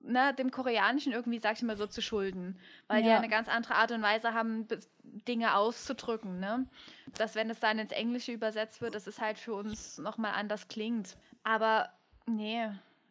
ne, 0.00 0.34
dem 0.34 0.50
Koreanischen 0.50 1.12
irgendwie, 1.12 1.38
sag 1.38 1.56
ich 1.56 1.62
mal 1.62 1.76
so, 1.76 1.86
zu 1.86 2.02
schulden. 2.02 2.58
Weil 2.88 3.02
die 3.02 3.08
ja 3.08 3.14
Ja. 3.14 3.18
eine 3.18 3.28
ganz 3.28 3.48
andere 3.48 3.76
Art 3.76 3.92
und 3.92 4.02
Weise 4.02 4.34
haben, 4.34 4.66
Dinge 5.04 5.54
auszudrücken, 5.54 6.40
ne? 6.40 6.66
Dass 7.16 7.36
wenn 7.36 7.48
es 7.50 7.60
dann 7.60 7.78
ins 7.78 7.92
Englische 7.92 8.32
übersetzt 8.32 8.80
wird, 8.80 8.96
dass 8.96 9.06
es 9.06 9.20
halt 9.20 9.38
für 9.38 9.54
uns 9.54 9.98
nochmal 9.98 10.32
anders 10.34 10.66
klingt. 10.66 11.16
Aber 11.44 11.88
nee, 12.26 12.68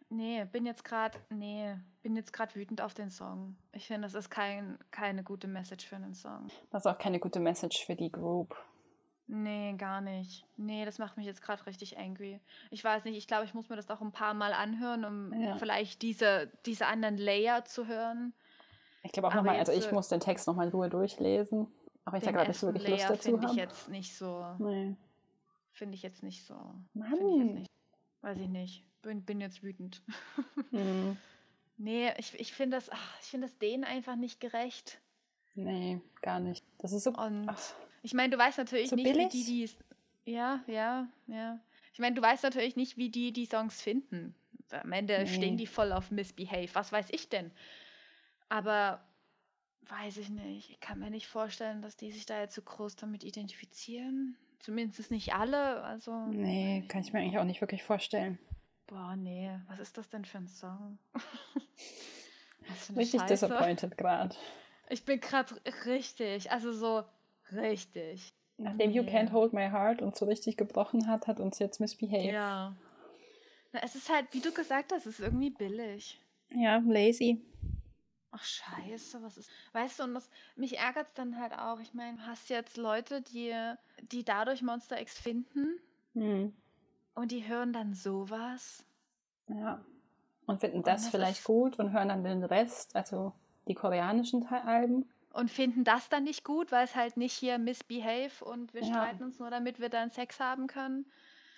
nee, 0.09 0.45
bin 0.45 0.65
jetzt 0.65 0.83
gerade, 0.83 1.17
nee, 1.29 1.75
bin 2.03 2.15
jetzt 2.15 2.33
gerade 2.33 2.55
wütend 2.55 2.81
auf 2.81 2.93
den 2.93 3.09
Song. 3.09 3.55
Ich 3.73 3.87
finde, 3.87 4.03
das 4.03 4.15
ist 4.15 4.29
kein, 4.29 4.77
keine 4.91 5.23
gute 5.23 5.47
Message 5.47 5.85
für 5.85 5.95
einen 5.97 6.13
Song. 6.13 6.47
Das 6.71 6.85
ist 6.85 6.91
auch 6.91 6.97
keine 6.97 7.19
gute 7.19 7.39
Message 7.39 7.85
für 7.85 7.95
die 7.95 8.11
Group. 8.11 8.55
Nee, 9.27 9.75
gar 9.77 10.01
nicht. 10.01 10.45
Nee, 10.57 10.83
das 10.83 10.97
macht 10.97 11.15
mich 11.15 11.25
jetzt 11.25 11.41
gerade 11.41 11.65
richtig 11.65 11.97
angry. 11.97 12.41
Ich 12.69 12.83
weiß 12.83 13.05
nicht, 13.05 13.15
ich 13.17 13.27
glaube, 13.27 13.45
ich 13.45 13.53
muss 13.53 13.69
mir 13.69 13.77
das 13.77 13.89
auch 13.89 14.01
ein 14.01 14.11
paar 14.11 14.33
Mal 14.33 14.51
anhören, 14.53 15.05
um 15.05 15.33
Ja. 15.41 15.55
vielleicht 15.55 16.01
diese, 16.01 16.51
diese 16.65 16.87
anderen 16.87 17.17
Layer 17.17 17.63
zu 17.63 17.87
hören. 17.87 18.33
Ich 19.03 19.13
glaube 19.13 19.29
auch 19.29 19.31
Aber 19.31 19.41
nochmal, 19.43 19.59
also 19.59 19.71
ich 19.71 19.87
äh, 19.87 19.93
muss 19.93 20.09
den 20.09 20.19
Text 20.19 20.47
nochmal 20.47 20.67
in 20.67 20.73
Ruhe 20.73 20.89
durchlesen. 20.89 21.67
Auch 22.03 22.11
wenn 22.11 22.19
ich 22.19 22.25
da 22.25 22.31
gerade 22.31 22.49
nicht 22.49 22.59
so 22.59 22.67
wirklich 22.67 22.87
Lust 22.89 22.99
Layer 23.03 23.09
dazu 23.09 23.23
finde 23.23 23.45
ich 23.45 23.51
habe. 23.51 23.61
jetzt 23.61 23.89
nicht 23.89 24.15
so. 24.17 24.45
Nee. 24.59 24.95
Finde 25.71 25.95
ich 25.95 26.01
jetzt 26.03 26.23
nicht 26.23 26.45
so. 26.45 26.55
Mann. 26.93 27.13
Ich 27.13 27.37
jetzt 27.45 27.53
nicht. 27.55 27.71
Weiß 28.21 28.37
ich 28.37 28.49
nicht. 28.49 28.83
Bin, 29.01 29.23
bin 29.23 29.41
jetzt 29.41 29.63
wütend. 29.63 30.01
Hm. 30.71 31.17
nee, 31.77 32.11
ich, 32.17 32.39
ich 32.39 32.53
finde 32.53 32.77
das, 32.77 32.89
ach, 32.89 33.17
ich 33.21 33.27
finde 33.27 33.47
das 33.47 33.57
denen 33.57 33.83
einfach 33.83 34.15
nicht 34.15 34.39
gerecht. 34.39 34.99
Nee, 35.55 35.99
gar 36.21 36.39
nicht. 36.39 36.63
Das 36.77 36.93
ist 36.93 37.03
so. 37.03 37.09
Und 37.11 37.49
Ach, 37.49 37.59
ich 38.03 38.13
meine, 38.13 38.29
du 38.29 38.37
weißt 38.37 38.57
natürlich 38.57 38.89
So 38.89 38.95
nicht, 38.95 39.05
wie 39.05 39.11
billig? 39.11 39.31
die 39.31 39.43
die. 39.43 40.31
Ja, 40.31 40.63
ja, 40.67 41.07
ja. 41.27 41.59
Ich 41.93 41.99
meine, 41.99 42.15
du 42.15 42.21
weißt 42.21 42.43
natürlich 42.43 42.77
nicht, 42.77 42.95
wie 42.95 43.09
die 43.09 43.33
die 43.33 43.45
Songs 43.47 43.81
finden. 43.81 44.33
Am 44.69 44.93
Ende 44.93 45.19
Nee. 45.19 45.27
stehen 45.27 45.57
die 45.57 45.67
voll 45.67 45.91
auf 45.91 46.09
Misbehave. 46.09 46.73
Was 46.73 46.93
weiß 46.93 47.07
ich 47.11 47.27
denn? 47.27 47.51
Aber 48.47 49.03
weiß 49.89 50.17
ich 50.17 50.29
nicht. 50.29 50.69
Ich 50.69 50.79
kann 50.79 50.99
mir 50.99 51.09
nicht 51.09 51.27
vorstellen, 51.27 51.81
dass 51.81 51.97
die 51.97 52.11
sich 52.11 52.25
da 52.25 52.39
jetzt 52.39 52.55
so 52.55 52.61
groß 52.61 52.95
damit 52.95 53.25
identifizieren. 53.25 54.37
Zumindest 54.59 55.11
nicht 55.11 55.33
alle. 55.33 55.81
Also. 55.83 56.27
nee, 56.27 56.85
kann 56.87 57.01
ich 57.01 57.11
mir 57.11 57.19
eigentlich 57.19 57.39
auch 57.39 57.43
nicht 57.43 57.59
wirklich 57.59 57.83
vorstellen. 57.83 58.39
Boah, 58.91 59.15
nee. 59.15 59.49
Was 59.69 59.79
ist 59.79 59.97
das 59.97 60.09
denn 60.09 60.25
für 60.25 60.39
ein 60.39 60.49
Song? 60.49 60.99
Richtig 62.97 63.21
Scheiße. 63.21 63.33
disappointed 63.33 63.97
gerade. 63.97 64.35
Ich 64.89 65.05
bin 65.05 65.21
gerade 65.21 65.55
richtig. 65.85 66.51
Also 66.51 66.73
so 66.73 67.05
richtig. 67.53 68.33
Nachdem 68.57 68.91
You 68.91 69.03
Nee. 69.03 69.09
Can't 69.17 69.31
Hold 69.31 69.53
My 69.53 69.69
Heart 69.69 70.01
uns 70.01 70.19
so 70.19 70.25
richtig 70.25 70.57
gebrochen 70.57 71.07
hat, 71.07 71.27
hat 71.27 71.39
uns 71.39 71.57
jetzt 71.59 71.79
Misbehave. 71.79 72.33
Ja. 72.33 72.75
Na, 73.71 73.79
es 73.81 73.95
ist 73.95 74.09
halt, 74.09 74.27
wie 74.33 74.41
du 74.41 74.51
gesagt 74.51 74.91
hast, 74.91 75.05
es 75.05 75.19
ist 75.19 75.25
irgendwie 75.25 75.51
billig. 75.51 76.19
ja 76.49 76.79
lazy. 76.85 77.41
Ach 78.31 78.43
scheiße, 78.43 79.23
was 79.23 79.37
ist. 79.37 79.49
Weißt 79.71 79.99
du, 79.99 80.03
und 80.03 80.13
das, 80.15 80.29
mich 80.57 80.77
ärgert 80.77 81.07
es 81.07 81.13
dann 81.13 81.39
halt 81.39 81.53
auch. 81.53 81.79
Ich 81.79 81.93
meine, 81.93 82.17
du 82.17 82.25
hast 82.25 82.49
jetzt 82.49 82.75
Leute, 82.75 83.21
die, 83.21 83.53
die 84.11 84.25
dadurch 84.25 84.61
Monster 84.61 84.99
X 84.99 85.17
finden 85.17 85.79
Hm. 86.13 86.53
Und 87.15 87.31
die 87.31 87.47
hören 87.47 87.73
dann 87.73 87.93
sowas. 87.93 88.83
Ja. 89.47 89.83
Und 90.45 90.59
finden 90.59 90.77
Und 90.77 90.87
das 90.87 91.03
das 91.03 91.11
vielleicht 91.11 91.43
gut 91.43 91.79
und 91.79 91.91
hören 91.93 92.09
dann 92.09 92.23
den 92.23 92.43
Rest, 92.43 92.95
also 92.95 93.33
die 93.67 93.73
koreanischen 93.75 94.45
Alben. 94.47 95.09
Und 95.33 95.49
finden 95.49 95.83
das 95.83 96.09
dann 96.09 96.23
nicht 96.25 96.43
gut, 96.43 96.71
weil 96.71 96.83
es 96.83 96.95
halt 96.95 97.15
nicht 97.15 97.33
hier 97.33 97.57
misbehave 97.57 98.43
und 98.43 98.73
wir 98.73 98.81
Ja. 98.81 98.87
streiten 98.87 99.23
uns 99.23 99.39
nur, 99.39 99.49
damit 99.49 99.79
wir 99.79 99.89
dann 99.89 100.11
Sex 100.11 100.39
haben 100.39 100.67
können. 100.67 101.05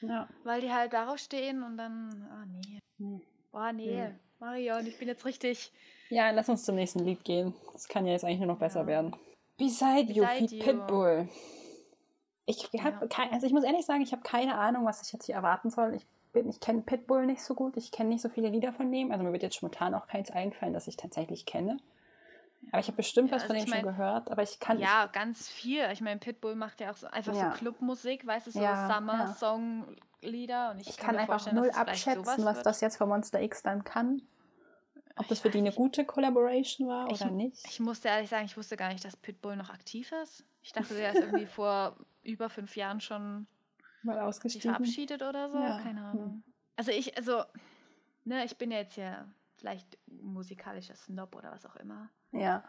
Ja. 0.01 0.28
Weil 0.43 0.62
die 0.62 0.72
halt 0.72 0.93
darauf 0.93 1.18
stehen 1.18 1.64
und 1.64 1.78
dann, 1.78 2.28
ah 2.30 2.45
nee, 2.45 2.80
Hm. 2.99 3.22
boah 3.51 3.72
nee, 3.74 4.06
Hm. 4.06 4.20
Marion, 4.39 4.86
ich 4.86 4.99
bin 4.99 5.08
jetzt 5.08 5.26
richtig. 5.26 5.72
Ja, 6.10 6.30
lass 6.32 6.49
uns 6.49 6.64
zum 6.66 6.76
nächsten 6.76 6.99
Lied 6.99 7.24
gehen. 7.24 7.54
Das 7.72 7.88
kann 7.88 8.06
ja 8.06 8.12
jetzt 8.12 8.26
eigentlich 8.26 8.39
nur 8.39 8.47
noch 8.47 8.60
besser 8.60 8.82
Ja. 8.82 8.88
werden. 8.88 9.16
Beside 9.58 10.12
You, 10.12 10.26
Beside 10.26 10.47
Feed 10.47 10.51
You. 10.51 10.64
Pitbull. 10.66 11.30
Ich 12.46 12.70
Ja. 12.74 12.84
habe 12.84 13.08
kein, 13.08 13.32
also 13.32 13.48
ich 13.48 13.54
muss 13.54 13.64
ehrlich 13.64 13.86
sagen, 13.86 14.02
ich 14.02 14.12
habe 14.12 14.22
keine 14.24 14.56
Ahnung, 14.56 14.86
was 14.86 15.02
ich 15.02 15.14
jetzt 15.14 15.26
hier 15.26 15.36
erwarten 15.36 15.70
soll. 15.70 15.94
Ich 15.96 16.06
bin, 16.34 16.50
ich 16.50 16.60
kenne 16.60 16.82
Pitbull 16.82 17.26
nicht 17.26 17.41
so 17.44 17.54
gut. 17.54 17.78
Ich 17.78 17.91
kenne 17.91 18.10
nicht 18.10 18.22
so 18.22 18.30
viele 18.30 18.50
Lieder 18.50 18.74
von 18.74 18.91
dem. 18.91 19.12
Also 19.12 19.24
mir 19.24 19.32
wird 19.32 19.44
jetzt 19.44 19.56
spontan 19.56 19.94
auch 19.94 20.08
keins 20.08 20.30
einfallen, 20.32 20.74
das 20.74 20.88
ich 20.88 20.98
tatsächlich 20.98 21.46
kenne. 21.46 21.78
Aber 22.72 22.80
ich 22.80 22.88
habe 22.88 22.98
bestimmt 22.98 23.30
Ja, 23.30 23.36
was 23.36 23.44
von 23.44 23.56
also 23.56 23.66
dem 23.66 23.72
ich 23.74 23.76
schon 23.78 23.86
mein- 23.86 23.96
gehört. 23.96 24.32
Aber 24.32 24.41
ich 24.41 24.60
kann 24.60 24.80
Ja, 24.80 25.06
ganz 25.08 25.48
viel. 25.48 25.84
Ich 25.91 26.02
meine, 26.02 26.20
Pitbull 26.20 26.56
macht 26.56 26.80
ja 26.82 26.91
auch 26.91 26.96
so 26.98 27.08
einfach 27.08 27.34
Ja. 27.36 27.52
so 27.52 27.58
Clubmusik, 27.58 28.26
weißt 28.26 28.48
du, 28.48 28.52
so 28.52 28.62
Ja, 28.62 28.88
Summer-Song-Lieder. 28.88 30.72
Und 30.72 30.80
ich, 30.80 30.89
ich, 30.89 30.98
kann, 30.98 31.16
kann 31.16 31.20
einfach 31.20 31.52
null 31.52 31.70
abschätzen, 31.72 32.26
was 32.46 32.56
wird. 32.56 32.66
das 32.66 32.82
jetzt 32.82 32.98
für 32.98 33.06
Monster 33.06 33.41
X 33.41 33.64
dann 33.64 33.84
kann. 33.84 34.22
Ob 35.16 35.28
das 35.28 35.41
für 35.41 35.49
die 35.49 35.59
eine 35.59 35.72
gute 35.72 36.05
Collaboration 36.05 36.88
war 36.88 37.07
Ich- 37.09 37.22
oder 37.22 37.30
nicht. 37.32 37.64
Ich 37.68 37.80
musste 37.80 38.07
ehrlich 38.07 38.30
sagen, 38.30 38.45
ich 38.45 38.57
wusste 38.57 38.78
gar 38.78 38.91
nicht, 38.91 39.05
dass 39.05 39.16
Pitbull 39.16 39.55
noch 39.55 39.70
aktiv 39.70 40.11
ist. 40.24 40.43
Ich 40.64 40.72
dachte, 40.72 40.95
der 40.95 41.11
ist 41.14 41.22
irgendwie 41.22 41.45
vor 41.45 41.95
über 42.24 42.49
fünf 42.49 42.76
Jahren 42.76 42.99
schon 43.01 43.45
Mal 44.01 44.20
ausgestiegen. 44.20 44.72
verabschiedet 44.72 45.22
oder 45.22 45.49
so. 45.49 45.57
Ja, 45.59 45.78
Keine 45.82 45.99
hm. 46.01 46.05
Ahnung. 46.07 46.43
Also 46.76 46.91
ich, 46.91 47.16
also, 47.18 47.43
ne, 48.26 48.43
ich 48.45 48.57
bin 48.57 48.72
ja 48.72 48.80
jetzt 48.80 48.97
ja 48.97 49.28
vielleicht 49.57 49.97
musikalischer 50.07 50.95
Snob 50.95 51.36
oder 51.36 51.51
was 51.51 51.66
auch 51.66 51.76
immer. 51.76 52.09
Ja, 52.32 52.64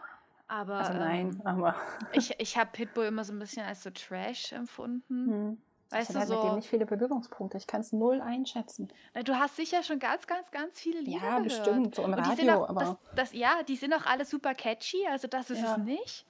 Aber 0.46 0.76
also 0.76 0.92
nein, 0.92 1.30
ähm, 1.30 1.42
aber 1.46 1.74
ich, 2.12 2.38
ich 2.38 2.56
habe 2.58 2.70
Pitbull 2.72 3.06
immer 3.06 3.24
so 3.24 3.32
ein 3.32 3.38
bisschen 3.38 3.64
als 3.64 3.82
so 3.82 3.90
Trash 3.90 4.52
empfunden. 4.52 5.30
hm. 5.30 5.62
Weißt 5.90 6.10
ich 6.10 6.14
du, 6.14 6.20
habe 6.20 6.30
halt 6.30 6.30
mit 6.30 6.42
dem 6.42 6.50
so, 6.50 6.56
nicht 6.56 6.68
viele 6.68 6.86
Berührungspunkte. 6.86 7.56
Ich 7.58 7.66
kann 7.66 7.80
es 7.80 7.92
null 7.92 8.20
einschätzen. 8.20 8.92
Du 9.24 9.34
hast 9.38 9.56
sicher 9.56 9.82
schon 9.82 9.98
ganz, 9.98 10.26
ganz, 10.26 10.50
ganz 10.50 10.80
viele 10.80 11.00
Lieder 11.00 11.18
Ja, 11.18 11.38
gehört. 11.38 11.42
bestimmt, 11.44 11.94
so 11.94 12.04
im 12.04 12.14
Und 12.14 12.26
die 12.26 12.34
sind 12.34 12.48
Radio, 12.48 12.64
auch, 12.64 12.68
aber 12.68 12.80
das, 12.80 12.96
das, 13.30 13.32
ja, 13.32 13.62
die 13.62 13.76
sind 13.76 13.92
auch 13.94 14.04
alle 14.06 14.24
super 14.24 14.54
catchy, 14.54 15.06
also 15.06 15.28
das 15.28 15.50
ist 15.50 15.60
Ja. 15.60 15.72
es 15.72 15.78
nicht. 15.78 16.26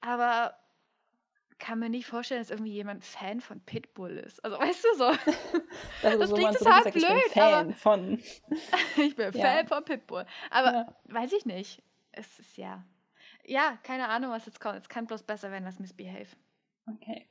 Aber 0.00 0.54
kann 1.58 1.78
mir 1.78 1.90
nicht 1.90 2.06
vorstellen, 2.06 2.40
dass 2.40 2.50
irgendwie 2.50 2.72
jemand 2.72 3.04
Fan 3.04 3.40
von 3.40 3.60
Pitbull 3.60 4.16
ist. 4.16 4.42
Also 4.44 4.58
weißt 4.58 4.84
du 4.84 4.96
so, 4.96 5.10
das, 6.02 6.18
das 6.18 6.28
so 6.30 6.34
klingt 6.36 6.42
man 6.42 6.52
so 6.54 6.64
total 6.64 6.82
sagt, 6.84 6.96
ich 6.96 7.06
bin 7.06 7.12
blöd, 7.16 7.32
Fan 7.32 7.74
von. 7.74 8.22
ich 8.96 9.14
bin 9.16 9.32
Ja. 9.32 9.40
Fan 9.40 9.68
von 9.68 9.84
Pitbull. 9.84 10.24
Aber 10.50 10.72
Ja. 10.72 10.96
weiß 11.04 11.32
ich 11.32 11.44
nicht. 11.44 11.82
Es 12.12 12.38
ist 12.38 12.56
ja. 12.56 12.84
Ja, 13.44 13.78
keine 13.82 14.08
Ahnung, 14.08 14.30
was 14.30 14.46
jetzt 14.46 14.60
kommt. 14.60 14.76
Es 14.76 14.88
kann 14.88 15.06
bloß 15.06 15.22
besser 15.22 15.50
werden 15.50 15.66
als 15.66 15.78
Misbehave. 15.78 16.28
Okay. 16.86 17.28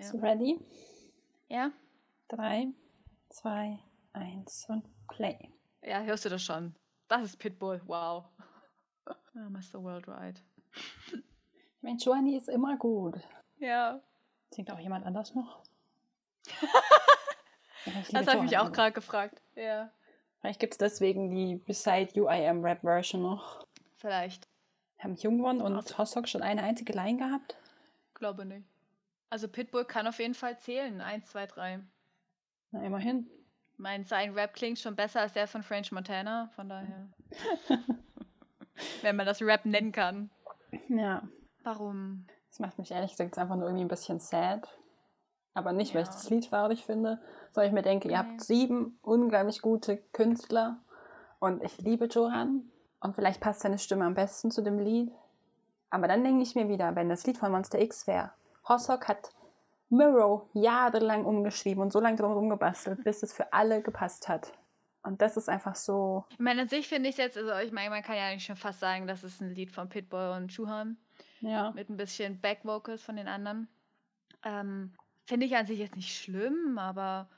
Ja. 0.00 0.20
Ready? 0.20 0.58
Ja? 1.48 1.72
Drei, 2.28 2.68
zwei, 3.28 3.78
eins 4.12 4.66
und 4.68 4.84
play. 5.08 5.50
Ja, 5.82 6.00
hörst 6.02 6.24
du 6.24 6.28
das 6.28 6.42
schon? 6.42 6.74
Das 7.08 7.22
ist 7.22 7.38
Pitbull. 7.38 7.80
Wow. 7.86 8.24
Ah, 9.32 9.48
Mr. 9.48 9.82
Worldwide. 9.82 10.40
Ich 11.12 11.82
meine, 11.82 11.98
Joanie 11.98 12.36
ist 12.36 12.48
immer 12.48 12.76
gut. 12.76 13.14
Ja. 13.58 14.00
Singt 14.50 14.70
auch 14.72 14.78
jemand 14.78 15.06
anders 15.06 15.34
noch? 15.34 15.62
Das 18.12 18.26
habe 18.26 18.36
ich 18.36 18.42
mich 18.42 18.58
auch 18.58 18.72
gerade 18.72 18.92
gefragt. 18.92 19.40
Ja. 19.54 19.90
Vielleicht 20.40 20.60
gibt 20.60 20.74
es 20.74 20.78
deswegen 20.78 21.30
die 21.30 21.56
Beside 21.56 22.10
You 22.14 22.28
I 22.28 22.46
Am 22.46 22.62
Rap 22.64 22.80
Version 22.82 23.22
noch. 23.22 23.66
Vielleicht. 23.96 24.46
Haben 24.98 25.14
Jungwon 25.14 25.62
und 25.62 25.98
Hossok 25.98 26.28
schon 26.28 26.42
eine 26.42 26.62
einzige 26.62 26.92
Line 26.92 27.18
gehabt? 27.18 27.56
Glaube 28.14 28.44
nicht. 28.44 28.66
Also 29.30 29.48
Pitbull 29.48 29.84
kann 29.84 30.06
auf 30.06 30.18
jeden 30.18 30.34
Fall 30.34 30.58
zählen. 30.58 31.00
Eins, 31.00 31.26
zwei, 31.30 31.46
drei. 31.46 31.80
Na, 32.72 32.82
immerhin. 32.84 33.30
Mein 33.76 34.04
sein 34.04 34.34
Rap 34.34 34.52
klingt 34.54 34.78
schon 34.78 34.96
besser 34.96 35.20
als 35.20 35.32
der 35.32 35.46
von 35.46 35.62
French 35.62 35.90
Montana, 35.92 36.50
von 36.54 36.68
daher. 36.68 37.08
Wenn 39.02 39.16
man 39.16 39.26
das 39.26 39.40
Rap 39.42 39.64
nennen 39.64 39.92
kann. 39.92 40.30
Ja. 40.88 41.22
Warum? 41.62 42.26
Das 42.48 42.58
macht 42.58 42.78
mich 42.78 42.90
ehrlich 42.90 43.12
gesagt 43.12 43.38
einfach 43.38 43.56
nur 43.56 43.66
irgendwie 43.66 43.84
ein 43.84 43.88
bisschen 43.88 44.18
sad. 44.18 44.68
Aber 45.54 45.72
nicht, 45.72 45.94
weil 45.94 46.02
ich 46.02 46.08
Ja. 46.08 46.14
das 46.14 46.30
Lied 46.30 46.48
traurig 46.48 46.84
finde, 46.84 47.20
sondern 47.52 47.68
ich 47.68 47.74
mir 47.74 47.82
denke, 47.82 48.08
ihr 48.08 48.18
habt 48.18 48.40
sieben 48.40 48.98
unglaublich 49.02 49.62
gute 49.62 49.96
Künstler 50.12 50.78
und 51.38 51.62
ich 51.62 51.78
liebe 51.78 52.06
Johan 52.06 52.70
und 53.00 53.14
vielleicht 53.14 53.40
passt 53.40 53.60
seine 53.60 53.78
Stimme 53.78 54.04
am 54.04 54.14
besten 54.14 54.50
zu 54.50 54.62
dem 54.62 54.78
Lied. 54.78 55.10
Aber 55.90 56.06
dann 56.06 56.22
denke 56.22 56.42
ich 56.42 56.54
mir 56.54 56.68
wieder, 56.68 56.94
wenn 56.94 57.08
das 57.08 57.26
Lied 57.26 57.36
von 57.38 57.50
Monster 57.50 57.80
X 57.80 58.06
wäre, 58.06 58.30
Hossok 58.70 59.08
hat 59.08 59.30
Mirror 59.90 60.48
jahrelang 60.54 61.24
umgeschrieben 61.26 61.82
und 61.82 61.92
so 61.92 62.00
lange 62.00 62.16
drum 62.16 62.32
rumgebastelt, 62.32 63.04
bis 63.04 63.22
es 63.22 63.32
für 63.32 63.52
alle 63.52 63.82
gepasst 63.82 64.28
hat. 64.28 64.52
Und 65.02 65.20
das 65.20 65.36
ist 65.36 65.48
einfach 65.48 65.74
so, 65.74 66.24
Ich 66.30 66.38
meine, 66.38 66.62
an 66.62 66.68
sich 66.68 66.88
finde 66.88 67.08
ich 67.08 67.14
es 67.14 67.18
jetzt, 67.18 67.36
also 67.36 67.52
ich 67.66 67.72
meine, 67.72 67.90
man 67.90 68.02
kann 68.02 68.16
ja 68.16 68.26
eigentlich 68.26 68.44
schon 68.44 68.56
fast 68.56 68.80
sagen, 68.80 69.06
das 69.06 69.24
ist 69.24 69.40
ein 69.40 69.54
Lied 69.54 69.72
von 69.72 69.88
Pitbull 69.88 70.34
und 70.36 70.48
Chuhan 70.48 70.96
ja. 71.40 71.72
mit 71.72 71.88
ein 71.90 71.96
bisschen 71.96 72.40
Backvocals 72.40 73.02
von 73.02 73.16
den 73.16 73.26
anderen. 73.26 73.68
Ähm, 74.44 74.92
finde 75.26 75.46
ich 75.46 75.56
an 75.56 75.66
sich 75.66 75.78
jetzt 75.78 75.96
nicht 75.96 76.16
schlimm, 76.16 76.78
aber 76.78 77.28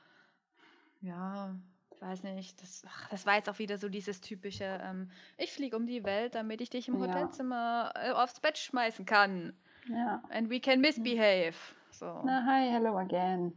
ja, 1.01 1.55
ich 1.95 2.01
weiß 2.01 2.23
nicht. 2.23 2.61
Das, 2.61 2.83
ach, 2.87 3.09
das 3.09 3.25
war 3.25 3.35
jetzt 3.35 3.49
auch 3.49 3.59
wieder 3.59 3.77
so 3.77 3.89
dieses 3.89 4.21
typische, 4.21 4.79
ähm, 4.83 5.09
ich 5.37 5.51
fliege 5.53 5.75
um 5.77 5.87
die 5.87 6.03
Welt, 6.03 6.35
damit 6.35 6.61
ich 6.61 6.69
dich 6.69 6.87
im 6.89 6.95
Ja. 6.95 7.07
Hotelzimmer 7.07 7.93
äh, 7.95 8.11
aufs 8.11 8.39
Bett 8.41 8.57
schmeißen 8.57 9.05
kann. 9.05 9.53
Ja. 9.89 10.21
And 10.29 10.49
we 10.49 10.59
can 10.59 10.81
misbehave. 10.81 11.55
So, 11.91 12.05
Na, 12.23 12.43
hi, 12.45 12.69
hello 12.71 12.97
again. 12.97 13.53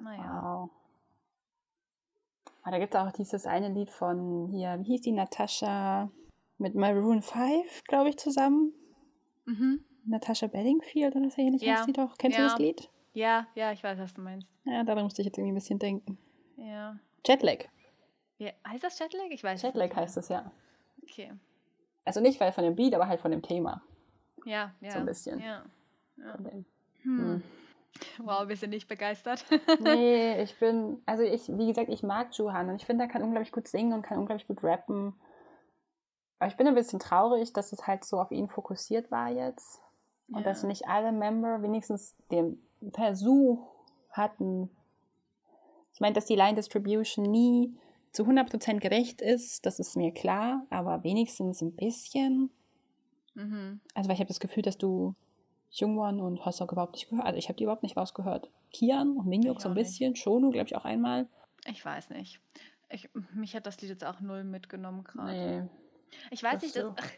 naja. 0.00 0.42
Wow. 0.42 0.70
Aber 2.62 2.70
da 2.72 2.78
gibt 2.78 2.94
es 2.94 3.00
auch 3.00 3.10
dieses 3.12 3.46
eine 3.46 3.68
Lied 3.70 3.90
von 3.90 4.48
hier, 4.52 4.78
wie 4.80 4.84
hieß 4.92 5.00
die 5.02 5.12
Natascha 5.12 6.10
mit 6.58 6.74
Maroon 6.76 7.20
5, 7.22 7.82
glaube 7.84 8.10
ich, 8.10 8.18
zusammen. 8.18 8.72
Mhm. 9.46 9.84
Natascha 10.04 10.46
Bedingfield 10.46 11.16
oder 11.16 11.28
so 11.30 11.40
ähnlich 11.42 11.62
Ja. 11.62 11.76
heißt 11.78 11.88
die 11.88 11.92
doch. 11.92 12.16
Kennst 12.18 12.38
du 12.38 12.42
Ja. 12.42 12.48
das 12.48 12.58
Lied? 12.58 12.88
Ja, 13.14 13.46
ja, 13.54 13.72
ich 13.72 13.82
weiß, 13.82 13.98
was 13.98 14.14
du 14.14 14.20
meinst. 14.20 14.46
Ja, 14.64 14.84
daran 14.84 15.04
musste 15.04 15.22
ich 15.22 15.26
jetzt 15.26 15.38
irgendwie 15.38 15.52
ein 15.52 15.56
bisschen 15.56 15.78
denken. 15.80 16.18
Ja. 16.56 16.96
Jetlag. 17.26 17.64
Wie, 18.38 18.50
heißt 18.66 18.84
das 18.84 18.98
Jetlag? 18.98 19.26
Ich 19.30 19.42
weiß 19.42 19.62
Jetlag 19.62 19.94
heißt 19.94 20.16
es 20.16 20.28
ja. 20.28 20.50
Okay. 21.02 21.32
Also 22.04 22.20
nicht 22.20 22.40
weil 22.40 22.52
von 22.52 22.64
dem 22.64 22.76
Beat, 22.76 22.94
aber 22.94 23.08
halt 23.08 23.20
von 23.20 23.30
dem 23.32 23.42
Thema. 23.42 23.82
Ja, 24.44 24.72
ja. 24.80 24.90
So 24.92 24.98
ein 24.98 25.06
bisschen. 25.06 25.38
Ja. 25.40 25.64
ja. 26.16 26.36
Dem- 26.38 26.64
Hm. 27.02 27.42
Wow, 28.18 28.48
wir 28.48 28.56
sind 28.56 28.70
nicht 28.70 28.88
begeistert. 28.88 29.44
Nee, 29.80 30.40
ich 30.42 30.56
bin, 30.58 31.02
also 31.04 31.22
ich, 31.24 31.48
wie 31.48 31.66
gesagt, 31.66 31.88
ich 31.88 32.02
mag 32.02 32.32
Juhan 32.36 32.68
und 32.70 32.76
ich 32.76 32.86
finde, 32.86 33.04
er 33.04 33.08
kann 33.10 33.22
unglaublich 33.22 33.52
gut 33.52 33.66
singen 33.68 33.92
und 33.92 34.02
kann 34.02 34.18
unglaublich 34.18 34.46
gut 34.46 34.62
rappen. 34.62 35.14
Aber 36.38 36.48
ich 36.50 36.56
bin 36.56 36.66
ein 36.66 36.74
bisschen 36.74 37.00
traurig, 37.00 37.52
dass 37.52 37.72
es 37.72 37.86
halt 37.86 38.04
so 38.04 38.20
auf 38.20 38.30
ihn 38.30 38.48
fokussiert 38.48 39.10
war 39.10 39.28
jetzt. 39.30 39.80
Und 40.28 40.38
Ja. 40.38 40.44
dass 40.44 40.62
nicht 40.62 40.86
alle 40.88 41.12
Member 41.12 41.60
wenigstens 41.62 42.16
den 42.30 42.62
Versuch 42.92 43.68
hatten. 44.10 44.70
Ich 45.92 46.00
meine, 46.00 46.14
dass 46.14 46.24
die 46.26 46.36
Line 46.36 46.54
Distribution 46.54 47.30
nie 47.30 47.76
zu 48.12 48.24
100% 48.24 48.78
gerecht 48.80 49.20
ist, 49.20 49.66
das 49.66 49.78
ist 49.78 49.96
mir 49.96 50.12
klar, 50.12 50.66
aber 50.70 51.02
wenigstens 51.04 51.60
ein 51.62 51.74
bisschen. 51.74 52.50
Mhm. 53.34 53.80
Also, 53.94 54.08
weil 54.08 54.14
ich 54.14 54.20
habe 54.20 54.28
das 54.28 54.40
Gefühl, 54.40 54.62
dass 54.62 54.78
du 54.78 55.14
Jungwon 55.70 56.20
und 56.20 56.44
Hosok 56.44 56.72
überhaupt 56.72 56.92
nicht 56.94 57.08
gehört 57.08 57.26
Also, 57.26 57.38
ich 57.38 57.48
habe 57.48 57.56
die 57.56 57.64
überhaupt 57.64 57.82
nicht 57.82 57.96
rausgehört. 57.96 58.50
Kian 58.72 59.16
und 59.16 59.26
Minhyuk 59.26 59.56
Ich 59.56 59.62
so 59.62 59.68
ein 59.68 59.74
bisschen, 59.74 60.16
Shonu, 60.16 60.50
glaube 60.50 60.66
ich, 60.66 60.76
auch 60.76 60.84
einmal. 60.84 61.26
Ich 61.66 61.84
weiß 61.84 62.10
nicht. 62.10 62.40
Ich, 62.90 63.08
mich 63.32 63.54
hat 63.56 63.66
das 63.66 63.80
Lied 63.80 63.90
jetzt 63.90 64.04
auch 64.04 64.20
null 64.20 64.44
mitgenommen 64.44 65.04
gerade. 65.04 65.32
Nee. 65.32 65.68
Ich 66.30 66.42
weiß 66.42 66.54
Das 66.54 66.62
nicht, 66.62 66.74
so. 66.74 66.94
ach, 66.98 67.08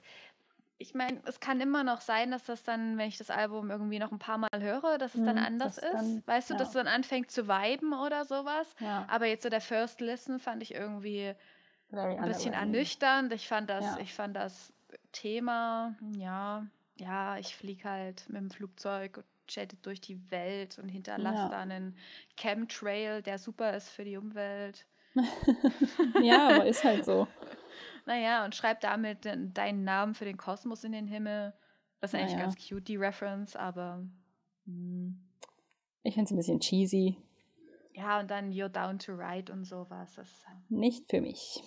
ich 0.79 0.95
meine, 0.95 1.21
es 1.25 1.41
kann 1.41 1.61
immer 1.61 1.83
noch 1.83 2.01
sein, 2.01 2.31
dass 2.31 2.45
das 2.45 2.63
dann, 2.63 2.99
wenn 2.99 3.09
ich 3.09 3.17
das 3.19 3.31
Album 3.31 3.71
irgendwie 3.71 3.99
noch 3.99 4.13
ein 4.13 4.19
paar 4.19 4.39
Mal 4.39 4.49
höre, 4.59 4.99
dass 4.99 5.15
es 5.15 5.25
dann 5.25 5.37
Mhm, 5.37 5.43
anders 5.45 5.77
dass 5.77 5.85
ist. 5.85 5.93
dann- 5.95 6.23
weißt 6.27 6.51
du, 6.51 6.55
ja. 6.55 6.59
dass 6.59 6.69
es 6.69 6.75
dann 6.75 6.87
anfängt 6.89 7.31
zu 7.31 7.49
viben 7.49 7.93
oder 7.93 8.25
sowas. 8.25 8.75
Ja, 8.81 9.07
Aber 9.09 9.27
jetzt 9.27 9.43
so 9.45 9.49
der 9.49 9.61
First 9.61 10.01
Listen 10.01 10.39
fand 10.39 10.63
ich 10.63 10.75
irgendwie 10.75 11.33
very 11.91 12.17
ein 12.19 12.29
bisschen 12.29 12.53
ernüchternd. 12.55 13.33
Ich 13.33 13.49
fand 13.49 13.71
das, 13.71 13.85
Ja. 13.85 13.99
ich 14.01 14.13
fand 14.15 14.37
das 14.37 14.73
Thema, 15.13 15.97
ja, 16.17 16.67
ja, 16.97 17.39
ich 17.39 17.57
fliege 17.57 17.89
halt 17.89 18.29
mit 18.29 18.41
dem 18.41 18.51
Flugzeug 18.51 19.19
und 19.19 19.25
jette 19.49 19.77
durch 19.77 20.01
die 20.01 20.31
Welt 20.31 20.79
und 20.79 20.89
hinterlasse 20.89 21.37
Ja. 21.43 21.49
da 21.49 21.59
einen 21.61 21.97
Chemtrail, 22.37 23.21
der 23.23 23.39
super 23.39 23.77
ist 23.77 23.89
für 23.91 24.05
die 24.05 24.17
Umwelt. 24.17 24.87
ja, 26.23 26.49
aber 26.49 26.67
ist 26.67 26.85
halt 26.85 27.05
so. 27.05 27.27
Naja, 28.07 28.45
und 28.45 28.55
schreib 28.55 28.81
damit 28.81 29.25
deinen 29.25 29.83
Namen 29.85 30.15
für 30.15 30.27
den 30.27 30.37
Kosmos 30.37 30.85
in 30.85 30.93
den 30.93 31.07
Himmel. 31.09 31.55
Das 32.01 32.13
ist 32.13 32.19
eigentlich 32.21 32.35
Naja. 32.35 32.45
ganz 32.45 32.69
cute, 32.69 32.87
die 32.87 32.97
Reference, 32.97 33.57
aber. 33.57 34.05
hm. 34.67 35.19
Ich 36.03 36.13
finde 36.13 36.27
es 36.27 36.31
ein 36.33 36.37
bisschen 36.37 36.61
cheesy. 36.61 37.17
Ja, 37.95 38.21
und 38.21 38.31
dann 38.31 38.51
You're 38.53 38.69
Down 38.69 38.99
to 38.99 39.13
Ride 39.13 39.51
und 39.51 39.65
sowas. 39.65 40.15
Das 40.17 40.29
ist, 40.31 40.45
Nicht 40.69 41.09
für 41.09 41.23
mich. 41.23 41.63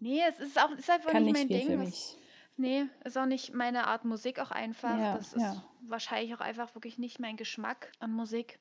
nee, 0.00 0.22
es 0.26 0.38
ist 0.40 0.58
auch 0.58 0.70
ist 0.70 0.88
einfach 0.88 1.10
Kann 1.10 1.24
nicht 1.24 1.34
nicht 1.34 1.50
mein 1.50 1.60
viel 1.60 1.68
Ding. 1.68 1.78
mich. 1.84 2.16
Nee, 2.58 2.86
ist 3.04 3.16
auch 3.16 3.26
nicht 3.26 3.54
meine 3.54 3.86
Art 3.86 4.04
Musik 4.04 4.40
auch 4.40 4.50
einfach. 4.50 4.98
Ja, 4.98 5.16
das 5.16 5.32
ist 5.32 5.42
ja. 5.42 5.62
wahrscheinlich 5.82 6.34
auch 6.34 6.40
einfach 6.40 6.74
wirklich 6.74 6.98
nicht 6.98 7.20
mein 7.20 7.36
Geschmack 7.36 7.92
an 8.00 8.10
Musik. 8.10 8.58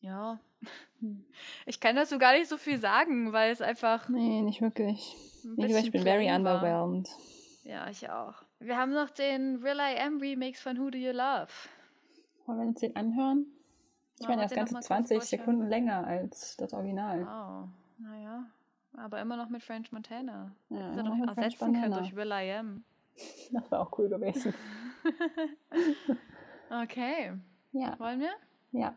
Ja. 0.00 0.38
Hm. 1.00 1.24
Ich 1.66 1.80
kann 1.80 1.96
dazu 1.96 2.18
gar 2.18 2.34
nicht 2.34 2.48
so 2.48 2.56
viel 2.56 2.78
sagen, 2.78 3.32
weil 3.32 3.50
es 3.50 3.60
einfach. 3.60 4.08
Nee, 4.08 4.42
nicht 4.42 4.62
wirklich. 4.62 5.16
ein 5.44 5.58
ich 5.58 5.90
bin 5.90 6.02
very 6.02 6.28
war. 6.28 6.36
underwhelmed. 6.36 7.08
Ja, 7.64 7.88
ich 7.90 8.08
auch. 8.10 8.34
Wir 8.60 8.76
haben 8.76 8.92
noch 8.92 9.10
den 9.10 9.56
Real 9.56 9.78
I 9.78 9.98
Am 10.00 10.18
Remix 10.18 10.60
von 10.60 10.78
Who 10.78 10.90
Do 10.90 10.98
You 10.98 11.10
Love. 11.10 11.48
Wollen 12.46 12.58
wir 12.60 12.66
uns 12.68 12.80
den 12.80 12.94
anhören? 12.94 13.46
Ich 14.20 14.28
Wollen 14.28 14.36
meine, 14.36 14.42
das 14.42 14.54
ganze 14.54 14.74
mal 14.74 14.78
kurz 14.78 14.86
20 14.86 15.18
durchhören? 15.18 15.40
Sekunden 15.40 15.68
länger 15.68 16.06
als 16.06 16.56
das 16.58 16.72
Original. 16.72 17.26
Wow. 17.26 17.68
Naja. 17.98 18.46
Aber 18.96 19.20
immer 19.20 19.36
noch 19.36 19.48
mit 19.48 19.62
French 19.62 19.90
Montana. 19.92 20.52
Ja, 20.68 20.92
sie 20.94 21.02
noch 21.02 21.18
doch 21.18 21.36
ersetzen 21.36 21.72
können 21.72 21.92
durch 21.92 22.14
Will 22.14 22.30
I 22.32 22.52
Am. 22.52 22.84
Das 23.52 23.70
war 23.70 23.80
auch 23.80 23.96
cool 23.98 24.08
gewesen. 24.08 24.52
Okay. 26.70 27.32
Ja, 27.72 27.98
Wollen 27.98 28.20
wir? 28.20 28.32
ja. 28.72 28.94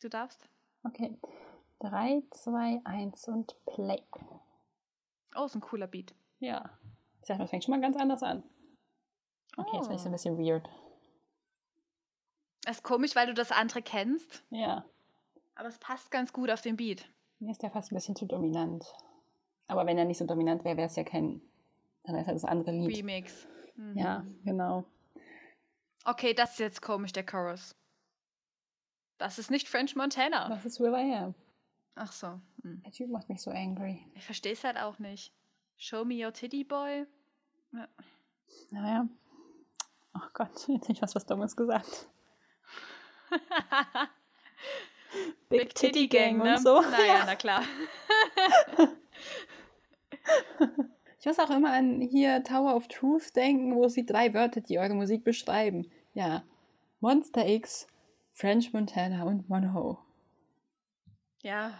Du 0.00 0.08
darfst. 0.08 0.48
Okay. 0.84 1.18
3, 1.80 2.22
2, 2.30 2.80
1 2.84 3.28
und 3.28 3.54
Play. 3.66 4.02
Oh, 5.36 5.44
ist 5.44 5.54
ein 5.54 5.60
cooler 5.60 5.86
Beat. 5.86 6.14
Ja. 6.38 6.70
Ich 7.20 7.26
sag 7.26 7.36
mal, 7.36 7.44
das 7.44 7.50
fängt 7.50 7.64
schon 7.64 7.72
mal 7.74 7.80
ganz 7.82 7.96
anders 7.98 8.22
an. 8.22 8.42
Okay, 9.58 9.76
jetzt 9.76 9.88
bin 9.88 9.96
ich 9.96 10.00
so 10.02 10.06
Oh. 10.06 10.08
ein 10.08 10.12
bisschen 10.12 10.38
weird. 10.38 10.68
Das 12.62 12.76
ist 12.76 12.82
komisch, 12.82 13.14
weil 13.14 13.26
du 13.26 13.34
das 13.34 13.52
andere 13.52 13.82
kennst. 13.82 14.42
Ja. 14.50 14.84
Aber 15.54 15.68
es 15.68 15.78
passt 15.78 16.10
ganz 16.10 16.32
gut 16.32 16.50
auf 16.50 16.62
den 16.62 16.76
Beat. 16.76 17.06
Mir 17.40 17.50
ist 17.52 17.62
der 17.62 17.70
fast 17.70 17.90
ein 17.90 17.94
bisschen 17.94 18.16
zu 18.16 18.26
dominant. 18.26 18.84
Aber 19.66 19.86
wenn 19.86 19.96
er 19.96 20.04
nicht 20.04 20.18
so 20.18 20.26
dominant 20.26 20.64
wäre, 20.64 20.76
wäre 20.76 20.88
es 20.88 20.96
ja 20.96 21.04
kein. 21.04 21.40
Dann 22.04 22.14
wäre 22.14 22.22
es 22.22 22.26
halt 22.26 22.36
das 22.36 22.44
andere 22.44 22.72
Lied. 22.72 22.98
Remix. 22.98 23.46
Mhm. 23.76 23.96
Ja, 23.96 24.26
genau. 24.44 24.84
Okay, 26.04 26.34
das 26.34 26.52
ist 26.52 26.58
jetzt 26.58 26.82
komisch, 26.82 27.12
der 27.12 27.24
Chorus. 27.24 27.74
Das 29.18 29.38
ist 29.38 29.50
nicht 29.50 29.68
French 29.68 29.96
Montana. 29.96 30.50
Was 30.50 30.64
ist 30.64 30.80
Will 30.80 30.94
I 30.94 31.14
Am? 31.14 31.34
Ach 31.94 32.12
so. 32.12 32.40
Hm. 32.62 32.82
Der 32.82 32.92
Typ 32.92 33.10
macht 33.10 33.28
mich 33.28 33.42
so 33.42 33.50
angry. 33.50 34.06
Ich 34.14 34.24
verstehe 34.24 34.52
es 34.52 34.64
halt 34.64 34.78
auch 34.78 34.98
nicht. 34.98 35.32
Show 35.76 36.04
me 36.04 36.24
your 36.24 36.32
titty 36.32 36.64
boy. 36.64 37.06
Ja. 37.72 37.88
Naja. 38.70 39.08
Ach 40.12 40.32
Gott, 40.32 40.68
jetzt 40.68 40.88
ich 40.88 41.02
was, 41.02 41.14
was 41.14 41.26
Dummes 41.26 41.56
gesagt. 41.56 42.08
Big, 45.48 45.74
Titty 45.74 46.08
Gang 46.08 46.38
ne? 46.38 46.52
und 46.54 46.62
so. 46.62 46.80
Naja, 46.80 47.24
na 47.26 47.34
klar. 47.36 47.62
Ich 51.18 51.26
muss 51.26 51.38
auch 51.38 51.50
immer 51.50 51.72
an 51.72 52.00
hier 52.00 52.42
Tower 52.44 52.74
of 52.74 52.88
Truth 52.88 53.36
denken, 53.36 53.74
wo 53.76 53.88
sie 53.88 54.06
drei 54.06 54.32
Wörter, 54.32 54.62
die 54.62 54.78
eure 54.78 54.94
Musik 54.94 55.22
beschreiben. 55.22 55.90
Ja. 56.14 56.44
Monster 57.00 57.46
X, 57.46 57.86
French 58.32 58.72
Montana 58.72 59.24
und 59.24 59.48
Mono. 59.48 59.98
Ja. 61.42 61.78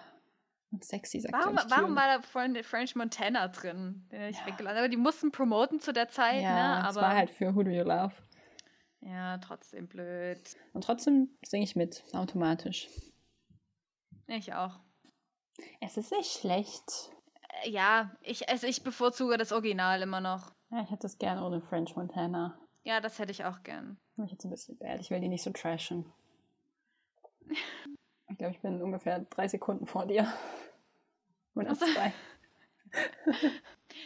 Und 0.73 0.85
sexy 0.85 1.21
sagt 1.21 1.33
Warum, 1.33 1.57
warum 1.69 1.97
war 1.97 2.19
da 2.19 2.23
Fren- 2.23 2.63
French 2.63 2.95
Montana 2.97 3.49
drin? 3.49 4.07
Den 4.13 4.23
ich 4.29 4.39
Ja. 4.41 4.47
weggelassen. 4.47 4.79
Aber 4.79 4.89
die 4.89 4.97
mussten 4.99 5.33
promoten 5.33 5.81
zu 5.81 5.93
der 5.93 6.09
Zeit, 6.09 6.43
Ja, 6.43 6.79
ne? 6.81 6.85
Aber 6.85 7.01
war 7.01 7.15
halt 7.17 7.31
für 7.31 7.55
Who 7.55 7.63
Do 7.63 7.71
You 7.71 7.83
Love. 7.85 8.13
ja, 9.01 9.39
trotzdem 9.39 9.89
blöd. 9.89 10.39
Und 10.75 10.85
trotzdem 10.85 11.31
singe 11.43 11.65
ich 11.65 11.77
mit, 11.77 12.05
automatisch. 12.13 12.89
Ich 14.33 14.55
auch. 14.55 14.79
Es 15.81 15.97
ist 15.97 16.13
nicht 16.13 16.31
schlecht. 16.33 17.11
Äh, 17.65 17.71
Ja, 17.71 18.17
ich, 18.23 18.49
also 18.49 18.67
ich 18.67 18.83
bevorzuge 18.85 19.37
das 19.37 19.53
Original 19.53 20.01
immer 20.03 20.21
noch. 20.21 20.53
Ja, 20.71 20.83
ich 20.83 20.91
hätte 20.91 21.07
es 21.07 21.19
gerne 21.19 21.45
ohne 21.45 21.61
French 21.61 21.97
Montana. 21.97 22.59
Ja, 22.85 23.01
das 23.01 23.19
hätte 23.19 23.33
ich 23.33 23.45
auch 23.45 23.63
gern. 23.63 23.99
Bin 24.17 24.25
ich 24.27 24.33
jetzt 24.33 24.45
ein 24.45 24.51
bisschen 24.51 24.79
bad. 24.79 25.01
Ich 25.01 25.11
will 25.11 25.21
die 25.21 25.29
nicht 25.29 25.43
so 25.43 25.51
trashen. 25.51 26.11
Ich 28.31 28.39
glaube, 28.39 28.55
ich 28.55 28.61
bin 28.61 28.81
ungefähr 28.81 29.19
drei 29.21 29.49
Sekunden 29.49 29.87
vor 29.87 30.07
dir. 30.07 30.33
Oder 31.57 31.71
Ach 31.73 31.77
so. 31.77 31.87
zwei. 31.87 32.13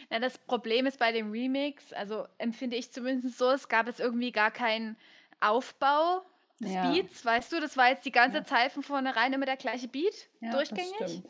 Ja, 0.09 0.19
das 0.19 0.37
Problem 0.37 0.85
ist 0.87 0.99
bei 0.99 1.11
dem 1.11 1.31
Remix, 1.31 1.93
also 1.93 2.27
empfinde 2.37 2.75
ich 2.75 2.91
zumindest 2.91 3.37
so, 3.37 3.49
es 3.51 3.67
gab 3.69 3.87
jetzt 3.87 3.99
irgendwie 3.99 4.31
gar 4.31 4.51
keinen 4.51 4.97
Aufbau 5.39 6.21
des 6.59 6.71
Ja. 6.71 6.91
Beats, 6.91 7.25
weißt 7.25 7.51
du? 7.51 7.59
Das 7.59 7.75
war 7.77 7.89
jetzt 7.89 8.05
die 8.05 8.11
ganze 8.11 8.39
Ja. 8.39 8.43
Zeit 8.45 8.71
von 8.71 8.83
vornherein 8.83 9.33
immer 9.33 9.45
der 9.45 9.57
gleiche 9.57 9.87
Beat, 9.87 10.29
Ja, 10.39 10.51
durchgängig. 10.51 10.93
Das. 10.99 11.21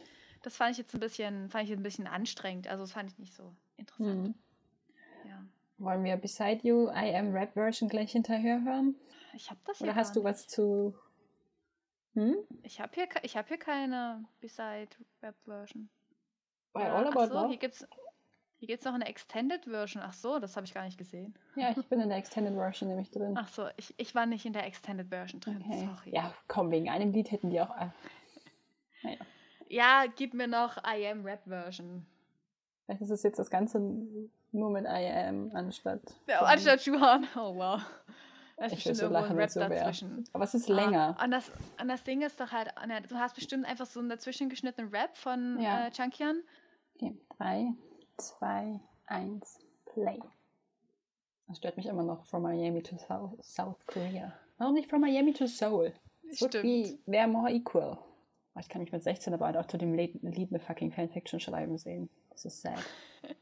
Das 0.43 0.55
fand 0.57 0.73
ich 0.73 0.77
jetzt 0.77 0.93
ein 0.93 0.99
bisschen, 0.99 1.49
fand 1.49 1.63
ich 1.67 1.71
ein 1.75 1.81
bisschen 1.81 2.05
anstrengend. 2.05 2.67
Also 2.67 2.83
das 2.83 2.91
fand 2.91 3.11
ich 3.11 3.17
nicht 3.17 3.33
so 3.33 3.51
interessant. 3.77 4.27
Mhm. 4.27 4.35
Ja. 5.27 5.43
Wollen 5.79 6.03
wir 6.03 6.15
Beside 6.17 6.59
You, 6.61 6.87
I 6.89 7.15
Am 7.15 7.33
Rap 7.33 7.53
Version 7.53 7.89
gleich 7.89 8.11
hinterher 8.11 8.63
hören? 8.63 8.95
Ich 9.33 9.49
habe 9.49 9.59
das 9.65 9.81
Oder 9.81 9.91
hier 9.93 9.99
hast 9.99 10.15
du 10.15 10.23
was 10.23 10.47
zu. 10.47 10.95
Hm? 12.13 12.35
Ich 12.63 12.79
habe 12.79 12.91
hier, 12.93 13.07
ich 13.23 13.35
hab 13.35 13.47
hier 13.47 13.57
keine 13.57 14.23
Beside 14.39 14.87
Rap 15.23 15.35
Version. 15.45 15.89
Bei 16.73 16.91
All 16.91 17.07
About 17.07 17.27
so, 17.27 17.33
Love? 17.33 17.47
hier 17.49 17.57
gibt's 17.57 17.85
hier 18.65 18.73
gibt's 18.73 18.85
noch 18.85 18.93
eine 18.95 19.05
Extended 19.07 19.65
Version. 19.65 20.01
Ach 20.03 20.13
so, 20.13 20.39
das 20.39 20.55
habe 20.55 20.65
ich 20.65 20.73
gar 20.73 20.83
nicht 20.85 20.97
gesehen. 20.97 21.35
Ja, 21.55 21.69
ich 21.77 21.85
bin 21.87 21.99
in 21.99 22.09
der 22.09 22.17
Extended 22.17 22.53
Version 22.55 22.89
nämlich 22.89 23.11
drin. 23.11 23.35
Ach 23.37 23.47
so, 23.47 23.67
ich, 23.77 23.93
ich 23.97 24.15
war 24.15 24.25
nicht 24.25 24.45
in 24.45 24.53
der 24.53 24.65
Extended 24.65 25.07
Version 25.09 25.39
drin. 25.39 25.63
okay. 25.65 25.87
Sorry. 25.95 26.15
Ja, 26.15 26.33
komm, 26.47 26.71
wegen 26.71 26.89
einem 26.89 27.11
Lied 27.11 27.31
hätten 27.31 27.49
die 27.51 27.61
auch. 27.61 27.69
äh, 27.77 27.87
Naja. 29.03 29.17
Ja, 29.67 30.03
gib 30.15 30.33
mir 30.33 30.47
noch 30.47 30.77
I 30.77 31.07
Am 31.07 31.23
Rap 31.23 31.43
Version. 31.45 32.05
Vielleicht 32.85 33.01
ist 33.01 33.09
es 33.11 33.23
jetzt 33.23 33.39
das 33.39 33.49
Ganze 33.49 33.79
nur 34.51 34.69
mit 34.71 34.85
I 34.85 35.09
Am 35.27 35.51
anstatt. 35.53 36.01
Ja, 36.27 36.41
anstatt 36.41 36.81
Juhan. 36.85 37.27
Oh 37.35 37.55
wow. 37.55 37.81
Da 38.57 38.65
ist 38.67 38.73
Ich 38.73 38.85
will 38.85 38.95
so 38.95 39.07
lachen, 39.09 39.35
Rap 39.35 39.47
es 39.47 39.53
so 39.55 39.59
dazwischen. 39.59 40.23
Aber 40.33 40.43
es 40.45 40.53
ist 40.53 40.69
Ah, 40.69 40.73
länger. 40.73 41.17
Und 41.21 41.31
das, 41.31 41.51
und 41.81 41.87
das 41.89 42.03
Ding 42.03 42.21
ist 42.21 42.39
doch 42.39 42.51
halt, 42.51 42.69
du 43.09 43.15
hast 43.15 43.35
bestimmt 43.35 43.65
einfach 43.65 43.85
so 43.85 43.99
einen 43.99 44.07
dazwischen 44.09 44.49
geschnittenen 44.49 44.91
Rap 44.91 45.17
von 45.17 45.59
Ja. 45.59 45.87
äh, 45.87 45.91
Chunkian. 45.91 46.41
Okay, 46.95 47.17
3, 47.37 47.73
2, 48.17 48.79
1, 49.07 49.59
Play. 49.85 50.19
Das 51.47 51.57
stört 51.57 51.77
mich 51.77 51.85
immer 51.85 52.03
noch. 52.03 52.23
From 52.25 52.43
Miami 52.43 52.81
to 52.81 52.97
South, 52.97 53.31
South 53.43 53.77
Korea. 53.85 54.33
Warum 54.57 54.73
nicht 54.73 54.89
From 54.89 55.01
Miami 55.01 55.33
to 55.33 55.45
Seoul? 55.47 55.93
Es 56.31 56.41
wird 56.41 56.55
wie, 56.63 56.99
wäre 57.05 57.27
more 57.27 57.51
equal. 57.51 57.97
Oh, 58.55 58.59
Ich 58.59 58.69
kann 58.69 58.81
mich 58.81 58.91
mit 58.91 59.03
16 59.03 59.33
aber 59.33 59.45
halt 59.47 59.57
auch 59.57 59.67
zu 59.67 59.77
dem 59.77 59.93
Lied 59.93 60.19
eine 60.23 60.59
fucking 60.59 60.91
Fanfiction 60.91 61.39
schreiben 61.39 61.77
sehen. 61.77 62.09
Das 62.29 62.45
ist 62.45 62.61
sad. 62.61 62.79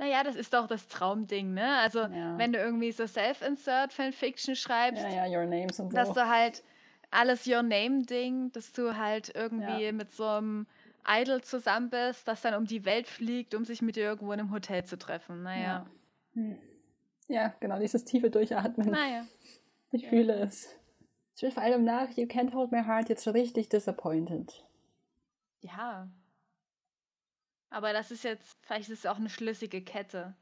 Naja, 0.00 0.22
das 0.22 0.36
ist 0.36 0.54
doch 0.54 0.68
das 0.68 0.86
Traumding, 0.86 1.54
ne? 1.54 1.76
Also, 1.78 2.02
Ja. 2.02 2.38
wenn 2.38 2.52
du 2.52 2.58
irgendwie 2.60 2.92
so 2.92 3.04
Self-Insert 3.08 3.92
Fanfiction 3.92 4.54
schreibst, 4.54 5.02
Ja, 5.02 5.26
ja, 5.26 5.40
Your 5.40 5.44
Names 5.46 5.80
und 5.80 5.90
so. 5.90 5.96
dass 5.96 6.12
du 6.12 6.28
halt 6.28 6.62
alles 7.10 7.48
Your 7.48 7.64
Name-Ding, 7.64 8.52
dass 8.52 8.70
du 8.72 8.96
halt 8.96 9.32
irgendwie 9.34 9.86
Ja. 9.86 9.92
mit 9.92 10.12
so 10.12 10.24
einem 10.24 10.68
Idol 11.06 11.40
zusammen 11.42 11.90
bist, 11.90 12.26
das 12.28 12.42
dann 12.42 12.54
um 12.54 12.66
die 12.66 12.84
Welt 12.84 13.06
fliegt, 13.08 13.54
um 13.54 13.64
sich 13.64 13.82
mit 13.82 13.96
dir 13.96 14.04
irgendwo 14.04 14.32
in 14.32 14.40
einem 14.40 14.52
Hotel 14.52 14.84
zu 14.84 14.98
treffen. 14.98 15.42
Naja. 15.42 15.62
Ja, 15.62 15.86
hm. 16.34 16.58
ja 17.28 17.54
genau, 17.60 17.78
dieses 17.78 18.04
tiefe 18.04 18.30
Durchatmen. 18.30 18.90
Naja. 18.90 19.26
Ich 19.92 20.02
Ja. 20.02 20.08
fühle 20.10 20.34
es. 20.34 20.74
Ich 21.36 21.42
bin 21.42 21.52
vor 21.52 21.62
allem 21.62 21.84
nach 21.84 22.10
You 22.10 22.24
Can't 22.26 22.52
Hold 22.52 22.72
My 22.72 22.82
Heart 22.82 23.08
jetzt 23.08 23.24
so 23.24 23.30
richtig 23.30 23.68
disappointed. 23.68 24.64
Ja. 25.60 26.08
Aber 27.70 27.92
das 27.92 28.10
ist 28.10 28.24
jetzt, 28.24 28.56
vielleicht 28.62 28.88
ist 28.88 29.00
es 29.00 29.06
auch 29.06 29.16
eine 29.18 29.30
schlüssige 29.30 29.82
Kette. 29.82 30.34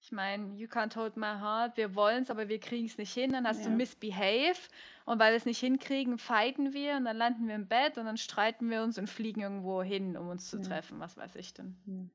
Ich 0.00 0.12
meine, 0.12 0.54
you 0.56 0.68
can't 0.68 0.94
hold 0.96 1.16
my 1.16 1.26
heart, 1.26 1.76
wir 1.76 1.94
wollen 1.94 2.22
es, 2.22 2.30
aber 2.30 2.48
wir 2.48 2.60
kriegen 2.60 2.86
es 2.86 2.98
nicht 2.98 3.12
hin. 3.12 3.32
Dann 3.32 3.46
hast 3.46 3.64
du 3.64 3.68
Ja. 3.70 3.74
misbehave 3.74 4.58
und 5.04 5.18
weil 5.18 5.32
wir 5.32 5.36
es 5.36 5.44
nicht 5.44 5.58
hinkriegen, 5.58 6.18
fighten 6.18 6.72
wir 6.72 6.96
und 6.96 7.04
dann 7.04 7.16
landen 7.16 7.48
wir 7.48 7.54
im 7.56 7.66
Bett 7.66 7.98
und 7.98 8.06
dann 8.06 8.16
streiten 8.16 8.70
wir 8.70 8.82
uns 8.82 8.96
und 8.98 9.08
fliegen 9.10 9.40
irgendwo 9.40 9.82
hin, 9.82 10.16
um 10.16 10.28
uns 10.28 10.48
zu 10.48 10.58
Ja. 10.58 10.62
treffen. 10.62 11.00
Was 11.00 11.16
weiß 11.16 11.34
ich 11.36 11.52
denn. 11.52 12.10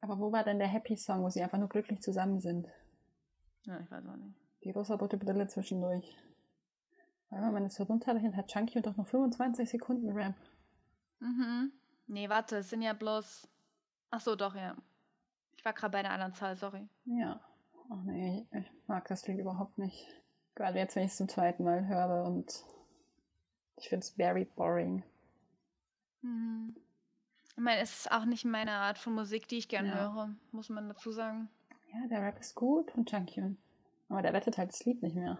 Aber 0.00 0.18
wo 0.18 0.32
war 0.32 0.42
denn 0.42 0.58
der 0.58 0.68
Happy 0.68 0.96
Song, 0.96 1.22
wo 1.22 1.30
sie 1.30 1.42
einfach 1.42 1.58
nur 1.58 1.68
glücklich 1.68 2.00
zusammen 2.02 2.40
sind? 2.40 2.66
Ja, 3.64 3.78
ich 3.78 3.90
weiß 3.90 4.04
auch 4.08 4.16
nicht. 4.16 4.36
Die 4.64 4.72
rosa-rote 4.72 5.16
Brille 5.16 5.46
zwischendurch. 5.46 6.16
Weil 7.30 7.42
wenn 7.42 7.52
man 7.52 7.64
das 7.64 7.76
so 7.76 7.84
runterrechnet, 7.84 8.36
hat 8.36 8.48
Chunky 8.48 8.82
doch 8.82 8.96
noch 8.96 9.06
25 9.06 9.70
Sekunden 9.70 10.10
Rap. 10.10 10.34
Mhm. 11.20 11.72
Nee, 12.08 12.28
warte, 12.28 12.56
es 12.58 12.70
sind 12.70 12.82
ja 12.82 12.92
bloß. 12.92 13.48
Ach 14.10 14.20
so, 14.20 14.34
doch, 14.34 14.54
ja. 14.56 14.76
Ich 15.62 15.64
war 15.64 15.74
gerade 15.74 15.92
bei 15.92 15.98
einer 16.00 16.10
anderen 16.10 16.34
Zahl, 16.34 16.56
sorry. 16.56 16.88
Ja. 17.04 17.40
Ach 17.88 18.02
nee, 18.02 18.44
ich 18.52 18.66
mag 18.88 19.06
das 19.06 19.28
Lied 19.28 19.38
überhaupt 19.38 19.78
nicht. 19.78 20.08
Gerade 20.56 20.76
jetzt, 20.80 20.96
wenn 20.96 21.04
ich 21.04 21.12
es 21.12 21.16
zum 21.16 21.28
zweiten 21.28 21.62
Mal 21.62 21.86
höre 21.86 22.24
und 22.24 22.64
ich 23.76 23.88
finde 23.88 24.02
es 24.04 24.10
very 24.10 24.44
boring. 24.44 25.04
Mhm. 26.22 26.74
Ich 27.54 27.62
meine, 27.62 27.80
es 27.80 27.92
ist 27.96 28.10
auch 28.10 28.24
nicht 28.24 28.44
meine 28.44 28.72
Art 28.72 28.98
von 28.98 29.14
Musik, 29.14 29.46
die 29.46 29.58
ich 29.58 29.68
gern 29.68 29.86
Ja. 29.86 29.94
höre, 30.12 30.30
muss 30.50 30.68
man 30.68 30.88
dazu 30.88 31.12
sagen. 31.12 31.48
Ja, 31.92 32.08
der 32.08 32.22
Rap 32.22 32.40
ist 32.40 32.56
gut 32.56 32.90
von 32.90 33.06
Chunkyun. 33.06 33.56
Aber 34.08 34.20
der 34.20 34.32
rettet 34.32 34.58
halt 34.58 34.70
das 34.70 34.84
Lied 34.84 35.00
nicht 35.00 35.14
mehr. 35.14 35.38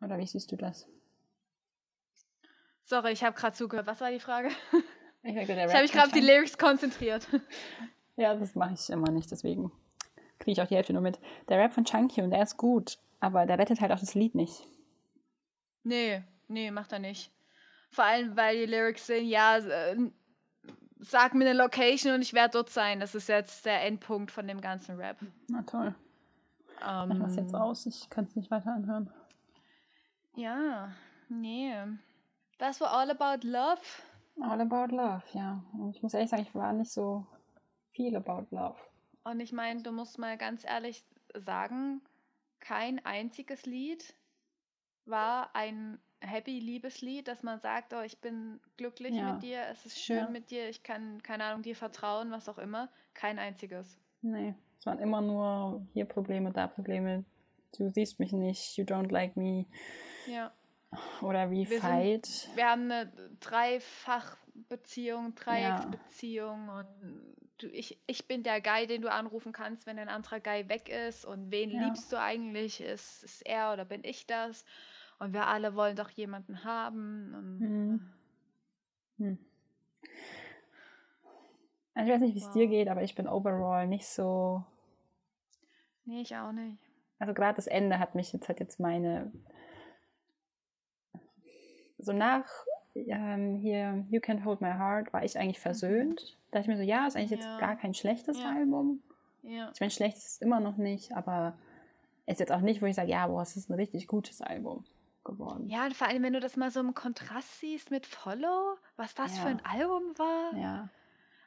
Oder 0.00 0.16
wie 0.16 0.26
siehst 0.26 0.50
du 0.50 0.56
das? 0.56 0.88
Sorry, 2.84 3.12
ich 3.12 3.22
habe 3.22 3.36
gerade 3.36 3.54
zugehört. 3.54 3.86
Was 3.86 4.00
war 4.00 4.10
die 4.10 4.18
Frage? 4.20 4.48
Ich, 5.22 5.36
Ich 5.36 5.50
habe 5.50 5.82
mich 5.82 5.92
gerade 5.92 6.06
auf 6.06 6.12
die 6.12 6.20
Lyrics 6.20 6.56
konzentriert. 6.56 7.28
Ja, 8.18 8.34
das 8.34 8.56
mache 8.56 8.74
ich 8.74 8.90
immer 8.90 9.12
nicht, 9.12 9.30
deswegen 9.30 9.70
kriege 10.40 10.50
ich 10.50 10.60
auch 10.60 10.66
die 10.66 10.74
Hälfte 10.74 10.92
nur 10.92 11.02
mit. 11.02 11.20
Der 11.48 11.58
Rap 11.58 11.72
von 11.72 11.84
Chunkyun, 11.84 12.30
der 12.30 12.42
ist 12.42 12.56
gut, 12.56 12.98
aber 13.20 13.46
der 13.46 13.58
rettet 13.60 13.80
halt 13.80 13.92
auch 13.92 14.00
das 14.00 14.14
Lied 14.14 14.34
nicht. 14.34 14.66
nee, 15.84 16.24
nee, 16.48 16.72
macht 16.72 16.90
er 16.92 16.98
nicht. 16.98 17.30
Vor 17.92 18.04
allem, 18.04 18.36
weil 18.36 18.56
die 18.58 18.72
Lyrics 18.72 19.06
sind, 19.06 19.28
ja, 19.28 19.58
äh, 19.58 19.96
sag 20.98 21.34
mir 21.34 21.48
eine 21.48 21.56
Location 21.56 22.12
und 22.12 22.22
ich 22.22 22.34
werde 22.34 22.54
dort 22.54 22.70
sein. 22.70 22.98
Das 22.98 23.14
ist 23.14 23.28
jetzt 23.28 23.64
der 23.64 23.84
Endpunkt 23.84 24.32
von 24.32 24.48
dem 24.48 24.60
ganzen 24.60 24.96
Rap. 24.96 25.18
Na 25.48 25.62
toll. 25.62 25.94
Ähm, 26.84 27.08
Mach 27.08 27.18
das 27.20 27.36
jetzt 27.36 27.54
aus, 27.54 27.86
ich 27.86 28.10
kann 28.10 28.24
es 28.24 28.34
nicht 28.34 28.50
weiter 28.50 28.74
anhören. 28.74 29.12
Ja, 30.34 30.90
nee. 31.28 31.72
Das 32.58 32.80
war 32.80 32.92
All 32.92 33.12
About 33.12 33.46
Love. 33.46 33.80
All 34.40 34.60
about 34.60 34.94
love, 34.94 35.22
ja. 35.32 35.62
Und 35.72 35.96
ich 35.96 36.02
muss 36.02 36.14
ehrlich 36.14 36.30
sagen, 36.30 36.42
ich 36.42 36.54
war 36.54 36.72
nicht 36.72 36.90
so 36.92 37.26
viel 37.98 38.14
about 38.16 38.46
love. 38.54 38.76
Und 39.24 39.40
ich 39.40 39.52
meine, 39.52 39.82
du 39.82 39.90
musst 39.92 40.18
mal 40.18 40.38
ganz 40.38 40.64
ehrlich 40.64 41.04
sagen, 41.34 42.00
kein 42.60 43.04
einziges 43.04 43.66
Lied 43.66 44.14
war 45.04 45.50
ein 45.54 45.98
happy 46.20 46.58
Liebeslied, 46.60 47.26
dass 47.28 47.42
man 47.42 47.58
sagt, 47.60 47.92
oh, 47.94 48.00
ich 48.02 48.20
bin 48.20 48.60
glücklich 48.76 49.14
Ja. 49.14 49.32
mit 49.32 49.42
dir, 49.42 49.62
es 49.70 49.84
ist 49.84 49.98
schön 50.00 50.16
Ja. 50.16 50.28
mit 50.30 50.50
dir, 50.50 50.68
ich 50.68 50.82
kann, 50.84 51.22
keine 51.22 51.44
Ahnung, 51.44 51.62
dir 51.62 51.76
vertrauen, 51.76 52.30
was 52.30 52.48
auch 52.48 52.58
immer. 52.58 52.88
Kein 53.14 53.38
einziges. 53.38 53.98
Nee, 54.22 54.54
es 54.78 54.86
waren 54.86 54.98
immer 55.00 55.20
nur 55.20 55.84
hier 55.92 56.04
Probleme, 56.04 56.52
da 56.52 56.66
Probleme. 56.68 57.24
Du 57.76 57.88
siehst 57.90 58.18
mich 58.20 58.32
nicht, 58.32 58.76
you 58.78 58.84
don't 58.84 59.10
like 59.12 59.36
me. 59.36 59.66
Ja. 60.26 60.52
Oder 61.20 61.50
wie 61.50 61.68
Wir 61.68 61.80
sind- 61.80 61.90
fight. 61.90 62.48
Wir 62.54 62.68
haben 62.70 62.90
eine 62.90 63.12
Dreifachbeziehung, 63.40 65.34
Dreiecksbeziehung 65.34 66.68
und 66.68 67.36
du, 67.58 67.68
ich, 67.68 67.98
ich 68.06 68.26
bin 68.26 68.42
der 68.42 68.60
Guy, 68.60 68.86
den 68.86 69.02
du 69.02 69.10
anrufen 69.10 69.52
kannst, 69.52 69.86
wenn 69.86 69.98
ein 69.98 70.08
anderer 70.08 70.40
Guy 70.40 70.68
weg 70.68 70.88
ist. 70.88 71.24
Und 71.24 71.50
wen 71.50 71.70
Ja. 71.70 71.84
liebst 71.84 72.12
du 72.12 72.18
eigentlich? 72.18 72.80
Ist, 72.80 73.22
ist 73.24 73.46
er 73.46 73.72
oder 73.72 73.84
bin 73.84 74.04
ich 74.04 74.26
das? 74.26 74.64
Und 75.18 75.32
wir 75.32 75.46
alle 75.46 75.74
wollen 75.74 75.96
doch 75.96 76.10
jemanden 76.10 76.64
haben. 76.64 77.34
Und, 77.34 77.60
Mhm. 77.60 78.00
Hm. 79.18 79.38
Also 81.94 82.08
ich 82.08 82.14
weiß 82.14 82.20
nicht, 82.22 82.34
wie 82.34 82.38
es 82.38 82.52
dir 82.52 82.66
Wow. 82.66 82.70
geht, 82.70 82.88
aber 82.88 83.02
ich 83.02 83.14
bin 83.16 83.26
overall 83.28 83.86
nicht 83.88 84.06
so. 84.06 84.64
Nee, 86.04 86.22
ich 86.22 86.36
auch 86.36 86.52
nicht. 86.52 86.78
Also 87.18 87.34
gerade 87.34 87.56
das 87.56 87.66
Ende 87.66 87.98
hat 87.98 88.14
mich 88.14 88.32
jetzt 88.32 88.48
hat 88.48 88.60
jetzt 88.60 88.78
meine. 88.78 89.32
So 91.98 92.12
nach 92.12 92.48
ähm, 93.08 93.56
hier 93.56 94.04
You 94.10 94.20
Can 94.20 94.44
Hold 94.44 94.60
My 94.60 94.72
Heart 94.72 95.12
war 95.12 95.24
ich 95.24 95.38
eigentlich 95.38 95.60
versöhnt. 95.60 96.36
Da 96.50 96.58
dachte 96.58 96.62
ich 96.62 96.68
mir 96.68 96.76
so, 96.76 96.82
ja, 96.88 97.06
ist 97.06 97.16
eigentlich 97.16 97.30
Mhm. 97.38 97.44
Ja. 97.44 97.50
jetzt 97.52 97.60
gar 97.60 97.76
kein 97.76 97.94
schlechtes 97.94 98.38
Ja. 98.38 98.50
Album. 98.50 99.02
Ja. 99.42 99.70
Ich 99.74 99.80
meine, 99.80 99.90
schlecht 99.90 100.16
ist 100.16 100.26
es 100.26 100.38
immer 100.40 100.60
noch 100.60 100.76
nicht, 100.76 101.12
aber 101.12 101.56
es 102.26 102.34
ist 102.34 102.40
jetzt 102.40 102.52
auch 102.52 102.60
nicht, 102.60 102.82
wo 102.82 102.86
ich 102.86 102.94
sage, 102.96 103.10
ja, 103.10 103.26
boah, 103.26 103.42
es 103.42 103.56
ist 103.56 103.70
ein 103.70 103.74
richtig 103.74 104.06
gutes 104.06 104.40
Album 104.42 104.84
geworden. 105.24 105.68
Ja, 105.68 105.84
und 105.84 105.94
vor 105.94 106.06
allem, 106.08 106.22
wenn 106.22 106.32
du 106.32 106.40
das 106.40 106.56
mal 106.56 106.70
so 106.70 106.80
im 106.80 106.94
Kontrast 106.94 107.60
siehst 107.60 107.90
mit 107.90 108.06
Follow, 108.06 108.76
was 108.96 109.14
das 109.14 109.38
für 109.38 109.48
Ja. 109.48 109.56
ein 109.56 109.64
Album 109.64 110.02
war. 110.18 110.54
Ja. 110.58 110.88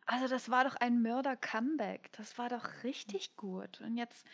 Also 0.08 0.28
das 0.28 0.50
war 0.50 0.64
doch 0.66 0.76
ein 0.76 1.02
Mörder-Comeback. 1.02 2.10
Das 2.18 2.38
war 2.38 2.50
doch 2.50 2.84
richtig 2.84 3.36
gut. 3.38 3.82
Und 3.82 3.98
jetzt 3.98 4.26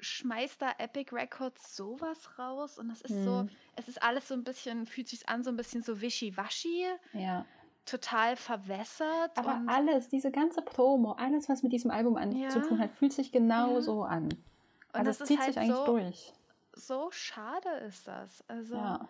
schmeißt 0.00 0.60
da 0.62 0.72
Epic 0.78 1.14
Records 1.14 1.76
sowas 1.76 2.38
raus 2.38 2.78
und 2.78 2.90
es 2.90 3.00
ist 3.00 3.24
so, 3.24 3.42
Mhm. 3.42 3.50
es 3.76 3.88
ist 3.88 4.02
alles 4.02 4.28
so 4.28 4.34
ein 4.34 4.44
bisschen, 4.44 4.86
fühlt 4.86 5.08
sich 5.08 5.28
an 5.28 5.42
so 5.42 5.50
ein 5.50 5.56
bisschen 5.56 5.82
so 5.82 6.00
wischiwaschi, 6.00 6.84
ja. 7.12 7.46
total 7.84 8.36
verwässert. 8.36 9.36
Aber 9.36 9.62
alles, 9.66 10.08
diese 10.08 10.30
ganze 10.30 10.62
Promo, 10.62 11.12
alles, 11.12 11.48
was 11.48 11.62
mit 11.62 11.72
diesem 11.72 11.90
Album 11.90 12.16
an 12.16 12.32
Ja. 12.36 12.48
zu 12.48 12.60
tun 12.60 12.78
hat, 12.80 12.92
fühlt 12.92 13.12
sich 13.12 13.32
genau 13.32 13.76
Ja. 13.76 13.80
so 13.80 14.02
an. 14.02 14.24
und 14.24 14.34
Also 14.92 15.04
das 15.10 15.16
es 15.16 15.20
ist 15.22 15.28
zieht 15.28 15.38
halt 15.38 15.48
sich 15.54 15.58
eigentlich 15.58 15.76
so, 15.76 15.84
durch. 15.86 16.32
so 16.72 17.10
schade 17.10 17.68
ist 17.86 18.06
das. 18.08 18.42
Also 18.48 18.76
Ja. 18.76 19.08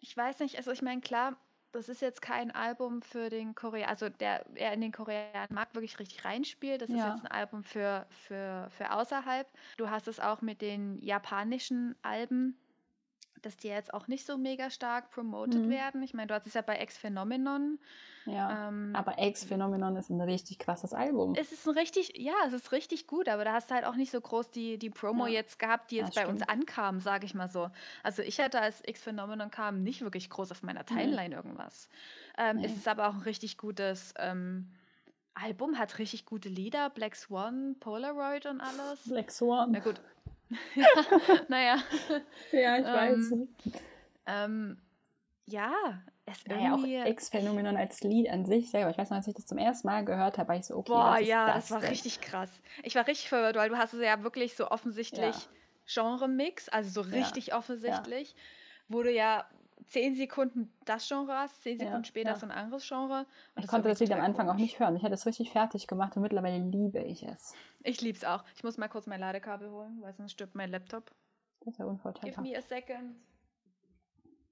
ich 0.00 0.16
weiß 0.16 0.40
nicht, 0.40 0.56
also 0.56 0.72
ich 0.72 0.82
meine, 0.82 1.00
klar, 1.00 1.36
das 1.72 1.88
ist 1.88 2.00
jetzt 2.02 2.22
kein 2.22 2.50
Album 2.50 3.02
für 3.02 3.28
den 3.30 3.54
Korea, 3.54 3.88
also 3.88 4.08
der 4.08 4.44
er 4.54 4.72
in 4.72 4.80
den 4.80 4.92
koreanischen 4.92 5.54
Markt 5.54 5.74
wirklich 5.74 5.98
richtig 5.98 6.24
reinspielt. 6.24 6.82
Das 6.82 6.92
ist 6.92 6.96
Ja. 6.98 7.06
jetzt 7.06 7.22
ein 7.24 7.30
Album 7.30 7.64
für, 7.64 8.06
für, 8.10 8.68
für 8.70 8.92
außerhalb. 8.92 9.46
Du 9.76 9.90
hast 9.90 10.08
es 10.08 10.20
auch 10.20 10.42
mit 10.42 10.60
den 10.62 11.00
japanischen 11.02 11.96
Alben, 12.02 12.58
dass 13.42 13.56
die 13.56 13.68
jetzt 13.68 13.92
auch 13.92 14.08
nicht 14.08 14.26
so 14.26 14.38
mega 14.38 14.70
stark 14.70 15.10
promoted 15.10 15.66
Mhm. 15.66 15.70
werden. 15.70 16.02
Ich 16.02 16.14
meine, 16.14 16.28
du 16.28 16.34
hast 16.34 16.46
es 16.46 16.54
ja 16.54 16.62
bei 16.62 16.76
Ex 16.76 16.96
Phenomenon. 16.96 17.78
ja. 18.24 18.68
Ähm, 18.68 18.92
Aber 18.94 19.18
X-Phenomenon 19.18 19.96
ist 19.96 20.08
ein 20.10 20.20
richtig 20.20 20.58
krasses 20.60 20.92
Album. 20.94 21.34
es 21.34 21.50
ist 21.52 21.66
ein 21.66 21.76
richtig, 21.76 22.12
ja, 22.16 22.34
es 22.46 22.52
ist 22.52 22.70
richtig 22.72 23.06
gut, 23.06 23.28
aber 23.28 23.44
da 23.44 23.52
hast 23.52 23.70
du 23.70 23.74
halt 23.74 23.84
auch 23.84 23.96
nicht 23.96 24.10
so 24.12 24.20
groß 24.20 24.50
die, 24.50 24.78
die 24.78 24.90
Promo 24.90 25.26
Ja. 25.26 25.32
jetzt 25.34 25.58
gehabt, 25.58 25.90
die 25.90 25.96
jetzt 25.96 26.14
bei 26.14 26.26
uns 26.26 26.42
stimmt. 26.42 26.50
ankam, 26.50 27.00
sage 27.00 27.26
ich 27.26 27.34
mal 27.34 27.48
so. 27.48 27.70
Also 28.02 28.22
ich 28.22 28.38
hatte, 28.40 28.60
als 28.60 28.80
X-Phenomenon 28.86 29.50
kam, 29.50 29.82
nicht 29.82 30.02
wirklich 30.02 30.30
groß 30.30 30.52
auf 30.52 30.62
meiner 30.62 30.86
Timeline 30.86 31.34
irgendwas. 31.34 31.88
Ähm, 32.38 32.58
Es 32.58 32.70
Nee. 32.70 32.76
ist 32.78 32.88
aber 32.88 33.08
auch 33.08 33.14
ein 33.14 33.22
richtig 33.22 33.58
gutes 33.58 34.14
ähm, 34.18 34.70
Album, 35.34 35.78
hat 35.78 35.98
richtig 35.98 36.26
gute 36.26 36.48
Lieder, 36.48 36.90
Black 36.90 37.16
Swan, 37.16 37.74
Polaroid 37.80 38.46
und 38.46 38.60
alles. 38.60 39.00
Black 39.08 39.30
Swan. 39.30 39.72
Na 39.72 39.78
gut. 39.80 40.00
naja. 41.48 41.76
Ja, 42.52 42.76
ich 42.78 42.86
Ähm, 42.86 42.92
weiß. 42.92 43.34
Ähm, 44.26 44.78
ja, 45.46 45.72
es 46.26 46.46
Naja, 46.46 46.74
auch 46.74 46.84
irgendwie. 46.84 47.10
X-Phänomenon 47.10 47.76
als 47.76 48.00
Lied 48.02 48.28
an 48.30 48.44
sich 48.46 48.70
selber. 48.70 48.90
Ich 48.90 48.98
weiß 48.98 49.10
noch, 49.10 49.16
als 49.16 49.26
ich 49.26 49.34
das 49.34 49.46
zum 49.46 49.58
ersten 49.58 49.86
Mal 49.88 50.04
gehört 50.04 50.38
habe, 50.38 50.48
war 50.50 50.56
ich 50.56 50.64
so, 50.66 50.76
okay, 50.76 50.90
Boah, 50.90 51.04
was 51.12 51.20
ist 51.22 51.28
ja, 51.28 51.46
das 51.46 51.54
das 51.54 51.70
war 51.70 51.80
denn? 51.80 51.90
richtig 51.90 52.20
krass. 52.20 52.50
Ich 52.82 52.94
war 52.94 53.06
richtig 53.06 53.28
verwirrt, 53.28 53.56
weil 53.56 53.68
du 53.68 53.76
hast 53.76 53.94
es 53.94 54.00
ja 54.02 54.22
wirklich 54.22 54.54
so 54.56 54.68
offensichtlich 54.70 55.48
Genre-Mix, 55.86 56.68
also 56.68 57.02
so 57.02 57.08
Ja, 57.10 57.26
richtig 57.26 57.54
offensichtlich, 57.54 58.34
wo 58.88 59.02
du 59.02 59.10
ja 59.12 59.48
zehn 59.86 60.14
Sekunden 60.14 60.72
das 60.84 61.08
Genre 61.08 61.34
hast, 61.36 61.62
zehn 61.62 61.78
Ja, 61.78 61.84
Sekunden 61.86 62.04
später 62.04 62.30
ja. 62.30 62.36
so 62.36 62.46
ein 62.46 62.52
anderes 62.52 62.86
Genre. 62.88 63.26
Ich 63.56 63.66
konnte 63.66 63.88
war 63.88 63.92
das 63.92 64.00
Lied 64.00 64.12
am 64.12 64.20
Anfang 64.20 64.48
auch 64.48 64.56
komisch. 64.56 64.62
nicht 64.62 64.78
hören. 64.80 64.96
Ich 64.96 65.02
hatte 65.02 65.14
es 65.14 65.26
richtig 65.26 65.50
fertig 65.50 65.86
gemacht 65.86 66.16
und 66.16 66.22
mittlerweile 66.22 66.58
liebe 66.58 67.00
ich 67.00 67.22
es. 67.24 67.54
Ich 67.84 68.00
lieb's 68.00 68.24
auch. 68.24 68.44
Ich 68.54 68.64
muss 68.64 68.78
mal 68.78 68.88
kurz 68.88 69.06
mein 69.06 69.20
Ladekabel 69.20 69.70
holen, 69.70 69.98
weil 70.00 70.12
sonst 70.14 70.32
stirbt 70.32 70.54
mein 70.54 70.70
Laptop. 70.70 71.10
Das 71.60 71.74
ist 71.74 71.78
ja 71.78 71.84
Give 71.84 71.90
unvorteilhaft. 71.90 72.40
me 72.46 72.56
a 72.56 72.62
second. 72.62 73.16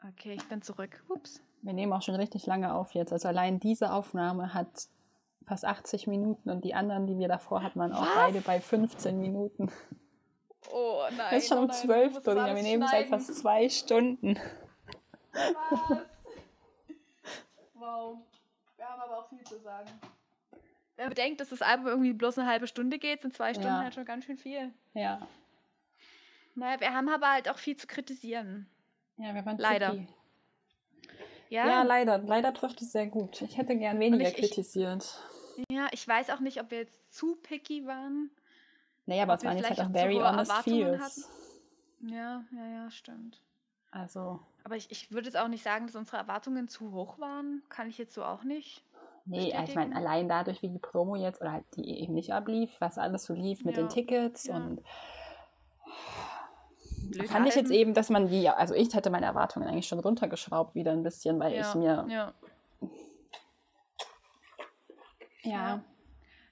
Okay, 0.08 0.32
ich 0.34 0.48
bin 0.48 0.62
zurück. 0.62 1.02
Ups. 1.08 1.42
Wir 1.62 1.72
nehmen 1.72 1.92
auch 1.92 2.02
schon 2.02 2.14
richtig 2.14 2.46
lange 2.46 2.74
auf 2.74 2.92
jetzt. 2.94 3.12
Also 3.12 3.28
allein 3.28 3.60
diese 3.60 3.92
Aufnahme 3.92 4.54
hat 4.54 4.88
fast 5.46 5.64
80 5.64 6.06
Minuten 6.06 6.48
und 6.48 6.64
die 6.64 6.74
anderen, 6.74 7.06
die 7.06 7.18
wir 7.18 7.28
davor 7.28 7.62
hatten, 7.62 7.78
waren 7.78 7.92
auch 7.92 8.02
Was? 8.02 8.14
beide 8.14 8.40
bei 8.40 8.60
15 8.60 9.20
Minuten. 9.20 9.70
Oh 10.72 11.02
nein. 11.16 11.26
Es 11.32 11.44
ist 11.44 11.48
schon 11.48 11.58
um 11.58 11.66
nein, 11.66 11.76
12 11.76 12.06
ich 12.06 12.14
muss 12.14 12.26
Uhr. 12.26 12.34
das 12.34 12.54
Wir 12.54 12.62
nehmen 12.62 12.88
seit 12.88 13.08
fast 13.08 13.34
zwei 13.34 13.68
Stunden. 13.68 14.38
Was? 15.32 15.98
wow. 17.74 18.18
viel 19.28 19.44
zu 19.44 19.58
sagen. 19.60 19.90
Wenn 21.00 21.06
man 21.06 21.14
bedenkt, 21.14 21.40
dass 21.40 21.48
das 21.48 21.62
Album 21.62 21.86
irgendwie 21.86 22.12
bloß 22.12 22.36
eine 22.38 22.46
halbe 22.46 22.66
Stunde 22.66 22.98
geht, 22.98 23.22
sind 23.22 23.34
zwei 23.34 23.54
Stunden 23.54 23.70
Ja. 23.70 23.80
halt 23.84 23.94
schon 23.94 24.04
ganz 24.04 24.26
schön 24.26 24.36
viel. 24.36 24.70
Ja. 24.92 25.26
Naja, 26.54 26.78
wir 26.78 26.92
haben 26.92 27.08
aber 27.08 27.30
halt 27.32 27.48
auch 27.48 27.56
viel 27.56 27.74
zu 27.74 27.86
kritisieren. 27.86 28.66
Ja, 29.16 29.34
wir 29.34 29.46
waren 29.46 29.56
Leider. 29.56 29.92
picky. 29.92 30.08
Ja, 31.48 31.64
Ja, 31.64 31.70
ja, 31.70 31.82
leider. 31.84 32.18
Leider 32.18 32.52
trifft 32.52 32.82
es 32.82 32.92
sehr 32.92 33.06
gut. 33.06 33.40
Ich 33.40 33.56
hätte 33.56 33.78
gern 33.78 33.98
weniger 33.98 34.28
ich- 34.28 34.36
ich- 34.36 34.50
kritisiert. 34.50 35.18
ich 35.92 36.06
weiß 36.06 36.28
auch 36.28 36.40
nicht, 36.40 36.60
ob 36.60 36.70
wir 36.70 36.80
jetzt 36.80 37.14
zu 37.14 37.34
picky 37.36 37.86
waren. 37.86 38.30
Naja, 39.06 39.22
aber 39.22 39.34
es 39.36 39.42
waren 39.44 39.56
jetzt 39.56 39.68
halt 39.68 39.76
vielleicht 39.78 39.88
auch 39.88 39.94
very 39.98 40.16
hohe 40.16 40.30
honest 40.30 40.50
Erwartungen 40.50 40.98
feels. 40.98 41.30
Ja, 42.02 42.44
ja, 42.52 42.66
ja, 42.66 42.90
stimmt. 42.90 43.40
Also, 43.90 44.38
Aber 44.64 44.76
ich, 44.76 44.90
ich 44.90 45.10
würde 45.12 45.28
jetzt 45.28 45.36
auch 45.38 45.48
nicht 45.48 45.62
sagen, 45.64 45.86
dass 45.86 45.96
unsere 45.96 46.18
Erwartungen 46.18 46.68
zu 46.68 46.92
hoch 46.92 47.18
waren. 47.18 47.62
Kann 47.70 47.88
ich 47.88 47.96
jetzt 47.96 48.12
so 48.12 48.22
auch 48.22 48.44
nicht. 48.44 48.84
Nee, 49.24 49.48
ich 49.48 49.52
Bestätigen? 49.52 49.74
meine, 49.78 49.96
allein 49.96 50.28
dadurch, 50.28 50.62
wie 50.62 50.68
die 50.68 50.78
Promo 50.78 51.16
jetzt, 51.16 51.40
oder 51.40 51.52
halt 51.52 51.64
die 51.76 52.00
eben 52.00 52.14
nicht 52.14 52.32
ablief, 52.32 52.70
was 52.80 52.98
alles 52.98 53.24
so 53.24 53.34
lief 53.34 53.64
mit 53.64 53.76
Ja, 53.76 53.82
den 53.82 53.88
Tickets 53.88 54.46
ja. 54.46 54.56
und 54.56 54.82
Blöd 57.10 57.28
fand 57.28 57.46
ich 57.48 57.54
jetzt 57.54 57.70
halten. 57.70 57.72
eben, 57.80 57.94
dass 57.94 58.10
man 58.10 58.28
die, 58.28 58.48
also 58.48 58.74
ich 58.74 58.94
hätte 58.94 59.10
meine 59.10 59.26
Erwartungen 59.26 59.68
eigentlich 59.68 59.88
schon 59.88 60.00
runtergeschraubt 60.00 60.74
wieder 60.74 60.92
ein 60.92 61.02
bisschen, 61.02 61.40
weil 61.40 61.54
ja, 61.54 61.60
ich 61.68 61.74
mir, 61.74 62.06
Ja. 62.08 62.34
ja, 65.42 65.82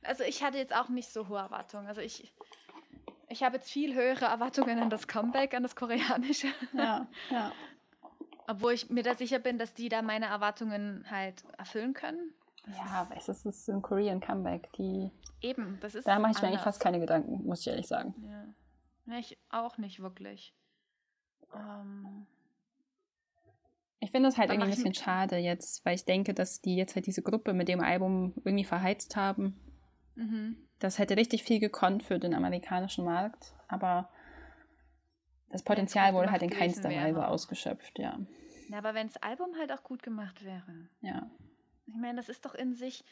Also 0.03 0.25
ich 0.25 0.43
hatte 0.43 0.59
jetzt 0.59 0.75
auch 0.75 0.89
nicht 0.89 1.13
so 1.13 1.29
hohe 1.29 1.39
Erwartungen. 1.39 1.87
Also 1.87 2.01
ich, 2.01 2.33
ich 3.29 3.43
habe 3.43 3.57
jetzt 3.57 3.71
viel 3.71 3.95
höhere 3.95 4.25
Erwartungen 4.25 4.79
an 4.79 4.91
das 4.91 5.07
Comeback, 5.07 5.55
an 5.55 5.63
das 5.63 5.77
Koreanische. 5.77 6.49
ja, 6.73 7.07
ja. 7.31 7.53
Obwohl 8.49 8.73
ich 8.73 8.89
mir 8.89 9.03
da 9.03 9.15
sicher 9.15 9.39
bin, 9.39 9.59
dass 9.59 9.75
die 9.75 9.91
da 9.91 10.01
meine 10.01 10.27
Erwartungen 10.27 11.05
halt 11.11 11.45
erfüllen 11.59 11.93
können. 11.93 12.33
Ja, 12.77 13.01
aber 13.01 13.17
es 13.17 13.29
ist, 13.29 13.69
ein 13.69 13.83
Korean 13.83 14.21
Comeback. 14.21 14.73
Die, 14.75 15.11
Eben, 15.41 15.79
das 15.81 15.95
ist 15.95 16.07
da 16.07 16.19
mache 16.19 16.33
ich 16.33 16.39
mir 16.39 16.49
eigentlich 16.49 16.61
anders. 16.61 16.65
fast 16.65 16.81
keine 16.81 17.01
Gedanken, 17.01 17.45
muss 17.47 17.61
ich 17.61 17.69
ehrlich 17.69 17.87
sagen. 17.87 18.15
Ja. 19.07 19.19
Ich 19.19 19.39
auch 19.51 19.79
nicht 19.79 20.01
wirklich. 20.01 20.55
Ähm, 21.55 22.27
Ich 24.01 24.11
finde 24.11 24.29
es 24.29 24.37
halt 24.37 24.51
irgendwie 24.51 24.71
ein 24.71 24.75
bisschen 24.77 24.95
schade 24.95 25.37
jetzt, 25.39 25.85
weil 25.87 25.95
ich 25.95 26.05
denke, 26.05 26.35
dass 26.35 26.61
die 26.61 26.77
jetzt 26.77 26.95
halt 26.95 27.07
diese 27.07 27.23
Gruppe 27.23 27.55
mit 27.55 27.69
dem 27.69 27.81
Album 27.81 28.35
irgendwie 28.45 28.65
verheizt 28.65 29.17
haben. 29.17 29.59
mhm. 30.15 30.57
Das 30.81 31.01
hätte 31.01 31.17
richtig 31.17 31.43
viel 31.43 31.59
gekonnt 31.59 32.05
für 32.05 32.21
den 32.21 32.35
amerikanischen 32.35 33.05
Markt, 33.05 33.53
aber 33.67 34.09
das 35.51 35.65
Potenzial 35.65 36.15
wurde 36.15 36.31
halt 36.31 36.43
in 36.43 36.51
keinster 36.51 36.89
wäre. 36.89 37.07
Weise 37.07 37.27
ausgeschöpft, 37.27 37.99
ja. 37.99 38.17
Ja, 38.69 38.79
aber 38.79 38.95
wenn 38.95 39.09
das 39.09 39.17
Album 39.23 39.57
halt 39.59 39.73
auch 39.73 39.83
gut 39.83 40.03
gemacht 40.05 40.45
wäre. 40.45 40.89
Ja. 41.01 41.29
Ich 41.89 41.95
meine, 41.97 42.17
das 42.17 42.29
ist 42.29 42.45
doch 42.45 42.55
in 42.55 42.75
sich, 42.75 43.05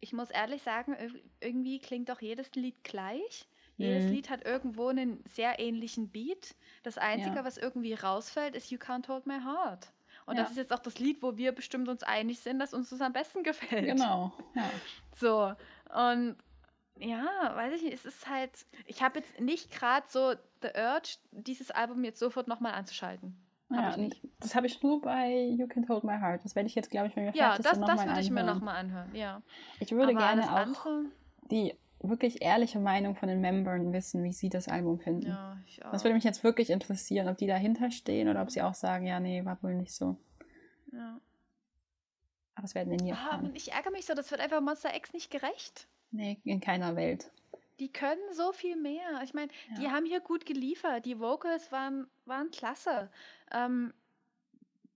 ich 0.00 0.12
muss 0.12 0.30
ehrlich 0.30 0.62
sagen, 0.62 0.94
ir- 0.94 1.20
irgendwie 1.40 1.78
klingt 1.78 2.08
doch 2.08 2.20
jedes 2.22 2.52
Lied 2.54 2.82
gleich. 2.84 3.46
Jedes 3.76 4.04
Mhm. 4.04 4.10
Lied 4.12 4.30
hat 4.30 4.44
irgendwo 4.44 4.88
einen 4.88 5.22
sehr 5.26 5.58
ähnlichen 5.58 6.08
Beat. 6.10 6.54
Das 6.82 6.98
Einzige, 6.98 7.36
Ja. 7.36 7.44
was 7.44 7.56
irgendwie 7.56 7.94
rausfällt, 7.94 8.54
ist 8.54 8.70
You 8.70 8.78
Can't 8.78 9.08
Hold 9.08 9.26
My 9.26 9.40
Heart. 9.40 9.92
Und 10.26 10.36
Ja. 10.36 10.42
das 10.42 10.50
ist 10.52 10.58
jetzt 10.58 10.72
auch 10.72 10.78
das 10.80 10.98
Lied, 10.98 11.22
wo 11.22 11.36
wir 11.36 11.52
bestimmt 11.52 11.88
uns 11.88 12.02
einig 12.02 12.40
sind, 12.40 12.58
dass 12.58 12.74
uns 12.74 12.90
das 12.90 13.00
am 13.00 13.12
besten 13.12 13.42
gefällt. 13.42 13.86
Genau. 13.86 14.32
Ja. 14.54 14.70
So. 15.16 15.54
Und 15.94 16.36
ja, 16.98 17.52
weiß 17.56 17.74
ich 17.76 17.82
nicht, 17.82 17.94
es 17.94 18.04
ist 18.04 18.28
halt, 18.28 18.50
ich 18.84 19.02
habe 19.02 19.20
jetzt 19.20 19.40
nicht 19.40 19.70
gerade 19.72 20.06
so 20.10 20.34
the 20.62 20.68
urge, 20.76 21.16
dieses 21.32 21.70
Album 21.70 22.04
jetzt 22.04 22.18
sofort 22.18 22.46
nochmal 22.48 22.74
anzuschalten. 22.74 23.34
Hab 23.70 23.82
ja 23.82 23.90
ich 23.90 23.96
nicht. 23.96 24.20
das 24.40 24.54
habe 24.54 24.66
ich 24.66 24.82
nur 24.82 25.00
bei 25.00 25.32
You 25.56 25.66
Can 25.68 25.88
Hold 25.88 26.04
My 26.04 26.18
Heart. 26.18 26.44
Das 26.44 26.54
werde 26.56 26.66
ich 26.68 26.74
jetzt, 26.74 26.90
glaube 26.90 27.08
ich, 27.08 27.16
wenn 27.16 27.24
wir 27.26 27.34
Ja, 27.34 27.56
das, 27.56 27.66
das 27.66 27.78
nochmal 27.78 28.06
würde 28.08 28.20
ich 28.20 28.30
mir 28.30 28.42
nochmal 28.42 28.76
anhören, 28.76 29.14
ja. 29.14 29.42
Ich 29.78 29.92
würde 29.92 30.12
Aber 30.12 30.18
gerne 30.18 30.42
auch 30.44 30.56
andere, 30.56 31.04
die 31.50 31.74
wirklich 32.02 32.40
ehrliche 32.42 32.78
Meinung 32.80 33.14
von 33.14 33.28
den 33.28 33.40
Membern 33.40 33.92
wissen, 33.92 34.24
wie 34.24 34.32
sie 34.32 34.48
das 34.48 34.68
Album 34.68 34.98
finden. 35.00 35.28
ja, 35.28 35.56
ich 35.66 35.84
auch. 35.84 35.92
Das 35.92 36.02
würde 36.02 36.14
mich 36.14 36.24
jetzt 36.24 36.42
wirklich 36.42 36.70
interessieren, 36.70 37.28
ob 37.28 37.36
die 37.36 37.46
dahinter 37.46 37.90
stehen 37.90 38.28
oder 38.28 38.42
ob 38.42 38.50
sie 38.50 38.62
auch 38.62 38.74
sagen, 38.74 39.06
ja, 39.06 39.20
nee, 39.20 39.44
war 39.44 39.62
wohl 39.62 39.74
nicht 39.74 39.92
so. 39.94 40.16
ja. 40.92 41.20
Aber 42.56 42.62
das 42.62 42.74
werden 42.74 42.90
wir 42.90 42.98
nie 43.00 43.12
Ah, 43.12 43.16
erfahren. 43.16 43.46
und 43.46 43.56
ich 43.56 43.72
ärgere 43.72 43.92
mich 43.92 44.04
so, 44.06 44.14
das 44.14 44.30
wird 44.30 44.40
einfach 44.40 44.60
Monster 44.60 44.94
X 44.94 45.12
nicht 45.14 45.30
gerecht. 45.30 45.86
Nee, 46.10 46.38
in 46.44 46.60
keiner 46.60 46.96
Welt. 46.96 47.30
Die 47.80 47.90
können 47.92 48.20
so 48.32 48.52
viel 48.52 48.76
mehr. 48.76 49.22
Ich 49.24 49.32
meine, 49.34 49.50
die 49.78 49.84
Ja. 49.84 49.90
haben 49.92 50.04
hier 50.04 50.20
gut 50.20 50.44
geliefert. 50.46 51.06
Die 51.06 51.18
Vocals 51.18 51.72
waren, 51.72 52.08
waren 52.26 52.50
klasse. 52.50 53.10
Ähm, 53.50 53.92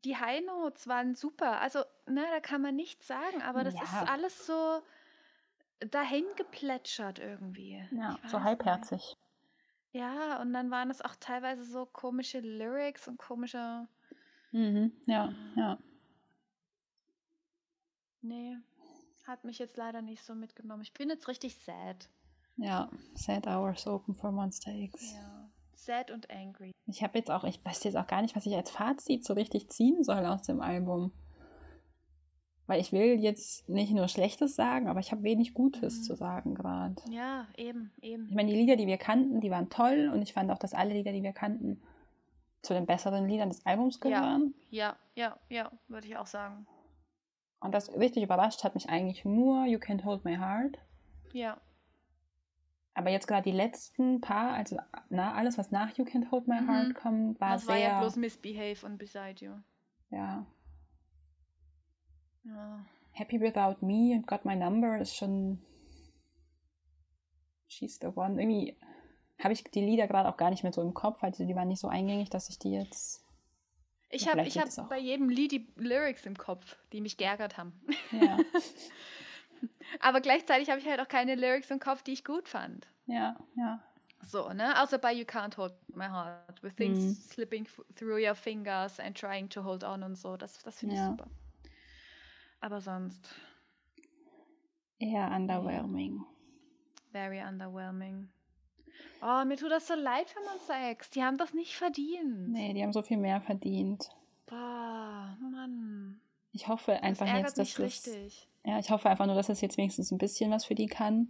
die 0.05 0.16
High 0.16 0.44
Notes 0.44 0.86
waren 0.86 1.15
super. 1.15 1.61
Also, 1.61 1.81
ne, 2.06 2.24
da 2.31 2.40
kann 2.40 2.61
man 2.61 2.77
nichts 2.77 3.06
sagen, 3.06 3.40
aber 3.43 3.65
das 3.65 3.74
ist 3.74 3.93
Ja. 3.93 4.05
alles 4.05 4.47
so 4.47 4.82
dahin 5.81 6.24
geplätschert 6.36 7.19
irgendwie. 7.19 7.82
Ja, 7.90 8.19
so 8.27 8.43
halbherzig. 8.43 8.98
nicht. 9.01 9.19
Ja, 9.93 10.40
und 10.43 10.52
dann 10.52 10.70
waren 10.70 10.90
es 10.90 11.01
auch 11.01 11.15
teilweise 11.16 11.65
so 11.65 11.86
komische 11.86 12.40
Lyrics 12.40 13.09
und 13.09 13.16
komische. 13.16 13.89
Mhm. 14.52 14.93
Ja, 15.06 15.32
ja. 15.56 15.78
Nee, 18.20 18.56
hat 19.27 19.44
mich 19.44 19.59
jetzt 19.59 19.77
leider 19.77 20.02
nicht 20.02 20.23
so 20.24 20.35
mitgenommen. 20.35 20.82
Ich 20.82 20.93
bin 20.93 21.09
jetzt 21.11 21.28
richtig 21.28 21.56
sad. 21.56 22.09
Ja, 22.56 22.89
Sad 23.14 23.47
Hours 23.47 23.86
Open 23.86 24.14
for 24.14 24.31
Monster 24.32 24.72
X. 24.72 25.14
Ja. 25.14 25.48
Sad 25.74 26.10
und 26.10 26.31
angry. 26.31 26.72
Ich 26.86 27.02
habe 27.02 27.18
jetzt 27.18 27.31
auch, 27.31 27.44
ich 27.44 27.62
weiß 27.64 27.85
jetzt 27.85 27.97
auch 27.97 28.06
gar 28.06 28.22
nicht, 28.22 28.36
was 28.36 28.47
ich 28.47 28.55
als 28.55 28.70
Fazit 28.70 29.24
so 29.24 29.35
richtig 29.35 29.68
ziehen 29.70 30.02
soll 30.02 30.24
aus 30.24 30.43
dem 30.43 30.60
Album. 30.60 31.12
Weil 32.66 32.81
ich 32.81 32.93
will 32.93 33.20
jetzt 33.20 33.68
nicht 33.68 33.93
nur 33.93 34.09
Schlechtes 34.09 34.56
sagen, 34.56 34.89
aber 34.89 35.01
ich 35.01 35.12
habe 35.12 35.22
wenig 35.22 35.52
Gutes 35.52 35.98
Mhm. 35.98 36.02
zu 36.05 36.14
sagen 36.16 36.55
gerade. 36.55 36.94
Ja, 37.10 37.47
eben, 37.59 37.93
eben. 38.01 38.28
Ich 38.31 38.35
meine, 38.35 38.48
die 38.51 38.56
Lieder, 38.56 38.76
die 38.76 38.86
wir 38.86 38.97
kannten, 38.97 39.40
die 39.43 39.51
waren 39.51 39.68
toll 39.68 40.10
und 40.14 40.22
ich 40.22 40.32
fand 40.32 40.51
auch, 40.51 40.59
dass 40.59 40.72
alle 40.72 40.94
Lieder, 40.94 41.12
die 41.12 41.22
wir 41.22 41.35
kannten, 41.35 41.82
zu 42.62 42.72
den 42.72 42.86
besseren 42.86 43.28
Liedern 43.28 43.51
des 43.51 43.66
Albums 43.66 44.01
Ja. 44.02 44.09
gehören. 44.20 44.55
Ja, 44.70 44.97
ja, 45.14 45.39
ja, 45.51 45.70
würde 45.89 46.06
ich 46.06 46.16
auch 46.16 46.26
sagen. 46.26 46.66
Und 47.60 47.72
das 47.72 47.93
richtig 47.94 48.22
überrascht 48.22 48.64
hat 48.64 48.74
mich 48.74 48.89
eigentlich 48.89 49.26
nur 49.26 49.66
You 49.66 49.78
Can't 49.78 50.05
Hold 50.05 50.24
My 50.24 50.36
Heart. 50.36 50.78
Ja, 51.35 51.60
Aber 52.95 53.11
jetzt 53.11 53.27
gerade 53.27 53.43
die 53.51 53.57
letzten 53.57 54.21
paar, 54.21 54.53
also 54.55 54.79
na, 55.11 55.35
alles, 55.35 55.59
was 55.59 55.71
nach 55.73 55.97
You 55.99 56.05
Can't 56.05 56.31
Hold 56.31 56.47
My 56.47 56.61
Mhm. 56.61 56.69
Heart 56.71 56.95
kommt, 56.95 57.41
war 57.41 57.53
das 57.55 57.66
war 57.66 57.75
sehr, 57.77 57.89
ja 57.89 58.01
bloß 58.01 58.16
Misbehave 58.16 58.87
und 58.87 58.99
Beside 58.99 59.35
You. 59.45 59.53
ja, 60.11 60.47
Ja. 62.45 62.85
Happy 63.12 63.41
Without 63.41 63.85
Me 63.85 64.15
und 64.16 64.27
Got 64.27 64.45
My 64.45 64.55
Number 64.57 64.99
ist 64.99 65.15
schon 65.16 65.61
She's 67.69 67.99
the 68.01 68.09
One. 68.09 68.41
Irgendwie 68.41 68.77
habe 69.43 69.53
ich 69.53 69.65
die 69.65 69.81
Lieder 69.81 70.07
gerade 70.07 70.29
auch 70.29 70.37
gar 70.37 70.51
nicht 70.51 70.62
mehr 70.62 70.73
so 70.73 70.81
im 70.83 70.95
Kopf, 70.95 71.23
also 71.25 71.45
die 71.45 71.55
waren 71.57 71.69
nicht 71.69 71.81
so 71.81 71.89
eingängig, 71.89 72.31
dass 72.31 72.49
ich 72.49 72.59
die 72.59 72.71
jetzt, 72.73 73.25
Ich 74.11 74.29
habe 74.29 74.43
ich 74.47 74.57
hab 74.59 74.89
bei 74.89 74.99
jedem 74.99 75.29
Lied 75.29 75.51
die 75.53 75.66
Lyrics 75.77 76.27
im 76.27 76.37
Kopf, 76.37 76.77
die 76.93 77.01
mich 77.01 77.16
geärgert 77.16 77.57
haben. 77.59 77.73
ja, 78.12 78.39
Aber 80.01 80.20
gleichzeitig 80.20 80.70
habe 80.70 80.81
ich 80.81 80.86
halt 80.89 81.01
auch 81.01 81.09
keine 81.09 81.35
Lyrics 81.35 81.70
im 81.70 81.81
Kopf, 81.81 82.03
die 82.03 82.12
ich 82.12 82.24
gut 82.24 82.49
fand. 82.49 82.86
ja, 83.07 83.36
ja, 83.57 83.81
So, 84.23 84.49
ne? 84.53 84.82
Außer 84.82 84.99
bei 84.99 85.12
You 85.12 85.24
Can't 85.24 85.57
Hold 85.57 85.74
My 85.95 86.07
Heart. 86.07 86.62
With 86.62 86.74
things 86.77 86.99
Mhm. 87.01 87.15
slipping 87.31 87.66
through 87.97 88.19
your 88.19 88.35
fingers 88.35 88.99
and 88.99 89.16
trying 89.16 89.49
to 89.51 89.62
hold 89.62 89.85
on 89.85 90.03
und 90.03 90.16
so. 90.16 90.36
Das, 90.36 90.59
das 90.62 90.78
finde 90.78 90.95
ich 90.95 91.01
Ja. 91.01 91.07
super. 91.11 91.31
Aber 92.61 92.81
sonst, 92.81 93.35
eher 94.99 95.31
underwhelming. 95.31 96.24
very 97.12 97.41
underwhelming. 97.41 98.28
Oh, 99.20 99.45
mir 99.45 99.57
tut 99.57 99.70
das 99.70 99.86
so 99.86 99.95
leid 99.95 100.28
für 100.31 100.41
Monster 100.41 100.91
X. 100.93 101.11
Die 101.11 101.23
haben 101.23 101.39
das 101.39 101.55
nicht 101.55 101.74
verdient. 101.77 102.49
Nee, 102.49 102.73
die 102.74 102.82
haben 102.82 102.93
so 102.93 103.03
viel 103.03 103.16
mehr 103.16 103.41
verdient. 103.41 104.11
Boah, 104.47 105.36
Mann. 105.41 106.20
Ich 106.53 106.69
hoffe 106.69 107.03
Das 107.03 107.03
einfach 107.03 107.27
ärgert 107.27 107.57
jetzt, 107.59 107.59
dass 107.59 107.74
das, 107.74 108.07
richtig. 108.07 108.49
Ja, 108.65 108.78
ich 108.78 108.91
hoffe 108.91 109.11
einfach 109.11 109.27
nur, 109.27 109.35
dass 109.35 109.51
es 109.51 109.61
jetzt 109.61 109.77
wenigstens 109.77 110.11
ein 110.11 110.19
bisschen 110.19 110.51
was 110.51 110.65
für 110.65 110.74
die 110.74 110.86
kann. 110.86 111.28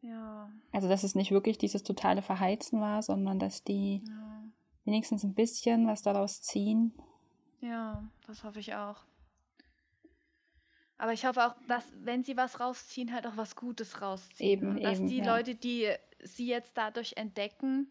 Ja, 0.00 0.50
Also, 0.72 0.88
dass 0.88 1.04
es 1.04 1.14
nicht 1.14 1.30
wirklich 1.30 1.58
dieses 1.58 1.82
totale 1.82 2.22
Verheizen 2.22 2.80
war, 2.80 3.02
sondern 3.02 3.38
dass 3.38 3.62
die 3.62 4.02
ja. 4.06 4.42
wenigstens 4.84 5.22
ein 5.22 5.34
bisschen 5.34 5.86
was 5.86 6.02
daraus 6.02 6.42
ziehen. 6.42 6.92
Ja, 7.60 8.08
das 8.26 8.42
hoffe 8.42 8.58
ich 8.58 8.74
auch. 8.74 9.04
Aber 10.98 11.12
ich 11.12 11.24
hoffe 11.24 11.44
auch, 11.44 11.54
dass, 11.66 11.84
wenn 12.02 12.22
sie 12.22 12.36
was 12.36 12.60
rausziehen, 12.60 13.12
halt 13.12 13.26
auch 13.26 13.36
was 13.36 13.56
Gutes 13.56 14.00
rausziehen. 14.00 14.50
Eben, 14.50 14.68
Und 14.70 14.82
dass 14.82 14.98
eben, 14.98 15.08
die 15.08 15.18
ja. 15.18 15.36
Leute, 15.36 15.54
die 15.54 15.88
sie 16.22 16.46
jetzt 16.46 16.76
dadurch 16.76 17.14
entdecken, 17.16 17.90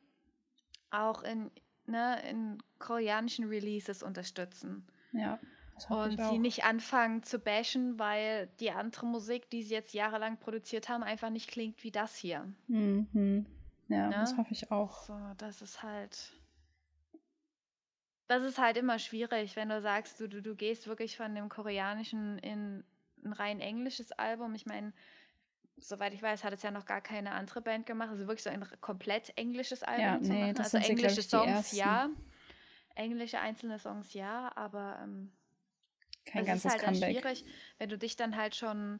auch 0.92 1.24
in, 1.24 1.52
ne, 1.88 2.22
in 2.30 2.58
koreanischen 2.80 3.46
Releases 3.50 4.02
unterstützen. 4.04 4.88
Ja, 5.12 5.40
Und 5.90 6.18
sie 6.18 6.38
nicht 6.40 6.64
anfangen 6.64 7.24
zu 7.24 7.40
bashen, 7.40 7.98
weil 8.00 8.48
die 8.60 8.72
andere 8.72 9.06
Musik, 9.06 9.50
die 9.50 9.64
sie 9.64 9.74
jetzt 9.74 9.94
jahrelang 9.94 10.38
produziert 10.38 10.90
haben, 10.90 11.04
einfach 11.04 11.30
nicht 11.30 11.50
klingt 11.50 11.84
wie 11.84 11.92
das 11.92 12.16
hier. 12.16 12.52
Mhm. 12.68 13.46
Ja, 13.88 14.10
Ne? 14.10 14.16
das 14.20 14.38
hoffe 14.38 14.52
ich 14.52 14.72
auch. 14.72 15.02
So, 15.04 15.18
das 15.38 15.62
ist 15.62 15.84
halt. 15.84 16.32
Das 18.28 18.44
ist 18.44 18.58
halt 18.58 18.78
immer 18.78 18.98
schwierig, 18.98 19.58
wenn 19.58 19.68
du 19.70 19.82
sagst, 19.82 20.20
du, 20.22 20.30
du, 20.30 20.42
du 20.42 20.56
gehst 20.56 20.88
wirklich 20.88 21.18
von 21.18 21.36
dem 21.36 21.50
Koreanischen 21.50 22.38
in 22.40 22.84
ein 23.26 23.34
rein 23.34 23.60
englisches 23.60 24.14
Album. 24.14 24.56
Ich 24.56 24.66
meine, 24.66 24.94
soweit 25.78 26.14
ich 26.14 26.22
weiß, 26.22 26.44
hat 26.46 26.54
es 26.54 26.62
ja 26.62 26.72
noch 26.72 26.86
gar 26.86 27.02
keine 27.02 27.32
andere 27.32 27.62
Band 27.62 27.86
gemacht. 27.86 28.10
Also 28.10 28.28
wirklich 28.28 28.44
so 28.44 28.50
ein 28.50 28.66
komplett 28.80 29.38
englisches 29.38 29.84
Album 29.84 30.06
Ja, 30.06 30.22
zu 30.22 30.32
nee, 30.32 30.42
machen. 30.42 30.56
das 30.56 30.74
Also 30.74 30.86
sie, 30.86 30.94
englische 30.94 31.22
die 31.22 31.28
Songs, 31.28 31.72
ja. 31.74 32.10
Englische 32.96 33.40
einzelne 33.40 33.80
Songs, 33.80 34.14
ja, 34.14 34.52
aber 34.56 35.00
ähm, 35.04 35.32
Kein 36.26 36.42
es 36.44 36.48
ganzes 36.48 36.66
ist 36.66 36.72
halt 36.72 36.84
dann 36.84 36.94
Comeback. 36.94 37.20
schwierig, 37.20 37.46
wenn 37.78 37.90
du 37.90 37.98
dich 37.98 38.16
dann 38.16 38.36
halt 38.38 38.56
schon 38.56 39.00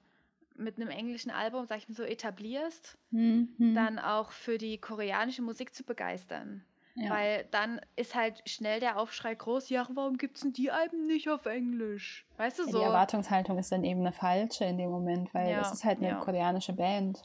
mit 0.56 0.76
einem 0.78 0.90
englischen 0.90 1.32
Album, 1.32 1.66
sag 1.66 1.78
ich 1.80 1.88
mal 1.90 1.96
so, 1.96 2.04
etablierst, 2.04 2.98
Hm, 3.12 3.50
hm. 3.58 3.76
dann 3.76 4.00
auch 4.00 4.32
für 4.32 4.58
die 4.58 4.78
koreanische 4.78 5.42
Musik 5.42 5.74
zu 5.74 5.84
begeistern. 5.84 6.64
ja. 6.96 7.10
Weil 7.10 7.46
dann 7.52 7.80
ist 7.96 8.16
halt 8.16 8.42
schnell 8.50 8.80
der 8.82 8.98
Aufschrei 9.00 9.34
groß, 9.34 9.70
ja, 9.70 9.88
warum 9.94 10.18
gibt's 10.18 10.42
denn 10.42 10.52
die 10.54 10.72
Alben 10.72 11.08
nicht 11.08 11.30
auf 11.30 11.46
Englisch? 11.46 12.26
Weißt 12.38 12.60
du 12.60 12.66
so? 12.66 12.78
Die 12.78 12.84
Erwartungshaltung 12.84 13.58
ist 13.58 13.72
dann 13.72 13.84
eben 13.86 14.02
eine 14.02 14.12
falsche 14.12 14.66
in 14.66 14.78
dem 14.78 14.90
Moment, 14.90 15.34
weil 15.34 15.52
Ja, 15.52 15.62
es 15.62 15.72
ist 15.72 15.86
halt 15.86 16.00
eine 16.00 16.10
ja. 16.10 16.20
koreanische 16.20 16.74
Band. 16.74 17.24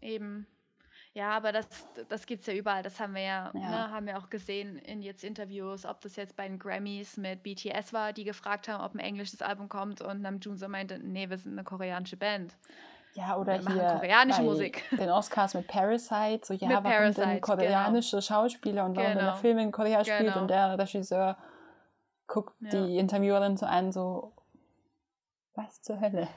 Eben. 0.00 0.46
Ja, 1.18 1.30
aber 1.32 1.50
das, 1.50 1.66
das 2.08 2.26
gibt 2.26 2.42
es 2.42 2.46
ja 2.46 2.54
überall. 2.54 2.84
Das 2.84 3.00
haben 3.00 3.12
wir 3.14 3.22
ja, 3.22 3.50
Ja. 3.52 3.60
Ne, 3.60 3.90
haben 3.90 4.06
wir 4.06 4.18
auch 4.18 4.30
gesehen 4.30 4.78
in 4.78 5.02
jetzt 5.02 5.24
Interviews, 5.24 5.84
ob 5.84 6.00
das 6.00 6.14
jetzt 6.14 6.36
bei 6.36 6.46
den 6.46 6.60
Grammys 6.60 7.16
mit 7.16 7.42
BTS 7.42 7.92
war, 7.92 8.12
die 8.12 8.22
gefragt 8.22 8.68
haben, 8.68 8.84
ob 8.84 8.94
ein 8.94 9.00
englisches 9.00 9.42
Album 9.42 9.68
kommt 9.68 10.00
und 10.00 10.22
Namjoon 10.22 10.56
so 10.56 10.68
meinte, 10.68 11.00
nee, 11.00 11.28
wir 11.28 11.36
sind 11.38 11.52
eine 11.52 11.64
koreanische 11.64 12.16
Band. 12.16 12.54
Ja, 13.14 13.36
oder 13.36 13.54
Wir 13.66 13.72
hier 13.72 13.92
koreanische 13.94 14.38
bei 14.42 14.44
Musik. 14.44 14.84
den 14.92 15.10
Oscars 15.10 15.54
mit 15.54 15.66
Parasite, 15.66 16.46
so 16.46 16.54
ja, 16.54 16.68
Mit 16.68 16.76
warum 16.76 16.90
Parasite, 16.92 17.20
denn 17.22 17.30
genau. 17.40 17.46
koreanische 17.46 18.22
Schauspieler 18.22 18.84
und 18.84 18.96
warum 18.96 19.08
denn 19.08 19.16
der 19.18 19.26
Genau. 19.30 19.36
Film 19.38 19.58
in 19.58 19.72
Korea 19.72 20.04
spielt 20.04 20.20
Genau. 20.20 20.40
und 20.42 20.48
der 20.48 20.78
Regisseur 20.78 21.36
guckt 22.28 22.54
Ja. 22.60 22.68
die 22.70 22.96
Interviewerin 22.96 23.56
so 23.56 23.66
an, 23.66 23.90
so 23.90 24.34
was 25.56 25.82
zur 25.82 26.00
Hölle? 26.00 26.28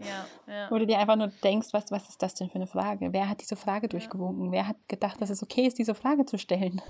Ja, 0.00 0.26
ja. 0.46 0.70
Wo 0.70 0.78
du 0.78 0.86
dir 0.86 0.98
einfach 0.98 1.16
nur 1.16 1.28
denkst, 1.28 1.68
was, 1.72 1.90
was 1.90 2.08
ist 2.08 2.22
das 2.22 2.34
denn 2.34 2.48
für 2.50 2.56
eine 2.56 2.66
Frage? 2.66 3.12
Wer 3.12 3.28
hat 3.28 3.40
diese 3.40 3.56
Frage 3.56 3.88
durchgewunken? 3.88 4.52
Wer 4.52 4.68
hat 4.68 4.76
gedacht, 4.88 5.20
dass 5.20 5.30
es 5.30 5.42
okay 5.42 5.66
ist, 5.66 5.78
diese 5.78 5.94
Frage 5.94 6.26
zu 6.26 6.38
stellen? 6.38 6.82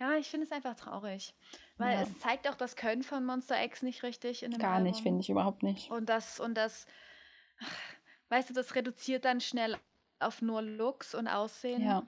Ja, 0.00 0.06
ja 0.06 0.16
ich 0.18 0.28
finde 0.28 0.46
es 0.46 0.52
einfach 0.52 0.74
traurig. 0.74 1.34
Weil 1.76 1.96
Ja. 1.96 2.02
es 2.02 2.18
zeigt 2.18 2.48
auch 2.48 2.56
das 2.56 2.74
Können 2.76 3.02
von 3.02 3.24
Monster 3.24 3.62
X 3.64 3.82
nicht 3.82 4.02
richtig 4.02 4.42
in 4.42 4.50
dem 4.50 4.60
Gar 4.60 4.80
nicht, 4.80 4.96
Album. 4.96 5.02
finde 5.02 5.20
ich 5.20 5.30
überhaupt 5.30 5.62
nicht. 5.62 5.90
Und 5.90 6.08
das, 6.08 6.40
und 6.40 6.54
das, 6.54 6.86
weißt 8.30 8.50
du, 8.50 8.54
das 8.54 8.74
reduziert 8.74 9.24
dann 9.24 9.40
schnell 9.40 9.76
auf 10.18 10.42
nur 10.42 10.62
Looks 10.62 11.14
und 11.14 11.28
Aussehen. 11.28 11.82
Ja, 11.82 12.02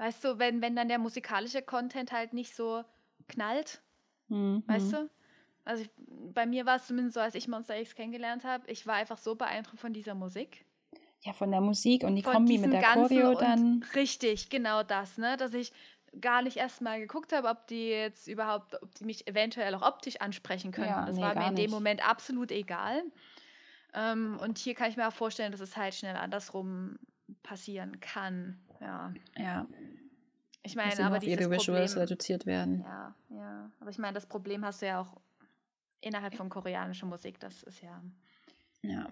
Weißt 0.00 0.24
du, 0.24 0.38
wenn, 0.38 0.62
wenn 0.62 0.74
dann 0.76 0.88
der 0.88 0.98
musikalische 0.98 1.60
Content 1.60 2.10
halt 2.10 2.32
nicht 2.32 2.56
so 2.56 2.84
knallt, 3.28 3.82
Mhm. 4.28 4.64
weißt 4.66 4.94
du? 4.94 5.10
Also 5.64 5.84
ich, 5.84 5.90
bei 6.34 6.46
mir 6.46 6.66
war 6.66 6.76
es 6.76 6.86
zumindest 6.86 7.14
so, 7.14 7.20
als 7.20 7.34
ich 7.34 7.48
Monster 7.48 7.78
X 7.78 7.94
kennengelernt 7.94 8.44
habe, 8.44 8.70
ich 8.70 8.86
war 8.86 8.94
einfach 8.94 9.18
so 9.18 9.34
beeindruckt 9.34 9.80
von 9.80 9.92
dieser 9.92 10.14
Musik. 10.14 10.64
Ja, 11.22 11.32
von 11.32 11.50
der 11.50 11.60
Musik 11.60 12.02
und 12.04 12.16
die 12.16 12.22
Von 12.22 12.32
Kombi 12.32 12.58
mit 12.58 12.72
der 12.72 12.82
Choreo 12.82 13.34
dann. 13.34 13.84
Richtig, 13.94 14.48
genau 14.48 14.82
das, 14.82 15.18
ne? 15.18 15.36
Dass 15.36 15.52
ich 15.52 15.72
gar 16.18 16.42
nicht 16.42 16.56
erst 16.56 16.80
mal 16.80 16.98
geguckt 16.98 17.32
habe, 17.32 17.48
ob 17.48 17.66
die 17.66 17.88
jetzt 17.88 18.26
überhaupt, 18.26 18.82
ob 18.82 18.94
die 18.94 19.04
mich 19.04 19.28
eventuell 19.28 19.74
auch 19.74 19.82
optisch 19.82 20.20
ansprechen 20.20 20.72
können. 20.72 20.88
Ja, 20.88 21.06
das 21.06 21.16
nee, 21.16 21.22
war 21.22 21.34
mir 21.34 21.48
in 21.48 21.56
dem 21.56 21.64
nicht. 21.64 21.70
Moment 21.70 22.08
absolut 22.08 22.50
egal. 22.50 23.02
Ähm, 23.92 24.38
und 24.42 24.58
hier 24.58 24.74
kann 24.74 24.90
ich 24.90 24.96
mir 24.96 25.06
auch 25.08 25.12
vorstellen, 25.12 25.52
dass 25.52 25.60
es 25.60 25.76
halt 25.76 25.94
schnell 25.94 26.16
andersrum 26.16 26.98
passieren 27.42 28.00
kann. 28.00 28.58
Ja. 28.80 29.12
Ja, 29.36 29.66
Ich 30.62 30.74
meine, 30.74 31.04
aber 31.04 31.18
auf 31.18 31.22
ihre 31.22 31.50
Visuals 31.50 31.92
Problem, 31.92 32.02
reduziert 32.02 32.46
werden. 32.46 32.80
Ja, 32.80 33.14
ja. 33.30 33.70
Aber 33.80 33.90
ich 33.90 33.98
meine, 33.98 34.14
das 34.14 34.26
Problem 34.26 34.64
hast 34.64 34.82
du 34.82 34.86
ja 34.86 35.00
auch 35.02 35.20
innerhalb 36.00 36.34
von 36.34 36.48
koreanischer 36.48 37.06
Musik. 37.06 37.38
Das 37.40 37.62
ist 37.62 37.80
ja 37.82 38.02
Ja. 38.82 39.06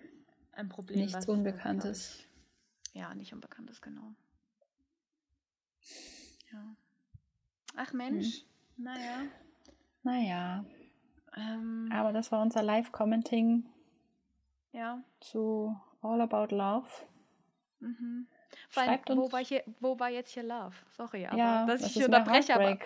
ein 0.53 0.69
Problem. 0.69 0.99
Nichts 1.01 1.15
was, 1.15 1.25
glaub 1.27 1.37
Unbekanntes. 1.39 2.25
Ich, 2.93 3.01
ja, 3.01 3.15
nicht 3.15 3.33
Unbekanntes, 3.33 3.81
genau. 3.83 4.15
Ja. 6.53 6.65
Ach 7.77 7.93
Mensch, 7.93 8.45
naja. 8.77 9.25
Naja, 10.03 10.65
Ähm, 11.37 11.91
aber 11.93 12.13
das 12.13 12.33
war 12.33 12.41
unser 12.43 12.63
Live-Commenting 12.63 13.65
ja. 14.73 15.03
zu 15.21 15.79
All 16.01 16.21
About 16.23 16.55
Love. 16.55 16.89
Mhm. 17.81 18.27
Vor 18.71 18.83
allem, 18.83 18.91
Schreibt 18.93 19.11
wo 19.11 19.25
uns. 19.25 19.33
war, 19.33 19.45
hier, 19.45 19.63
wo 19.81 19.99
war 20.01 20.09
jetzt 20.09 20.31
hier 20.33 20.43
Love? 20.43 20.75
Sorry, 20.97 21.27
aber 21.27 21.37
ja, 21.37 21.67
dass 21.67 21.81
das 21.83 21.91
ich 21.91 21.97
hier 21.97 22.07
unterbreche, 22.07 22.55
aber. 22.55 22.79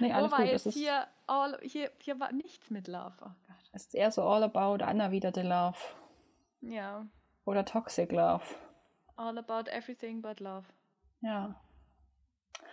Nee, 0.00 0.08
wo 0.08 0.14
alles 0.14 0.32
war 0.32 0.38
gut. 0.40 0.48
Jetzt 0.48 0.72
hier, 0.72 1.06
all, 1.26 1.58
hier, 1.62 1.90
hier 2.00 2.18
war 2.20 2.32
nichts 2.32 2.70
mit 2.70 2.88
Love. 2.88 3.14
Oh 3.20 3.30
Gott. 3.46 3.56
es 3.72 3.82
ist 3.86 3.94
eher 3.94 4.10
so 4.10 4.22
All 4.22 4.42
About 4.42 4.84
Anna 4.84 5.10
wieder 5.10 5.32
the 5.34 5.42
Love. 5.42 5.78
Ja. 6.60 7.06
Oder 7.44 7.64
Toxic 7.64 8.12
Love. 8.12 8.44
All 9.16 9.36
about 9.38 9.70
everything 9.70 10.22
but 10.22 10.40
love. 10.40 10.66
Ja. 11.20 11.54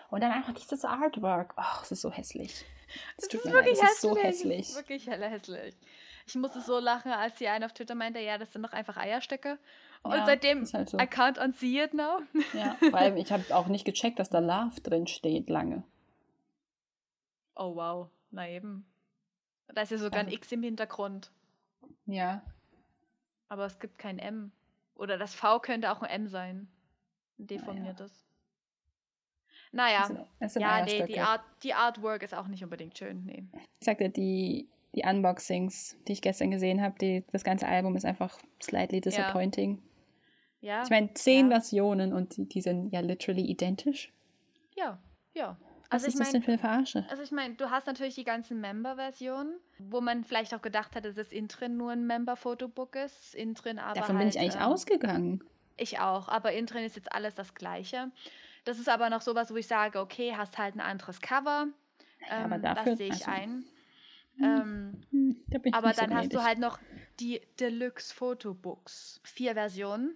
Und 0.09 0.21
dann 0.21 0.31
einfach 0.31 0.53
dieses 0.53 0.85
Artwork. 0.85 1.53
Ach, 1.57 1.83
es 1.83 1.91
ist 1.91 2.01
so 2.01 2.11
hässlich. 2.11 2.65
Es 3.17 3.27
ist 3.27 3.45
mir 3.45 3.51
leid, 3.51 3.65
wirklich 3.65 3.83
es 3.83 3.91
ist 3.91 4.01
so 4.01 4.15
hässlich. 4.15 4.23
hässlich. 4.25 4.59
Es 4.61 4.69
ist 4.69 4.75
wirklich 4.77 5.07
hässlich. 5.07 5.75
Ich 6.25 6.35
musste 6.35 6.61
so 6.61 6.79
lachen, 6.79 7.11
als 7.11 7.35
die 7.35 7.47
eine 7.47 7.65
auf 7.65 7.73
Twitter 7.73 7.95
meinte, 7.95 8.19
ja, 8.19 8.37
das 8.37 8.53
sind 8.53 8.63
doch 8.63 8.73
einfach 8.73 8.97
Eierstöcke. 8.97 9.57
Und 10.03 10.13
Ja, 10.13 10.25
seitdem, 10.25 10.65
halt 10.71 10.89
so. 10.89 10.97
I 10.97 11.01
can't 11.03 11.43
unsee 11.43 11.83
it 11.83 11.93
now. 11.93 12.21
Ja, 12.53 12.75
allem, 12.93 13.17
ich 13.17 13.31
habe 13.31 13.43
auch 13.55 13.67
nicht 13.67 13.85
gecheckt, 13.85 14.19
dass 14.19 14.29
da 14.29 14.39
Love 14.39 14.79
drin 14.81 15.07
steht 15.07 15.49
lange. 15.49 15.83
Oh 17.55 17.75
wow, 17.75 18.09
na 18.31 18.47
eben. 18.49 18.85
Da 19.67 19.81
ist 19.81 19.91
ja 19.91 19.97
sogar 19.97 20.19
ein 20.21 20.25
Also- 20.27 20.37
X 20.37 20.51
im 20.51 20.63
Hintergrund, 20.63 21.31
Ja. 22.05 22.41
aber 23.47 23.65
es 23.65 23.79
gibt 23.79 23.97
kein 23.97 24.19
M. 24.19 24.51
Oder 24.95 25.17
das 25.17 25.33
V 25.35 25.59
könnte 25.59 25.91
auch 25.91 26.01
ein 26.01 26.09
M 26.09 26.27
sein. 26.27 26.67
Ein 27.37 27.47
deformiertes. 27.47 28.25
Naja, 29.71 30.09
es 30.39 30.53
sind 30.53 30.61
ja, 30.63 30.83
nee, 30.83 31.05
die, 31.05 31.19
Art, 31.19 31.41
die 31.63 31.73
Artwork 31.73 32.23
ist 32.23 32.33
auch 32.33 32.47
nicht 32.47 32.63
unbedingt 32.63 32.97
schön. 32.97 33.23
Nee. 33.25 33.43
Ich 33.79 33.85
sagte, 33.85 34.09
die, 34.09 34.67
die 34.95 35.03
Unboxings, 35.03 35.95
die 36.07 36.13
ich 36.13 36.21
gestern 36.21 36.49
gesehen 36.49 36.81
habe, 36.81 37.23
das 37.31 37.43
ganze 37.43 37.67
Album 37.67 37.95
ist 37.95 38.03
einfach 38.05 38.39
slightly 38.61 38.99
disappointing. 38.99 39.81
Ja, 40.61 40.81
Ich 40.83 40.89
meine, 40.89 41.13
zehn 41.13 41.45
ja. 41.51 41.57
Versionen 41.59 42.13
und 42.13 42.35
die, 42.35 42.45
die 42.49 42.61
sind 42.61 42.91
ja 42.91 42.99
literally 43.01 43.43
identisch. 43.45 44.11
ja, 44.75 44.99
ja. 45.33 45.55
Was 45.91 46.03
Also 46.03 46.07
ist 46.07 46.13
ich 46.13 46.19
das 46.19 46.27
meine, 46.27 46.33
denn 46.33 46.43
für 46.43 46.51
eine 46.51 46.59
Verarsche? 46.59 47.05
Also 47.09 47.23
ich 47.23 47.31
meine, 47.31 47.55
du 47.55 47.69
hast 47.71 47.87
natürlich 47.87 48.15
die 48.15 48.23
ganzen 48.23 48.61
Member-Versionen, 48.61 49.55
wo 49.79 50.01
man 50.01 50.23
vielleicht 50.23 50.53
auch 50.53 50.61
gedacht 50.61 50.95
hat, 50.95 51.03
dass 51.05 51.15
das 51.15 51.31
Intrin 51.31 51.77
nur 51.77 51.91
ein 51.91 52.05
Member-Fotobook 52.05 52.95
ist. 52.95 53.33
Intrin 53.33 53.79
aber 53.79 53.99
Davon 53.99 54.17
halt, 54.17 54.25
bin 54.25 54.29
ich 54.29 54.39
eigentlich 54.39 54.55
ähm, 54.61 54.71
ausgegangen. 54.71 55.43
Ich 55.77 55.99
auch, 55.99 56.27
aber 56.27 56.53
Intrin 56.53 56.83
ist 56.83 56.95
jetzt 56.95 57.11
alles 57.11 57.33
das 57.35 57.55
Gleiche. 57.55 58.11
Das 58.65 58.77
ist 58.77 58.87
aber 58.89 59.09
noch 59.09 59.21
sowas, 59.21 59.51
wo 59.51 59.55
ich 59.55 59.65
sage, 59.67 59.99
okay, 59.99 60.33
hast 60.35 60.57
halt 60.57 60.75
ein 60.75 60.81
anderes 60.81 61.21
Cover. 61.21 61.67
Ja, 62.29 62.37
aber 62.45 62.55
ähm, 62.57 62.61
dafür- 62.61 62.85
das 62.85 62.97
sehe 62.97 63.07
ich 63.07 63.27
also- 63.27 63.31
ein. 63.31 63.65
Hm. 64.37 64.43
Ähm, 64.43 65.01
Hm, 65.11 65.35
da 65.47 65.59
aber 65.77 65.87
nicht 65.87 65.99
so 65.99 66.05
dann 66.05 66.15
hast 66.15 66.33
du 66.33 66.43
halt 66.43 66.59
noch 66.59 66.79
die 67.19 67.41
Deluxe 67.59 68.13
Photobooks. 68.13 69.19
Vier 69.23 69.53
Versionen, 69.53 70.13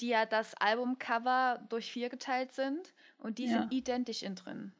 die 0.00 0.08
ja 0.08 0.26
das 0.26 0.54
Albumcover 0.56 1.60
durch 1.68 1.90
vier 1.92 2.08
geteilt 2.10 2.52
sind 2.52 2.92
und 3.18 3.38
die 3.38 3.44
Ja. 3.46 3.60
sind 3.60 3.72
identisch 3.72 4.22
in 4.22 4.34
drin. 4.34 4.72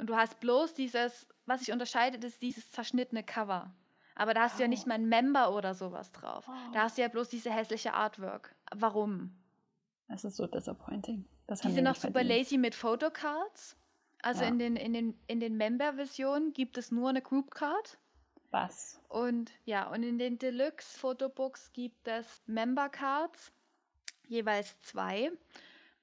Und 0.00 0.06
du 0.06 0.16
hast 0.16 0.40
bloß 0.40 0.72
dieses, 0.72 1.26
was 1.44 1.60
sich 1.60 1.72
unterscheidet, 1.72 2.24
ist 2.24 2.40
dieses 2.40 2.70
zerschnittene 2.70 3.22
Cover. 3.22 3.74
Aber 4.14 4.32
da 4.32 4.42
hast 4.42 4.58
du 4.58 4.62
ja 4.62 4.68
nicht 4.68 4.86
mal 4.86 4.94
ein 4.94 5.08
Member 5.08 5.54
oder 5.54 5.74
sowas 5.74 6.10
drauf. 6.12 6.46
Oh. 6.48 6.72
Da 6.72 6.82
hast 6.84 6.96
du 6.96 7.02
ja 7.02 7.08
bloß 7.08 7.28
diese 7.28 7.50
hässliche 7.52 7.92
Artwork. 7.92 8.54
Warum? 8.74 9.30
Das 10.08 10.24
ist 10.24 10.36
so 10.36 10.46
disappointing. 10.46 11.26
Das 11.46 11.60
Die 11.60 11.68
haben 11.68 11.74
sind 11.74 11.84
noch 11.84 11.96
super 11.96 12.24
lazy 12.24 12.56
mit 12.56 12.74
Photocards. 12.74 13.76
Also 14.22 14.42
Ja. 14.42 14.48
in 14.48 14.58
den, 14.58 14.76
in 14.76 14.92
den, 14.94 15.18
in 15.26 15.38
den 15.40 15.56
Member-Versionen 15.56 16.52
gibt 16.52 16.78
es 16.78 16.90
nur 16.90 17.10
eine 17.10 17.20
Group 17.22 17.50
Card. 17.54 17.98
Was? 18.50 19.00
Und 19.08 19.52
ja, 19.64 19.88
und 19.90 20.02
in 20.02 20.18
den 20.18 20.38
Deluxe 20.38 20.98
Photobooks 20.98 21.72
gibt 21.72 22.08
es 22.08 22.42
Member 22.46 22.88
Cards, 22.88 23.52
jeweils 24.28 24.80
zwei. 24.80 25.30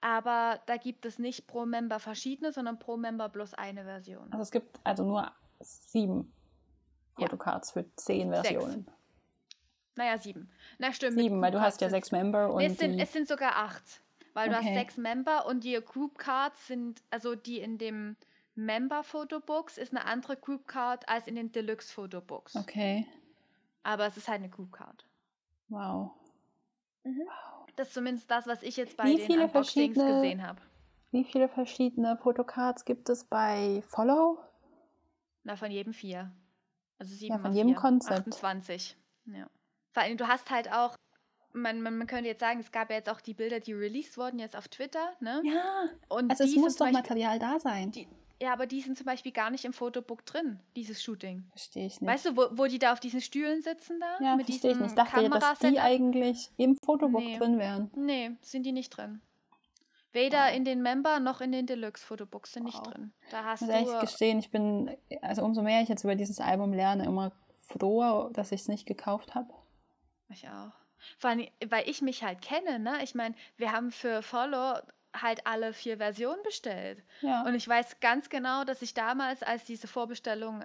Aber 0.01 0.59
da 0.67 0.77
gibt 0.77 1.05
es 1.05 1.17
nicht 1.19 1.47
pro 1.47 1.65
Member 1.65 1.99
verschiedene, 1.99 2.51
sondern 2.51 2.77
pro 2.79 2.97
Member 2.97 3.29
bloß 3.29 3.53
eine 3.55 3.83
Version. 3.83 4.27
Also 4.31 4.43
es 4.43 4.51
gibt 4.51 4.79
also 4.83 5.03
nur 5.03 5.31
sieben 5.59 6.31
Ja. 7.17 7.25
Fotocards 7.25 7.71
für 7.71 7.85
zehn 7.95 8.31
Sechs. 8.31 8.49
Versionen. 8.49 8.87
Naja, 9.95 10.19
sieben. 10.19 10.51
Na 10.77 10.93
stimmt. 10.93 11.17
Sieben, 11.17 11.41
weil 11.41 11.51
du 11.51 11.59
hast 11.59 11.81
ja 11.81 11.89
sechs 11.89 12.11
Member 12.11 12.53
und 12.53 12.61
es, 12.61 12.77
sind, 12.77 12.93
die, 12.97 13.01
es 13.01 13.11
sind 13.11 13.27
sogar 13.27 13.55
acht. 13.55 13.83
Weil 14.35 14.49
du 14.49 14.55
hast 14.55 14.65
Okay. 14.65 14.75
sechs 14.75 14.97
Member 14.97 15.47
und 15.47 15.63
die 15.63 15.73
Group 15.83 16.19
Cards 16.19 16.67
sind, 16.67 17.01
also 17.09 17.33
die 17.33 17.59
in 17.59 17.79
dem 17.79 18.15
Member 18.53 19.03
Photobooks 19.03 19.79
ist 19.79 19.91
eine 19.95 20.05
andere 20.05 20.37
Group 20.37 20.67
Card 20.67 21.09
als 21.09 21.25
in 21.25 21.33
den 21.33 21.51
Deluxe 21.51 21.91
Photobooks. 21.91 22.55
Okay. 22.55 23.07
Aber 23.81 24.05
es 24.05 24.15
ist 24.17 24.27
halt 24.27 24.39
eine 24.39 24.49
Group 24.49 24.71
Card. 24.73 25.07
Wow. 25.69 26.11
Das 27.77 27.87
ist 27.89 27.93
zumindest 27.93 28.29
das, 28.29 28.45
was 28.47 28.61
ich 28.63 28.75
jetzt 28.75 28.97
bei 28.97 29.05
Wie 29.05 29.15
den 29.27 29.39
Unboxings 29.39 29.95
gesehen 29.95 30.45
habe. 30.45 30.59
Wie 31.11 31.23
viele 31.23 31.47
verschiedene 31.47 32.17
Fotocards 32.17 32.83
gibt 32.83 33.07
es 33.09 33.23
bei 33.23 33.81
Follow? 33.87 34.39
Na, 35.43 35.55
von 35.55 35.71
jedem 35.71 35.93
vier. 35.93 36.31
Also 36.99 37.15
sieben 37.15 37.35
von 37.39 37.51
mal 37.51 37.55
jedem. 37.55 37.75
Konzept. 37.75 38.27
28. 38.27 38.97
Ja. 39.27 39.47
Vor 39.93 40.03
allem, 40.03 40.17
du 40.17 40.27
hast 40.27 40.49
halt 40.49 40.71
auch, 40.73 40.95
man, 41.53 41.81
man, 41.81 41.97
man 41.97 42.07
könnte 42.07 42.27
jetzt 42.27 42.39
sagen, 42.41 42.59
es 42.59 42.71
gab 42.71 42.89
ja 42.89 42.97
jetzt 42.97 43.09
auch 43.09 43.21
die 43.21 43.33
Bilder, 43.33 43.59
die 43.59 43.73
released 43.73 44.17
wurden 44.17 44.39
jetzt 44.39 44.57
auf 44.57 44.67
Twitter, 44.67 45.13
ne? 45.19 45.41
Ja, 45.45 45.85
Und 46.09 46.29
also 46.31 46.43
es 46.43 46.55
muss 46.55 46.75
doch 46.75 46.87
Beispiel- 46.87 46.99
Material 47.01 47.39
da 47.39 47.59
sein. 47.59 47.91
Die, 47.91 48.07
ja, 48.41 48.53
aber 48.53 48.67
die 48.67 48.81
sind 48.81 48.97
zum 48.97 49.05
Beispiel 49.05 49.31
gar 49.31 49.49
nicht 49.49 49.65
im 49.65 49.73
Fotobook 49.73 50.25
drin, 50.25 50.59
dieses 50.75 51.01
Shooting. 51.03 51.45
Verstehe 51.49 51.87
ich 51.87 51.99
nicht. 52.01 52.09
Weißt 52.09 52.25
du, 52.27 52.35
wo, 52.37 52.47
wo 52.51 52.65
die 52.67 52.79
da 52.79 52.93
auf 52.93 52.99
diesen 52.99 53.21
Stühlen 53.21 53.61
sitzen 53.61 53.99
da? 53.99 54.23
ja, 54.23 54.35
mit 54.35 54.45
verstehe 54.47 54.71
ich 54.71 54.77
nicht. 54.79 54.89
Ich 54.89 54.95
dachte 54.95 55.21
ja, 55.21 55.29
dass 55.29 55.59
die 55.59 55.79
eigentlich 55.79 56.49
im 56.57 56.75
Fotobook 56.83 57.21
Nee. 57.23 57.37
drin 57.37 57.57
wären. 57.59 57.91
Nee, 57.95 58.31
sind 58.41 58.63
die 58.65 58.71
nicht 58.71 58.89
drin. 58.91 59.21
Weder 60.13 60.45
Wow. 60.47 60.55
in 60.55 60.65
den 60.65 60.81
Member 60.81 61.19
noch 61.19 61.41
in 61.41 61.51
den 61.51 61.65
Deluxe-Fotobooks 61.67 62.53
sind 62.53 62.63
nicht 62.63 62.77
Wow. 62.79 62.87
drin. 62.93 63.13
Da 63.29 63.43
hast 63.43 63.61
Ich 63.61 63.67
du. 63.67 63.73
muss 63.73 63.87
ehrlich 63.89 64.01
gestehen, 64.01 64.39
ich 64.39 64.49
bin, 64.51 64.95
also 65.21 65.43
umso 65.43 65.61
mehr 65.61 65.81
ich 65.81 65.89
jetzt 65.89 66.03
über 66.03 66.15
dieses 66.15 66.39
Album 66.39 66.73
lerne, 66.73 67.05
immer 67.05 67.33
froher, 67.59 68.29
dass 68.33 68.51
ich 68.51 68.61
es 68.61 68.67
nicht 68.67 68.85
gekauft 68.85 69.35
habe. 69.35 69.53
Ich 70.29 70.47
auch. 70.47 70.71
Vor 71.19 71.29
allem, 71.29 71.47
weil 71.69 71.87
ich 71.89 72.01
mich 72.01 72.23
halt 72.23 72.41
kenne, 72.41 72.79
ne? 72.79 73.03
Ich 73.03 73.13
meine, 73.15 73.35
wir 73.57 73.71
haben 73.71 73.91
für 73.91 74.21
Follow 74.21 74.79
halt 75.21 75.45
alle 75.45 75.73
vier 75.73 75.97
Versionen 75.97 76.41
bestellt. 76.43 77.03
Ja. 77.21 77.43
Und 77.43 77.55
ich 77.55 77.67
weiß 77.67 77.99
ganz 77.99 78.29
genau, 78.29 78.63
dass 78.63 78.81
ich 78.81 78.93
damals, 78.93 79.43
als 79.43 79.63
diese 79.65 79.87
Vorbestellung 79.87 80.63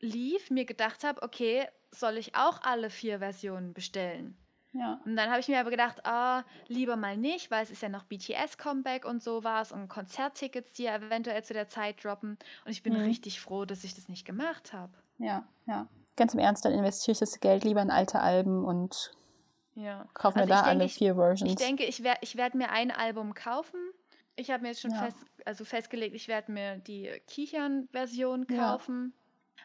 lief, 0.00 0.50
mir 0.50 0.64
gedacht 0.64 1.04
habe, 1.04 1.22
okay, 1.22 1.66
soll 1.90 2.16
ich 2.16 2.34
auch 2.34 2.62
alle 2.62 2.90
vier 2.90 3.18
Versionen 3.18 3.72
bestellen? 3.74 4.36
ja. 4.72 4.98
Und 5.04 5.16
dann 5.16 5.28
habe 5.28 5.40
ich 5.40 5.48
mir 5.48 5.60
aber 5.60 5.70
gedacht, 5.70 6.06
ah, 6.06 6.44
lieber 6.66 6.96
mal 6.96 7.16
nicht, 7.18 7.50
weil 7.50 7.62
es 7.62 7.70
ist 7.70 7.82
ja 7.82 7.90
noch 7.90 8.04
BTS-Comeback 8.04 9.04
und 9.04 9.22
sowas 9.22 9.70
und 9.70 9.88
Konzerttickets, 9.88 10.72
die 10.72 10.84
ja 10.84 10.96
eventuell 10.96 11.44
zu 11.44 11.52
der 11.52 11.68
Zeit 11.68 12.02
droppen. 12.02 12.38
Und 12.64 12.70
ich 12.72 12.82
bin 12.82 12.94
Mhm. 12.94 13.00
richtig 13.02 13.40
froh, 13.40 13.64
dass 13.66 13.84
ich 13.84 13.94
das 13.94 14.08
nicht 14.08 14.24
gemacht 14.24 14.72
habe. 14.72 14.92
Ja, 15.18 15.44
ja. 15.66 15.86
Ganz 16.16 16.32
im 16.34 16.40
Ernst, 16.40 16.64
dann 16.64 16.72
investiere 16.72 17.12
ich 17.12 17.18
das 17.18 17.40
Geld 17.40 17.64
lieber 17.64 17.82
in 17.82 17.90
alte 17.90 18.20
Alben 18.20 18.64
und 18.64 19.12
Ja. 19.74 20.06
kaufe 20.14 20.36
mir 20.38 20.42
Also 20.42 20.50
da 20.54 20.56
ich 20.60 20.62
denke, 20.64 20.70
alle 20.76 20.84
ich- 20.84 20.94
vier 20.94 21.14
Versions. 21.14 21.50
Ich 21.50 21.56
denke, 21.56 21.84
ich 21.84 22.02
werde 22.02 22.18
ich 22.22 22.36
werd 22.36 22.54
mir 22.54 22.70
ein 22.70 22.90
Album 22.90 23.34
kaufen. 23.34 23.78
Ich 24.36 24.50
habe 24.50 24.62
mir 24.62 24.68
jetzt 24.68 24.80
schon 24.80 24.92
Ja. 24.92 25.04
fest, 25.04 25.16
also 25.44 25.64
festgelegt, 25.64 26.14
ich 26.14 26.28
werde 26.28 26.52
mir 26.52 26.76
die 26.78 27.10
Kichern-Version 27.26 28.46
Ja. 28.50 28.56
kaufen, 28.72 29.12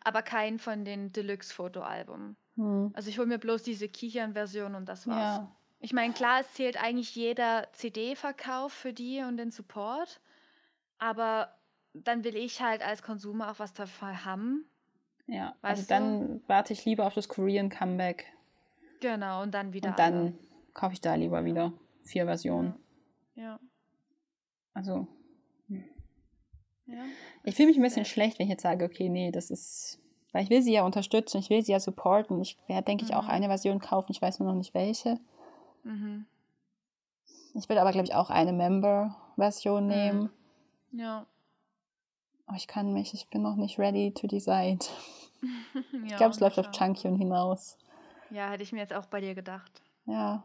aber 0.03 0.21
keinen 0.21 0.59
von 0.59 0.83
den 0.85 1.11
Deluxe-Fotoalben. 1.13 2.35
hm. 2.55 2.91
Also 2.93 3.09
ich 3.09 3.17
hole 3.17 3.27
mir 3.27 3.37
bloß 3.37 3.63
diese 3.63 3.87
Kichern-Version 3.87 4.75
und 4.75 4.87
das 4.89 5.07
war's. 5.07 5.37
Ja, 5.37 5.51
Ich 5.79 5.93
meine, 5.93 6.13
klar, 6.13 6.39
es 6.41 6.51
zählt 6.53 6.81
eigentlich 6.81 7.13
jeder 7.15 7.67
CD-Verkauf 7.73 8.73
für 8.73 8.93
die 8.93 9.21
und 9.21 9.37
den 9.37 9.51
Support, 9.51 10.19
aber 10.97 11.53
dann 11.93 12.23
will 12.23 12.35
ich 12.35 12.61
halt 12.61 12.81
als 12.85 13.01
Konsumer 13.03 13.51
auch 13.51 13.59
was 13.59 13.73
davon 13.73 14.25
haben. 14.25 14.65
ja. 15.27 15.55
Also 15.61 15.81
Weißt 15.81 15.91
du? 15.91 15.93
dann 15.93 16.41
warte 16.47 16.73
ich 16.73 16.83
lieber 16.85 17.05
auf 17.05 17.13
das 17.13 17.27
Korean 17.27 17.69
Comeback 17.69 18.25
Genau, 18.99 19.43
und 19.43 19.53
dann 19.53 19.73
wieder 19.73 19.89
und 19.89 19.99
dann 19.99 20.37
kaufe 20.73 20.93
ich 20.93 21.01
da 21.01 21.15
lieber 21.15 21.43
wieder 21.45 21.73
vier 22.03 22.23
alle. 22.23 22.31
Versionen. 22.31 22.75
Ja, 23.35 23.59
Also 24.73 25.07
ja. 26.87 27.03
ich 27.43 27.55
fühle 27.55 27.67
mich 27.67 27.77
ein 27.77 27.83
bisschen 27.83 28.05
Sehr- 28.05 28.11
schlecht, 28.13 28.39
wenn 28.39 28.45
ich 28.45 28.51
jetzt 28.51 28.63
sage, 28.63 28.85
okay, 28.85 29.09
nee, 29.09 29.31
das 29.31 29.51
ist, 29.51 29.99
weil 30.31 30.43
ich 30.43 30.49
will 30.49 30.61
sie 30.61 30.73
ja 30.73 30.83
unterstützen, 30.85 31.37
ich 31.39 31.49
will 31.49 31.63
sie 31.63 31.71
ja 31.73 31.79
supporten. 31.79 32.41
Ich 32.41 32.57
werde, 32.67 32.85
denke 32.85 33.03
ich, 33.05 33.13
auch 33.13 33.23
Mhm. 33.25 33.29
eine 33.29 33.47
Version 33.47 33.79
kaufen, 33.79 34.11
ich 34.11 34.21
weiß 34.21 34.39
nur 34.39 34.49
noch 34.49 34.55
nicht 34.57 34.73
welche. 34.73 35.19
Mhm. 35.83 36.25
Ich 37.53 37.67
will 37.69 37.77
aber, 37.77 37.91
glaube 37.91 38.07
ich, 38.07 38.15
auch 38.15 38.29
eine 38.29 38.53
Member-Version 38.53 39.83
Mhm. 39.83 39.89
nehmen. 39.89 40.29
Ja. 40.91 41.25
Aber 42.45 42.57
ich 42.57 42.67
kann 42.67 42.93
mich, 42.93 43.13
ich 43.13 43.27
bin 43.29 43.41
noch 43.41 43.55
nicht 43.57 43.77
ready 43.77 44.13
to 44.13 44.25
decide. 44.27 44.79
ja. 45.73 46.05
Ich 46.05 46.15
glaube, 46.15 46.31
es 46.31 46.39
läuft 46.39 46.57
auf 46.59 46.67
schau. 46.67 46.85
Chunkyun 46.85 47.15
hinaus. 47.17 47.77
Ja, 48.29 48.49
hätte 48.49 48.63
ich 48.63 48.71
mir 48.71 48.79
jetzt 48.79 48.93
auch 48.93 49.05
bei 49.05 49.21
dir 49.21 49.35
gedacht. 49.35 49.81
Ja. 50.05 50.43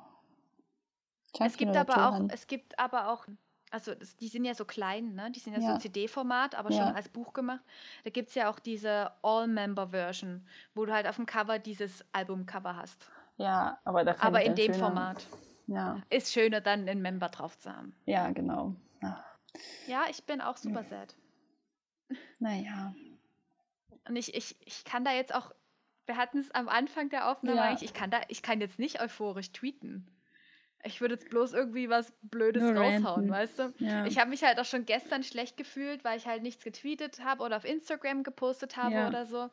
Es 1.25 1.33
Chunkyun 1.39 1.57
gibt 1.73 1.77
aber 1.77 2.09
auch, 2.11 2.21
es 2.31 2.47
gibt 2.47 2.79
aber 2.79 3.09
auch, 3.09 3.27
also 3.71 3.95
das, 3.95 4.17
die 4.17 4.29
sind 4.29 4.45
ja 4.45 4.55
so 4.55 4.65
klein, 4.65 5.15
ne? 5.15 5.31
Die 5.31 5.41
sind 5.41 5.55
ja, 5.55 5.61
Ja. 5.61 5.73
so 5.75 5.79
CD-Format, 5.81 6.55
aber 6.55 6.71
Ja. 6.71 6.87
schon 6.87 6.95
als 6.97 7.09
Buch 7.09 7.33
gemacht. 7.33 7.61
Da 8.05 8.11
gibt 8.11 8.29
es 8.29 8.35
ja 8.35 8.51
auch 8.51 8.59
diese 8.59 9.13
All-Member-Version, 9.23 10.47
wo 10.75 10.85
du 10.85 10.93
halt 10.93 11.07
auf 11.07 11.17
dem 11.17 11.27
Cover 11.27 11.59
dieses 11.59 12.05
Albumcover 12.13 12.77
hast. 12.77 13.11
Ja, 13.39 13.79
aber 13.85 14.05
da 14.05 14.15
Aber 14.21 14.43
in 14.43 14.55
dem 14.55 14.75
schöner- 14.75 14.87
Format. 14.87 15.27
Ja, 15.69 16.03
Ist 16.11 16.33
schöner, 16.33 16.61
dann 16.61 16.87
einen 16.89 17.01
Member 17.01 17.29
drauf 17.29 17.59
zu 17.59 17.75
haben. 17.75 17.95
ja, 18.05 18.29
genau. 18.31 18.75
Ach, 19.03 19.25
Ja, 19.87 20.05
ich 20.11 20.25
bin 20.25 20.41
auch 20.43 20.57
super 20.59 20.85
sad. 20.85 21.15
naja. 22.39 22.95
Und 24.09 24.17
ich, 24.17 24.35
ich, 24.35 24.57
ich 24.67 24.85
kann 24.85 25.05
da 25.05 25.13
jetzt 25.13 25.35
auch, 25.35 25.53
wir 26.07 26.17
hatten 26.17 26.39
es 26.39 26.51
am 26.53 26.69
Anfang 26.69 27.09
der 27.11 27.29
Aufnahme 27.31 27.57
Ja. 27.59 27.65
eigentlich, 27.65 27.83
ich 27.91 27.95
kann 27.95 28.11
da, 28.11 28.21
ich 28.29 28.43
kann 28.43 28.61
jetzt 28.61 28.79
nicht 28.79 29.01
euphorisch 29.01 29.53
tweeten. 29.53 30.07
Ich 30.85 31.01
würde 31.01 31.15
jetzt 31.15 31.31
bloß 31.31 31.53
irgendwie 31.53 31.89
was 31.89 32.13
Blödes 32.23 32.61
Nur 32.65 32.73
raushauen, 32.75 33.05
ranten. 33.05 33.31
weißt 33.31 33.59
du? 33.61 33.73
Ja. 33.79 34.05
Ich 34.05 34.19
habe 34.19 34.31
mich 34.31 34.43
halt 34.43 34.59
auch 34.59 34.65
schon 34.65 34.85
gestern 34.85 35.23
schlecht 35.23 35.57
gefühlt, 35.57 36.03
weil 36.03 36.19
ich 36.19 36.27
halt 36.27 36.43
nichts 36.43 36.65
getweetet 36.65 37.23
habe 37.25 37.45
oder 37.45 37.57
auf 37.57 37.65
Instagram 37.65 38.25
gepostet 38.25 38.77
habe 38.77 38.95
Ja. 38.97 39.07
oder 39.09 39.25
so. 39.25 39.49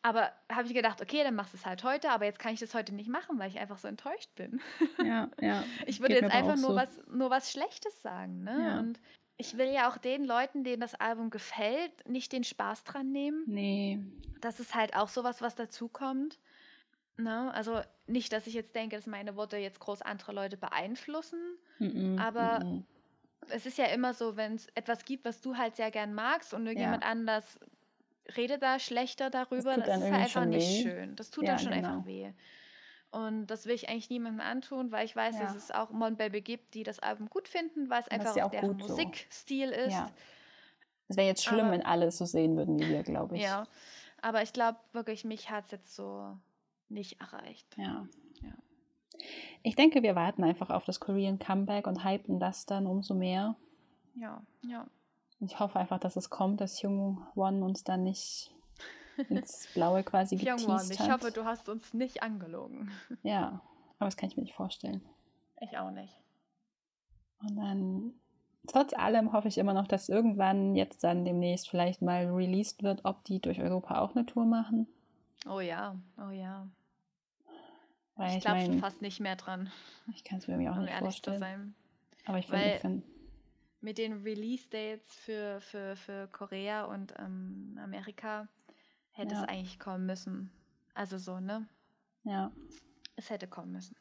Aber 0.00 0.32
habe 0.50 0.66
ich 0.66 0.72
gedacht, 0.72 1.02
okay, 1.02 1.22
dann 1.22 1.34
machst 1.34 1.52
du 1.52 1.58
es 1.58 1.66
halt 1.66 1.84
heute, 1.84 2.08
aber 2.10 2.24
jetzt 2.24 2.38
kann 2.38 2.54
ich 2.54 2.60
das 2.60 2.72
heute 2.72 2.94
nicht 2.94 3.10
machen, 3.10 3.38
weil 3.38 3.50
ich 3.50 3.58
einfach 3.58 3.76
so 3.76 3.88
enttäuscht 3.88 4.34
bin. 4.36 4.62
ja, 5.04 5.28
ja. 5.38 5.62
Ich 5.86 6.00
würde 6.00 6.14
Geht 6.14 6.22
jetzt 6.22 6.32
einfach 6.34 6.56
nur 6.56 6.70
so. 6.70 6.74
was, 6.76 7.00
nur 7.08 7.28
was 7.28 7.50
Schlechtes 7.52 8.00
sagen, 8.00 8.42
ne? 8.42 8.64
Ja. 8.64 8.78
Und 8.78 8.98
ich 9.40 9.56
will 9.56 9.72
ja 9.72 9.90
auch 9.90 9.96
den 9.96 10.24
Leuten, 10.24 10.64
denen 10.64 10.80
das 10.80 10.94
Album 10.94 11.30
gefällt, 11.30 12.08
nicht 12.08 12.32
den 12.32 12.44
Spaß 12.44 12.84
dran 12.84 13.10
nehmen. 13.10 13.42
Nee. 13.46 13.98
Das 14.40 14.60
ist 14.60 14.74
halt 14.74 14.94
auch 14.94 15.08
sowas, 15.08 15.40
was 15.40 15.54
dazukommt. 15.54 16.38
Ne? 17.16 17.52
Also 17.54 17.80
nicht, 18.06 18.32
dass 18.32 18.46
ich 18.46 18.54
jetzt 18.54 18.74
denke, 18.74 18.96
dass 18.96 19.06
meine 19.06 19.36
Worte 19.36 19.56
jetzt 19.56 19.80
groß 19.80 20.02
andere 20.02 20.32
Leute 20.32 20.56
beeinflussen. 20.56 21.40
Mm-mm, 21.78 22.18
Aber 22.20 22.60
mm-mm. 22.60 22.84
Es 23.48 23.64
ist 23.64 23.78
ja 23.78 23.86
immer 23.86 24.12
so, 24.12 24.36
wenn 24.36 24.54
es 24.54 24.68
etwas 24.74 25.04
gibt, 25.04 25.24
was 25.24 25.40
du 25.40 25.56
halt 25.56 25.74
sehr 25.74 25.90
gern 25.90 26.14
magst 26.14 26.52
und 26.52 26.66
irgendjemand 26.66 27.02
anders 27.04 27.58
redet 28.36 28.62
da 28.62 28.78
schlechter 28.78 29.30
darüber, 29.30 29.76
das, 29.76 29.86
dann 29.86 30.02
ist 30.02 30.10
halt 30.10 30.14
einfach 30.14 30.42
schon 30.42 30.50
nicht 30.50 30.68
weh. 30.68 30.82
schön. 30.82 31.16
Das 31.16 31.30
tut 31.30 31.44
Ja, 31.44 31.52
dann 31.52 31.58
schon 31.58 31.72
genau. 31.72 31.88
einfach 31.88 32.06
weh. 32.06 32.32
Und 33.12 33.48
das 33.48 33.66
will 33.66 33.74
ich 33.74 33.88
eigentlich 33.88 34.08
niemandem 34.10 34.40
antun, 34.40 34.92
weil 34.92 35.04
ich 35.04 35.16
weiß, 35.16 35.34
Ja. 35.36 35.42
dass 35.42 35.56
es 35.56 35.70
auch 35.72 35.90
Mon 35.90 36.16
Baby 36.16 36.42
gibt, 36.42 36.74
die 36.74 36.84
das 36.84 37.00
Album 37.00 37.28
gut 37.28 37.48
finden, 37.48 37.90
weil 37.90 38.00
es 38.02 38.06
das 38.08 38.18
einfach 38.20 38.36
ja 38.36 38.46
auch 38.46 38.50
deren 38.50 38.68
gut 38.78 38.82
so. 38.82 38.88
Musikstil 38.88 39.70
ist. 39.70 39.92
Ja. 39.92 40.10
Es 41.08 41.16
wäre 41.16 41.26
jetzt 41.26 41.44
schlimm, 41.44 41.66
Aber- 41.66 41.72
wenn 41.72 41.84
alle 41.84 42.06
es 42.06 42.18
so 42.18 42.24
sehen 42.24 42.56
würden 42.56 42.78
wie 42.78 42.88
wir, 42.88 43.02
glaube 43.02 43.36
ich. 43.36 43.42
Ja, 43.42 43.66
aber 44.22 44.42
ich 44.42 44.52
glaube 44.52 44.78
wirklich, 44.92 45.24
mich 45.24 45.50
hat 45.50 45.64
es 45.66 45.70
jetzt 45.72 45.96
so 45.96 46.36
nicht 46.88 47.20
erreicht. 47.20 47.66
Ja. 47.76 48.06
Ja. 48.42 48.52
Ich 49.64 49.74
denke, 49.74 50.02
wir 50.04 50.14
warten 50.14 50.44
einfach 50.44 50.70
auf 50.70 50.84
das 50.84 51.00
Korean 51.00 51.38
Comeback 51.40 51.86
und 51.88 52.04
hypen 52.04 52.38
das 52.38 52.64
dann 52.64 52.86
umso 52.86 53.14
mehr. 53.14 53.56
Ja, 54.14 54.40
ja. 54.62 54.86
Ich 55.40 55.58
hoffe 55.58 55.80
einfach, 55.80 55.98
dass 55.98 56.14
es 56.16 56.30
kommt, 56.30 56.60
dass 56.60 56.80
Jung 56.82 57.26
Won 57.34 57.62
uns 57.64 57.82
dann 57.82 58.04
nicht 58.04 58.54
ins 59.28 59.68
Blaue 59.74 60.02
quasi 60.02 60.36
geteased 60.36 60.90
ich 60.90 61.10
hoffe, 61.10 61.30
du 61.30 61.44
hast 61.44 61.68
uns 61.68 61.92
nicht 61.94 62.22
angelogen. 62.22 62.90
Ja, 63.22 63.60
aber 63.98 64.06
das 64.06 64.16
kann 64.16 64.28
ich 64.30 64.36
mir 64.36 64.42
nicht 64.42 64.54
vorstellen. 64.54 65.02
Ich 65.60 65.76
auch 65.76 65.90
nicht. 65.90 66.14
Und 67.42 67.56
dann, 67.56 68.12
trotz 68.66 68.92
allem 68.92 69.32
hoffe 69.32 69.48
ich 69.48 69.58
immer 69.58 69.74
noch, 69.74 69.86
dass 69.86 70.08
irgendwann 70.08 70.74
jetzt 70.74 71.04
dann 71.04 71.24
demnächst 71.24 71.68
vielleicht 71.68 72.02
mal 72.02 72.26
released 72.26 72.82
wird, 72.82 73.04
ob 73.04 73.24
die 73.24 73.40
durch 73.40 73.60
Europa 73.60 74.00
auch 74.00 74.14
eine 74.14 74.26
Tour 74.26 74.44
machen. 74.44 74.86
Oh 75.48 75.60
ja, 75.60 75.96
oh 76.18 76.30
ja. 76.30 76.66
Weil 78.16 78.30
ich 78.30 78.36
ich, 78.36 78.44
glaube 78.44 78.60
schon 78.60 78.68
meine, 78.68 78.80
fast 78.80 79.00
nicht 79.00 79.20
mehr 79.20 79.36
dran, 79.36 79.70
ich 80.14 80.24
kann 80.24 80.38
es 80.38 80.48
mir 80.48 80.70
auch 80.70 80.76
um 80.76 80.84
nicht 80.84 80.98
vorstellen. 80.98 81.74
Aber 82.26 82.38
ich 82.38 82.46
finde, 82.46 82.78
find, 82.78 83.04
Mit 83.80 83.96
den 83.96 84.22
Release-Dates 84.22 85.14
für, 85.14 85.60
für, 85.62 85.96
für 85.96 86.28
Korea 86.28 86.84
und 86.84 87.14
ähm, 87.18 87.78
Amerika 87.82 88.46
hätte 89.20 89.34
Ja. 89.34 89.42
es 89.42 89.48
eigentlich 89.48 89.78
kommen 89.78 90.06
müssen. 90.06 90.50
Also 90.94 91.18
so, 91.18 91.38
ne? 91.40 91.66
ja. 92.24 92.50
Es 93.16 93.28
hätte 93.30 93.46
kommen 93.46 93.72
müssen. 93.72 93.96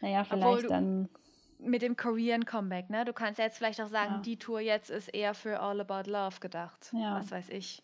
Naja, 0.00 0.24
vielleicht 0.24 0.64
du- 0.64 0.68
dann, 0.68 1.08
Mit 1.58 1.82
dem 1.82 1.96
Korean 1.96 2.44
Comeback, 2.44 2.88
ne? 2.90 3.04
Du 3.04 3.12
kannst 3.12 3.38
ja 3.38 3.46
jetzt 3.46 3.56
vielleicht 3.58 3.80
auch 3.80 3.88
sagen, 3.88 4.14
Ja. 4.16 4.20
die 4.20 4.38
Tour 4.38 4.60
jetzt 4.60 4.90
ist 4.90 5.08
eher 5.08 5.34
für 5.34 5.58
All 5.60 5.80
About 5.80 6.08
Love 6.10 6.38
gedacht. 6.40 6.90
Ja. 6.92 7.16
Was 7.16 7.30
weiß 7.30 7.48
ich. 7.48 7.82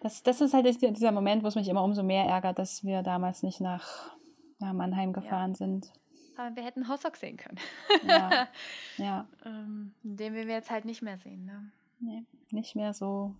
das, 0.00 0.22
das 0.22 0.40
ist 0.40 0.52
halt 0.52 0.66
dieser 0.66 1.12
Moment, 1.12 1.42
wo 1.42 1.46
es 1.48 1.54
mich 1.54 1.68
immer 1.68 1.82
umso 1.82 2.02
mehr 2.02 2.24
ärgert, 2.26 2.58
dass 2.58 2.84
wir 2.84 3.02
damals 3.02 3.42
nicht 3.42 3.60
nach, 3.60 4.14
nach 4.58 4.72
Mannheim 4.72 5.12
gefahren 5.12 5.54
sind. 5.54 5.90
Aber 6.36 6.54
wir 6.56 6.64
hätten 6.64 6.88
Hossok 6.88 7.16
sehen 7.16 7.36
können. 7.36 7.58
Ja, 8.06 8.48
ja, 8.98 9.28
ähm, 9.46 9.94
den 10.02 10.34
wir 10.34 10.44
jetzt 10.44 10.70
halt 10.70 10.84
nicht 10.84 11.00
mehr 11.02 11.16
sehen, 11.18 11.44
ne? 11.46 11.70
nee, 12.00 12.24
nicht 12.50 12.74
mehr 12.76 12.92
so. 12.92 13.34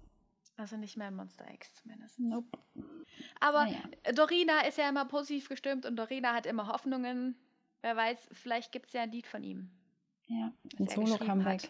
Also 0.56 0.76
nicht 0.76 0.96
mehr 0.96 1.08
in 1.08 1.16
Monster 1.16 1.52
X 1.52 1.74
zumindest. 1.74 2.18
Nope. 2.20 2.58
Aber 3.40 3.64
Naja. 3.64 3.82
Dorina 4.14 4.60
ist 4.60 4.78
ja 4.78 4.88
immer 4.88 5.04
positiv 5.04 5.48
gestimmt 5.48 5.84
und 5.84 5.96
Dorina 5.96 6.32
hat 6.32 6.46
immer 6.46 6.68
Hoffnungen. 6.68 7.36
Wer 7.82 7.96
weiß, 7.96 8.28
vielleicht 8.32 8.72
gibt 8.72 8.86
es 8.86 8.92
ja 8.92 9.02
ein 9.02 9.10
Lied 9.10 9.26
von 9.26 9.42
ihm. 9.42 9.70
Ja, 10.26 10.52
ein 10.78 10.86
Solo-Comeback. 10.88 11.68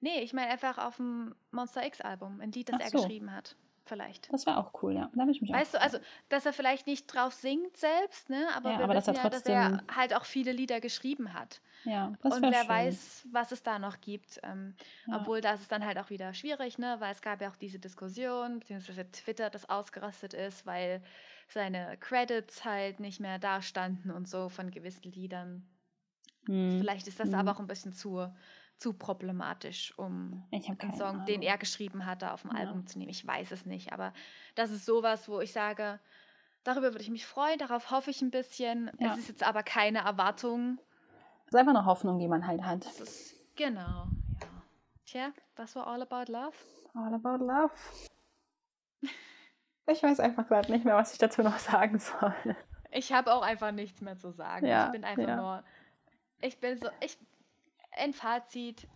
Nee, 0.00 0.20
ich 0.20 0.32
meine 0.32 0.50
einfach 0.50 0.78
auf 0.78 0.96
dem 0.96 1.34
Monster 1.50 1.84
X-Album, 1.84 2.40
ein 2.40 2.52
Lied, 2.52 2.68
das 2.68 2.76
Ach 2.78 2.84
er 2.84 2.90
so. 2.90 2.98
geschrieben 2.98 3.32
hat. 3.32 3.56
Vielleicht. 3.88 4.32
Das 4.32 4.46
wäre 4.46 4.58
auch 4.58 4.82
cool, 4.82 4.94
ja. 4.94 5.10
Da 5.14 5.26
ich 5.26 5.40
mich 5.40 5.52
weißt 5.52 5.74
auch 5.74 5.80
du, 5.80 5.80
also, 5.82 5.98
dass 6.28 6.46
er 6.46 6.52
vielleicht 6.52 6.86
nicht 6.86 7.06
drauf 7.06 7.32
singt 7.34 7.76
selbst, 7.76 8.28
ne? 8.30 8.46
aber 8.54 8.70
ja, 8.70 8.80
aber 8.80 8.94
dass 8.94 9.08
er 9.08 9.14
ja, 9.14 9.28
dass 9.28 9.46
er 9.46 9.70
trotzdem. 9.70 9.96
halt 9.96 10.14
auch 10.14 10.24
viele 10.24 10.52
Lieder 10.52 10.80
geschrieben 10.80 11.32
hat. 11.34 11.60
Ja, 11.84 12.12
das 12.22 12.34
Und 12.34 12.42
wer 12.50 12.58
schön. 12.60 12.68
weiß, 12.68 13.26
was 13.32 13.52
es 13.52 13.62
da 13.62 13.78
noch 13.78 14.00
gibt. 14.00 14.40
Ähm, 14.42 14.74
Ja. 15.06 15.16
Obwohl, 15.20 15.40
das 15.40 15.60
ist 15.62 15.72
dann 15.72 15.84
halt 15.86 15.98
auch 15.98 16.10
wieder 16.10 16.34
schwierig, 16.34 16.78
ne? 16.78 16.96
weil 17.00 17.12
es 17.12 17.22
gab 17.22 17.40
ja 17.40 17.50
auch 17.50 17.56
diese 17.56 17.78
Diskussion, 17.78 18.58
beziehungsweise 18.60 19.10
Twitter, 19.10 19.48
das 19.50 19.68
ausgerastet 19.70 20.34
ist, 20.34 20.66
weil 20.66 21.02
seine 21.48 21.96
Credits 21.98 22.64
halt 22.64 23.00
nicht 23.00 23.20
mehr 23.20 23.38
da 23.38 23.62
standen 23.62 24.10
und 24.10 24.28
so 24.28 24.48
von 24.50 24.70
gewissen 24.70 25.10
Liedern. 25.12 25.66
Hm. 26.46 26.78
Vielleicht 26.78 27.06
ist 27.08 27.20
das 27.20 27.28
Hm. 27.28 27.34
aber 27.34 27.52
auch 27.52 27.60
ein 27.60 27.66
bisschen 27.66 27.92
zu, 27.92 28.30
zu 28.78 28.92
problematisch, 28.92 29.92
um 29.98 30.46
einen 30.52 30.94
Song, 30.94 31.24
den 31.24 31.36
Ahnung. 31.36 31.42
er 31.42 31.58
geschrieben 31.58 32.06
hatte, 32.06 32.32
auf 32.32 32.42
dem 32.42 32.52
Ja. 32.52 32.58
Album 32.58 32.86
zu 32.86 32.98
nehmen. 32.98 33.10
Ich 33.10 33.26
weiß 33.26 33.50
es 33.50 33.66
nicht, 33.66 33.92
aber 33.92 34.12
das 34.54 34.70
ist 34.70 34.86
sowas, 34.86 35.28
wo 35.28 35.40
ich 35.40 35.52
sage, 35.52 36.00
darüber 36.64 36.92
würde 36.92 37.02
ich 37.02 37.10
mich 37.10 37.26
freuen, 37.26 37.58
darauf 37.58 37.90
hoffe 37.90 38.10
ich 38.10 38.22
ein 38.22 38.30
bisschen. 38.30 38.90
Ja. 38.98 39.12
Es 39.12 39.18
ist 39.18 39.28
jetzt 39.28 39.42
aber 39.42 39.62
keine 39.62 39.98
Erwartung. 39.98 40.78
Das 41.46 41.54
ist 41.54 41.60
einfach 41.60 41.74
eine 41.74 41.86
Hoffnung, 41.86 42.18
die 42.18 42.28
man 42.28 42.46
halt 42.46 42.62
hat. 42.62 42.86
Es 42.86 43.00
ist, 43.00 43.56
genau, 43.56 44.06
ja. 44.40 44.62
Tja, 45.06 45.32
das 45.56 45.74
war 45.74 45.86
All 45.86 46.02
About 46.02 46.30
Love. 46.30 46.56
All 46.94 47.14
about 47.14 47.44
love. 47.44 47.72
Ich 49.86 50.02
weiß 50.02 50.20
einfach 50.20 50.46
gerade 50.46 50.70
nicht 50.70 50.84
mehr, 50.84 50.96
was 50.96 51.12
ich 51.12 51.18
dazu 51.18 51.42
noch 51.42 51.58
sagen 51.58 51.98
soll. 51.98 52.34
Ich 52.90 53.12
habe 53.12 53.32
auch 53.32 53.42
einfach 53.42 53.72
nichts 53.72 54.00
mehr 54.00 54.16
zu 54.18 54.30
sagen. 54.32 54.66
Ja, 54.66 54.86
ich 54.86 54.92
bin 54.92 55.04
einfach 55.04 55.28
ja. 55.28 55.36
nur, 55.36 55.64
ich 56.40 56.58
bin 56.60 56.78
so, 56.78 56.88
ich, 57.00 57.18
ein 57.98 58.12
Fazit, 58.14 58.86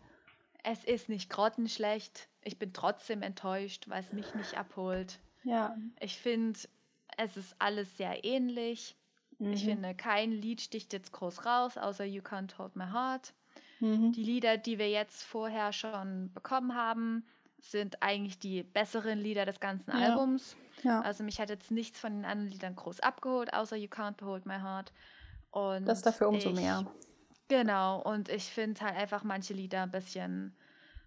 es 0.62 0.85
ist 0.85 1.09
nicht 1.09 1.31
grottenschlecht. 1.31 2.29
Ich 2.43 2.59
bin 2.59 2.73
trotzdem 2.73 3.23
enttäuscht, 3.23 3.89
weil 3.89 4.01
es 4.03 4.12
mich 4.12 4.35
nicht 4.35 4.57
abholt. 4.57 5.19
Ja. 5.45 5.77
Ich 6.01 6.16
finde, 6.19 6.59
es 7.16 7.37
ist 7.37 7.55
alles 7.59 7.97
sehr 7.97 8.24
ähnlich. 8.24 8.97
Ich 9.39 9.65
Mhm. 9.65 9.69
finde, 9.70 9.95
kein 9.95 10.31
Lied 10.31 10.61
sticht 10.61 10.93
jetzt 10.93 11.12
groß 11.12 11.45
raus, 11.45 11.77
außer 11.77 12.05
You 12.05 12.23
Can't 12.23 12.57
Hold 12.59 12.77
My 12.77 12.85
Heart. 12.87 13.33
Mhm. 13.81 14.12
Die 14.12 14.23
Lieder, 14.23 14.57
die 14.57 14.79
wir 14.79 14.89
jetzt 14.89 15.24
vorher 15.24 15.73
schon 15.73 16.33
bekommen 16.33 16.74
haben, 16.77 17.27
sind 17.59 18.03
eigentlich 18.03 18.39
die 18.39 18.62
besseren 18.62 19.19
Lieder 19.19 19.45
des 19.45 19.59
ganzen 19.61 19.91
Ja. 19.91 20.11
Albums. 20.11 20.57
Ja. 20.85 21.01
Also 21.01 21.24
mich 21.24 21.41
hat 21.41 21.51
jetzt 21.51 21.70
nichts 21.73 21.99
von 21.99 22.12
den 22.12 22.24
anderen 22.24 22.51
Liedern 22.51 22.77
groß 22.77 23.01
abgeholt, 23.01 23.53
außer 23.53 23.77
You 23.77 23.89
Can't 23.89 24.20
Hold 24.24 24.47
My 24.47 24.59
Heart. 24.61 24.93
Und 25.51 25.87
Das 25.87 26.03
dafür 26.03 26.29
umso 26.29 26.51
ich, 26.51 26.57
mehr. 26.57 26.87
Genau, 27.53 28.01
und 28.01 28.31
ich 28.31 28.45
finde 28.45 28.81
halt 28.81 28.97
einfach 28.97 29.24
manche 29.24 29.53
Lieder 29.53 29.83
ein 29.83 29.91
bisschen 29.91 30.57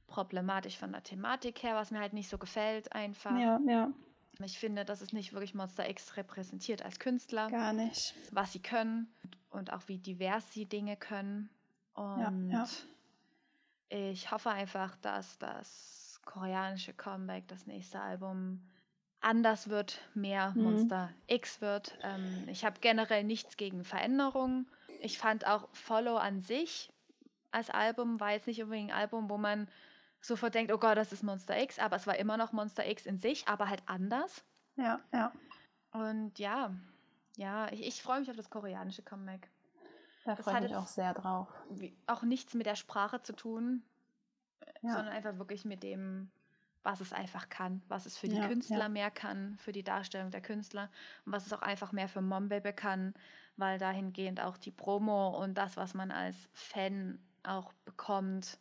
problematisch 0.05 0.77
von 0.77 0.91
der 0.91 1.01
Thematik 1.01 1.63
her, 1.63 1.73
was 1.73 1.89
mir 1.89 1.99
halt 1.99 2.13
nicht 2.13 2.29
so 2.29 2.37
gefällt 2.37 2.93
einfach. 2.93 3.31
Ja, 3.35 3.59
ja, 3.65 3.91
Ich 4.43 4.59
finde, 4.59 4.85
dass 4.85 5.01
es 5.01 5.11
nicht 5.11 5.33
wirklich 5.33 5.55
Monster 5.55 5.89
X 5.89 6.17
repräsentiert 6.17 6.83
als 6.83 6.99
Künstler, 6.99 7.49
gar 7.49 7.73
nicht. 7.73 8.13
was 8.31 8.53
sie 8.53 8.61
können 8.61 9.11
und 9.49 9.73
auch 9.73 9.87
wie 9.87 9.97
divers 9.97 10.53
sie 10.53 10.67
Dinge 10.67 10.95
können. 10.97 11.49
Und 11.95 12.51
ja. 12.51 12.67
ich 13.89 14.29
hoffe 14.29 14.51
einfach, 14.51 14.95
dass 14.97 15.39
das 15.39 16.21
koreanische 16.25 16.93
Comeback, 16.93 17.47
das 17.47 17.65
nächste 17.65 17.99
Album, 17.99 18.61
anders 19.19 19.69
wird, 19.69 19.99
mehr 20.13 20.51
Mhm. 20.55 20.61
Monster 20.61 21.11
X 21.25 21.59
wird. 21.61 21.97
Ähm, 22.03 22.47
ich 22.47 22.63
habe 22.63 22.79
generell 22.81 23.23
nichts 23.23 23.57
gegen 23.57 23.83
Veränderungen. 23.83 24.69
Ich 25.01 25.17
fand 25.17 25.45
auch 25.47 25.67
Follow 25.73 26.17
an 26.17 26.41
sich 26.41 26.91
als 27.55 27.69
Album 27.69 28.19
war 28.19 28.31
jetzt 28.31 28.47
nicht 28.47 28.61
unbedingt 28.61 28.91
ein 28.91 28.97
Album, 28.97 29.29
wo 29.29 29.37
man 29.37 29.69
sofort 30.19 30.53
denkt, 30.53 30.73
oh 30.73 30.77
Gott, 30.77 30.97
das 30.97 31.13
ist 31.13 31.23
Monster 31.23 31.57
X, 31.61 31.79
aber 31.79 31.95
es 31.95 32.05
war 32.05 32.17
immer 32.17 32.35
noch 32.35 32.51
Monster 32.51 32.85
X 32.85 33.05
in 33.05 33.17
sich, 33.17 33.47
aber 33.47 33.69
halt 33.69 33.81
anders. 33.85 34.43
Ja, 34.75 34.99
ja. 35.13 35.31
Und 35.91 36.37
ja, 36.37 36.75
ja, 37.37 37.71
ich, 37.71 37.87
ich 37.87 38.01
freue 38.03 38.19
mich 38.19 38.29
auf 38.29 38.35
das 38.35 38.49
koreanische 38.49 39.03
Comeback. 39.03 39.49
Da 40.25 40.35
freue 40.35 40.55
ich 40.55 40.61
mich 40.63 40.75
auch 40.75 40.87
sehr 40.87 41.13
drauf. 41.13 41.47
Auch 42.07 42.23
nichts 42.23 42.53
mit 42.55 42.65
der 42.65 42.75
Sprache 42.75 43.21
zu 43.21 43.31
tun, 43.33 43.83
Ja. 44.81 44.95
sondern 44.95 45.13
einfach 45.13 45.37
wirklich 45.37 45.63
mit 45.63 45.81
dem, 45.81 46.29
was 46.85 47.01
es 47.01 47.11
einfach 47.11 47.49
kann, 47.49 47.81
was 47.87 48.05
es 48.05 48.17
für 48.17 48.27
die 48.29 48.35
Ja, 48.37 48.47
Künstler 48.47 48.77
ja. 48.77 48.89
mehr 48.89 49.11
kann, 49.11 49.57
für 49.57 49.71
die 49.71 49.83
Darstellung 49.83 50.29
der 50.31 50.41
Künstler 50.41 50.89
und 51.25 51.31
was 51.33 51.45
es 51.45 51.51
auch 51.53 51.61
einfach 51.63 51.91
mehr 51.91 52.07
für 52.07 52.21
Mombaby 52.21 52.73
kann, 52.73 53.13
weil 53.57 53.79
dahingehend 53.79 54.39
auch 54.39 54.57
die 54.57 54.71
Promo 54.71 55.29
und 55.41 55.55
das, 55.57 55.75
was 55.77 55.93
man 55.95 56.11
als 56.11 56.35
Fan 56.53 57.19
auch 57.43 57.73
bekommt, 57.85 58.59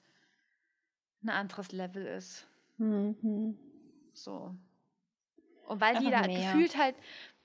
ein 1.23 1.29
anderes 1.31 1.71
Level 1.73 2.05
ist. 2.07 2.47
Mhm. 2.79 3.57
So. 4.15 4.55
Und 5.67 5.81
weil 5.81 5.99
die 5.99 6.07
Einfach 6.07 6.23
da 6.23 6.27
mehr. 6.27 6.53
gefühlt 6.53 6.77
halt, 6.79 6.95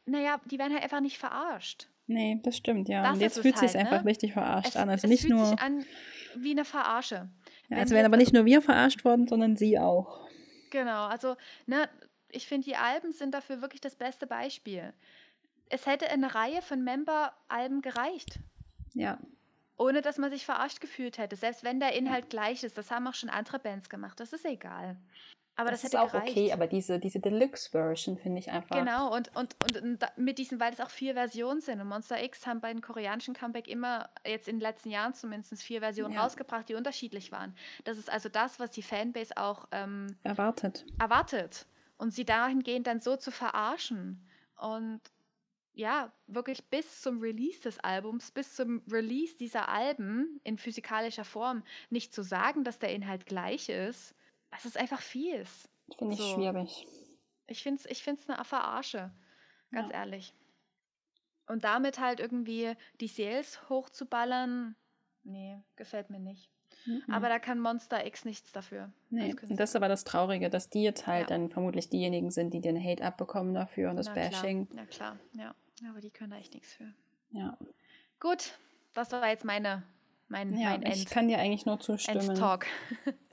naja, 0.06 0.40
die 0.46 0.58
werden 0.60 0.74
halt 0.74 0.84
einfach 0.84 1.02
nicht 1.02 1.18
verarscht. 1.18 1.88
Nee, 2.08 2.40
das 2.42 2.58
stimmt, 2.58 2.90
ja. 2.90 3.04
Das 3.04 3.14
Und 3.14 3.22
jetzt 3.22 3.38
es 3.38 3.42
fühlt 3.42 3.56
es 3.56 3.60
sich 3.62 3.76
halt, 3.76 3.84
ne? 3.84 3.92
einfach 3.92 4.06
richtig 4.06 4.34
verarscht 4.34 4.70
Es, 4.70 4.76
an. 4.78 4.90
Also 4.90 5.06
es 5.06 5.10
nicht 5.12 5.22
fühlt 5.22 5.34
nur, 5.34 5.46
sich 5.46 5.60
an 5.60 5.86
wie 6.38 6.52
eine 6.52 6.66
Verarsche. 6.66 7.16
ja, 7.16 7.30
wenn 7.70 7.78
also 7.80 7.92
die 7.92 7.96
werden 7.96 8.06
aber 8.08 8.18
nicht 8.18 8.34
nur 8.34 8.46
wir 8.46 8.62
verarscht 8.62 9.06
worden, 9.06 9.28
sondern 9.28 9.56
sie 9.58 9.78
auch. 9.80 10.29
Genau, 10.72 11.06
also 11.08 11.36
ne, 11.68 11.90
ich 12.30 12.48
finde, 12.48 12.66
die 12.66 12.76
Alben 12.76 13.12
sind 13.12 13.34
dafür 13.34 13.62
wirklich 13.62 13.82
das 13.82 13.96
beste 13.96 14.26
Beispiel. 14.28 14.94
Es 15.70 15.86
hätte 15.88 16.10
eine 16.10 16.36
Reihe 16.36 16.62
von 16.62 16.84
Member-Alben 16.84 17.82
gereicht, 17.82 18.40
Ja, 18.94 19.20
ohne 19.78 20.02
dass 20.04 20.18
man 20.20 20.30
sich 20.30 20.46
verarscht 20.46 20.80
gefühlt 20.82 21.18
hätte. 21.18 21.36
Selbst 21.36 21.64
wenn 21.64 21.80
der 21.80 21.94
Inhalt 21.94 22.30
gleich 22.30 22.64
ist, 22.64 22.78
das 22.78 22.92
haben 22.92 23.08
auch 23.08 23.14
schon 23.16 23.30
andere 23.30 23.58
Bands 23.60 23.90
gemacht, 23.90 24.20
das 24.20 24.32
ist 24.34 24.46
egal. 24.46 24.98
Aber 25.60 25.72
das, 25.72 25.82
das, 25.82 25.90
ist 25.90 25.94
hätte 25.94 26.04
auch 26.04 26.12
gereicht. 26.14 26.32
okay, 26.32 26.54
aber 26.54 26.68
diese, 26.68 27.00
diese 27.00 27.20
Deluxe-Version 27.20 28.18
finde 28.18 28.40
ich 28.40 28.50
einfach. 28.50 28.78
Genau, 28.78 29.14
und, 29.14 29.36
und, 29.36 29.56
und, 29.64 29.82
und 29.82 30.06
mit 30.18 30.38
diesen, 30.38 30.60
weil 30.60 30.72
es 30.72 30.80
auch 30.80 30.90
vier 30.90 31.16
Versionen 31.16 31.60
sind. 31.60 31.82
Und 31.82 31.88
Monster 31.90 32.24
X 32.24 32.48
haben 32.48 32.62
bei 32.62 32.72
den 32.72 32.82
koreanischen 32.82 33.34
Comeback 33.34 33.68
immer, 33.68 34.10
jetzt 34.26 34.48
in 34.48 34.56
den 34.56 34.62
letzten 34.62 34.90
Jahren 34.90 35.14
zumindest, 35.14 35.62
vier 35.62 35.82
Versionen 35.82 36.14
Ja. 36.14 36.24
rausgebracht, 36.24 36.70
die 36.70 36.76
unterschiedlich 36.76 37.34
waren. 37.34 37.54
Das 37.84 37.98
ist 37.98 38.10
also 38.10 38.30
das, 38.30 38.58
was 38.60 38.72
die 38.72 38.82
Fanbase 38.82 39.36
auch 39.36 39.68
ähm, 39.72 40.16
Erwartet. 40.24 40.86
erwartet. 40.98 41.66
Und 41.98 42.14
sie 42.14 42.24
dahingehend 42.24 42.88
dann 42.88 43.02
so 43.02 43.18
zu 43.18 43.30
verarschen. 43.30 44.26
Und 44.56 45.02
ja, 45.74 46.12
wirklich 46.28 46.64
bis 46.70 47.02
zum 47.02 47.20
Release 47.20 47.60
des 47.62 47.80
Albums, 47.80 48.32
bis 48.32 48.56
zum 48.56 48.82
Release 48.90 49.36
dieser 49.36 49.68
Alben 49.68 50.40
in 50.46 50.58
physikalischer 50.58 51.26
Form 51.26 51.64
nicht 51.90 52.14
zu 52.14 52.22
sagen, 52.24 52.64
dass 52.64 52.80
der 52.80 52.94
Inhalt 52.94 53.26
gleich 53.26 53.68
ist, 53.68 54.16
das 54.52 54.66
ist 54.66 54.78
einfach 54.78 55.02
fies. 55.02 55.68
Finde 55.98 56.14
ich 56.16 56.20
So. 56.22 56.36
schwierig. 56.36 56.88
Ich 57.48 57.64
finde 57.64 57.80
es 57.84 57.86
ich 57.90 58.04
find's 58.04 58.30
eine 58.30 58.44
Verarsche, 58.44 59.12
ganz 59.72 59.90
Ja. 59.92 60.00
ehrlich. 60.00 60.34
Und 61.48 61.64
damit 61.64 62.00
halt 62.00 62.20
irgendwie 62.20 62.76
die 63.02 63.08
Sales 63.08 63.70
hochzuballern, 63.70 64.76
nee, 65.24 65.64
gefällt 65.76 66.12
mir 66.12 66.20
nicht. 66.20 66.52
Mhm. 66.86 67.04
Aber 67.12 67.28
da 67.30 67.40
kann 67.40 67.60
Monster 67.60 68.06
X 68.06 68.24
nichts 68.26 68.52
dafür. 68.52 68.92
Nee, 69.10 69.34
und 69.34 69.60
das 69.60 69.72
ist 69.72 69.76
aber 69.76 69.88
das 69.88 70.04
Traurige, 70.04 70.52
dass 70.52 70.70
die 70.70 70.84
jetzt 70.84 71.08
halt 71.08 71.32
Ja. 71.32 71.38
dann 71.38 71.50
vermutlich 71.50 71.90
diejenigen 71.90 72.30
sind, 72.30 72.54
die 72.54 72.62
den 72.62 72.82
Hate 72.82 73.04
abbekommen 73.04 73.56
dafür 73.56 73.90
und 73.90 73.96
das 73.96 74.06
Na 74.08 74.14
Bashing. 74.14 74.70
Klar, 74.70 74.84
na 74.84 74.86
klar, 74.86 75.20
ja. 75.34 75.56
Aber 75.90 76.02
die 76.02 76.12
können 76.12 76.30
da 76.32 76.38
echt 76.38 76.54
nichts 76.54 76.74
für. 76.74 76.94
Ja, 77.32 77.58
Gut, 78.20 78.54
das 78.94 79.12
war 79.12 79.28
jetzt 79.28 79.46
meine, 79.46 79.84
mein, 80.28 80.56
ja 80.58 80.72
mein 80.72 80.82
ich 80.84 81.00
End, 81.02 81.10
kann 81.10 81.28
dir 81.30 81.40
eigentlich 81.40 81.66
nur 81.66 81.80
zustimmen. 81.80 82.30
End-Talk. 82.30 82.68
Ich 83.06 83.14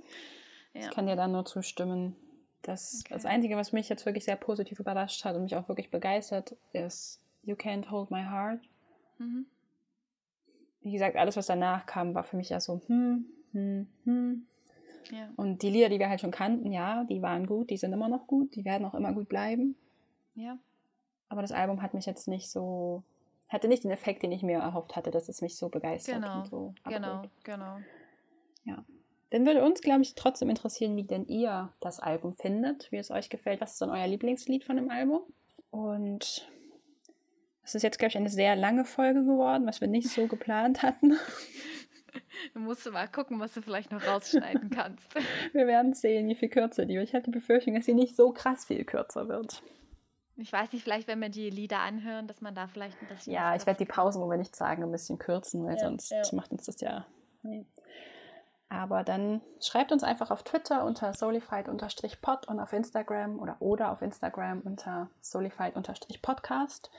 ja. 0.83 0.91
kann 0.91 1.07
dir 1.07 1.17
da 1.17 1.27
nur 1.29 1.45
zustimmen. 1.45 2.17
Das, 2.63 3.05
das 3.09 3.25
Okay. 3.25 3.35
Einzige, 3.35 3.57
was 3.57 3.73
mich 3.73 3.89
jetzt 3.89 4.07
wirklich 4.07 4.25
sehr 4.25 4.37
positiv 4.37 4.81
überrascht 4.81 5.25
hat 5.25 5.37
und 5.37 5.43
mich 5.45 5.55
auch 5.57 5.69
wirklich 5.69 5.91
begeistert, 5.91 6.57
ist 6.73 7.21
You 7.45 7.55
Can't 7.55 7.91
Hold 7.91 8.11
My 8.11 8.23
Heart. 8.23 8.61
Mhm. 9.19 9.47
Wie 10.83 10.93
gesagt, 10.93 11.17
alles, 11.17 11.37
was 11.37 11.47
danach 11.47 11.87
kam, 11.87 12.15
war 12.15 12.25
für 12.25 12.37
mich 12.37 12.49
ja 12.49 12.61
so, 12.61 12.81
hm, 12.87 13.27
hm, 13.53 13.87
hm. 14.05 14.47
ja. 15.11 15.31
Und 15.37 15.63
die 15.63 15.71
Lieder, 15.71 15.89
die 15.89 15.99
wir 15.99 16.09
halt 16.09 16.21
schon 16.21 16.31
kannten, 16.31 16.71
ja, 16.73 17.05
die 17.05 17.23
waren 17.23 17.47
gut, 17.47 17.71
die 17.71 17.77
sind 17.77 17.93
immer 17.93 18.09
noch 18.09 18.27
gut, 18.27 18.55
die 18.55 18.65
werden 18.65 18.85
auch 18.87 18.95
immer 18.95 19.13
gut 19.13 19.29
bleiben. 19.29 19.77
ja. 20.35 20.59
Aber 21.29 21.43
das 21.43 21.51
Album 21.51 21.83
hat 21.83 21.93
mich 21.93 22.07
jetzt 22.07 22.29
nicht 22.29 22.49
so, 22.49 23.03
hatte 23.49 23.67
nicht 23.67 23.83
den 23.83 23.91
Effekt, 23.91 24.23
den 24.23 24.31
ich 24.31 24.45
mir 24.45 24.59
erhofft 24.61 24.95
hatte, 24.95 25.11
dass 25.11 25.29
es 25.29 25.43
mich 25.43 25.57
so 25.57 25.69
begeistert 25.69 26.23
Genau, 26.23 26.39
und 26.39 26.47
so 26.47 26.75
Genau, 26.85 27.15
abholt. 27.15 27.31
genau. 27.43 27.79
Dann 29.31 29.45
würde 29.45 29.65
uns, 29.65 29.81
glaube 29.81 30.03
ich, 30.03 30.15
trotzdem 30.15 30.51
interessieren, 30.51 30.97
wie 30.97 31.05
denn 31.05 31.27
ihr 31.27 31.73
das 31.81 31.99
Album 31.99 32.35
findet, 32.35 32.91
wie 32.93 32.97
es 32.97 33.11
euch 33.11 33.29
gefällt. 33.29 33.61
Was 33.61 33.73
ist 33.73 33.83
dann 33.83 33.91
euer 33.91 34.07
Lieblingslied 34.07 34.65
von 34.65 34.77
dem 34.77 34.91
Album? 34.91 35.23
Und 35.71 36.49
es 37.65 37.75
ist 37.75 37.83
jetzt, 37.83 37.99
glaube 37.99 38.11
ich, 38.11 38.17
eine 38.17 38.29
sehr 38.29 38.55
lange 38.55 38.85
Folge 38.85 39.25
geworden, 39.25 39.67
was 39.67 39.81
wir 39.81 39.89
nicht 39.89 40.09
so 40.09 40.27
geplant 40.27 40.83
hatten. 40.83 41.19
Du 42.55 42.61
musst 42.61 42.91
mal 42.91 43.09
gucken, 43.09 43.41
was 43.41 43.53
du 43.53 43.61
vielleicht 43.61 43.93
noch 43.93 44.07
rausschneiden 44.07 44.71
kannst. 44.71 45.07
Wir 45.53 45.67
werden 45.67 45.93
sehen, 45.93 46.29
wie 46.29 46.35
viel 46.35 46.49
kürzer 46.49 46.87
die 46.87 46.95
wird. 46.95 47.09
Ich 47.09 47.15
habe 47.15 47.25
die 47.25 47.31
Befürchtung, 47.31 47.75
dass 47.75 47.85
sie 47.85 47.95
nicht 47.95 48.17
so 48.17 48.33
krass 48.33 48.65
viel 48.65 48.85
kürzer 48.85 49.29
wird. 49.29 49.63
Ich 50.37 50.53
weiß 50.53 50.73
nicht, 50.73 50.83
vielleicht, 50.83 51.09
wenn 51.09 51.21
wir 51.21 51.31
die 51.31 51.49
Lieder 51.49 51.81
anhören, 51.81 52.27
dass 52.27 52.43
man 52.43 52.55
da 52.55 52.67
vielleicht 52.67 53.01
ein 53.01 53.09
bisschen. 53.09 53.33
Ja, 53.33 53.55
ich 53.55 53.67
werde 53.67 53.79
die 53.79 53.91
Pausen, 53.91 54.21
wo 54.21 54.29
wir 54.29 54.37
nichts 54.37 54.59
sagen, 54.59 54.83
ein 54.83 54.93
bisschen 54.93 55.19
kürzen, 55.19 55.65
weil 55.65 55.77
Ja, 55.77 55.81
sonst 55.81 56.11
ja. 56.11 56.23
macht 56.33 56.53
uns 56.53 56.67
das 56.67 56.81
ja. 56.81 57.07
Nee. 57.43 57.65
Aber 58.69 59.05
dann 59.05 59.43
schreibt 59.61 59.93
uns 59.93 60.03
einfach 60.03 60.31
auf 60.31 60.43
Twitter 60.43 60.85
unter 60.85 61.13
solified-pod 61.13 62.49
und 62.49 62.61
auf 62.61 62.73
Instagram 62.73 63.39
oder 63.39 63.57
oder 63.61 63.93
auf 63.93 64.03
Instagram 64.03 64.63
unter 64.63 65.09
solified-podcast. 65.21 66.91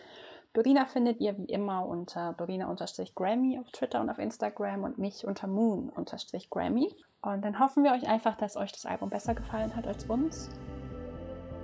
Dorina 0.54 0.86
findet 0.86 1.20
ihr 1.20 1.38
wie 1.38 1.46
immer 1.46 1.86
unter 1.86 2.34
Dorina-Grammy 2.34 3.60
auf 3.60 3.70
Twitter 3.72 4.02
und 4.02 4.10
auf 4.10 4.18
Instagram 4.18 4.84
und 4.84 4.98
mich 4.98 5.28
unter 5.28 5.46
Moon-Grammy. 5.48 6.96
Und 7.22 7.46
dann 7.46 7.60
hoffen 7.60 7.84
wir 7.84 7.92
euch 7.92 8.08
einfach, 8.08 8.36
dass 8.38 8.58
euch 8.58 8.72
das 8.72 8.86
Album 8.86 9.10
besser 9.10 9.36
gefallen 9.36 9.76
hat 9.76 9.86
als 9.86 10.06
uns. 10.06 10.50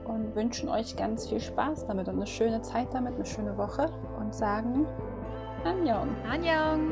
Und 0.06 0.36
wünschen 0.36 0.68
euch 0.68 0.98
ganz 0.98 1.30
viel 1.30 1.40
Spaß 1.40 1.88
damit 1.88 2.10
und 2.10 2.18
eine 2.18 2.28
schöne 2.28 2.62
Zeit 2.62 2.94
damit, 2.94 3.16
eine 3.16 3.26
schöne 3.26 3.58
Woche. 3.58 3.90
Und 4.20 4.36
sagen 4.36 4.86
Annyeong. 5.64 6.10
Annyeong. 6.30 6.92